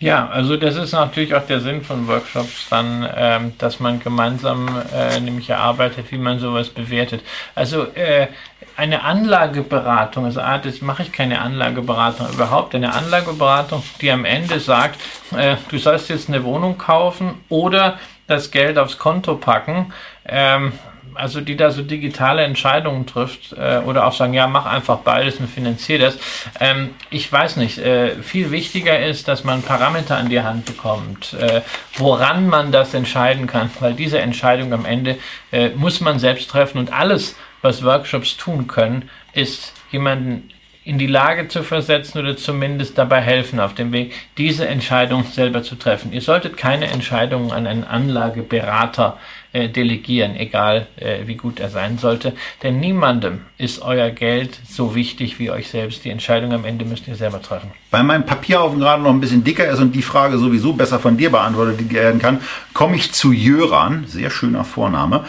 Ja, 0.00 0.28
also 0.28 0.56
das 0.56 0.76
ist 0.76 0.92
natürlich 0.92 1.34
auch 1.34 1.44
der 1.44 1.60
Sinn 1.60 1.82
von 1.82 2.06
Workshops 2.06 2.68
dann, 2.70 3.08
ähm, 3.16 3.52
dass 3.58 3.80
man 3.80 3.98
gemeinsam 3.98 4.68
äh, 4.94 5.18
nämlich 5.18 5.50
erarbeitet, 5.50 6.12
wie 6.12 6.18
man 6.18 6.38
sowas 6.38 6.68
bewertet. 6.68 7.22
Also 7.56 7.82
äh, 7.94 8.28
eine 8.76 9.02
Anlageberatung, 9.02 10.24
also 10.24 10.40
Art 10.40 10.66
ist, 10.66 10.82
mache 10.82 11.02
ich 11.02 11.10
keine 11.10 11.40
Anlageberatung 11.40 12.28
überhaupt, 12.32 12.76
eine 12.76 12.94
Anlageberatung, 12.94 13.82
die 14.00 14.12
am 14.12 14.24
Ende 14.24 14.60
sagt, 14.60 15.00
äh, 15.36 15.56
du 15.68 15.78
sollst 15.78 16.10
jetzt 16.10 16.28
eine 16.28 16.44
Wohnung 16.44 16.78
kaufen 16.78 17.40
oder 17.48 17.98
das 18.28 18.52
Geld 18.52 18.78
aufs 18.78 18.98
Konto 18.98 19.34
packen. 19.34 19.92
Ähm, 20.24 20.74
also 21.18 21.40
die 21.40 21.56
da 21.56 21.70
so 21.70 21.82
digitale 21.82 22.42
Entscheidungen 22.42 23.06
trifft 23.06 23.52
äh, 23.52 23.78
oder 23.84 24.06
auch 24.06 24.12
sagen, 24.12 24.34
ja, 24.34 24.46
mach 24.46 24.66
einfach 24.66 24.98
beides 24.98 25.36
und 25.40 25.48
finanzier 25.48 25.98
das. 25.98 26.18
Ähm, 26.60 26.90
ich 27.10 27.30
weiß 27.30 27.56
nicht, 27.56 27.78
äh, 27.78 28.22
viel 28.22 28.50
wichtiger 28.50 29.04
ist, 29.04 29.26
dass 29.26 29.44
man 29.44 29.62
Parameter 29.62 30.16
an 30.16 30.28
die 30.28 30.40
Hand 30.40 30.64
bekommt, 30.64 31.34
äh, 31.34 31.62
woran 31.96 32.48
man 32.48 32.70
das 32.72 32.94
entscheiden 32.94 33.46
kann, 33.46 33.70
weil 33.80 33.94
diese 33.94 34.20
Entscheidung 34.20 34.72
am 34.72 34.84
Ende 34.84 35.18
äh, 35.50 35.70
muss 35.70 36.00
man 36.00 36.18
selbst 36.18 36.50
treffen 36.50 36.78
und 36.78 36.92
alles, 36.92 37.36
was 37.62 37.82
Workshops 37.84 38.36
tun 38.36 38.68
können, 38.68 39.10
ist 39.32 39.72
jemanden 39.90 40.50
in 40.88 40.96
die 40.96 41.06
Lage 41.06 41.48
zu 41.48 41.62
versetzen 41.62 42.18
oder 42.18 42.34
zumindest 42.36 42.96
dabei 42.96 43.20
helfen, 43.20 43.60
auf 43.60 43.74
dem 43.74 43.92
Weg 43.92 44.14
diese 44.38 44.66
Entscheidung 44.66 45.24
selber 45.24 45.62
zu 45.62 45.74
treffen. 45.74 46.14
Ihr 46.14 46.22
solltet 46.22 46.56
keine 46.56 46.86
Entscheidungen 46.86 47.52
an 47.52 47.66
einen 47.66 47.84
Anlageberater 47.84 49.18
äh, 49.18 49.37
delegieren, 49.52 50.36
egal 50.36 50.86
äh, 50.96 51.26
wie 51.26 51.36
gut 51.36 51.60
er 51.60 51.70
sein 51.70 51.98
sollte. 51.98 52.34
Denn 52.62 52.80
niemandem 52.80 53.40
ist 53.56 53.80
euer 53.82 54.10
Geld 54.10 54.58
so 54.68 54.94
wichtig 54.94 55.38
wie 55.38 55.50
euch 55.50 55.68
selbst. 55.68 56.04
Die 56.04 56.10
Entscheidung 56.10 56.52
am 56.52 56.64
Ende 56.64 56.84
müsst 56.84 57.08
ihr 57.08 57.16
selber 57.16 57.40
treffen. 57.40 57.70
Weil 57.90 58.04
mein 58.04 58.26
Papierhaufen 58.26 58.78
gerade 58.78 59.02
noch 59.02 59.10
ein 59.10 59.20
bisschen 59.20 59.44
dicker 59.44 59.66
ist 59.68 59.80
und 59.80 59.94
die 59.94 60.02
Frage 60.02 60.38
sowieso 60.38 60.74
besser 60.74 60.98
von 60.98 61.16
dir 61.16 61.30
beantwortet 61.30 61.92
werden 61.92 62.20
kann, 62.20 62.40
komme 62.74 62.96
ich 62.96 63.12
zu 63.12 63.32
Jöran, 63.32 64.04
sehr 64.06 64.30
schöner 64.30 64.64
Vorname. 64.64 65.24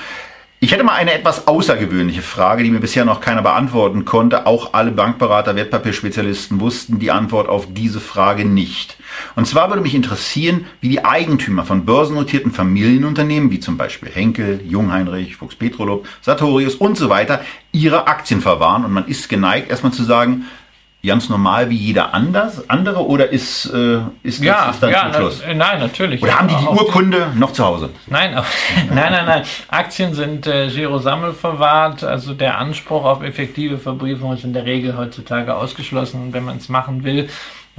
Ich 0.61 0.73
hätte 0.73 0.83
mal 0.83 0.95
eine 0.95 1.13
etwas 1.13 1.47
außergewöhnliche 1.47 2.21
Frage, 2.21 2.63
die 2.63 2.69
mir 2.69 2.81
bisher 2.81 3.05
noch 3.05 3.21
keiner 3.21 3.41
beantworten 3.41 4.03
konnte. 4.03 4.45
Auch 4.45 4.73
alle 4.73 4.91
Bankberater, 4.91 5.55
Wertpapierspezialisten 5.55 6.59
wussten 6.59 6.99
die 6.99 7.11
Antwort 7.11 7.47
auf 7.47 7.67
diese 7.73 8.01
Frage 8.01 8.43
nicht. 8.43 8.97
Und 9.37 9.47
zwar 9.47 9.69
würde 9.69 9.81
mich 9.81 9.95
interessieren, 9.95 10.65
wie 10.81 10.89
die 10.89 11.05
Eigentümer 11.05 11.63
von 11.63 11.85
börsennotierten 11.85 12.51
Familienunternehmen, 12.51 13.51
wie 13.51 13.61
zum 13.61 13.77
Beispiel 13.77 14.09
Henkel, 14.09 14.59
Jungheinrich, 14.67 15.37
Fuchs 15.37 15.55
Petrolub, 15.55 16.05
Sartorius 16.21 16.75
und 16.75 16.97
so 16.97 17.07
weiter, 17.07 17.39
ihre 17.71 18.07
Aktien 18.07 18.41
verwahren. 18.41 18.83
Und 18.83 18.91
man 18.91 19.07
ist 19.07 19.29
geneigt, 19.29 19.69
erstmal 19.69 19.93
zu 19.93 20.03
sagen, 20.03 20.45
ganz 21.07 21.29
normal 21.29 21.69
wie 21.69 21.77
jeder 21.77 22.13
anders, 22.13 22.69
andere 22.69 23.05
oder 23.05 23.29
ist, 23.29 23.65
äh, 23.73 23.99
ist 24.21 24.43
ja, 24.43 24.67
das 24.67 24.79
dann 24.81 24.91
ja, 24.91 25.13
Schluss? 25.13 25.41
Na, 25.47 25.53
nein, 25.53 25.79
natürlich. 25.79 26.21
Oder 26.21 26.37
haben 26.37 26.49
die 26.49 26.55
die 26.55 26.65
Urkunde 26.65 27.31
noch 27.35 27.53
zu 27.53 27.63
Hause? 27.63 27.89
Nein, 28.07 28.33
nein, 28.89 29.11
nein, 29.11 29.25
nein. 29.25 29.43
Aktien 29.69 30.13
sind 30.13 30.45
äh, 30.45 30.67
Girosammel 30.67 31.33
verwahrt, 31.33 32.03
also 32.03 32.33
der 32.33 32.57
Anspruch 32.57 33.05
auf 33.05 33.23
effektive 33.23 33.77
Verbriefung 33.77 34.33
ist 34.33 34.43
in 34.43 34.51
der 34.51 34.65
Regel 34.65 34.97
heutzutage 34.97 35.55
ausgeschlossen, 35.55 36.33
wenn 36.33 36.43
man 36.43 36.57
es 36.57 36.67
machen 36.67 37.05
will. 37.05 37.29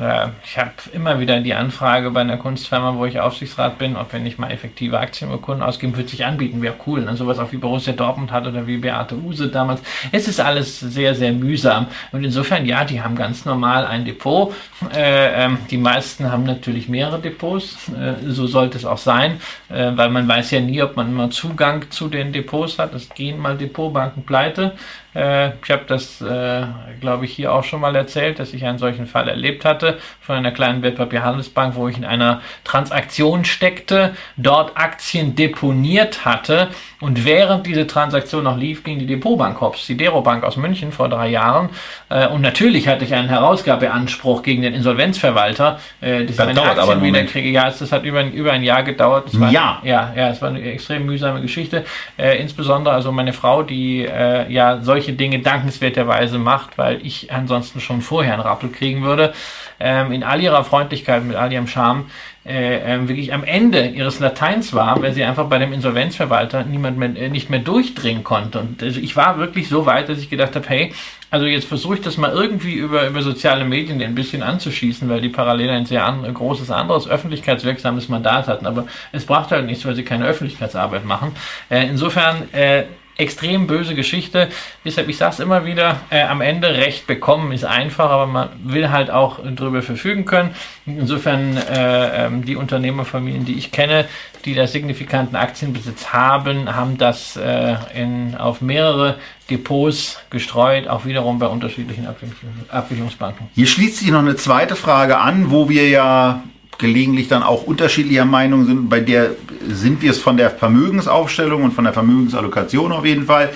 Äh, 0.01 0.29
ich 0.45 0.57
habe 0.57 0.73
immer 0.93 1.21
wieder 1.21 1.41
die 1.41 1.55
Anfrage 1.55 2.11
bei 2.11 2.23
einer 2.23 2.39
Kunstfirma, 2.39 2.97
wo 2.97 3.05
ich 3.05 3.21
Aufsichtsrat 3.21 3.79
bin, 3.79 3.97
ob 3.97 4.13
wir 4.13 4.21
nicht 4.21 4.39
mal 4.39 4.51
effektive 4.51 4.99
Aktienurkunden 4.99 5.63
ausgeben, 5.63 5.97
würde 5.97 6.09
sich 6.09 6.25
anbieten, 6.25 6.63
wäre 6.63 6.75
cool. 6.87 7.03
Ne? 7.03 7.17
Sowas 7.17 7.39
auch 7.39 7.53
wie 7.53 7.59
Borussia 7.59 7.93
Dortmund 7.93 8.33
hat 8.33 8.47
oder 8.47 8.67
wie 8.67 8.79
Beate 8.79 9.17
Use 9.17 9.49
damals. 9.49 9.83
Es 10.11 10.27
ist 10.27 10.41
alles 10.41 10.81
sehr, 10.81 11.15
sehr 11.15 11.33
mühsam. 11.33 11.87
Und 12.13 12.25
insofern, 12.25 12.65
ja, 12.65 12.85
die 12.85 13.03
haben 13.03 13.15
ganz 13.15 13.45
normal 13.45 13.87
ein 13.87 14.05
Depot. 14.05 14.55
Äh, 14.95 15.45
ähm, 15.45 15.59
die 15.71 15.77
meisten 15.77 16.31
haben 16.33 16.45
natürlich 16.45 16.89
mehrere 16.89 17.21
Depots. 17.21 17.89
Äh, 17.89 18.31
so 18.31 18.47
sollte 18.47 18.79
es 18.79 18.85
auch 18.85 18.99
sein, 18.99 19.41
weil 19.69 20.11
man 20.11 20.27
weiß 20.27 20.51
ja 20.53 20.61
nie, 20.61 20.83
ob 20.83 20.97
man 20.97 21.09
immer 21.09 21.31
Zugang 21.31 21.91
zu 21.91 22.09
den 22.09 22.33
Depots 22.33 22.79
hat. 22.79 22.95
Es 22.95 23.09
gehen 23.09 23.39
mal 23.39 23.57
Depotbanken 23.57 24.25
pleite. 24.25 24.73
Äh, 25.15 25.51
ich 25.63 25.71
habe 25.71 25.85
das, 25.87 26.21
äh, 26.21 26.65
glaube 27.01 27.25
ich, 27.25 27.33
hier 27.33 27.53
auch 27.53 27.65
schon 27.65 27.81
mal 27.81 27.95
erzählt, 27.97 28.39
dass 28.39 28.53
ich 28.53 28.65
einen 28.65 28.79
solchen 28.79 29.07
Fall 29.07 29.29
erlebt 29.29 29.65
hatte 29.65 29.99
von 30.21 30.37
einer 30.37 30.53
kleinen 30.53 30.83
Wertpapierhandelsbank, 30.83 31.75
wo 31.75 31.89
ich 31.89 31.97
in 31.97 32.05
einer 32.05 32.41
Transaktion 32.65 33.45
steckte, 33.45 34.15
dort 34.37 34.77
Aktien 34.77 35.35
deponiert 35.35 36.25
hatte 36.25 36.69
und 37.01 37.25
während 37.25 37.67
diese 37.67 37.87
Transaktion 37.87 38.45
noch 38.45 38.57
lief, 38.57 38.85
ging 38.85 38.99
die 38.99 39.07
Depotbank 39.07 39.61
hops, 39.61 39.87
die 39.87 39.97
Derobank 39.97 40.45
aus 40.45 40.57
München 40.57 40.93
vor 40.93 41.09
drei 41.09 41.29
Jahren. 41.29 41.71
Äh, 42.11 42.29
und 42.29 42.43
natürlich 42.43 42.89
hatte 42.89 43.05
ich 43.05 43.15
einen 43.15 43.29
Herausgabeanspruch 43.29 44.43
gegen 44.43 44.63
den 44.63 44.75
Insolvenzverwalter, 44.75 45.81
äh, 46.01 46.27
dass 46.27 46.37
das 46.37 46.49
ich 46.49 46.55
meine 46.55 46.71
Aktien 46.71 47.03
wieder 47.03 47.25
kriege. 47.25 47.49
Ja, 47.49 47.71
das 47.71 47.91
hat 47.91 48.05
über, 48.05 48.23
über 48.25 48.53
ein 48.53 48.63
Jahr 48.63 48.83
gedauert. 48.83 49.29
Das 49.29 49.41
war, 49.41 49.51
ja. 49.51 49.81
ja, 49.83 50.13
ja, 50.15 50.29
es 50.29 50.43
war 50.43 50.51
eine 50.51 50.61
extrem 50.61 51.07
mühsame 51.07 51.41
Geschichte. 51.41 51.85
Äh, 52.19 52.39
insbesondere 52.39 52.95
also 52.95 53.13
meine 53.13 53.33
Frau, 53.33 53.63
die 53.63 54.05
äh, 54.05 54.51
ja 54.53 54.81
solche 54.83 55.00
Dinge 55.09 55.41
dankenswerterweise 55.41 56.39
macht, 56.39 56.79
weil 56.79 57.05
ich 57.05 57.33
ansonsten 57.33 57.81
schon 57.81 58.01
vorher 58.01 58.35
einen 58.35 58.43
Rappel 58.43 58.71
kriegen 58.71 59.03
würde. 59.03 59.33
Ähm, 59.79 60.13
in 60.13 60.23
all 60.23 60.41
ihrer 60.41 60.65
Freundlichkeit, 60.65 61.25
mit 61.25 61.37
all 61.37 61.53
ihrem 61.53 61.67
Charme 61.67 62.07
äh, 62.45 62.95
äh, 62.95 63.09
wirklich 63.09 63.35
am 63.35 63.45
Ende 63.45 63.87
ihres 63.89 64.19
Lateins 64.19 64.73
war, 64.73 65.03
weil 65.03 65.13
sie 65.13 65.25
einfach 65.25 65.47
bei 65.47 65.59
dem 65.59 65.75
Insolvenzverwalter 65.75 66.65
niemand 66.65 66.97
mehr, 66.97 67.15
äh, 67.15 67.29
nicht 67.29 67.51
mehr 67.51 67.61
durchdringen 67.61 68.25
konnte. 68.25 68.61
Und 68.61 68.83
also 68.83 68.99
ich 68.99 69.15
war 69.15 69.39
wirklich 69.39 69.69
so 69.69 69.85
weit, 69.85 70.09
dass 70.09 70.19
ich 70.19 70.31
gedacht 70.31 70.57
habe, 70.57 70.67
hey, 70.67 70.93
also 71.31 71.45
jetzt 71.45 71.69
versuche 71.69 71.97
ich 71.97 72.01
das 72.01 72.17
mal 72.17 72.33
irgendwie 72.33 72.75
über, 72.75 73.07
über 73.07 73.21
soziale 73.21 73.65
Medien 73.65 74.03
ein 74.03 74.15
bisschen 74.15 74.43
anzuschießen, 74.43 75.07
weil 75.11 75.21
die 75.21 75.29
parallel 75.29 75.69
ein 75.69 75.85
sehr 75.85 76.07
an, 76.07 76.33
großes 76.33 76.71
anderes 76.71 77.07
öffentlichkeitswirksames 77.07 78.09
Mandat 78.09 78.49
hatten. 78.49 78.67
Aber 78.67 78.87
es 79.13 79.27
braucht 79.27 79.51
halt 79.51 79.67
nichts, 79.67 79.85
weil 79.85 79.95
sie 79.95 80.03
keine 80.03 80.25
Öffentlichkeitsarbeit 80.27 81.05
machen. 81.05 81.33
Äh, 81.69 81.89
insofern 81.89 82.53
äh, 82.53 82.85
extrem 83.21 83.67
böse 83.67 83.95
Geschichte. 83.95 84.49
Deshalb, 84.85 85.09
ich 85.09 85.17
sage 85.17 85.35
es 85.35 85.41
immer 85.41 85.65
wieder, 85.65 86.01
äh, 86.11 86.23
am 86.23 86.41
Ende 86.41 86.69
Recht 86.75 87.07
bekommen 87.07 87.53
ist 87.53 87.65
einfach, 87.65 88.11
aber 88.11 88.27
man 88.27 88.49
will 88.65 88.91
halt 88.91 89.11
auch 89.11 89.39
darüber 89.45 89.83
verfügen 89.83 90.25
können. 90.25 90.55
Insofern 90.87 91.57
äh, 91.57 92.27
ähm, 92.27 92.45
die 92.45 92.57
Unternehmerfamilien, 92.57 93.45
die 93.45 93.55
ich 93.55 93.71
kenne, 93.71 94.07
die 94.45 94.55
da 94.55 94.67
signifikanten 94.67 95.37
Aktienbesitz 95.37 96.09
haben, 96.09 96.75
haben 96.75 96.97
das 96.99 97.37
äh, 97.37 97.77
in, 97.95 98.35
auf 98.37 98.61
mehrere 98.61 99.19
Depots 99.51 100.19
gestreut, 100.31 100.89
auch 100.89 101.05
wiederum 101.05 101.39
bei 101.39 101.47
unterschiedlichen 101.47 102.07
Abwicklungsbanken. 102.07 103.49
Hier 103.55 103.67
schließt 103.67 103.99
sich 103.99 104.11
noch 104.11 104.21
eine 104.21 104.37
zweite 104.37 104.77
Frage 104.77 105.19
an, 105.19 105.51
wo 105.51 105.69
wir 105.69 105.89
ja 105.89 106.43
gelegentlich 106.81 107.29
dann 107.29 107.43
auch 107.43 107.63
unterschiedlicher 107.63 108.25
Meinung 108.25 108.65
sind. 108.65 108.89
Bei 108.89 109.01
der 109.01 109.31
sind 109.69 110.03
wir 110.03 110.11
es 110.11 110.19
von 110.19 110.37
der 110.37 110.51
Vermögensaufstellung 110.51 111.63
und 111.63 111.73
von 111.73 111.85
der 111.85 111.93
Vermögensallokation 111.93 112.91
auf 112.91 113.05
jeden 113.05 113.27
Fall. 113.27 113.51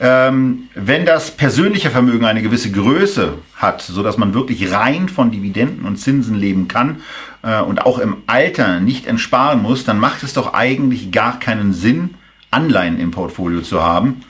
Ähm, 0.00 0.68
wenn 0.74 1.04
das 1.04 1.30
persönliche 1.36 1.90
Vermögen 1.90 2.24
eine 2.24 2.42
gewisse 2.42 2.72
Größe 2.72 3.34
hat, 3.54 3.82
so 3.82 4.02
dass 4.02 4.16
man 4.16 4.34
wirklich 4.34 4.72
rein 4.72 5.08
von 5.08 5.30
Dividenden 5.30 5.84
und 5.84 5.98
Zinsen 5.98 6.34
leben 6.34 6.66
kann 6.66 7.02
äh, 7.42 7.60
und 7.60 7.84
auch 7.84 7.98
im 7.98 8.16
Alter 8.26 8.80
nicht 8.80 9.06
entsparen 9.06 9.62
muss, 9.62 9.84
dann 9.84 10.00
macht 10.00 10.22
es 10.22 10.32
doch 10.32 10.54
eigentlich 10.54 11.12
gar 11.12 11.38
keinen 11.38 11.72
Sinn, 11.72 12.14
Anleihen 12.50 12.98
im 12.98 13.10
Portfolio 13.10 13.60
zu 13.60 13.82
haben, 13.82 14.22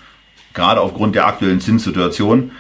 gerade 0.53 0.81
aufgrund 0.81 1.15
der 1.15 1.27
aktuellen 1.27 1.61
Zinssituation 1.61 2.51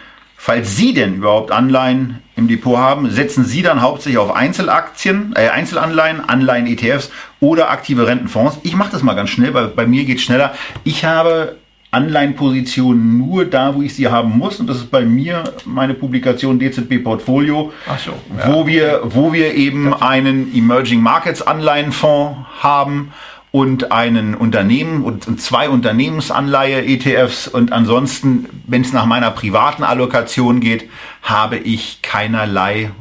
Falls 0.42 0.74
Sie 0.74 0.94
denn 0.94 1.16
überhaupt 1.16 1.52
Anleihen 1.52 2.20
im 2.34 2.48
Depot 2.48 2.78
haben, 2.78 3.10
setzen 3.10 3.44
Sie 3.44 3.60
dann 3.60 3.82
hauptsächlich 3.82 4.16
auf 4.16 4.34
Einzelaktien, 4.34 5.34
äh, 5.36 5.50
Einzelanleihen, 5.50 6.26
Anleihen-ETFs 6.26 7.10
oder 7.40 7.68
aktive 7.68 8.06
Rentenfonds. 8.06 8.56
Ich 8.62 8.74
mache 8.74 8.90
das 8.90 9.02
mal 9.02 9.12
ganz 9.12 9.28
schnell, 9.28 9.52
weil 9.52 9.68
bei 9.68 9.86
mir 9.86 10.06
geht 10.06 10.18
schneller. 10.18 10.54
Ich 10.82 11.04
habe 11.04 11.56
Anleihenpositionen 11.90 13.18
nur 13.18 13.44
da, 13.44 13.74
wo 13.74 13.82
ich 13.82 13.94
sie 13.94 14.08
haben 14.08 14.38
muss. 14.38 14.58
Und 14.60 14.66
das 14.68 14.78
ist 14.78 14.90
bei 14.90 15.04
mir 15.04 15.44
meine 15.66 15.92
Publikation 15.92 16.58
DZB 16.58 17.04
Portfolio, 17.04 17.74
so, 18.02 18.12
ja. 18.38 18.50
wo, 18.50 18.66
wir, 18.66 19.02
wo 19.04 19.34
wir 19.34 19.52
eben 19.52 19.92
einen 19.92 20.54
Emerging 20.54 21.02
Markets 21.02 21.42
Anleihenfonds 21.42 22.38
haben 22.62 23.12
und 23.52 23.90
einen 23.90 24.34
Unternehmen 24.34 25.02
und 25.02 25.40
zwei 25.40 25.68
Unternehmensanleihe-ETFs 25.68 27.48
und 27.48 27.72
ansonsten, 27.72 28.48
wenn 28.66 28.82
es 28.82 28.92
nach 28.92 29.06
meiner 29.06 29.30
privaten 29.32 29.82
Allokation 29.82 30.60
geht, 30.60 30.88
habe 31.22 31.56
ich 31.56 32.00
keinerlei 32.02 32.92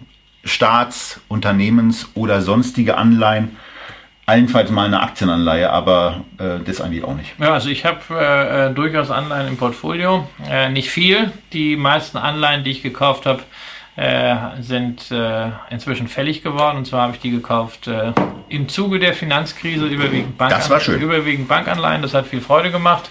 Staats-, 0.44 1.22
Unternehmens- 1.28 2.08
oder 2.16 2.42
sonstige 2.42 2.98
Anleihen. 2.98 3.58
Allenfalls 4.26 4.70
mal 4.70 4.86
eine 4.86 5.02
Aktienanleihe, 5.02 5.72
aber 5.72 6.24
äh, 6.38 6.60
das 6.64 6.82
eigentlich 6.82 7.04
auch 7.04 7.16
nicht. 7.16 7.34
Ja, 7.40 7.54
also 7.54 7.70
ich 7.70 7.84
habe 7.84 8.00
äh, 8.12 8.68
äh, 8.68 8.74
durchaus 8.74 9.10
Anleihen 9.10 9.48
im 9.48 9.58
Portfolio. 9.58 10.28
Äh, 10.48 10.70
nicht 10.70 10.90
viel. 10.90 11.32
Die 11.52 11.76
meisten 11.76 12.18
Anleihen, 12.18 12.64
die 12.64 12.72
ich 12.72 12.84
gekauft 12.84 13.26
habe, 13.26 13.42
äh, 14.00 14.62
sind 14.62 15.12
äh, 15.12 15.50
inzwischen 15.70 16.08
fällig 16.08 16.42
geworden. 16.42 16.78
Und 16.78 16.86
zwar 16.86 17.02
habe 17.02 17.16
ich 17.16 17.20
die 17.20 17.32
gekauft 17.32 17.88
äh, 17.88 18.14
im 18.48 18.70
Zuge 18.70 18.98
der 18.98 19.14
Finanzkrise 19.14 19.86
überwiegend, 19.88 20.38
Bankan 20.38 20.58
das 20.58 20.70
war 20.70 20.80
schön. 20.80 21.02
überwiegend 21.02 21.50
Bankanleihen. 21.50 22.02
Das 22.02 22.14
hat 22.14 22.26
viel 22.26 22.40
Freude 22.40 22.72
gemacht. 22.72 23.10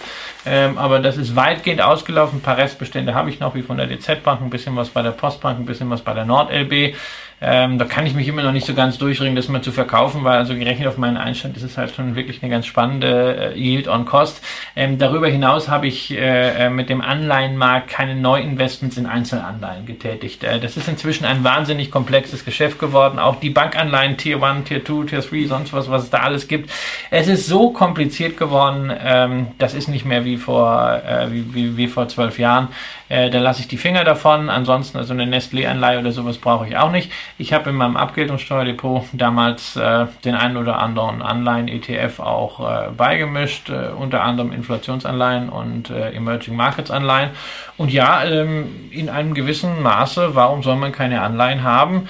Ähm, 0.48 0.78
aber 0.78 1.00
das 1.00 1.16
ist 1.16 1.36
weitgehend 1.36 1.82
ausgelaufen. 1.82 2.38
Ein 2.38 2.42
paar 2.42 2.56
Restbestände 2.56 3.14
habe 3.14 3.30
ich 3.30 3.40
noch, 3.40 3.54
wie 3.54 3.62
von 3.62 3.76
der 3.76 3.86
DZ 3.86 4.22
Bank, 4.22 4.40
ein 4.40 4.50
bisschen 4.50 4.74
was 4.76 4.88
bei 4.88 5.02
der 5.02 5.10
Postbank, 5.10 5.58
ein 5.58 5.66
bisschen 5.66 5.90
was 5.90 6.02
bei 6.02 6.14
der 6.14 6.24
NordLB. 6.24 6.94
Ähm, 7.40 7.78
da 7.78 7.84
kann 7.84 8.04
ich 8.04 8.14
mich 8.14 8.26
immer 8.26 8.42
noch 8.42 8.52
nicht 8.52 8.66
so 8.66 8.74
ganz 8.74 8.98
durchringen, 8.98 9.36
das 9.36 9.48
mal 9.48 9.62
zu 9.62 9.70
verkaufen, 9.70 10.24
weil 10.24 10.38
also 10.38 10.54
gerechnet 10.54 10.88
auf 10.88 10.98
meinen 10.98 11.16
Einstand 11.16 11.56
ist 11.56 11.62
es 11.62 11.78
halt 11.78 11.94
schon 11.94 12.16
wirklich 12.16 12.42
eine 12.42 12.50
ganz 12.50 12.66
spannende 12.66 13.52
äh, 13.54 13.58
Yield 13.58 13.86
on 13.86 14.06
Cost. 14.06 14.42
Ähm, 14.74 14.98
darüber 14.98 15.28
hinaus 15.28 15.68
habe 15.68 15.86
ich 15.86 16.10
äh, 16.10 16.66
äh, 16.66 16.70
mit 16.70 16.88
dem 16.88 17.00
Anleihenmarkt 17.00 17.88
keine 17.88 18.16
Neuinvestments 18.16 18.96
in 18.96 19.06
Einzelanleihen 19.06 19.86
getätigt. 19.86 20.42
Äh, 20.42 20.58
das 20.58 20.76
ist 20.76 20.88
inzwischen 20.88 21.24
ein 21.24 21.44
wahnsinnig 21.44 21.92
komplexes 21.92 22.44
Geschäft 22.44 22.80
geworden. 22.80 23.20
Auch 23.20 23.36
die 23.36 23.50
Bankanleihen 23.50 24.16
Tier 24.16 24.42
1, 24.42 24.66
Tier 24.66 24.84
2, 24.84 25.04
Tier 25.04 25.20
3, 25.20 25.46
sonst 25.46 25.72
was, 25.72 25.88
was 25.88 26.04
es 26.04 26.10
da 26.10 26.18
alles 26.18 26.48
gibt. 26.48 26.70
Es 27.10 27.28
ist 27.28 27.46
so 27.46 27.70
kompliziert 27.70 28.36
geworden, 28.36 28.92
ähm, 29.00 29.48
das 29.58 29.74
ist 29.74 29.86
nicht 29.86 30.04
mehr 30.04 30.24
wie 30.24 30.37
vor, 30.38 31.02
äh, 31.06 31.30
wie, 31.30 31.54
wie, 31.54 31.76
wie 31.76 31.88
vor 31.88 32.08
zwölf 32.08 32.38
Jahren. 32.38 32.68
Äh, 33.08 33.30
da 33.30 33.38
lasse 33.38 33.60
ich 33.60 33.68
die 33.68 33.76
Finger 33.76 34.04
davon. 34.04 34.50
Ansonsten, 34.50 34.98
also 34.98 35.14
eine 35.14 35.24
Nestlé-Anleihe 35.24 35.98
oder 35.98 36.12
sowas 36.12 36.38
brauche 36.38 36.66
ich 36.66 36.76
auch 36.76 36.90
nicht. 36.90 37.10
Ich 37.38 37.52
habe 37.52 37.70
in 37.70 37.76
meinem 37.76 37.96
Abgeltungssteuerdepot 37.96 39.06
damals 39.12 39.76
äh, 39.76 40.06
den 40.24 40.34
einen 40.34 40.56
oder 40.56 40.78
anderen 40.78 41.22
Anleihen-ETF 41.22 42.20
auch 42.20 42.60
äh, 42.60 42.90
beigemischt, 42.90 43.70
äh, 43.70 43.88
unter 43.96 44.22
anderem 44.22 44.52
Inflationsanleihen 44.52 45.48
und 45.48 45.90
äh, 45.90 46.10
Emerging 46.10 46.56
Markets 46.56 46.90
Anleihen. 46.90 47.30
Und 47.76 47.92
ja, 47.92 48.24
ähm, 48.24 48.88
in 48.90 49.08
einem 49.08 49.34
gewissen 49.34 49.82
Maße, 49.82 50.34
warum 50.34 50.62
soll 50.62 50.76
man 50.76 50.92
keine 50.92 51.22
Anleihen 51.22 51.62
haben? 51.62 52.08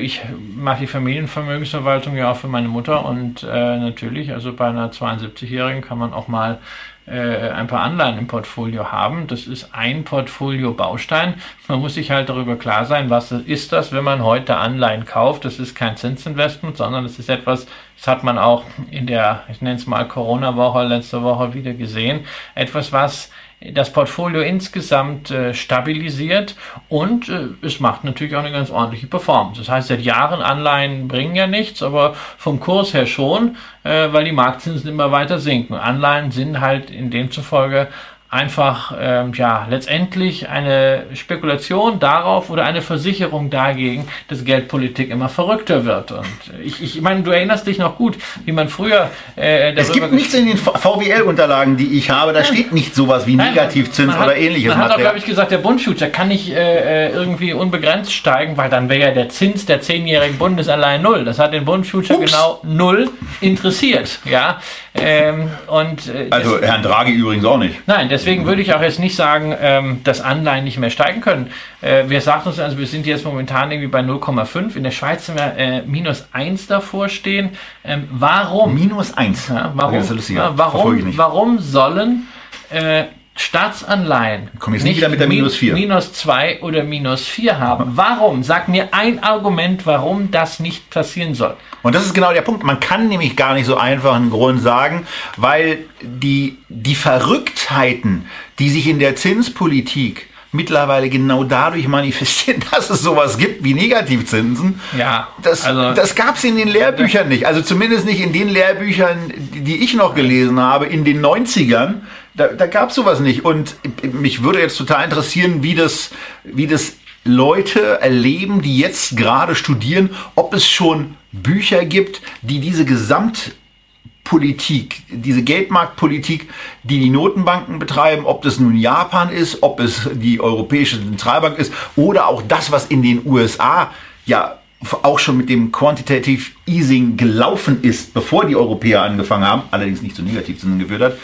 Ich 0.00 0.20
mache 0.54 0.80
die 0.80 0.86
Familienvermögensverwaltung 0.86 2.16
ja 2.16 2.30
auch 2.30 2.36
für 2.36 2.48
meine 2.48 2.68
Mutter 2.68 3.04
und 3.06 3.42
natürlich, 3.42 4.32
also 4.32 4.52
bei 4.52 4.68
einer 4.68 4.90
72-Jährigen 4.90 5.80
kann 5.80 5.96
man 5.96 6.12
auch 6.12 6.28
mal 6.28 6.58
ein 7.06 7.66
paar 7.66 7.82
Anleihen 7.82 8.18
im 8.18 8.26
Portfolio 8.26 8.90
haben. 8.90 9.26
Das 9.26 9.46
ist 9.46 9.68
ein 9.72 10.04
Portfolio-Baustein. 10.04 11.34
Man 11.68 11.80
muss 11.80 11.94
sich 11.94 12.10
halt 12.10 12.30
darüber 12.30 12.56
klar 12.56 12.86
sein, 12.86 13.10
was 13.10 13.30
ist 13.30 13.72
das, 13.72 13.92
wenn 13.92 14.04
man 14.04 14.24
heute 14.24 14.56
Anleihen 14.56 15.04
kauft. 15.04 15.44
Das 15.44 15.58
ist 15.58 15.74
kein 15.74 15.98
Zinsinvestment, 15.98 16.78
sondern 16.78 17.04
es 17.04 17.18
ist 17.18 17.28
etwas, 17.28 17.66
das 17.96 18.08
hat 18.08 18.24
man 18.24 18.38
auch 18.38 18.64
in 18.90 19.06
der, 19.06 19.44
ich 19.50 19.60
nenne 19.60 19.76
es 19.76 19.86
mal 19.86 20.08
Corona-Woche, 20.08 20.84
letzte 20.84 21.22
Woche 21.22 21.52
wieder 21.52 21.74
gesehen. 21.74 22.24
Etwas, 22.54 22.90
was 22.92 23.30
das 23.72 23.92
Portfolio 23.92 24.42
insgesamt 24.42 25.30
äh, 25.30 25.54
stabilisiert 25.54 26.54
und 26.88 27.28
äh, 27.28 27.48
es 27.62 27.80
macht 27.80 28.04
natürlich 28.04 28.36
auch 28.36 28.40
eine 28.40 28.52
ganz 28.52 28.70
ordentliche 28.70 29.06
Performance. 29.06 29.60
Das 29.60 29.68
heißt, 29.70 29.88
seit 29.88 30.02
Jahren 30.02 30.42
Anleihen 30.42 31.08
bringen 31.08 31.34
ja 31.34 31.46
nichts, 31.46 31.82
aber 31.82 32.14
vom 32.36 32.60
Kurs 32.60 32.92
her 32.92 33.06
schon, 33.06 33.56
äh, 33.82 34.12
weil 34.12 34.24
die 34.24 34.32
Marktzinsen 34.32 34.90
immer 34.90 35.12
weiter 35.12 35.38
sinken. 35.38 35.74
Anleihen 35.74 36.30
sind 36.30 36.60
halt 36.60 36.90
in 36.90 37.10
demzufolge 37.10 37.88
einfach 38.34 38.92
ähm, 39.00 39.32
ja 39.32 39.66
letztendlich 39.70 40.48
eine 40.48 41.04
Spekulation 41.14 42.00
darauf 42.00 42.50
oder 42.50 42.64
eine 42.64 42.82
Versicherung 42.82 43.48
dagegen, 43.48 44.08
dass 44.28 44.44
Geldpolitik 44.44 45.10
immer 45.10 45.28
verrückter 45.28 45.84
wird. 45.84 46.10
Und 46.10 46.26
ich, 46.62 46.82
ich 46.82 47.00
meine, 47.00 47.22
du 47.22 47.30
erinnerst 47.30 47.66
dich 47.66 47.78
noch 47.78 47.96
gut, 47.96 48.16
wie 48.44 48.50
man 48.50 48.68
früher. 48.68 49.08
Äh, 49.36 49.72
es 49.74 49.92
gibt 49.92 50.12
nichts 50.12 50.34
in 50.34 50.46
den 50.46 50.56
VWL-Unterlagen, 50.56 51.76
die 51.76 51.96
ich 51.96 52.10
habe. 52.10 52.32
Da 52.32 52.40
ja. 52.40 52.44
steht 52.44 52.72
nicht 52.72 52.94
sowas 52.96 53.24
wie 53.28 53.36
Negativzins 53.36 54.12
Nein, 54.12 54.22
oder 54.22 54.36
ähnliches. 54.36 54.74
Man 54.74 54.84
hat 54.84 54.90
auch, 54.92 54.98
glaube 54.98 55.18
ich, 55.18 55.24
gesagt, 55.24 55.52
der 55.52 55.58
Bundfuture 55.58 56.10
kann 56.10 56.26
nicht 56.26 56.52
äh, 56.52 57.06
äh, 57.06 57.12
irgendwie 57.12 57.52
unbegrenzt 57.52 58.12
steigen, 58.12 58.56
weil 58.56 58.68
dann 58.68 58.88
wäre 58.88 59.00
ja 59.00 59.10
der 59.12 59.28
Zins 59.28 59.64
der 59.64 59.80
zehnjährigen 59.80 60.38
Bundesanleihe 60.38 60.98
null. 60.98 61.24
Das 61.24 61.38
hat 61.38 61.52
den 61.52 61.64
Bundfuture 61.64 62.18
genau 62.18 62.58
null 62.64 63.10
interessiert. 63.40 64.18
Ja, 64.24 64.58
ähm, 64.96 65.50
und, 65.66 66.06
äh, 66.06 66.28
also 66.30 66.60
Herrn 66.62 66.82
Draghi 66.82 67.12
übrigens 67.12 67.44
auch 67.44 67.58
nicht. 67.58 67.86
Nein, 67.88 68.08
deswegen 68.08 68.46
würde 68.46 68.62
ich 68.62 68.74
auch 68.74 68.80
jetzt 68.80 69.00
nicht 69.00 69.16
sagen, 69.16 69.54
ähm, 69.60 70.00
dass 70.04 70.20
Anleihen 70.20 70.62
nicht 70.62 70.78
mehr 70.78 70.90
steigen 70.90 71.20
können. 71.20 71.50
Äh, 71.80 72.04
wir 72.08 72.20
sagen 72.20 72.42
uns, 72.46 72.60
also 72.60 72.78
wir 72.78 72.86
sind 72.86 73.04
jetzt 73.04 73.24
momentan 73.24 73.72
irgendwie 73.72 73.88
bei 73.88 74.00
0,5. 74.00 74.76
In 74.76 74.84
der 74.84 74.92
Schweiz 74.92 75.26
sind 75.26 75.36
wir 75.36 75.56
äh, 75.56 75.82
minus 75.82 76.28
1 76.32 76.68
davor 76.68 77.08
stehen. 77.08 77.50
Ähm, 77.84 78.08
warum? 78.12 78.74
Minus 78.74 79.16
1. 79.16 79.48
Ja, 79.48 79.72
warum, 79.74 79.98
okay, 79.98 80.34
ja, 80.34 80.52
warum, 80.54 81.16
warum 81.16 81.58
sollen 81.58 82.28
äh, 82.70 83.04
Staatsanleihen 83.36 84.48
Komm 84.60 84.74
jetzt 84.74 84.84
nicht 84.84 84.98
wieder 84.98 85.08
mit 85.08 85.18
der 85.18 85.26
minus 85.26 85.56
4. 85.56 85.74
Minus 85.74 86.12
2 86.12 86.62
oder 86.62 86.84
minus 86.84 87.26
4 87.26 87.58
haben. 87.58 87.92
Warum? 87.96 88.44
Sag 88.44 88.68
mir 88.68 88.88
ein 88.92 89.22
Argument, 89.24 89.86
warum 89.86 90.30
das 90.30 90.60
nicht 90.60 90.88
passieren 90.90 91.34
soll. 91.34 91.56
Und 91.82 91.94
das 91.94 92.06
ist 92.06 92.14
genau 92.14 92.32
der 92.32 92.42
Punkt. 92.42 92.62
Man 92.62 92.78
kann 92.78 93.08
nämlich 93.08 93.36
gar 93.36 93.54
nicht 93.54 93.66
so 93.66 93.76
einfach 93.76 94.14
einen 94.14 94.30
Grund 94.30 94.62
sagen, 94.62 95.06
weil 95.36 95.78
die, 96.00 96.58
die 96.68 96.94
Verrücktheiten, 96.94 98.26
die 98.60 98.70
sich 98.70 98.86
in 98.86 99.00
der 99.00 99.16
Zinspolitik 99.16 100.28
mittlerweile 100.54 101.10
genau 101.10 101.44
dadurch 101.44 101.88
manifestieren, 101.88 102.62
dass 102.70 102.88
es 102.88 103.02
sowas 103.02 103.36
gibt 103.36 103.64
wie 103.64 103.74
Negativzinsen. 103.74 104.80
Ja, 104.96 105.28
das, 105.42 105.64
also, 105.64 105.92
das 105.92 106.14
gab 106.14 106.36
es 106.36 106.44
in 106.44 106.56
den 106.56 106.68
Lehrbüchern 106.68 107.28
nicht. 107.28 107.46
Also 107.46 107.60
zumindest 107.60 108.06
nicht 108.06 108.20
in 108.20 108.32
den 108.32 108.48
Lehrbüchern, 108.48 109.32
die 109.36 109.82
ich 109.82 109.94
noch 109.94 110.14
gelesen 110.14 110.60
habe, 110.60 110.86
in 110.86 111.04
den 111.04 111.20
90ern. 111.20 112.02
Da, 112.34 112.48
da 112.48 112.66
gab 112.66 112.90
es 112.90 112.96
sowas 112.96 113.20
nicht. 113.20 113.44
Und 113.44 113.76
mich 114.12 114.42
würde 114.42 114.60
jetzt 114.60 114.76
total 114.76 115.04
interessieren, 115.04 115.62
wie 115.62 115.74
das, 115.74 116.10
wie 116.42 116.66
das 116.66 116.96
Leute 117.24 118.00
erleben, 118.00 118.60
die 118.60 118.78
jetzt 118.78 119.16
gerade 119.16 119.54
studieren, 119.54 120.10
ob 120.34 120.52
es 120.52 120.66
schon 120.66 121.16
Bücher 121.32 121.84
gibt, 121.84 122.20
die 122.42 122.60
diese 122.60 122.84
Gesamtpolitik, 122.84 125.02
diese 125.08 125.42
Geldmarktpolitik, 125.42 126.50
die 126.82 127.00
die 127.00 127.10
Notenbanken 127.10 127.78
betreiben, 127.78 128.26
ob 128.26 128.42
das 128.42 128.58
nun 128.58 128.76
Japan 128.76 129.30
ist, 129.30 129.62
ob 129.62 129.80
es 129.80 130.08
die 130.12 130.40
Europäische 130.40 130.98
Zentralbank 130.98 131.58
ist 131.58 131.72
oder 131.96 132.28
auch 132.28 132.42
das, 132.46 132.70
was 132.70 132.86
in 132.86 133.02
den 133.02 133.22
USA 133.24 133.90
ja 134.26 134.58
auch 135.02 135.18
schon 135.18 135.38
mit 135.38 135.48
dem 135.48 135.72
Quantitative 135.72 136.50
Easing 136.66 137.16
gelaufen 137.16 137.82
ist, 137.82 138.12
bevor 138.12 138.44
die 138.44 138.56
Europäer 138.56 139.02
angefangen 139.02 139.46
haben, 139.46 139.62
allerdings 139.70 140.02
nicht 140.02 140.14
zu 140.14 140.22
Negativzinsen 140.22 140.78
geführt 140.78 141.00
hat, 141.00 141.16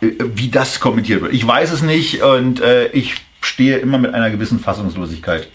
wie 0.00 0.48
das 0.48 0.80
kommentiert 0.80 1.22
wird. 1.22 1.32
Ich 1.32 1.46
weiß 1.46 1.72
es 1.72 1.82
nicht 1.82 2.22
und 2.22 2.60
äh, 2.60 2.88
ich 2.88 3.16
stehe 3.40 3.78
immer 3.78 3.98
mit 3.98 4.14
einer 4.14 4.30
gewissen 4.30 4.58
Fassungslosigkeit 4.58 5.48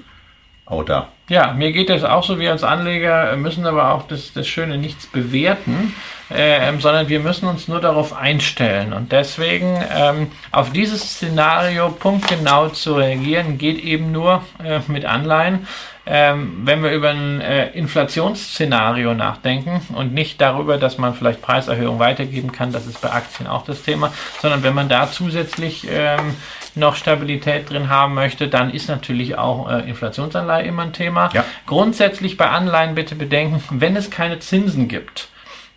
auch 0.66 0.84
da. 0.84 1.10
Ja, 1.30 1.54
mir 1.54 1.72
geht 1.72 1.90
das 1.90 2.04
auch 2.04 2.24
so. 2.24 2.40
Wir 2.40 2.52
als 2.52 2.64
Anleger 2.64 3.36
müssen 3.38 3.66
aber 3.66 3.94
auch 3.94 4.08
das, 4.08 4.34
das 4.34 4.48
Schöne 4.48 4.78
nichts 4.78 5.06
bewerten, 5.08 5.94
äh, 6.30 6.72
sondern 6.80 7.10
wir 7.10 7.20
müssen 7.20 7.48
uns 7.48 7.68
nur 7.68 7.80
darauf 7.80 8.14
einstellen. 8.14 8.94
Und 8.94 9.12
deswegen 9.12 9.82
ähm, 9.96 10.28
auf 10.52 10.72
dieses 10.72 11.02
Szenario 11.02 11.90
punktgenau 11.90 12.70
zu 12.70 12.96
reagieren, 12.96 13.58
geht 13.58 13.84
eben 13.84 14.12
nur 14.12 14.44
äh, 14.64 14.80
mit 14.88 15.06
Anleihen. 15.06 15.68
Ähm, 16.06 16.62
wenn 16.64 16.82
wir 16.82 16.92
über 16.92 17.10
ein 17.10 17.42
äh, 17.42 17.70
Inflationsszenario 17.72 19.14
nachdenken 19.14 19.82
und 19.94 20.14
nicht 20.14 20.42
darüber, 20.42 20.78
dass 20.78 20.98
man 20.98 21.14
vielleicht 21.14 21.44
Preiserhöhungen 21.44 22.00
weitergeben 22.00 22.52
kann, 22.52 22.72
das 22.72 22.88
ist 22.88 23.02
bei 23.02 23.12
Aktien 23.12 23.48
auch 23.48 23.64
das 23.64 23.84
Thema, 23.84 24.12
sondern 24.42 24.64
wenn 24.64 24.74
man 24.74 24.90
da 24.90 25.12
zusätzlich 25.12 25.88
ähm, 25.90 26.36
noch 26.74 26.96
Stabilität 26.96 27.70
drin 27.70 27.90
haben 27.90 28.16
möchte, 28.16 28.48
dann 28.48 28.72
ist 28.72 28.88
natürlich 28.90 29.38
auch 29.38 29.70
äh, 29.70 29.88
Inflationsanleihe 29.88 30.66
immer 30.66 30.84
ein 30.84 30.94
Thema. 30.94 31.30
Ja. 31.34 31.46
Grundsätzlich 31.68 32.36
bei 32.36 32.50
Anleihen 32.50 32.96
bitte 32.96 33.14
bedenken, 33.14 33.62
wenn 33.70 33.96
es 33.96 34.10
keine 34.10 34.40
Zinsen 34.40 34.88
gibt, 34.88 35.30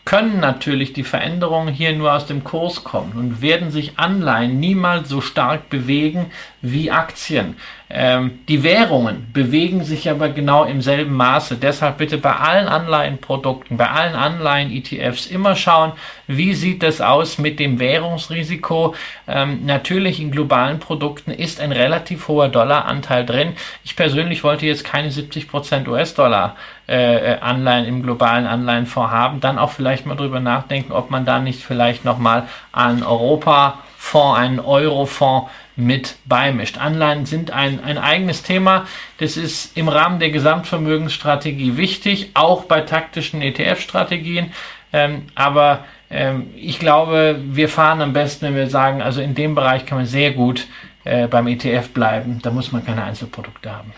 können 0.05 0.39
natürlich 0.39 0.93
die 0.93 1.05
Veränderungen 1.05 1.73
hier 1.73 1.95
nur 1.95 2.13
aus 2.13 2.27
dem 2.27 2.45
Kurs 2.45 2.85
kommen 2.85 3.13
und 3.17 3.41
werden 3.41 3.71
sich 3.71 3.99
Anleihen 3.99 4.61
niemals 4.61 5.09
so 5.09 5.21
stark 5.21 5.71
bewegen 5.71 6.31
wie 6.65 6.91
Aktien. 6.91 7.57
Ähm, 7.91 8.41
die 8.49 8.63
Währungen 8.63 9.29
bewegen 9.33 9.85
sich 9.85 10.09
aber 10.09 10.31
genau 10.31 10.65
im 10.65 10.81
selben 10.81 11.15
Maße. 11.15 11.57
Deshalb 11.57 11.99
bitte 11.99 12.17
bei 12.17 12.35
allen 12.35 12.67
Anleihenprodukten, 12.67 13.77
bei 13.77 13.91
allen 13.91 14.15
Anleihen-ETFs 14.15 15.27
immer 15.27 15.55
schauen, 15.55 15.93
wie 16.27 16.55
sieht 16.55 16.83
das 16.83 17.03
aus 17.03 17.37
mit 17.37 17.61
dem 17.61 17.79
Währungsrisiko. 17.79 18.95
Ähm, 19.29 19.67
natürlich 19.67 20.19
in 20.21 20.31
globalen 20.31 20.81
Produkten 20.81 21.31
ist 21.31 21.61
ein 21.61 21.71
relativ 21.71 22.27
hoher 22.27 22.49
Dollaranteil 22.49 23.27
drin. 23.27 23.53
Ich 23.85 23.95
persönlich 23.95 24.43
wollte 24.43 24.65
jetzt 24.65 24.85
keine 24.85 25.11
70% 25.11 25.87
US-Dollar 25.87 26.57
äh, 26.87 27.37
Anleihen 27.37 27.85
im 27.85 28.03
globalen 28.03 28.47
Anleihenfonds 28.47 29.13
haben. 29.13 29.41
Dann 29.41 29.59
auch 29.59 29.71
vielleicht 29.71 30.07
mal 30.07 30.17
drüber 30.17 30.41
nachdenken, 30.41 30.93
ob 30.93 31.11
man 31.11 31.27
da 31.27 31.39
nicht 31.39 31.63
vielleicht 31.63 32.07
nochmal 32.07 32.45
an 32.73 33.03
Europa 33.03 33.79
Fonds, 34.05 34.39
einen 34.39 34.61
Eurofonds 34.61 35.51
mit 35.77 36.17
beimischt. 36.25 36.79
Anleihen 36.79 37.27
sind 37.27 37.51
ein, 37.51 37.83
ein 37.83 37.99
eigenes 37.99 38.43
Thema. 38.43 38.87
Das 39.19 39.37
ist 39.37 39.77
im 39.77 39.89
Rahmen 39.89 40.21
der 40.21 40.31
Gesamtvermögensstrategie 40.31 41.77
wichtig, 41.77 42.31
auch 42.35 42.65
bei 42.65 42.81
taktischen 42.83 43.43
ETF-Strategien. 43.43 44.53
Ähm, 44.93 45.27
aber 45.35 45.85
ähm, 46.11 46.51
ich 46.55 46.79
glaube, 46.79 47.41
wir 47.45 47.69
fahren 47.69 48.01
am 48.01 48.13
besten, 48.13 48.47
wenn 48.47 48.57
wir 48.57 48.71
sagen, 48.71 49.03
also 49.03 49.21
in 49.21 49.35
dem 49.35 49.55
Bereich 49.55 49.87
kann 49.87 49.99
man 49.99 50.07
sehr 50.07 50.31
gut 50.31 50.67
äh, 51.03 51.27
beim 51.27 51.49
ETF 51.49 51.89
bleiben. 51.91 52.39
Da 52.43 52.51
muss 52.51 52.71
man 52.71 52.85
keine 52.85 53.03
Einzelprodukte 53.03 53.73
haben. 53.73 53.93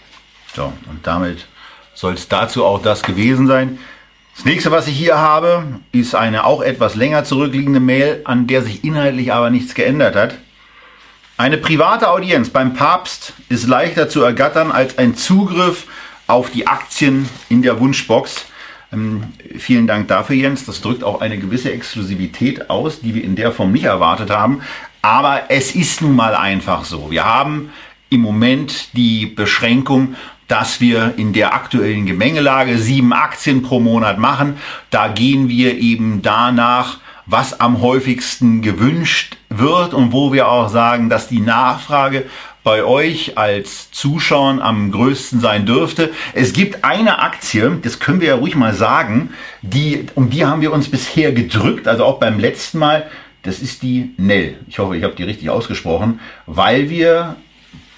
So, 0.54 0.72
und 0.88 1.06
damit 1.06 1.46
soll 1.92 2.14
es 2.14 2.28
dazu 2.28 2.64
auch 2.64 2.80
das 2.80 3.02
gewesen 3.02 3.46
sein. 3.46 3.78
Das 4.34 4.44
nächste, 4.44 4.70
was 4.70 4.86
ich 4.86 4.96
hier 4.96 5.18
habe, 5.18 5.80
ist 5.92 6.14
eine 6.14 6.44
auch 6.44 6.62
etwas 6.62 6.94
länger 6.94 7.24
zurückliegende 7.24 7.80
Mail, 7.80 8.20
an 8.24 8.46
der 8.46 8.62
sich 8.62 8.84
inhaltlich 8.84 9.32
aber 9.32 9.50
nichts 9.50 9.74
geändert 9.74 10.14
hat. 10.14 10.34
Eine 11.38 11.58
private 11.58 12.08
Audienz 12.08 12.48
beim 12.48 12.72
Papst 12.72 13.34
ist 13.50 13.66
leichter 13.66 14.08
zu 14.08 14.22
ergattern 14.22 14.72
als 14.72 14.96
ein 14.96 15.16
Zugriff 15.16 15.86
auf 16.26 16.50
die 16.50 16.66
Aktien 16.66 17.28
in 17.50 17.60
der 17.60 17.78
Wunschbox. 17.78 18.46
Ähm, 18.90 19.24
vielen 19.58 19.86
Dank 19.86 20.08
dafür, 20.08 20.34
Jens. 20.34 20.64
Das 20.64 20.80
drückt 20.80 21.04
auch 21.04 21.20
eine 21.20 21.36
gewisse 21.36 21.70
Exklusivität 21.70 22.70
aus, 22.70 23.02
die 23.02 23.14
wir 23.14 23.22
in 23.22 23.36
der 23.36 23.52
Form 23.52 23.72
nicht 23.72 23.84
erwartet 23.84 24.30
haben. 24.30 24.62
Aber 25.02 25.50
es 25.50 25.74
ist 25.74 26.00
nun 26.00 26.16
mal 26.16 26.34
einfach 26.34 26.86
so. 26.86 27.10
Wir 27.10 27.26
haben 27.26 27.70
im 28.08 28.20
Moment 28.20 28.96
die 28.96 29.26
Beschränkung, 29.26 30.16
dass 30.48 30.80
wir 30.80 31.14
in 31.18 31.34
der 31.34 31.52
aktuellen 31.52 32.06
Gemengelage 32.06 32.78
sieben 32.78 33.12
Aktien 33.12 33.62
pro 33.62 33.78
Monat 33.78 34.16
machen. 34.16 34.56
Da 34.88 35.08
gehen 35.08 35.50
wir 35.50 35.76
eben 35.76 36.22
danach, 36.22 36.98
was 37.26 37.60
am 37.60 37.80
häufigsten 37.80 38.62
gewünscht 38.62 39.36
wird 39.48 39.94
und 39.94 40.12
wo 40.12 40.32
wir 40.32 40.48
auch 40.48 40.68
sagen, 40.68 41.10
dass 41.10 41.28
die 41.28 41.40
Nachfrage 41.40 42.24
bei 42.62 42.82
euch 42.82 43.38
als 43.38 43.92
Zuschauern 43.92 44.60
am 44.60 44.90
größten 44.90 45.40
sein 45.40 45.66
dürfte. 45.66 46.12
Es 46.34 46.52
gibt 46.52 46.84
eine 46.84 47.20
Aktie, 47.20 47.78
das 47.82 48.00
können 48.00 48.20
wir 48.20 48.28
ja 48.28 48.34
ruhig 48.34 48.56
mal 48.56 48.74
sagen, 48.74 49.30
die, 49.62 50.06
um 50.14 50.30
die 50.30 50.44
haben 50.44 50.62
wir 50.62 50.72
uns 50.72 50.90
bisher 50.90 51.32
gedrückt, 51.32 51.86
also 51.86 52.04
auch 52.04 52.18
beim 52.18 52.40
letzten 52.40 52.78
Mal. 52.78 53.08
Das 53.42 53.60
ist 53.60 53.82
die 53.82 54.14
Nell. 54.16 54.58
Ich 54.68 54.80
hoffe, 54.80 54.96
ich 54.96 55.04
habe 55.04 55.14
die 55.14 55.22
richtig 55.22 55.48
ausgesprochen, 55.50 56.18
weil 56.46 56.90
wir 56.90 57.36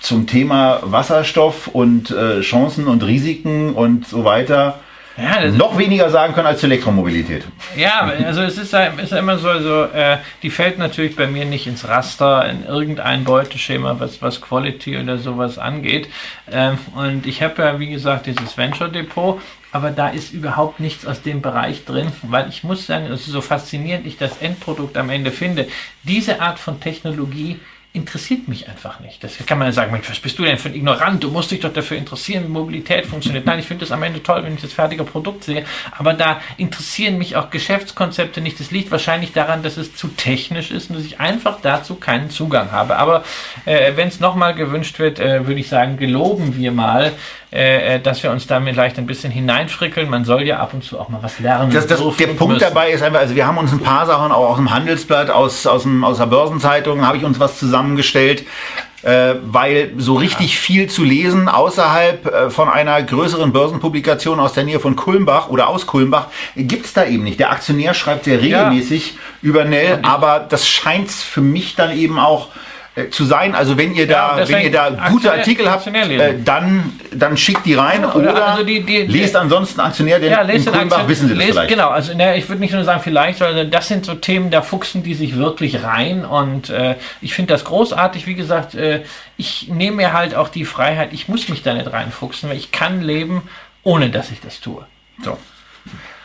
zum 0.01 0.27
Thema 0.27 0.81
Wasserstoff 0.83 1.69
und 1.69 2.11
äh, 2.11 2.43
Chancen 2.43 2.87
und 2.87 3.03
Risiken 3.03 3.73
und 3.73 4.07
so 4.07 4.25
weiter 4.25 4.81
ja, 5.19 5.51
noch 5.51 5.77
weniger 5.77 6.11
sagen 6.11 6.33
können 6.33 6.47
als 6.47 6.61
zur 6.61 6.69
Elektromobilität. 6.69 7.45
Ja, 7.77 8.11
also 8.25 8.43
es 8.43 8.57
ist, 8.57 8.73
ist 8.73 9.13
immer 9.13 9.39
so, 9.39 9.49
also, 9.49 9.85
äh, 9.85 10.19
die 10.43 10.51
fällt 10.51 10.79
natürlich 10.79 11.17
bei 11.17 11.27
mir 11.27 11.45
nicht 11.45 11.67
ins 11.67 11.89
Raster, 11.89 12.49
in 12.49 12.65
irgendein 12.65 13.25
Beuteschema, 13.25 13.99
was, 13.99 14.23
was 14.23 14.41
Quality 14.41 14.99
oder 14.99 15.19
sowas 15.19 15.59
angeht. 15.59 16.09
Ähm, 16.51 16.79
und 16.95 17.27
ich 17.27 17.43
habe 17.43 17.63
ja, 17.63 17.81
wie 17.81 17.91
gesagt, 17.91 18.27
dieses 18.27 18.57
Venture 18.57 18.89
Depot, 18.89 19.41
aber 19.73 19.91
da 19.91 20.09
ist 20.09 20.33
überhaupt 20.33 20.81
nichts 20.81 21.05
aus 21.05 21.21
dem 21.23 21.43
Bereich 21.43 21.85
drin, 21.85 22.13
weil 22.23 22.49
ich 22.49 22.65
muss 22.65 22.87
sagen, 22.87 23.07
es 23.07 23.23
ist 23.23 23.33
so 23.33 23.41
faszinierend 23.41 24.07
ich 24.07 24.17
das 24.17 24.39
Endprodukt 24.39 24.97
am 24.97 25.11
Ende 25.11 25.31
finde. 25.31 25.67
Diese 26.05 26.41
Art 26.41 26.59
von 26.59 26.81
Technologie 26.81 27.59
interessiert 27.99 28.49
mich 28.49 28.69
einfach 28.69 29.01
nicht. 29.01 29.23
Das 29.23 29.37
kann 29.47 29.59
man 29.59 29.69
ja 29.69 29.73
sagen, 29.73 29.99
was 30.09 30.21
bist 30.21 30.39
du 30.39 30.45
denn 30.45 30.59
für 30.59 30.69
ein 30.69 30.75
Ignorant? 30.75 31.23
Du 31.23 31.31
musst 31.31 31.51
dich 31.51 31.61
doch 31.61 31.73
dafür 31.73 31.97
interessieren, 31.97 32.45
wie 32.45 32.49
Mobilität 32.49 33.07
funktioniert. 33.07 33.45
Nein, 33.45 33.59
ich 33.59 33.67
finde 33.67 33.85
es 33.85 33.93
am 33.93 34.03
Ende 34.03 34.23
toll, 34.23 34.45
wenn 34.45 34.55
ich 34.55 34.61
das 34.61 34.73
fertige 34.73 35.05
Produkt 35.05 35.45
sehe, 35.45 35.65
aber 35.97 36.15
da 36.15 36.41
interessieren 36.57 37.19
mich 37.19 37.37
auch 37.37 37.51
Geschäftskonzepte 37.51 38.41
nicht. 38.41 38.59
Das 38.61 38.71
liegt 38.71 38.91
wahrscheinlich 38.91 39.33
daran, 39.33 39.63
dass 39.63 39.77
es 39.77 39.95
zu 39.95 40.09
technisch 40.09 40.71
ist 40.71 40.91
und 40.91 40.97
dass 40.97 41.05
ich 41.05 41.21
einfach 41.21 41.59
dazu 41.61 41.97
keinen 41.97 42.31
Zugang 42.31 42.73
habe. 42.73 42.97
Aber 42.97 43.25
äh, 43.65 43.93
wenn 43.97 44.09
es 44.09 44.21
nochmal 44.21 44.55
gewünscht 44.55 44.99
wird, 44.99 45.19
äh, 45.19 45.47
würde 45.47 45.61
ich 45.61 45.69
sagen, 45.69 45.97
geloben 45.97 46.57
wir 46.57 46.73
mal, 46.73 47.13
äh, 47.51 47.95
äh, 47.95 48.01
dass 48.01 48.23
wir 48.23 48.31
uns 48.31 48.47
damit 48.47 48.77
leicht 48.77 48.99
ein 48.99 49.07
bisschen 49.07 49.33
hineinfrickeln. 49.33 50.11
Man 50.11 50.27
soll 50.27 50.43
ja 50.43 50.59
ab 50.59 50.75
und 50.75 50.85
zu 50.85 51.01
auch 51.01 51.09
mal 51.09 51.23
was 51.23 51.39
lernen. 51.39 51.71
Das, 51.73 51.87
das, 51.87 51.99
der 51.99 52.27
Punkt 52.27 52.55
müssen. 52.55 52.61
dabei 52.61 52.91
ist 52.91 53.03
einfach, 53.03 53.21
also 53.21 53.35
wir 53.35 53.47
haben 53.47 53.57
uns 53.57 53.73
ein 53.73 53.81
paar 53.81 54.05
Sachen 54.05 54.33
auch 54.33 54.51
aus 54.51 54.57
dem 54.57 54.71
Handelsblatt, 54.71 55.31
aus, 55.31 55.67
aus, 55.67 55.85
dem, 55.85 56.05
aus 56.05 56.19
der 56.19 56.27
Börsenzeitung, 56.27 57.07
habe 57.07 57.17
ich 57.17 57.25
uns 57.25 57.41
was 57.41 57.59
zusammengestellt. 57.59 58.45
Äh, 59.03 59.37
weil 59.45 59.93
so 59.97 60.17
richtig 60.17 60.55
ja. 60.55 60.61
viel 60.61 60.87
zu 60.89 61.05
lesen 61.05 61.49
außerhalb 61.49 62.27
äh, 62.27 62.51
von 62.51 62.69
einer 62.69 63.01
größeren 63.01 63.53
Börsenpublikation 63.53 64.41
aus 64.41 64.55
der 64.55 64.65
Nähe 64.65 64.81
von 64.81 64.97
Kulmbach 64.97 65.49
oder 65.49 65.69
aus 65.69 65.87
Kulmbach 65.87 66.27
gibt's 66.57 66.95
da 66.95 67.07
eben 67.07 67.23
nicht. 67.23 67.39
Der 67.39 67.53
Aktionär 67.53 67.95
schreibt 67.95 68.25
sehr 68.25 68.43
regelmäßig 68.43 69.13
ja. 69.13 69.19
über 69.41 69.65
Nell, 69.65 70.01
aber 70.03 70.41
das 70.41 70.69
scheint 70.69 71.13
für 71.13 71.41
mich 71.41 71.77
dann 71.77 71.97
eben 71.97 72.19
auch 72.19 72.49
äh, 72.99 73.11
zu 73.11 73.25
sein. 73.25 73.55
Also 73.55 73.77
wenn 73.77 73.95
ihr 73.95 74.09
da, 74.09 74.39
ja, 74.39 74.49
wenn 74.49 74.65
ihr 74.65 74.73
da 74.73 75.09
gute 75.09 75.33
Artikel 75.33 75.71
habt, 75.71 75.87
äh, 75.87 76.35
dann, 76.45 76.93
dann 77.13 77.37
schickt 77.37 77.65
die 77.65 77.75
rein 77.75 78.05
oder, 78.05 78.33
oder 78.33 78.49
also 78.49 78.65
die, 78.65 78.83
die, 78.83 79.03
lest 79.03 79.37
ansonsten 79.37 79.81
Aktionär, 79.81 80.19
denn 80.19 80.33
ja, 80.33 80.41
in 80.41 80.65
Kulmbach 80.65 81.07
wissen 81.07 81.29
Sie 81.29 81.35
das 81.35 81.39
lest, 81.39 81.53
vielleicht. 81.53 81.71
Genau, 81.71 81.91
also 81.91 82.15
ne, 82.15 82.37
ich 82.37 82.49
würde 82.49 82.61
nicht 82.61 82.73
nur 82.73 82.83
sagen 82.83 83.01
vielleicht, 83.03 83.39
sondern 83.39 83.71
das 83.71 83.87
sind 83.87 84.05
so 84.05 84.15
Themen, 84.15 84.51
da 84.51 84.63
fuchsen 84.63 85.03
die 85.03 85.15
sich 85.15 85.37
wirklich 85.37 85.85
rein 85.85 86.25
und 86.25 86.71
äh, 86.71 86.97
ich 87.21 87.35
finde 87.35 87.55
das 87.55 87.65
großartig. 87.65 88.27
Wie 88.27 88.35
gesagt, 88.35 88.75
äh, 88.75 89.03
ich 89.37 89.69
nehme 89.69 89.99
mir 89.99 90.13
halt 90.13 90.35
auch 90.35 90.49
die 90.49 90.65
Freiheit, 90.65 91.13
ich 91.13 91.29
muss 91.29 91.49
mich 91.49 91.63
da 91.63 91.75
nicht 91.75 91.93
reinfuchsen, 91.93 92.51
weil 92.51 92.57
ich 92.57 92.73
kann 92.73 93.01
leben, 93.01 93.43
ohne 93.85 94.11
dass 94.11 94.33
ich 94.33 94.41
das 94.41 94.61
tue. 94.61 94.85
So. 95.23 95.39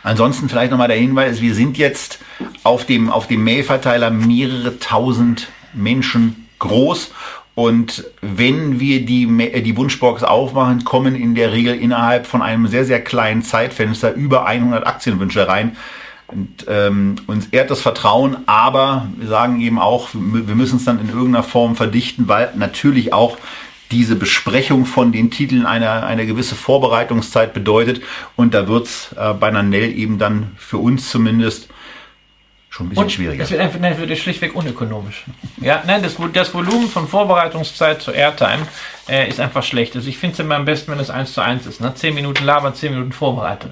Ansonsten 0.02 0.48
vielleicht 0.48 0.70
nochmal 0.70 0.88
der 0.88 0.96
Hinweis, 0.96 1.40
wir 1.40 1.54
sind 1.54 1.78
jetzt 1.78 2.18
auf 2.62 2.84
dem, 2.84 3.10
auf 3.10 3.28
dem 3.28 3.44
Mailverteiler 3.44 4.10
mehrere 4.10 4.78
tausend 4.78 5.48
Menschen 5.72 6.43
groß. 6.64 7.12
Und 7.54 8.04
wenn 8.20 8.80
wir 8.80 9.06
die, 9.06 9.24
äh, 9.38 9.62
die 9.62 9.76
Wunschbox 9.76 10.24
aufmachen, 10.24 10.84
kommen 10.84 11.14
in 11.14 11.34
der 11.34 11.52
Regel 11.52 11.74
innerhalb 11.74 12.26
von 12.26 12.42
einem 12.42 12.66
sehr, 12.66 12.84
sehr 12.84 13.02
kleinen 13.02 13.42
Zeitfenster 13.42 14.12
über 14.14 14.46
100 14.46 14.86
Aktienwünsche 14.86 15.46
rein. 15.46 15.76
Und, 16.26 16.66
ähm, 16.68 17.16
uns 17.26 17.48
ehrt 17.52 17.70
das 17.70 17.80
Vertrauen, 17.80 18.38
aber 18.46 19.08
wir 19.16 19.28
sagen 19.28 19.60
eben 19.60 19.78
auch, 19.78 20.08
wir 20.14 20.54
müssen 20.54 20.76
es 20.78 20.84
dann 20.84 20.98
in 20.98 21.08
irgendeiner 21.08 21.44
Form 21.44 21.76
verdichten, 21.76 22.26
weil 22.28 22.50
natürlich 22.56 23.12
auch 23.12 23.36
diese 23.92 24.16
Besprechung 24.16 24.86
von 24.86 25.12
den 25.12 25.30
Titeln 25.30 25.66
eine, 25.66 26.02
eine 26.02 26.26
gewisse 26.26 26.56
Vorbereitungszeit 26.56 27.54
bedeutet. 27.54 28.00
Und 28.34 28.54
da 28.54 28.66
wird 28.66 28.86
es 28.86 29.14
äh, 29.16 29.34
bei 29.34 29.50
Nanell 29.50 29.92
eben 29.96 30.18
dann 30.18 30.52
für 30.56 30.78
uns 30.78 31.10
zumindest 31.10 31.68
schon 32.74 32.86
ein 32.86 32.88
bisschen 32.88 33.04
und 33.04 33.12
schwieriger. 33.12 33.42
Das 33.44 33.50
wird 33.52 33.60
einfach 33.60 33.78
nein, 33.78 33.96
wird 33.96 34.18
schlichtweg 34.18 34.56
unökonomisch. 34.56 35.24
Ja, 35.58 35.84
nein, 35.86 36.02
das, 36.02 36.16
das 36.32 36.52
Volumen 36.52 36.88
von 36.88 37.06
Vorbereitungszeit 37.06 38.02
zu 38.02 38.10
Airtime 38.10 38.66
äh, 39.08 39.28
ist 39.28 39.38
einfach 39.38 39.62
schlecht. 39.62 39.94
Also 39.94 40.08
ich 40.08 40.18
finde 40.18 40.34
es 40.34 40.40
immer 40.40 40.56
am 40.56 40.64
besten, 40.64 40.90
wenn 40.90 40.98
es 40.98 41.08
1 41.08 41.34
zu 41.34 41.40
1 41.40 41.66
ist. 41.66 41.80
Ne? 41.80 41.94
10 41.94 42.14
Minuten 42.14 42.44
labern, 42.44 42.74
10 42.74 42.92
Minuten 42.92 43.12
Vorbereitung. 43.12 43.70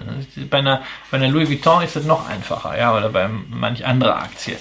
Bei 0.48 0.58
einer, 0.58 0.82
bei 1.10 1.16
einer 1.16 1.26
Louis 1.28 1.48
Vuitton 1.48 1.82
ist 1.82 1.96
das 1.96 2.04
noch 2.04 2.28
einfacher, 2.28 2.78
ja, 2.78 2.96
oder 2.96 3.08
bei 3.08 3.28
manch 3.50 3.84
anderer 3.84 4.18
Aktie. 4.18 4.56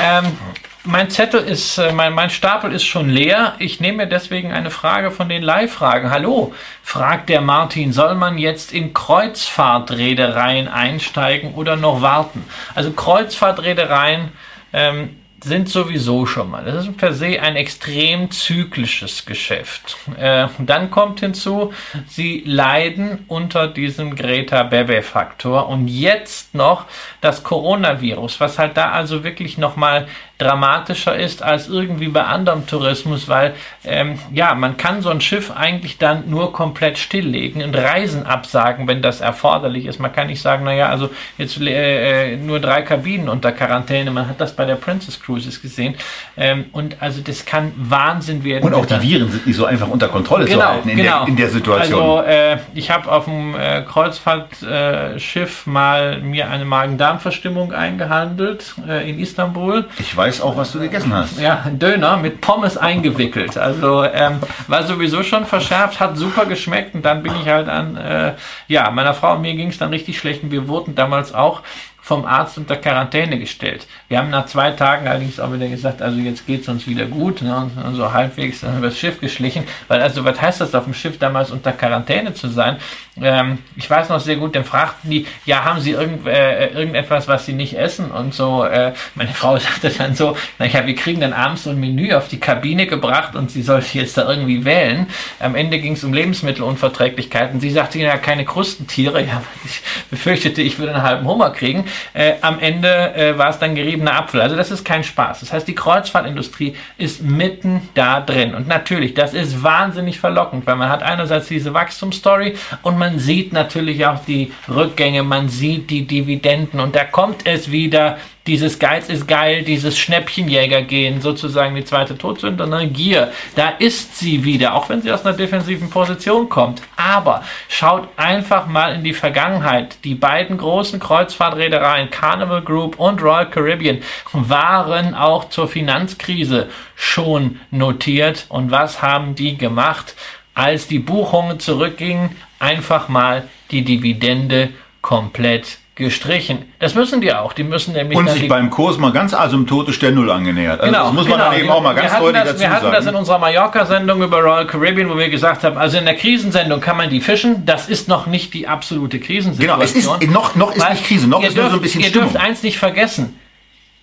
Ähm, 0.00 0.36
mein 0.84 1.10
Zettel 1.10 1.40
ist, 1.40 1.78
äh, 1.78 1.92
mein, 1.92 2.12
mein 2.12 2.30
Stapel 2.30 2.72
ist 2.72 2.84
schon 2.84 3.08
leer. 3.08 3.54
Ich 3.60 3.80
nehme 3.80 3.98
mir 3.98 4.06
deswegen 4.06 4.52
eine 4.52 4.70
Frage 4.70 5.12
von 5.12 5.28
den 5.28 5.42
Live-Fragen. 5.42 6.10
Hallo, 6.10 6.54
fragt 6.82 7.28
der 7.28 7.40
Martin, 7.40 7.92
soll 7.92 8.16
man 8.16 8.36
jetzt 8.36 8.72
in 8.72 8.92
Kreuzfahrtreedereien 8.92 10.66
einsteigen 10.66 11.54
oder 11.54 11.76
noch 11.76 12.02
warten? 12.02 12.44
Also 12.74 12.90
Kreuzfahrtreedereien 12.90 14.32
ähm, 14.72 15.21
sind 15.44 15.68
sowieso 15.68 16.26
schon 16.26 16.50
mal. 16.50 16.64
Das 16.64 16.86
ist 16.86 16.96
per 16.96 17.12
se 17.12 17.40
ein 17.40 17.56
extrem 17.56 18.30
zyklisches 18.30 19.26
Geschäft. 19.26 19.96
Äh, 20.18 20.48
dann 20.58 20.90
kommt 20.90 21.20
hinzu, 21.20 21.72
sie 22.08 22.42
leiden 22.46 23.24
unter 23.28 23.68
diesem 23.68 24.14
Greta 24.16 24.62
Bebe-Faktor 24.62 25.68
und 25.68 25.88
jetzt 25.88 26.54
noch 26.54 26.86
das 27.20 27.42
Coronavirus, 27.42 28.40
was 28.40 28.58
halt 28.58 28.76
da 28.76 28.90
also 28.90 29.24
wirklich 29.24 29.58
nochmal 29.58 30.06
dramatischer 30.42 31.16
ist 31.16 31.42
als 31.42 31.68
irgendwie 31.68 32.08
bei 32.08 32.24
anderem 32.24 32.66
Tourismus, 32.66 33.28
weil 33.28 33.54
ähm, 33.84 34.18
ja, 34.32 34.54
man 34.54 34.76
kann 34.76 35.02
so 35.02 35.10
ein 35.10 35.20
Schiff 35.20 35.50
eigentlich 35.50 35.98
dann 35.98 36.28
nur 36.28 36.52
komplett 36.52 36.98
stilllegen 36.98 37.62
und 37.62 37.74
Reisen 37.76 38.26
absagen, 38.26 38.88
wenn 38.88 39.02
das 39.02 39.20
erforderlich 39.20 39.86
ist. 39.86 40.00
Man 40.00 40.12
kann 40.12 40.26
nicht 40.26 40.42
sagen, 40.42 40.64
naja, 40.64 40.88
also 40.88 41.10
jetzt 41.38 41.60
äh, 41.60 42.32
äh, 42.32 42.36
nur 42.36 42.60
drei 42.60 42.82
Kabinen 42.82 43.28
unter 43.28 43.52
Quarantäne. 43.52 44.10
Man 44.10 44.28
hat 44.28 44.40
das 44.40 44.54
bei 44.54 44.64
der 44.64 44.76
Princess 44.76 45.20
Cruises 45.20 45.60
gesehen. 45.60 45.94
Ähm, 46.36 46.66
und 46.72 46.96
also 47.00 47.20
das 47.22 47.44
kann 47.44 47.72
Wahnsinn 47.76 48.44
werden. 48.44 48.64
Und 48.64 48.74
auch 48.74 48.86
die 48.86 49.00
Viren 49.00 49.30
sind 49.30 49.46
nicht 49.46 49.56
so 49.56 49.64
einfach 49.64 49.88
unter 49.88 50.08
Kontrolle 50.08 50.46
genau, 50.46 50.60
zu 50.60 50.68
halten 50.68 50.88
in, 50.88 50.96
genau. 50.96 51.20
der, 51.20 51.28
in 51.28 51.36
der 51.36 51.48
Situation. 51.48 52.18
Also 52.18 52.28
äh, 52.28 52.58
ich 52.74 52.90
habe 52.90 53.10
auf 53.10 53.24
dem 53.24 53.54
äh, 53.54 53.82
Kreuzfahrtschiff 53.82 55.66
mal 55.66 56.20
mir 56.20 56.50
eine 56.50 56.64
Magen-Darm-Verstimmung 56.64 57.72
eingehandelt 57.72 58.74
äh, 58.88 59.08
in 59.08 59.18
Istanbul. 59.18 59.86
Ich 59.98 60.16
weiß 60.16 60.31
auch, 60.40 60.56
was 60.56 60.72
du 60.72 60.80
gegessen 60.80 61.12
hast. 61.12 61.38
Ja, 61.38 61.64
Döner 61.70 62.16
mit 62.16 62.40
Pommes 62.40 62.76
eingewickelt. 62.76 63.58
Also 63.58 64.04
ähm, 64.04 64.38
war 64.68 64.84
sowieso 64.84 65.22
schon 65.22 65.46
verschärft, 65.46 66.00
hat 66.00 66.16
super 66.16 66.46
geschmeckt 66.46 66.94
und 66.94 67.04
dann 67.04 67.22
bin 67.22 67.32
ich 67.40 67.48
halt 67.48 67.68
an, 67.68 67.96
äh, 67.96 68.34
ja, 68.68 68.90
meiner 68.90 69.14
Frau 69.14 69.34
und 69.34 69.42
mir 69.42 69.54
ging 69.54 69.68
es 69.68 69.78
dann 69.78 69.90
richtig 69.90 70.18
schlecht 70.18 70.42
und 70.42 70.50
wir 70.50 70.68
wurden 70.68 70.94
damals 70.94 71.34
auch 71.34 71.62
vom 72.02 72.24
Arzt 72.24 72.58
unter 72.58 72.74
Quarantäne 72.76 73.38
gestellt. 73.38 73.86
Wir 74.08 74.18
haben 74.18 74.28
nach 74.28 74.46
zwei 74.46 74.72
Tagen 74.72 75.06
allerdings 75.06 75.38
auch 75.38 75.52
wieder 75.52 75.68
gesagt, 75.68 76.02
also 76.02 76.18
jetzt 76.18 76.48
geht 76.48 76.62
es 76.62 76.68
uns 76.68 76.88
wieder 76.88 77.06
gut, 77.06 77.42
ne, 77.42 77.70
und 77.86 77.94
so 77.94 78.12
halbwegs 78.12 78.64
übers 78.64 78.98
Schiff 78.98 79.20
geschlichen, 79.20 79.64
weil 79.86 80.02
also 80.02 80.24
was 80.24 80.40
heißt 80.40 80.60
das 80.60 80.74
auf 80.74 80.82
dem 80.82 80.94
Schiff 80.94 81.18
damals 81.18 81.52
unter 81.52 81.70
Quarantäne 81.70 82.34
zu 82.34 82.48
sein? 82.48 82.78
Ähm, 83.20 83.58
ich 83.76 83.88
weiß 83.88 84.08
noch 84.08 84.20
sehr 84.20 84.36
gut, 84.36 84.56
dann 84.56 84.64
fragten 84.64 85.10
die, 85.10 85.26
ja, 85.44 85.64
haben 85.64 85.80
sie 85.80 85.90
irgend, 85.90 86.26
äh, 86.26 86.68
irgendetwas, 86.68 87.28
was 87.28 87.44
sie 87.44 87.52
nicht 87.52 87.78
essen 87.78 88.10
und 88.10 88.32
so. 88.32 88.64
Äh, 88.64 88.94
meine 89.14 89.30
Frau 89.34 89.58
sagte 89.58 89.90
dann 89.90 90.14
so, 90.14 90.36
naja, 90.58 90.86
wir 90.86 90.94
kriegen 90.94 91.20
dann 91.20 91.34
abends 91.34 91.64
so 91.64 91.70
ein 91.70 91.78
Menü 91.78 92.14
auf 92.14 92.28
die 92.28 92.40
Kabine 92.40 92.86
gebracht 92.86 93.36
und 93.36 93.50
sie 93.50 93.62
sollte 93.62 93.98
jetzt 93.98 94.16
da 94.16 94.28
irgendwie 94.28 94.64
wählen. 94.64 95.06
Am 95.40 95.54
Ende 95.54 95.78
ging 95.78 95.92
es 95.92 96.04
um 96.04 96.12
Lebensmittelunverträglichkeiten. 96.12 97.60
Sie 97.60 97.70
sagte, 97.70 97.98
ja, 97.98 98.16
keine 98.16 98.44
Krustentiere. 98.44 99.22
Ja, 99.32 99.40
ich 99.64 99.82
befürchtete, 100.10 100.62
ich 100.62 100.78
würde 100.78 100.94
einen 100.94 101.04
halben 101.04 101.26
Hummer 101.28 101.50
kriegen. 101.50 101.84
Äh, 102.12 102.34
am 102.40 102.58
Ende 102.58 103.14
äh, 103.14 103.38
war 103.38 103.50
es 103.50 103.58
dann 103.58 103.74
geriebener 103.76 104.16
Apfel. 104.16 104.40
Also 104.40 104.56
das 104.56 104.70
ist 104.70 104.84
kein 104.84 105.04
Spaß. 105.04 105.40
Das 105.40 105.52
heißt, 105.52 105.68
die 105.68 105.74
Kreuzfahrtindustrie 105.74 106.74
ist 106.98 107.22
mitten 107.22 107.88
da 107.94 108.20
drin. 108.20 108.54
Und 108.54 108.66
natürlich, 108.66 109.14
das 109.14 109.32
ist 109.32 109.62
wahnsinnig 109.62 110.18
verlockend, 110.18 110.66
weil 110.66 110.76
man 110.76 110.88
hat 110.88 111.02
einerseits 111.02 111.46
diese 111.46 111.72
Wachstumsstory 111.72 112.56
und 112.82 112.98
man 113.02 113.18
sieht 113.18 113.52
natürlich 113.52 114.06
auch 114.06 114.24
die 114.24 114.52
Rückgänge, 114.68 115.24
man 115.24 115.48
sieht 115.48 115.90
die 115.90 116.06
Dividenden 116.06 116.78
und 116.78 116.94
da 116.94 117.02
kommt 117.02 117.44
es 117.46 117.72
wieder 117.72 118.18
dieses 118.46 118.80
Geiz 118.80 119.08
ist 119.08 119.28
geil, 119.28 119.62
dieses 119.62 119.96
Schnäppchenjäger 119.98 120.82
gehen, 120.82 121.20
sozusagen 121.20 121.76
die 121.76 121.84
zweite 121.84 122.18
Todsünde, 122.18 122.66
ne? 122.66 122.88
Gier, 122.88 123.32
da 123.54 123.68
ist 123.68 124.18
sie 124.18 124.42
wieder, 124.42 124.74
auch 124.74 124.88
wenn 124.88 125.00
sie 125.00 125.12
aus 125.12 125.24
einer 125.24 125.36
defensiven 125.36 125.90
Position 125.90 126.48
kommt. 126.48 126.82
Aber 126.96 127.44
schaut 127.68 128.08
einfach 128.16 128.66
mal 128.66 128.94
in 128.96 129.04
die 129.04 129.14
Vergangenheit. 129.14 129.96
Die 130.02 130.16
beiden 130.16 130.58
großen 130.58 130.98
Kreuzfahrtreedereien, 130.98 132.10
Carnival 132.10 132.62
Group 132.62 132.98
und 132.98 133.22
Royal 133.22 133.48
Caribbean, 133.48 133.98
waren 134.32 135.14
auch 135.14 135.48
zur 135.48 135.68
Finanzkrise 135.68 136.68
schon 136.96 137.60
notiert. 137.70 138.46
Und 138.48 138.72
was 138.72 139.02
haben 139.02 139.36
die 139.36 139.56
gemacht? 139.56 140.16
Als 140.54 140.86
die 140.86 140.98
Buchungen 140.98 141.60
zurückgingen, 141.60 142.36
einfach 142.58 143.08
mal 143.08 143.48
die 143.70 143.82
Dividende 143.82 144.70
komplett 145.00 145.78
gestrichen. 145.94 146.64
Das 146.78 146.94
müssen 146.94 147.20
die 147.20 147.34
auch. 147.34 147.52
Die 147.52 147.64
müssen 147.64 147.92
nämlich 147.92 148.18
und 148.18 148.28
sich 148.30 148.48
beim 148.48 148.70
Kurs 148.70 148.96
mal 148.96 149.12
ganz 149.12 149.34
asymptotisch 149.34 149.98
der 149.98 150.10
Null 150.12 150.30
angenähert. 150.30 150.80
Also 150.80 150.90
genau, 150.90 151.04
das 151.04 151.12
muss 151.12 151.28
man 151.28 151.38
genau. 151.38 151.50
dann 151.50 151.60
eben 151.60 151.70
auch 151.70 151.82
mal 151.82 151.94
ganz 151.94 152.12
deutlich 152.18 152.32
das, 152.32 152.48
dazu 152.48 152.60
Wir 152.60 152.70
hatten 152.70 152.82
sagen. 152.84 152.94
das 152.94 153.06
in 153.06 153.14
unserer 153.14 153.38
Mallorca-Sendung 153.38 154.22
über 154.22 154.40
Royal 154.40 154.66
Caribbean, 154.66 155.10
wo 155.10 155.18
wir 155.18 155.28
gesagt 155.28 155.64
haben, 155.64 155.76
also 155.76 155.98
in 155.98 156.06
der 156.06 156.16
Krisensendung 156.16 156.80
kann 156.80 156.96
man 156.96 157.10
die 157.10 157.20
fischen. 157.20 157.66
Das 157.66 157.88
ist 157.88 158.08
noch 158.08 158.26
nicht 158.26 158.54
die 158.54 158.66
absolute 158.66 159.20
Krisensituation. 159.20 159.78
Genau, 159.78 159.84
es 159.84 159.94
ist 159.94 160.30
noch 160.30 160.54
noch 160.54 160.74
ist 160.74 160.88
nicht 160.88 161.04
Krise, 161.04 161.28
noch 161.28 161.42
ist 161.42 161.56
dürft, 161.56 161.58
nur 161.58 161.70
so 161.70 161.76
ein 161.76 161.82
bisschen 161.82 162.00
Ihr 162.00 162.08
Stimmung. 162.08 162.30
dürft 162.30 162.42
eins 162.42 162.62
nicht 162.62 162.78
vergessen, 162.78 163.38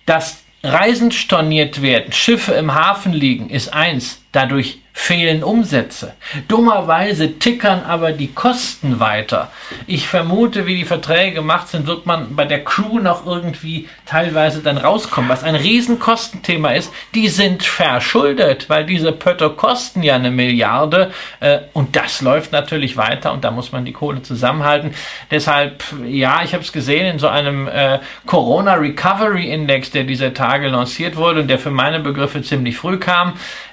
dass 0.06 0.42
Reisen 0.62 1.10
storniert 1.10 1.82
werden, 1.82 2.12
Schiffe 2.12 2.52
im 2.52 2.74
Hafen 2.74 3.12
liegen, 3.12 3.50
ist 3.50 3.74
eins. 3.74 4.22
Dadurch 4.30 4.78
fehlen 5.00 5.42
Umsätze. 5.42 6.12
Dummerweise 6.46 7.38
tickern 7.38 7.82
aber 7.84 8.12
die 8.12 8.32
Kosten 8.32 9.00
weiter. 9.00 9.50
Ich 9.86 10.06
vermute, 10.06 10.66
wie 10.66 10.76
die 10.76 10.84
Verträge 10.84 11.32
gemacht 11.32 11.68
sind, 11.68 11.86
wird 11.86 12.04
man 12.04 12.36
bei 12.36 12.44
der 12.44 12.62
Crew 12.62 12.98
noch 12.98 13.24
irgendwie 13.24 13.88
teilweise 14.04 14.60
dann 14.60 14.76
rauskommen. 14.76 15.30
Was 15.30 15.42
ein 15.42 15.54
Riesenkostenthema 15.54 16.72
ist, 16.72 16.92
die 17.14 17.28
sind 17.28 17.62
verschuldet, 17.62 18.68
weil 18.68 18.84
diese 18.84 19.12
Pötter 19.12 19.48
kosten 19.48 20.02
ja 20.02 20.16
eine 20.16 20.30
Milliarde 20.30 21.12
äh, 21.40 21.60
und 21.72 21.96
das 21.96 22.20
läuft 22.20 22.52
natürlich 22.52 22.98
weiter 22.98 23.32
und 23.32 23.42
da 23.42 23.50
muss 23.50 23.72
man 23.72 23.86
die 23.86 23.92
Kohle 23.92 24.22
zusammenhalten. 24.22 24.92
Deshalb, 25.30 25.82
ja, 26.04 26.42
ich 26.44 26.52
habe 26.52 26.62
es 26.62 26.72
gesehen 26.72 27.06
in 27.06 27.18
so 27.18 27.26
einem 27.26 27.68
äh, 27.68 28.00
Corona 28.26 28.74
Recovery 28.74 29.50
Index, 29.50 29.90
der 29.90 30.04
dieser 30.04 30.34
Tage 30.34 30.68
lanciert 30.68 31.16
wurde 31.16 31.40
und 31.40 31.48
der 31.48 31.58
für 31.58 31.70
meine 31.70 32.00
Begriffe 32.00 32.42
ziemlich 32.42 32.76
früh 32.76 32.98
kam. 32.98 33.32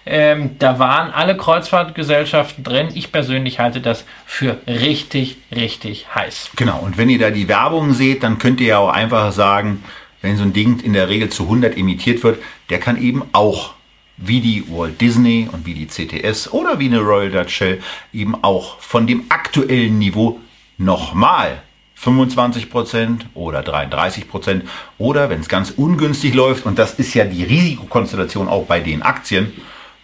Ähm, 0.10 0.56
da 0.58 0.80
waren 0.80 1.12
alle 1.18 1.36
Kreuzfahrtgesellschaften 1.36 2.64
drin. 2.64 2.90
Ich 2.94 3.12
persönlich 3.12 3.60
halte 3.60 3.82
das 3.82 4.06
für 4.26 4.58
richtig, 4.68 5.38
richtig 5.54 6.14
heiß. 6.14 6.52
Genau, 6.56 6.80
und 6.80 6.98
wenn 6.98 7.10
ihr 7.10 7.18
da 7.18 7.32
die 7.32 7.48
Werbung 7.48 7.94
seht, 7.94 8.22
dann 8.22 8.38
könnt 8.38 8.62
ihr 8.62 8.68
ja 8.68 8.78
auch 8.78 8.94
einfach 8.94 9.32
sagen, 9.32 9.84
wenn 10.22 10.38
so 10.38 10.44
ein 10.44 10.54
Ding 10.54 10.80
in 10.80 10.94
der 10.94 11.10
Regel 11.10 11.30
zu 11.30 11.44
100 11.44 11.76
emittiert 11.76 12.24
wird, 12.24 12.40
der 12.70 12.80
kann 12.80 13.02
eben 13.02 13.24
auch 13.34 13.74
wie 14.18 14.42
die 14.42 14.64
Walt 14.70 15.02
Disney 15.02 15.50
und 15.52 15.66
wie 15.66 15.74
die 15.74 15.88
CTS 15.88 16.52
oder 16.52 16.80
wie 16.80 16.86
eine 16.86 17.00
Royal 17.00 17.32
Dutch 17.32 17.56
Shell 17.56 17.82
eben 18.14 18.36
auch 18.44 18.80
von 18.80 19.08
dem 19.08 19.26
aktuellen 19.30 19.98
Niveau 19.98 20.40
nochmal 20.78 21.64
25% 22.00 23.22
oder 23.34 23.62
33% 23.62 24.62
oder 25.00 25.32
wenn 25.32 25.42
es 25.42 25.50
ganz 25.50 25.72
ungünstig 25.72 26.36
läuft, 26.36 26.68
und 26.68 26.78
das 26.78 26.94
ist 26.96 27.16
ja 27.16 27.26
die 27.26 27.44
Risikokonstellation 27.44 28.48
auch 28.48 28.66
bei 28.66 28.80
den 28.80 29.02
Aktien, 29.02 29.54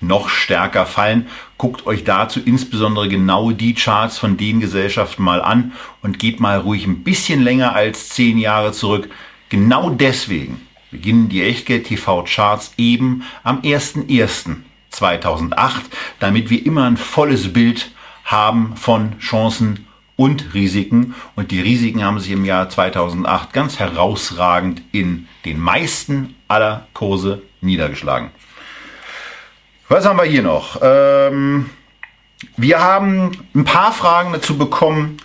noch 0.07 0.29
stärker 0.29 0.85
fallen. 0.85 1.27
Guckt 1.57 1.85
euch 1.85 2.03
dazu 2.03 2.39
insbesondere 2.43 3.09
genau 3.09 3.51
die 3.51 3.73
Charts 3.73 4.17
von 4.17 4.37
den 4.37 4.59
Gesellschaften 4.59 5.23
mal 5.23 5.41
an 5.41 5.73
und 6.01 6.19
geht 6.19 6.39
mal 6.39 6.59
ruhig 6.59 6.85
ein 6.85 7.03
bisschen 7.03 7.41
länger 7.41 7.73
als 7.73 8.09
zehn 8.09 8.37
Jahre 8.37 8.71
zurück. 8.71 9.09
Genau 9.49 9.89
deswegen 9.89 10.61
beginnen 10.91 11.29
die 11.29 11.43
Echtgeld 11.43 11.87
TV 11.87 12.23
Charts 12.23 12.73
eben 12.77 13.23
am 13.43 13.61
01.01.2008, 13.61 15.71
damit 16.19 16.49
wir 16.49 16.65
immer 16.65 16.85
ein 16.85 16.97
volles 16.97 17.51
Bild 17.51 17.91
haben 18.25 18.77
von 18.77 19.19
Chancen 19.19 19.87
und 20.15 20.53
Risiken. 20.53 21.15
Und 21.35 21.51
die 21.51 21.61
Risiken 21.61 22.03
haben 22.03 22.19
sich 22.19 22.31
im 22.31 22.45
Jahr 22.45 22.69
2008 22.69 23.53
ganz 23.53 23.79
herausragend 23.79 24.81
in 24.91 25.27
den 25.45 25.59
meisten 25.59 26.35
aller 26.47 26.87
Kurse 26.93 27.41
niedergeschlagen. 27.61 28.31
Was 29.93 30.07
haben 30.07 30.17
wir 30.17 30.25
hier 30.25 30.41
noch? 30.41 30.79
Ähm, 30.81 31.69
wir 32.57 32.79
haben 32.79 33.29
ein 33.53 33.63
paar 33.63 33.91
Fragen 33.93 34.33
dazu 34.33 34.57
bekommen, 34.57 35.17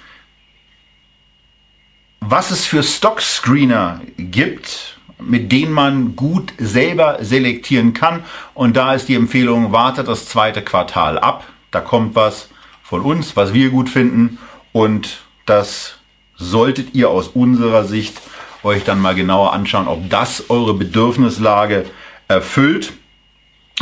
was 2.20 2.50
es 2.50 2.66
für 2.66 2.82
Stock 2.82 3.22
Screener 3.22 4.02
gibt, 4.18 4.98
mit 5.18 5.52
denen 5.52 5.72
man 5.72 6.16
gut 6.16 6.52
selber 6.58 7.16
selektieren 7.22 7.94
kann. 7.94 8.24
Und 8.52 8.76
da 8.76 8.92
ist 8.92 9.08
die 9.08 9.14
Empfehlung, 9.14 9.72
wartet 9.72 10.06
das 10.06 10.26
zweite 10.26 10.60
Quartal 10.60 11.18
ab. 11.18 11.46
Da 11.70 11.80
kommt 11.80 12.14
was 12.14 12.50
von 12.82 13.00
uns, 13.00 13.36
was 13.36 13.54
wir 13.54 13.70
gut 13.70 13.88
finden. 13.88 14.36
Und 14.72 15.20
das 15.46 15.94
solltet 16.36 16.94
ihr 16.94 17.08
aus 17.08 17.28
unserer 17.28 17.84
Sicht 17.84 18.20
euch 18.62 18.84
dann 18.84 19.00
mal 19.00 19.14
genauer 19.14 19.54
anschauen, 19.54 19.88
ob 19.88 20.10
das 20.10 20.50
eure 20.50 20.74
Bedürfnislage 20.74 21.86
erfüllt. 22.28 22.92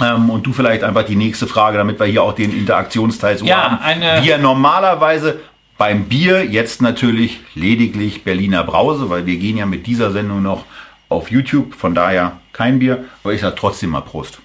Ähm, 0.02 0.31
und 0.31 0.47
du 0.47 0.52
vielleicht 0.52 0.82
einfach 0.82 1.05
die 1.05 1.16
nächste 1.16 1.47
Frage, 1.47 1.78
damit 1.78 1.98
wir 1.98 2.06
hier 2.06 2.23
auch 2.23 2.35
den 2.35 2.56
Interaktionsteil 2.56 3.39
so 3.39 3.47
ja, 3.47 3.70
haben. 3.70 3.78
Eine 3.82 4.23
wie 4.23 4.31
er 4.31 4.39
normalerweise 4.39 5.40
beim 5.78 6.05
Bier 6.05 6.44
jetzt 6.44 6.82
natürlich 6.82 7.40
lediglich 7.55 8.24
Berliner 8.24 8.64
Brause, 8.64 9.10
weil 9.10 9.27
wir 9.27 9.36
gehen 9.36 9.56
ja 9.56 9.66
mit 9.66 9.86
dieser 9.86 10.10
Sendung 10.10 10.43
noch 10.43 10.64
auf 11.09 11.31
YouTube, 11.31 11.74
von 11.74 11.94
daher 11.94 12.39
kein 12.52 12.78
Bier, 12.78 13.05
aber 13.23 13.32
ich 13.32 13.40
sage 13.40 13.55
trotzdem 13.56 13.90
mal 13.90 14.01
Prost. 14.01 14.40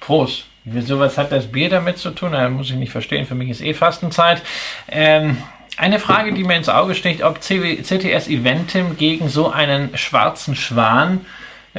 Prost. 0.00 0.46
Wieso, 0.64 0.98
was 0.98 1.16
hat 1.16 1.30
das 1.30 1.46
Bier 1.46 1.68
damit 1.68 1.98
zu 1.98 2.10
tun? 2.10 2.32
Da 2.32 2.48
muss 2.48 2.70
ich 2.70 2.76
nicht 2.76 2.90
verstehen, 2.90 3.24
für 3.24 3.36
mich 3.36 3.50
ist 3.50 3.62
eh 3.62 3.72
Fastenzeit. 3.72 4.42
Ähm, 4.88 5.36
eine 5.76 6.00
Frage, 6.00 6.32
die 6.32 6.42
mir 6.42 6.56
ins 6.56 6.68
Auge 6.68 6.94
sticht, 6.94 7.22
ob 7.22 7.40
CTS 7.40 8.28
Eventim 8.28 8.96
gegen 8.96 9.28
so 9.28 9.50
einen 9.50 9.96
schwarzen 9.96 10.56
Schwan 10.56 11.20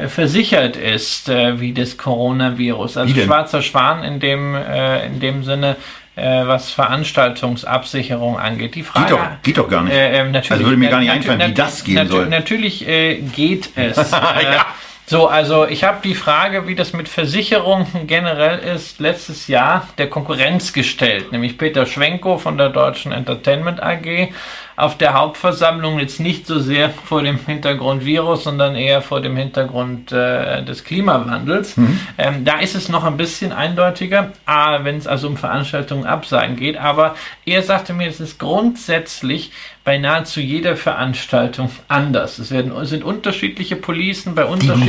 versichert 0.07 0.75
ist 0.75 1.29
äh, 1.29 1.59
wie 1.59 1.73
das 1.73 1.97
Coronavirus. 1.97 2.97
Also 2.97 3.15
schwarzer 3.15 3.61
Schwan 3.61 4.03
in 4.03 4.19
dem, 4.19 4.55
äh, 4.55 5.05
in 5.05 5.19
dem 5.19 5.43
Sinne, 5.43 5.75
äh, 6.15 6.45
was 6.45 6.71
Veranstaltungsabsicherung 6.71 8.37
angeht. 8.37 8.75
Die 8.75 8.83
Frage, 8.83 9.05
geht, 9.05 9.17
doch, 9.17 9.41
geht 9.43 9.57
doch 9.57 9.69
gar 9.69 9.83
nicht. 9.83 9.93
Äh, 9.93 10.19
ähm, 10.19 10.35
also 10.35 10.59
würde 10.59 10.77
mir 10.77 10.89
gar 10.89 10.99
nicht 10.99 11.11
einfallen, 11.11 11.49
wie 11.49 11.53
das 11.53 11.83
gehen 11.83 12.07
soll. 12.07 12.27
Natürlich 12.27 12.85
geht 13.35 13.69
es. 13.75 13.97
ja. 14.11 14.65
So, 15.09 15.27
also 15.27 15.65
ich 15.65 15.85
habe 15.85 15.99
die 16.03 16.15
Frage, 16.15 16.67
wie 16.67 16.75
das 16.75 16.91
mit 16.91 17.07
Versicherungen 17.07 18.07
generell 18.07 18.59
ist, 18.59 18.99
letztes 18.99 19.47
Jahr 19.47 19.87
der 19.97 20.09
Konkurrenz 20.09 20.73
gestellt, 20.73 21.31
nämlich 21.31 21.57
Peter 21.57 21.85
Schwenko 21.85 22.37
von 22.37 22.57
der 22.57 22.67
Deutschen 22.69 23.13
Entertainment 23.13 23.81
AG 23.81 24.33
auf 24.77 24.95
der 24.95 25.15
Hauptversammlung 25.15 25.99
jetzt 25.99 26.19
nicht 26.19 26.45
so 26.45 26.59
sehr 26.59 26.89
vor 27.05 27.23
dem 27.23 27.39
Hintergrund 27.45 28.05
Virus, 28.05 28.43
sondern 28.43 28.75
eher 28.75 29.01
vor 29.01 29.19
dem 29.19 29.35
Hintergrund 29.35 30.11
äh, 30.11 30.63
des 30.63 30.83
Klimawandels. 30.83 31.75
Mhm. 31.75 31.99
Ähm, 32.17 32.45
da 32.45 32.59
ist 32.59 32.75
es 32.75 32.87
noch 32.87 33.03
ein 33.03 33.17
bisschen 33.17 33.51
eindeutiger, 33.51 34.31
wenn 34.83 34.97
es 34.97 35.07
also 35.07 35.27
um 35.27 35.35
Veranstaltungen 35.35 36.05
absagen 36.05 36.55
geht. 36.55 36.77
Aber 36.77 37.15
er 37.45 37.63
sagte 37.63 37.93
mir, 37.93 38.07
es 38.07 38.19
ist 38.19 38.39
grundsätzlich 38.39 39.51
bei 39.87 39.97
nahezu 39.97 40.41
jeder 40.41 40.75
Veranstaltung 40.75 41.69
anders. 41.87 42.39
Es 42.39 42.51
werden, 42.51 42.73
sind 42.85 43.05
unterschiedliche 43.05 43.77
Policen 43.77 44.35
bei 44.35 44.43
unterschiedlichen. 44.43 44.83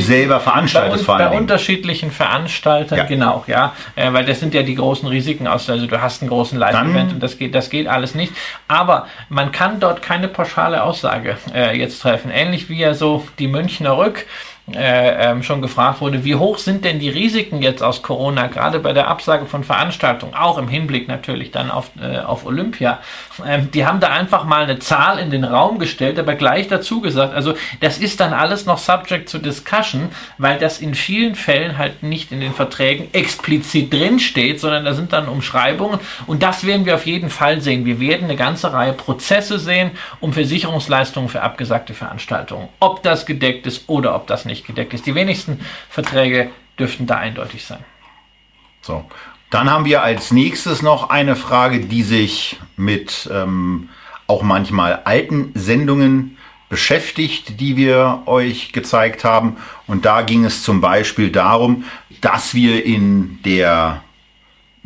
Bei, 1.07 1.31
bei 1.31 1.37
unterschiedlichen 1.39 2.11
Veranstaltern, 2.11 2.99
ja. 2.99 3.05
genau, 3.05 3.45
ja. 3.47 3.75
Äh, 3.95 4.13
weil 4.13 4.25
das 4.25 4.41
sind 4.41 4.55
ja 4.55 4.65
die 4.65 4.75
großen 4.75 5.09
Risiken 5.09 5.47
aus. 5.47 5.71
Also 5.71 5.87
du 5.87 6.03
hast 6.03 6.21
einen 6.21 6.31
großen 6.31 6.59
Live-Event 6.59 7.13
und 7.13 7.23
das 7.23 7.39
geht, 7.39 7.55
das 7.55 7.71
geht 7.71 7.87
alles 7.87 8.17
nicht. 8.17 8.33
Aber 8.67 9.07
man 9.29 9.53
kann 9.53 9.78
dort 9.81 10.03
keine 10.03 10.29
pauschale 10.29 10.83
Aussage 10.83 11.37
äh, 11.55 11.77
jetzt 11.77 12.01
treffen. 12.01 12.31
Ähnlich 12.31 12.69
wie 12.69 12.79
ja 12.79 12.95
so 12.95 13.27
die 13.39 13.49
Münchner 13.49 13.97
Rück 13.97 14.27
äh, 14.75 15.31
ähm, 15.31 15.43
schon 15.43 15.63
gefragt 15.63 16.01
wurde, 16.01 16.25
wie 16.25 16.35
hoch 16.35 16.59
sind 16.59 16.85
denn 16.85 16.99
die 16.99 17.09
Risiken 17.09 17.63
jetzt 17.63 17.83
aus 17.83 18.03
Corona, 18.03 18.49
gerade 18.49 18.79
bei 18.79 18.93
der 18.93 19.09
Absage 19.09 19.47
von 19.47 19.65
Veranstaltungen, 19.65 20.35
auch 20.35 20.59
im 20.59 20.69
Hinblick 20.69 21.09
natürlich 21.09 21.51
dann 21.51 21.71
auf, 21.71 21.91
äh, 22.01 22.19
auf 22.19 22.45
Olympia. 22.45 22.99
Ähm, 23.47 23.71
die 23.73 23.87
haben 23.87 24.01
da 24.01 24.09
einfach 24.09 24.45
mal 24.45 24.65
eine 24.65 24.79
Zahl 24.79 25.19
in 25.19 25.31
den 25.31 25.45
Raum 25.45 25.79
gestellt, 25.79 26.19
aber 26.19 26.35
gleich 26.35 26.69
dazu 26.69 27.01
gesagt, 27.01 27.35
also 27.35 27.55
das 27.81 27.99
ist 27.99 28.21
dann 28.21 28.33
alles 28.33 28.67
noch 28.67 28.79
subject 28.79 29.31
to 29.31 29.39
discussion, 29.39 30.11
weil 30.37 30.59
das 30.59 30.81
in 30.81 30.95
vielen 30.95 31.35
Fällen 31.35 31.79
halt 31.79 32.03
nicht 32.03 32.31
in 32.33 32.41
den 32.41 32.53
Verträgen 32.53 33.09
explizit 33.13 33.93
drinsteht, 33.93 34.61
sondern 34.61 34.85
da 34.85 34.93
sind 34.93 35.13
dann 35.13 35.29
Umschreibungen 35.29 36.01
und 36.27 36.43
das 36.43 36.65
werden 36.65 36.85
wir 36.85 36.95
auf 36.95 37.07
jeden 37.07 37.31
Fall 37.31 37.61
sehen. 37.61 37.85
Wir 37.85 38.01
werden 38.01 38.25
eine 38.25 38.37
ganze 38.37 38.73
Reihe 38.73 38.93
Prozesse 38.93 39.59
sehen 39.59 39.93
um 40.21 40.33
Versicherungsleistungen 40.33 41.29
für 41.29 41.43
abgesagte 41.43 41.95
Veranstaltungen. 41.95 42.69
Ob 42.81 43.03
das 43.03 43.25
gedeckt 43.25 43.67
ist 43.67 43.89
oder 43.89 44.15
ob 44.15 44.27
das 44.27 44.45
nicht 44.45 44.58
nicht 44.59 44.67
gedeckt 44.67 44.95
ist. 44.95 45.07
Die 45.07 45.15
wenigsten 45.15 45.61
Verträge 45.89 46.51
dürften 46.79 47.07
da 47.07 47.17
eindeutig 47.17 47.65
sein. 47.65 47.85
So. 48.83 49.05
Dann 49.51 49.71
haben 49.71 49.87
wir 49.87 50.03
als 50.03 50.31
nächstes 50.31 50.83
noch 50.83 51.09
eine 51.09 51.35
Frage, 51.35 51.81
die 51.81 52.03
sich 52.03 52.59
mit 52.77 53.29
ähm, 53.33 53.89
auch 54.27 54.43
manchmal 54.43 55.01
alten 55.05 55.53
Sendungen 55.55 56.37
beschäftigt, 56.69 57.59
die 57.61 57.77
wir 57.77 58.25
euch 58.27 58.73
gezeigt 58.73 59.25
haben. 59.25 59.57
Und 59.87 60.05
da 60.05 60.21
ging 60.21 60.45
es 60.45 60.63
zum 60.63 60.83
Beispiel 60.83 61.31
darum, 61.31 61.85
dass 62.21 62.53
wir 62.53 62.85
in 62.85 63.43
der 63.43 64.03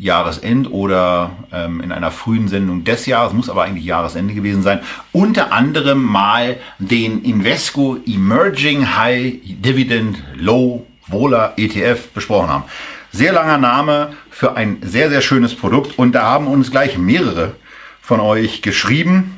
Jahresend 0.03 0.69
oder 0.69 1.31
ähm, 1.53 1.79
in 1.79 1.93
einer 1.93 2.11
frühen 2.11 2.49
Sendung 2.49 2.83
des 2.83 3.05
Jahres, 3.05 3.31
muss 3.31 3.49
aber 3.49 3.63
eigentlich 3.63 3.85
Jahresende 3.85 4.33
gewesen 4.33 4.61
sein, 4.61 4.81
unter 5.13 5.53
anderem 5.53 6.03
mal 6.03 6.57
den 6.77 7.23
Invesco 7.23 7.97
Emerging 8.05 8.97
High 8.97 9.35
Dividend 9.43 10.21
Low 10.35 10.85
Vola 11.07 11.53
ETF 11.55 12.09
besprochen 12.09 12.49
haben. 12.49 12.63
Sehr 13.11 13.31
langer 13.31 13.57
Name 13.57 14.13
für 14.29 14.57
ein 14.57 14.77
sehr, 14.81 15.09
sehr 15.09 15.21
schönes 15.21 15.55
Produkt. 15.55 15.97
Und 15.97 16.13
da 16.13 16.23
haben 16.23 16.47
uns 16.47 16.71
gleich 16.71 16.97
mehrere 16.97 17.55
von 18.01 18.19
euch 18.19 18.61
geschrieben, 18.61 19.37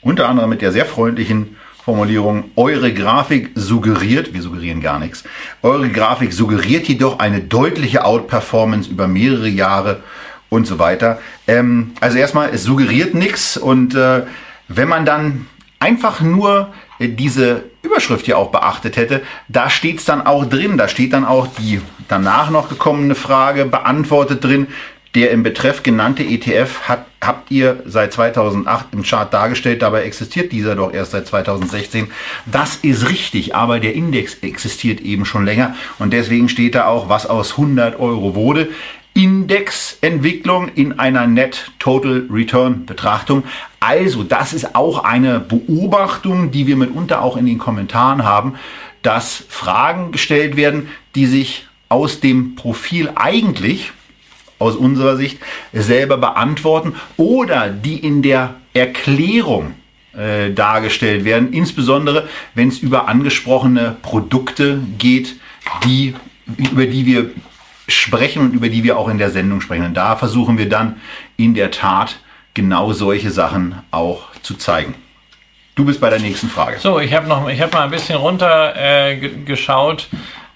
unter 0.00 0.28
anderem 0.28 0.50
mit 0.50 0.62
der 0.62 0.72
sehr 0.72 0.86
freundlichen 0.86 1.56
Formulierung, 1.84 2.44
eure 2.56 2.94
Grafik 2.94 3.50
suggeriert, 3.54 4.32
wir 4.32 4.40
suggerieren 4.40 4.80
gar 4.80 4.98
nichts, 4.98 5.22
eure 5.60 5.90
Grafik 5.90 6.32
suggeriert 6.32 6.88
jedoch 6.88 7.18
eine 7.18 7.40
deutliche 7.40 8.06
Outperformance 8.06 8.88
über 8.88 9.06
mehrere 9.06 9.48
Jahre 9.48 10.02
und 10.48 10.66
so 10.66 10.78
weiter. 10.78 11.18
Ähm, 11.46 11.92
also 12.00 12.16
erstmal, 12.16 12.48
es 12.54 12.62
suggeriert 12.62 13.12
nichts 13.12 13.58
und 13.58 13.94
äh, 13.94 14.22
wenn 14.68 14.88
man 14.88 15.04
dann 15.04 15.46
einfach 15.78 16.22
nur 16.22 16.72
äh, 16.98 17.08
diese 17.08 17.64
Überschrift 17.82 18.24
hier 18.24 18.38
auch 18.38 18.50
beachtet 18.50 18.96
hätte, 18.96 19.20
da 19.48 19.68
steht 19.68 19.98
es 19.98 20.06
dann 20.06 20.26
auch 20.26 20.46
drin, 20.46 20.78
da 20.78 20.88
steht 20.88 21.12
dann 21.12 21.26
auch 21.26 21.48
die 21.58 21.82
danach 22.08 22.48
noch 22.48 22.70
gekommene 22.70 23.14
Frage 23.14 23.66
beantwortet 23.66 24.42
drin, 24.42 24.68
der 25.14 25.30
im 25.30 25.42
Betreff 25.42 25.82
genannte 25.82 26.24
ETF 26.24 26.82
hat, 26.82 27.06
habt 27.20 27.50
ihr 27.50 27.82
seit 27.86 28.12
2008 28.12 28.86
im 28.92 29.02
Chart 29.02 29.32
dargestellt, 29.32 29.82
dabei 29.82 30.02
existiert 30.02 30.52
dieser 30.52 30.74
doch 30.74 30.92
erst 30.92 31.12
seit 31.12 31.26
2016. 31.26 32.10
Das 32.46 32.76
ist 32.76 33.08
richtig, 33.08 33.54
aber 33.54 33.80
der 33.80 33.94
Index 33.94 34.34
existiert 34.42 35.00
eben 35.00 35.24
schon 35.24 35.44
länger 35.44 35.76
und 35.98 36.12
deswegen 36.12 36.48
steht 36.48 36.74
da 36.74 36.86
auch, 36.86 37.08
was 37.08 37.26
aus 37.26 37.52
100 37.52 37.98
Euro 37.98 38.34
wurde. 38.34 38.68
Indexentwicklung 39.16 40.70
in 40.74 40.98
einer 40.98 41.28
Net 41.28 41.70
Total 41.78 42.26
Return 42.28 42.84
Betrachtung. 42.84 43.44
Also, 43.78 44.24
das 44.24 44.52
ist 44.52 44.74
auch 44.74 45.04
eine 45.04 45.38
Beobachtung, 45.38 46.50
die 46.50 46.66
wir 46.66 46.76
mitunter 46.76 47.22
auch 47.22 47.36
in 47.36 47.46
den 47.46 47.58
Kommentaren 47.58 48.24
haben, 48.24 48.56
dass 49.02 49.44
Fragen 49.48 50.10
gestellt 50.10 50.56
werden, 50.56 50.88
die 51.14 51.26
sich 51.26 51.68
aus 51.88 52.18
dem 52.18 52.56
Profil 52.56 53.12
eigentlich 53.14 53.92
aus 54.58 54.76
unserer 54.76 55.16
Sicht 55.16 55.38
selber 55.72 56.16
beantworten 56.16 56.94
oder 57.16 57.68
die 57.68 57.98
in 57.98 58.22
der 58.22 58.54
Erklärung 58.72 59.74
äh, 60.16 60.52
dargestellt 60.52 61.24
werden, 61.24 61.52
insbesondere 61.52 62.28
wenn 62.54 62.68
es 62.68 62.78
über 62.78 63.08
angesprochene 63.08 63.96
Produkte 64.02 64.80
geht, 64.98 65.36
die, 65.84 66.14
über 66.70 66.86
die 66.86 67.06
wir 67.06 67.30
sprechen 67.88 68.42
und 68.42 68.54
über 68.54 68.68
die 68.68 68.84
wir 68.84 68.96
auch 68.96 69.08
in 69.08 69.18
der 69.18 69.30
Sendung 69.30 69.60
sprechen. 69.60 69.86
Und 69.86 69.94
da 69.94 70.16
versuchen 70.16 70.58
wir 70.58 70.68
dann 70.68 70.96
in 71.36 71.54
der 71.54 71.70
Tat 71.70 72.18
genau 72.54 72.92
solche 72.92 73.30
Sachen 73.30 73.74
auch 73.90 74.30
zu 74.42 74.54
zeigen. 74.54 74.94
Du 75.74 75.84
bist 75.84 76.00
bei 76.00 76.08
der 76.08 76.20
nächsten 76.20 76.48
Frage. 76.48 76.78
So, 76.78 77.00
ich 77.00 77.12
habe 77.12 77.26
noch, 77.26 77.42
mal 77.42 77.82
ein 77.82 77.90
bisschen 77.90 78.16
runter 78.16 78.74
äh, 78.76 79.16
geschaut 79.44 80.08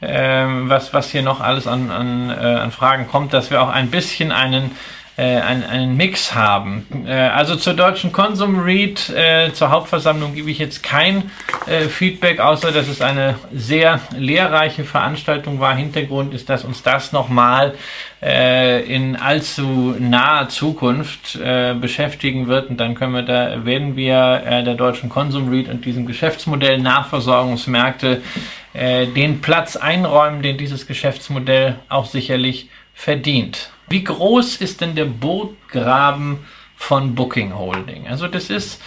was, 0.06 0.94
was 0.94 1.10
hier 1.10 1.22
noch 1.22 1.40
alles 1.40 1.66
an, 1.66 1.90
an, 1.90 2.30
äh, 2.30 2.32
an 2.32 2.70
Fragen 2.70 3.08
kommt, 3.08 3.32
dass 3.32 3.50
wir 3.50 3.62
auch 3.62 3.68
ein 3.68 3.90
bisschen 3.90 4.30
einen 4.32 4.72
äh, 5.18 5.40
einen, 5.40 5.64
einen 5.64 5.96
Mix 5.96 6.34
haben. 6.34 6.86
Äh, 7.04 7.12
also 7.12 7.56
zur 7.56 7.74
deutschen 7.74 8.12
Consum 8.12 8.60
Read, 8.60 9.10
äh, 9.10 9.52
zur 9.52 9.70
Hauptversammlung 9.70 10.34
gebe 10.34 10.48
ich 10.48 10.60
jetzt 10.60 10.84
kein 10.84 11.30
äh, 11.66 11.88
Feedback, 11.88 12.38
außer 12.38 12.70
dass 12.70 12.86
es 12.86 13.02
eine 13.02 13.34
sehr 13.52 14.00
lehrreiche 14.16 14.84
Veranstaltung 14.84 15.58
war. 15.58 15.74
Hintergrund 15.74 16.34
ist, 16.34 16.48
dass 16.48 16.64
uns 16.64 16.84
das 16.84 17.10
nochmal 17.12 17.74
äh, 18.22 18.84
in 18.84 19.16
allzu 19.16 19.96
naher 19.98 20.48
Zukunft 20.50 21.34
äh, 21.34 21.74
beschäftigen 21.74 22.46
wird. 22.46 22.70
Und 22.70 22.78
dann 22.78 22.94
können 22.94 23.12
wir 23.12 23.22
da, 23.22 23.64
werden 23.64 23.96
wir 23.96 24.42
äh, 24.46 24.62
der 24.62 24.74
deutschen 24.74 25.08
Consum 25.08 25.48
Read 25.48 25.68
und 25.68 25.84
diesem 25.84 26.06
Geschäftsmodell 26.06 26.78
Nahversorgungsmärkte 26.78 28.22
äh, 28.72 29.08
den 29.08 29.40
Platz 29.40 29.74
einräumen, 29.74 30.42
den 30.42 30.58
dieses 30.58 30.86
Geschäftsmodell 30.86 31.74
auch 31.88 32.06
sicherlich 32.06 32.68
verdient. 32.98 33.70
Wie 33.88 34.02
groß 34.02 34.56
ist 34.56 34.80
denn 34.80 34.96
der 34.96 35.04
Burggraben 35.04 36.40
von 36.76 37.14
Booking 37.14 37.56
Holding? 37.56 38.08
Also 38.08 38.26
das 38.26 38.50
ist 38.50 38.82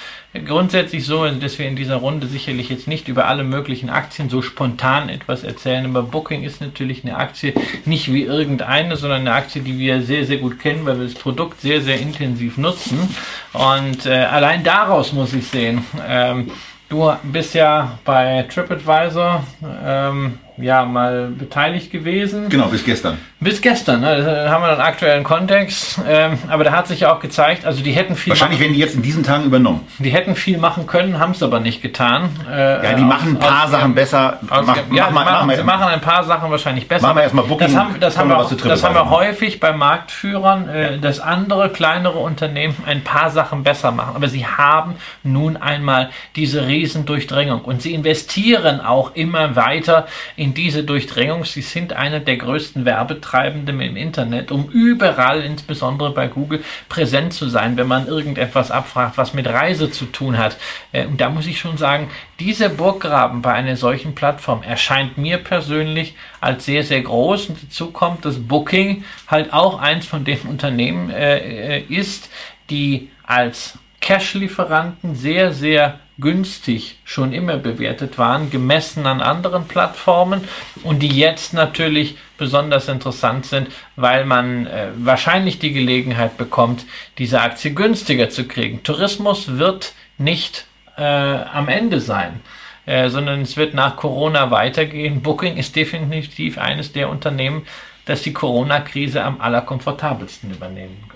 grundsätzlich 0.45 1.05
so, 1.05 1.25
dass 1.29 1.57
wir 1.57 1.67
in 1.67 1.77
dieser 1.77 1.95
Runde 1.95 2.27
sicherlich 2.27 2.67
jetzt 2.69 2.89
nicht 2.89 3.07
über 3.07 3.27
alle 3.27 3.45
möglichen 3.45 3.89
Aktien 3.89 4.29
so 4.29 4.41
spontan 4.41 5.07
etwas 5.07 5.45
erzählen, 5.45 5.85
aber 5.85 6.03
Booking 6.03 6.43
ist 6.43 6.59
natürlich 6.59 7.05
eine 7.05 7.15
Aktie 7.15 7.53
nicht 7.85 8.11
wie 8.11 8.23
irgendeine, 8.23 8.97
sondern 8.97 9.21
eine 9.21 9.33
Aktie, 9.33 9.61
die 9.61 9.79
wir 9.79 10.01
sehr, 10.01 10.25
sehr 10.25 10.37
gut 10.37 10.59
kennen, 10.59 10.85
weil 10.85 10.99
wir 10.99 11.05
das 11.05 11.15
Produkt 11.15 11.61
sehr, 11.61 11.79
sehr 11.81 11.99
intensiv 11.99 12.57
nutzen. 12.57 13.15
Und 13.53 14.05
äh, 14.05 14.25
allein 14.25 14.65
daraus 14.65 15.13
muss 15.13 15.33
ich 15.33 15.47
sehen, 15.47 15.85
ähm, 16.05 16.51
du 16.89 17.13
bist 17.23 17.55
ja 17.55 17.97
bei 18.03 18.45
TripAdvisor 18.49 19.43
ähm, 19.85 20.37
ja 20.57 20.85
mal 20.85 21.27
beteiligt 21.27 21.91
gewesen. 21.91 22.49
Genau, 22.49 22.67
bis 22.67 22.83
gestern. 22.83 23.17
Bis 23.39 23.59
gestern, 23.61 24.01
ne? 24.01 24.21
da 24.23 24.51
haben 24.51 24.61
wir 24.61 24.69
einen 24.69 24.81
aktuellen 24.81 25.23
Kontext. 25.23 25.99
Ähm, 26.07 26.37
aber 26.47 26.63
da 26.63 26.71
hat 26.73 26.87
sich 26.87 26.99
ja 26.99 27.13
auch 27.13 27.19
gezeigt, 27.19 27.65
also 27.65 27.81
die 27.81 27.91
hätten 27.91 28.15
viel. 28.15 28.29
Wahrscheinlich 28.31 28.59
werden 28.59 28.73
die 28.73 28.79
jetzt 28.79 28.93
in 28.93 29.01
diesen 29.01 29.23
Tagen 29.23 29.45
übernommen. 29.45 29.87
Die 29.97 30.11
hätten 30.11 30.35
viel 30.35 30.59
machen 30.59 30.85
können, 30.85 31.17
haben 31.17 31.31
es 31.31 31.41
aber 31.41 31.59
nicht 31.59 31.81
getan. 31.81 32.29
Äh, 32.47 32.85
ja, 32.85 32.93
die 32.93 33.01
machen 33.01 33.31
ein 33.31 33.39
paar 33.39 33.65
aus, 33.65 33.71
Sachen 33.71 33.95
besser. 33.95 34.39
Aus, 34.47 34.65
mach, 34.65 34.77
ja, 34.77 35.09
mach, 35.09 35.25
machen, 35.25 35.47
mach, 35.47 35.55
sie 35.55 35.63
machen 35.63 35.87
ein 35.87 36.01
paar 36.01 36.23
Sachen 36.23 36.51
wahrscheinlich 36.51 36.87
besser. 36.87 37.07
Machen 37.07 37.17
wir 37.17 37.23
erstmal 37.23 37.45
Booking. 37.45 37.67
Das 37.67 37.75
haben, 37.75 37.99
das 37.99 38.17
haben 38.17 38.29
wir, 38.29 38.37
auch, 38.37 38.51
das 38.51 38.83
haben 38.83 38.93
wir 38.93 39.09
häufig 39.09 39.59
bei 39.59 39.73
Marktführern, 39.73 40.69
äh, 40.69 40.99
dass 40.99 41.19
andere 41.19 41.69
kleinere 41.69 42.19
Unternehmen 42.19 42.75
ein 42.85 43.03
paar 43.03 43.31
Sachen 43.31 43.63
besser 43.63 43.91
machen. 43.91 44.15
Aber 44.15 44.27
sie 44.27 44.45
haben 44.45 44.95
nun 45.23 45.57
einmal 45.57 46.11
diese 46.35 46.67
Riesendurchdringung 46.67 47.61
und 47.61 47.81
sie 47.81 47.93
investieren 47.93 48.81
auch 48.81 49.15
immer 49.15 49.55
weiter 49.55 50.05
in 50.35 50.50
in 50.51 50.55
diese 50.55 50.83
Durchdringung. 50.83 51.45
Sie 51.45 51.61
sind 51.61 51.93
einer 51.93 52.19
der 52.19 52.35
größten 52.35 52.83
Werbetreibenden 52.83 53.79
im 53.79 53.95
Internet, 53.95 54.51
um 54.51 54.69
überall, 54.69 55.41
insbesondere 55.43 56.11
bei 56.11 56.27
Google, 56.27 56.61
präsent 56.89 57.31
zu 57.31 57.47
sein, 57.47 57.77
wenn 57.77 57.87
man 57.87 58.05
irgendetwas 58.05 58.69
abfragt, 58.69 59.17
was 59.17 59.33
mit 59.33 59.47
Reise 59.47 59.91
zu 59.91 60.07
tun 60.07 60.37
hat. 60.37 60.57
Äh, 60.91 61.05
und 61.05 61.21
da 61.21 61.29
muss 61.29 61.47
ich 61.47 61.57
schon 61.57 61.77
sagen, 61.77 62.09
dieser 62.41 62.67
Burggraben 62.67 63.41
bei 63.41 63.53
einer 63.53 63.77
solchen 63.77 64.13
Plattform 64.13 64.61
erscheint 64.61 65.17
mir 65.17 65.37
persönlich 65.37 66.15
als 66.41 66.65
sehr, 66.65 66.83
sehr 66.83 67.01
groß. 67.01 67.47
Und 67.47 67.63
dazu 67.63 67.91
kommt, 67.91 68.25
dass 68.25 68.37
Booking 68.37 69.05
halt 69.27 69.53
auch 69.53 69.79
eins 69.79 70.05
von 70.05 70.25
den 70.25 70.41
Unternehmen 70.41 71.11
äh, 71.11 71.77
äh 71.77 71.83
ist, 71.87 72.29
die 72.69 73.09
als 73.23 73.79
Cash-Lieferanten 74.01 75.15
sehr, 75.15 75.53
sehr 75.53 75.99
günstig 76.21 76.99
schon 77.03 77.33
immer 77.33 77.57
bewertet 77.57 78.17
waren, 78.17 78.49
gemessen 78.49 79.05
an 79.05 79.19
anderen 79.19 79.67
Plattformen 79.67 80.47
und 80.83 80.99
die 80.99 81.09
jetzt 81.09 81.53
natürlich 81.53 82.17
besonders 82.37 82.87
interessant 82.87 83.45
sind, 83.45 83.67
weil 83.95 84.25
man 84.25 84.67
äh, 84.67 84.87
wahrscheinlich 84.95 85.59
die 85.59 85.73
Gelegenheit 85.73 86.37
bekommt, 86.37 86.85
diese 87.17 87.41
Aktie 87.41 87.73
günstiger 87.73 88.29
zu 88.29 88.47
kriegen. 88.47 88.83
Tourismus 88.83 89.57
wird 89.57 89.93
nicht 90.17 90.65
äh, 90.97 91.03
am 91.03 91.67
Ende 91.67 91.99
sein. 91.99 92.39
Äh, 92.87 93.09
sondern 93.09 93.41
es 93.41 93.57
wird 93.57 93.75
nach 93.75 93.95
Corona 93.95 94.49
weitergehen. 94.49 95.21
Booking 95.21 95.57
ist 95.57 95.75
definitiv 95.75 96.57
eines 96.57 96.91
der 96.91 97.09
Unternehmen, 97.09 97.67
dass 98.11 98.23
die 98.23 98.33
Corona-Krise 98.33 99.23
am 99.23 99.39
allerkomfortabelsten 99.39 100.51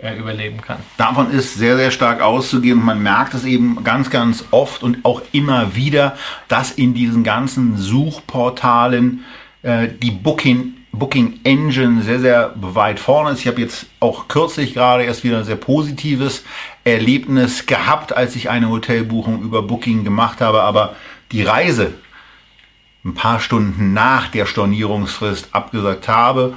äh, 0.02 0.18
überleben 0.18 0.62
kann. 0.62 0.78
Davon 0.96 1.30
ist 1.30 1.56
sehr, 1.56 1.76
sehr 1.76 1.92
stark 1.92 2.22
auszugehen. 2.22 2.84
Man 2.84 3.04
merkt 3.04 3.34
es 3.34 3.44
eben 3.44 3.84
ganz, 3.84 4.10
ganz 4.10 4.46
oft 4.52 4.82
und 4.82 5.04
auch 5.04 5.22
immer 5.34 5.76
wieder, 5.76 6.16
dass 6.48 6.72
in 6.72 6.94
diesen 6.94 7.26
ganzen 7.26 7.76
Suchportalen 7.78 9.26
äh, 9.62 9.90
die 10.02 10.12
Booking 10.12 10.74
Booking 10.94 11.42
Engine 11.44 12.04
sehr, 12.04 12.22
sehr 12.22 12.54
weit 12.56 13.02
vorne 13.02 13.32
ist. 13.32 13.42
Ich 13.42 13.48
habe 13.48 13.60
jetzt 13.60 13.88
auch 14.00 14.30
kürzlich 14.30 14.74
gerade 14.74 15.04
erst 15.04 15.26
wieder 15.26 15.40
ein 15.40 15.44
sehr 15.44 15.58
positives 15.58 16.46
Erlebnis 16.86 17.66
gehabt, 17.66 18.16
als 18.16 18.38
ich 18.38 18.50
eine 18.50 18.70
Hotelbuchung 18.70 19.42
über 19.42 19.62
Booking 19.62 20.06
gemacht 20.06 20.40
habe. 20.40 20.64
Aber 20.64 20.96
die 21.34 21.44
Reise 21.44 21.96
ein 23.04 23.14
paar 23.14 23.42
Stunden 23.42 23.92
nach 23.92 24.30
der 24.30 24.46
Stornierungsfrist 24.46 25.50
abgesagt 25.52 26.08
habe 26.08 26.54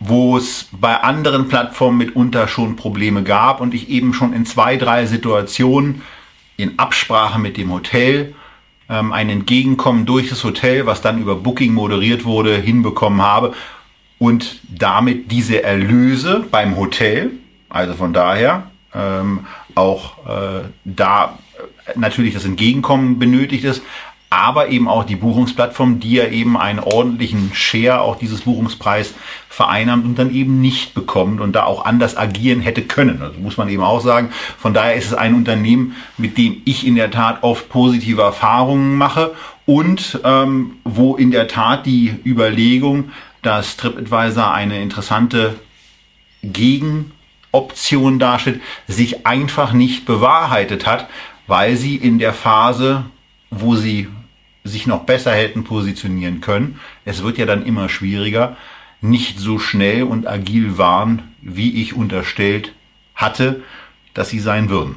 wo 0.00 0.38
es 0.38 0.68
bei 0.72 0.96
anderen 1.02 1.48
Plattformen 1.48 1.98
mitunter 1.98 2.48
schon 2.48 2.74
Probleme 2.74 3.22
gab 3.22 3.60
und 3.60 3.74
ich 3.74 3.90
eben 3.90 4.14
schon 4.14 4.32
in 4.32 4.46
zwei, 4.46 4.76
drei 4.76 5.04
Situationen 5.04 6.02
in 6.56 6.78
Absprache 6.78 7.38
mit 7.38 7.58
dem 7.58 7.70
Hotel 7.70 8.34
ähm, 8.88 9.12
ein 9.12 9.28
Entgegenkommen 9.28 10.06
durch 10.06 10.30
das 10.30 10.42
Hotel, 10.42 10.86
was 10.86 11.02
dann 11.02 11.20
über 11.20 11.36
Booking 11.36 11.74
moderiert 11.74 12.24
wurde, 12.24 12.56
hinbekommen 12.56 13.20
habe 13.20 13.52
und 14.18 14.60
damit 14.68 15.30
diese 15.30 15.62
Erlöse 15.62 16.44
beim 16.50 16.76
Hotel, 16.76 17.32
also 17.68 17.94
von 17.94 18.14
daher 18.14 18.70
ähm, 18.94 19.46
auch 19.74 20.26
äh, 20.26 20.62
da 20.84 21.38
natürlich 21.94 22.34
das 22.34 22.44
Entgegenkommen 22.44 23.18
benötigt 23.18 23.64
ist, 23.64 23.82
aber 24.30 24.68
eben 24.68 24.88
auch 24.88 25.02
die 25.02 25.16
Buchungsplattform, 25.16 25.98
die 25.98 26.12
ja 26.12 26.28
eben 26.28 26.56
einen 26.56 26.78
ordentlichen 26.78 27.50
Share 27.52 28.00
auch 28.00 28.16
dieses 28.16 28.42
Buchungspreis 28.42 29.12
vereinnahmt 29.48 30.04
und 30.04 30.18
dann 30.20 30.32
eben 30.32 30.60
nicht 30.60 30.94
bekommt 30.94 31.40
und 31.40 31.52
da 31.52 31.64
auch 31.64 31.84
anders 31.84 32.16
agieren 32.16 32.60
hätte 32.60 32.82
können. 32.82 33.20
Also 33.20 33.40
muss 33.40 33.56
man 33.56 33.68
eben 33.68 33.82
auch 33.82 34.00
sagen. 34.00 34.30
Von 34.56 34.72
daher 34.72 34.94
ist 34.94 35.06
es 35.06 35.14
ein 35.14 35.34
Unternehmen, 35.34 35.96
mit 36.16 36.38
dem 36.38 36.62
ich 36.64 36.86
in 36.86 36.94
der 36.94 37.10
Tat 37.10 37.42
oft 37.42 37.68
positive 37.68 38.22
Erfahrungen 38.22 38.96
mache 38.96 39.32
und 39.66 40.20
ähm, 40.22 40.76
wo 40.84 41.16
in 41.16 41.32
der 41.32 41.48
Tat 41.48 41.84
die 41.84 42.14
Überlegung, 42.24 43.10
dass 43.42 43.76
TripAdvisor 43.76 44.52
eine 44.52 44.80
interessante 44.80 45.56
Gegenoption 46.44 48.20
darstellt, 48.20 48.60
sich 48.86 49.26
einfach 49.26 49.72
nicht 49.72 50.06
bewahrheitet 50.06 50.86
hat, 50.86 51.08
weil 51.48 51.76
sie 51.76 51.96
in 51.96 52.20
der 52.20 52.32
Phase, 52.32 53.06
wo 53.50 53.74
sie 53.74 54.06
sich 54.70 54.86
noch 54.86 55.04
besser 55.04 55.32
hätten 55.32 55.64
positionieren 55.64 56.40
können. 56.40 56.80
Es 57.04 57.22
wird 57.22 57.36
ja 57.36 57.46
dann 57.46 57.66
immer 57.66 57.88
schwieriger, 57.88 58.56
nicht 59.02 59.38
so 59.38 59.58
schnell 59.58 60.04
und 60.04 60.26
agil 60.26 60.78
waren, 60.78 61.34
wie 61.42 61.82
ich 61.82 61.94
unterstellt 61.94 62.72
hatte, 63.14 63.62
dass 64.14 64.30
sie 64.30 64.40
sein 64.40 64.70
würden. 64.70 64.96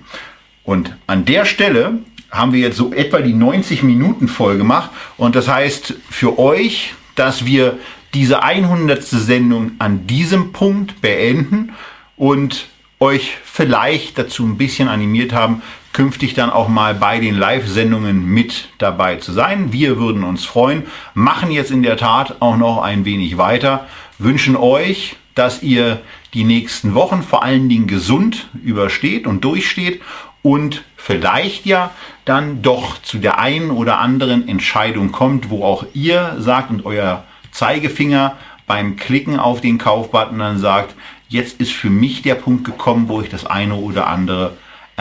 Und 0.64 0.95
an 1.08 1.26
der 1.26 1.45
Stelle 1.45 2.00
haben 2.32 2.52
wir 2.52 2.60
jetzt 2.60 2.78
so 2.78 2.94
etwa 2.94 3.20
die 3.20 3.34
90 3.34 3.84
Minuten 3.84 4.28
voll 4.28 4.58
gemacht. 4.58 4.90
Und 5.18 5.36
das 5.36 5.48
heißt 5.48 5.95
für 6.10 6.40
euch, 6.40 6.95
dass 7.16 7.45
wir 7.45 7.78
diese 8.14 8.44
100. 8.44 9.04
Sendung 9.04 9.72
an 9.80 10.08
diesem 10.08 10.52
Punkt 10.52 11.02
beenden 11.02 11.74
und 12.16 12.68
euch 13.00 13.38
vielleicht 13.44 14.18
dazu 14.18 14.45
ein 14.45 14.58
bisschen 14.58 14.88
animiert 14.88 15.34
haben, 15.34 15.62
künftig 15.94 16.34
dann 16.34 16.49
auch 16.49 16.68
mal 16.68 16.95
bei 16.95 17.20
den 17.20 17.36
Live-Sendungen 17.36 18.26
mit 18.26 18.70
dabei 18.80 19.18
zu 19.18 19.32
sein. 19.32 19.72
Wir 19.72 19.99
würden 19.99 20.24
uns 20.24 20.44
freuen, 20.44 20.84
machen 21.14 21.52
jetzt 21.52 21.72
in 21.72 21.84
der 21.84 21.98
Tat 21.98 22.38
auch 22.41 22.57
noch 22.57 22.82
ein 22.82 23.06
wenig 23.06 23.38
weiter, 23.38 23.88
wünschen 24.18 24.56
euch, 24.56 25.15
dass 25.36 25.64
ihr 25.64 26.02
die 26.34 26.44
nächsten 26.44 26.95
Wochen 26.95 27.22
vor 27.22 27.44
allen 27.44 27.70
Dingen 27.70 27.88
gesund 27.88 28.48
übersteht 28.64 29.28
und 29.28 29.44
durchsteht 29.44 30.02
und 30.41 30.84
vielleicht 30.98 31.65
ja 31.65 31.91
dann 32.26 32.61
doch 32.61 33.02
zu 33.02 33.20
der 33.20 33.40
einen 33.40 33.72
oder 33.72 33.99
anderen 33.99 34.48
Entscheidung 34.48 35.11
kommt, 35.11 35.49
wo 35.49 35.64
auch 35.64 35.86
ihr 35.94 36.36
sagt 36.40 36.72
und 36.72 36.86
euer 36.86 37.24
Zeigefinger 37.52 38.36
beim 38.65 38.95
Klicken 38.95 39.40
auf 39.40 39.61
den 39.61 39.78
Kaufbutton 39.78 40.40
dann 40.40 40.57
sagt, 40.57 40.95
jetzt 41.30 41.60
ist 41.60 41.72
für 41.72 41.90
mich 41.90 42.22
der 42.22 42.36
Punkt 42.36 42.64
gekommen, 42.64 43.10
wo 43.10 43.22
ich 43.22 43.30
das 43.30 43.45
eine 43.45 43.76
oder 43.76 44.07
andere 44.07 44.53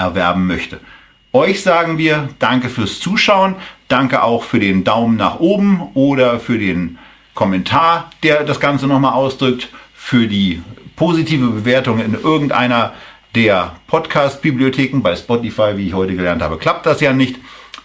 erwerben 0.03 0.47
möchte. 0.47 0.81
Euch 1.33 1.63
sagen 1.63 1.97
wir 1.97 2.29
danke 2.39 2.69
fürs 2.69 3.01
Zuschauen, 3.01 3.55
danke 3.89 4.23
auch 4.23 4.45
für 4.45 4.61
den 4.61 4.85
Daumen 4.85 5.17
nach 5.17 5.41
oben 5.41 5.81
oder 5.95 6.39
für 6.39 6.59
den 6.59 6.99
Kommentar, 7.35 8.11
der 8.23 8.45
das 8.45 8.61
Ganze 8.61 8.87
nochmal 8.87 9.15
ausdrückt, 9.15 9.71
für 9.95 10.27
die 10.27 10.63
positive 10.97 11.47
Bewertung 11.47 12.01
in 12.01 12.15
irgendeiner 12.15 12.93
der 13.35 13.77
Podcast-Bibliotheken. 13.87 15.01
Bei 15.01 15.17
Spotify, 15.17 15.77
wie 15.77 15.87
ich 15.87 15.95
heute 15.95 16.15
gelernt 16.15 16.43
habe, 16.43 16.59
klappt 16.59 16.85
das 16.85 17.01
ja 17.01 17.15
nicht, 17.15 17.37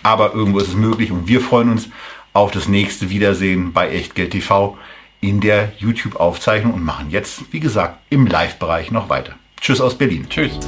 aber 0.04 0.34
irgendwo 0.34 0.60
ist 0.60 0.68
es 0.68 0.76
möglich 0.76 1.12
und 1.12 1.28
wir 1.30 1.40
freuen 1.40 1.70
uns 1.70 1.90
auf 2.34 2.52
das 2.52 2.68
nächste 2.68 3.10
Wiedersehen 3.10 3.72
bei 3.72 3.90
Echtgeld 3.90 4.32
TV 4.32 4.78
in 5.22 5.40
der 5.40 5.72
YouTube-Aufzeichnung 5.78 6.74
und 6.74 6.84
machen 6.84 7.10
jetzt, 7.10 7.52
wie 7.52 7.60
gesagt, 7.60 8.00
im 8.10 8.28
Live-Bereich 8.28 8.92
noch 8.92 9.10
weiter. 9.10 9.34
Tschüss 9.60 9.82
aus 9.82 9.98
Berlin. 9.98 10.28
Tschüss. 10.30 10.60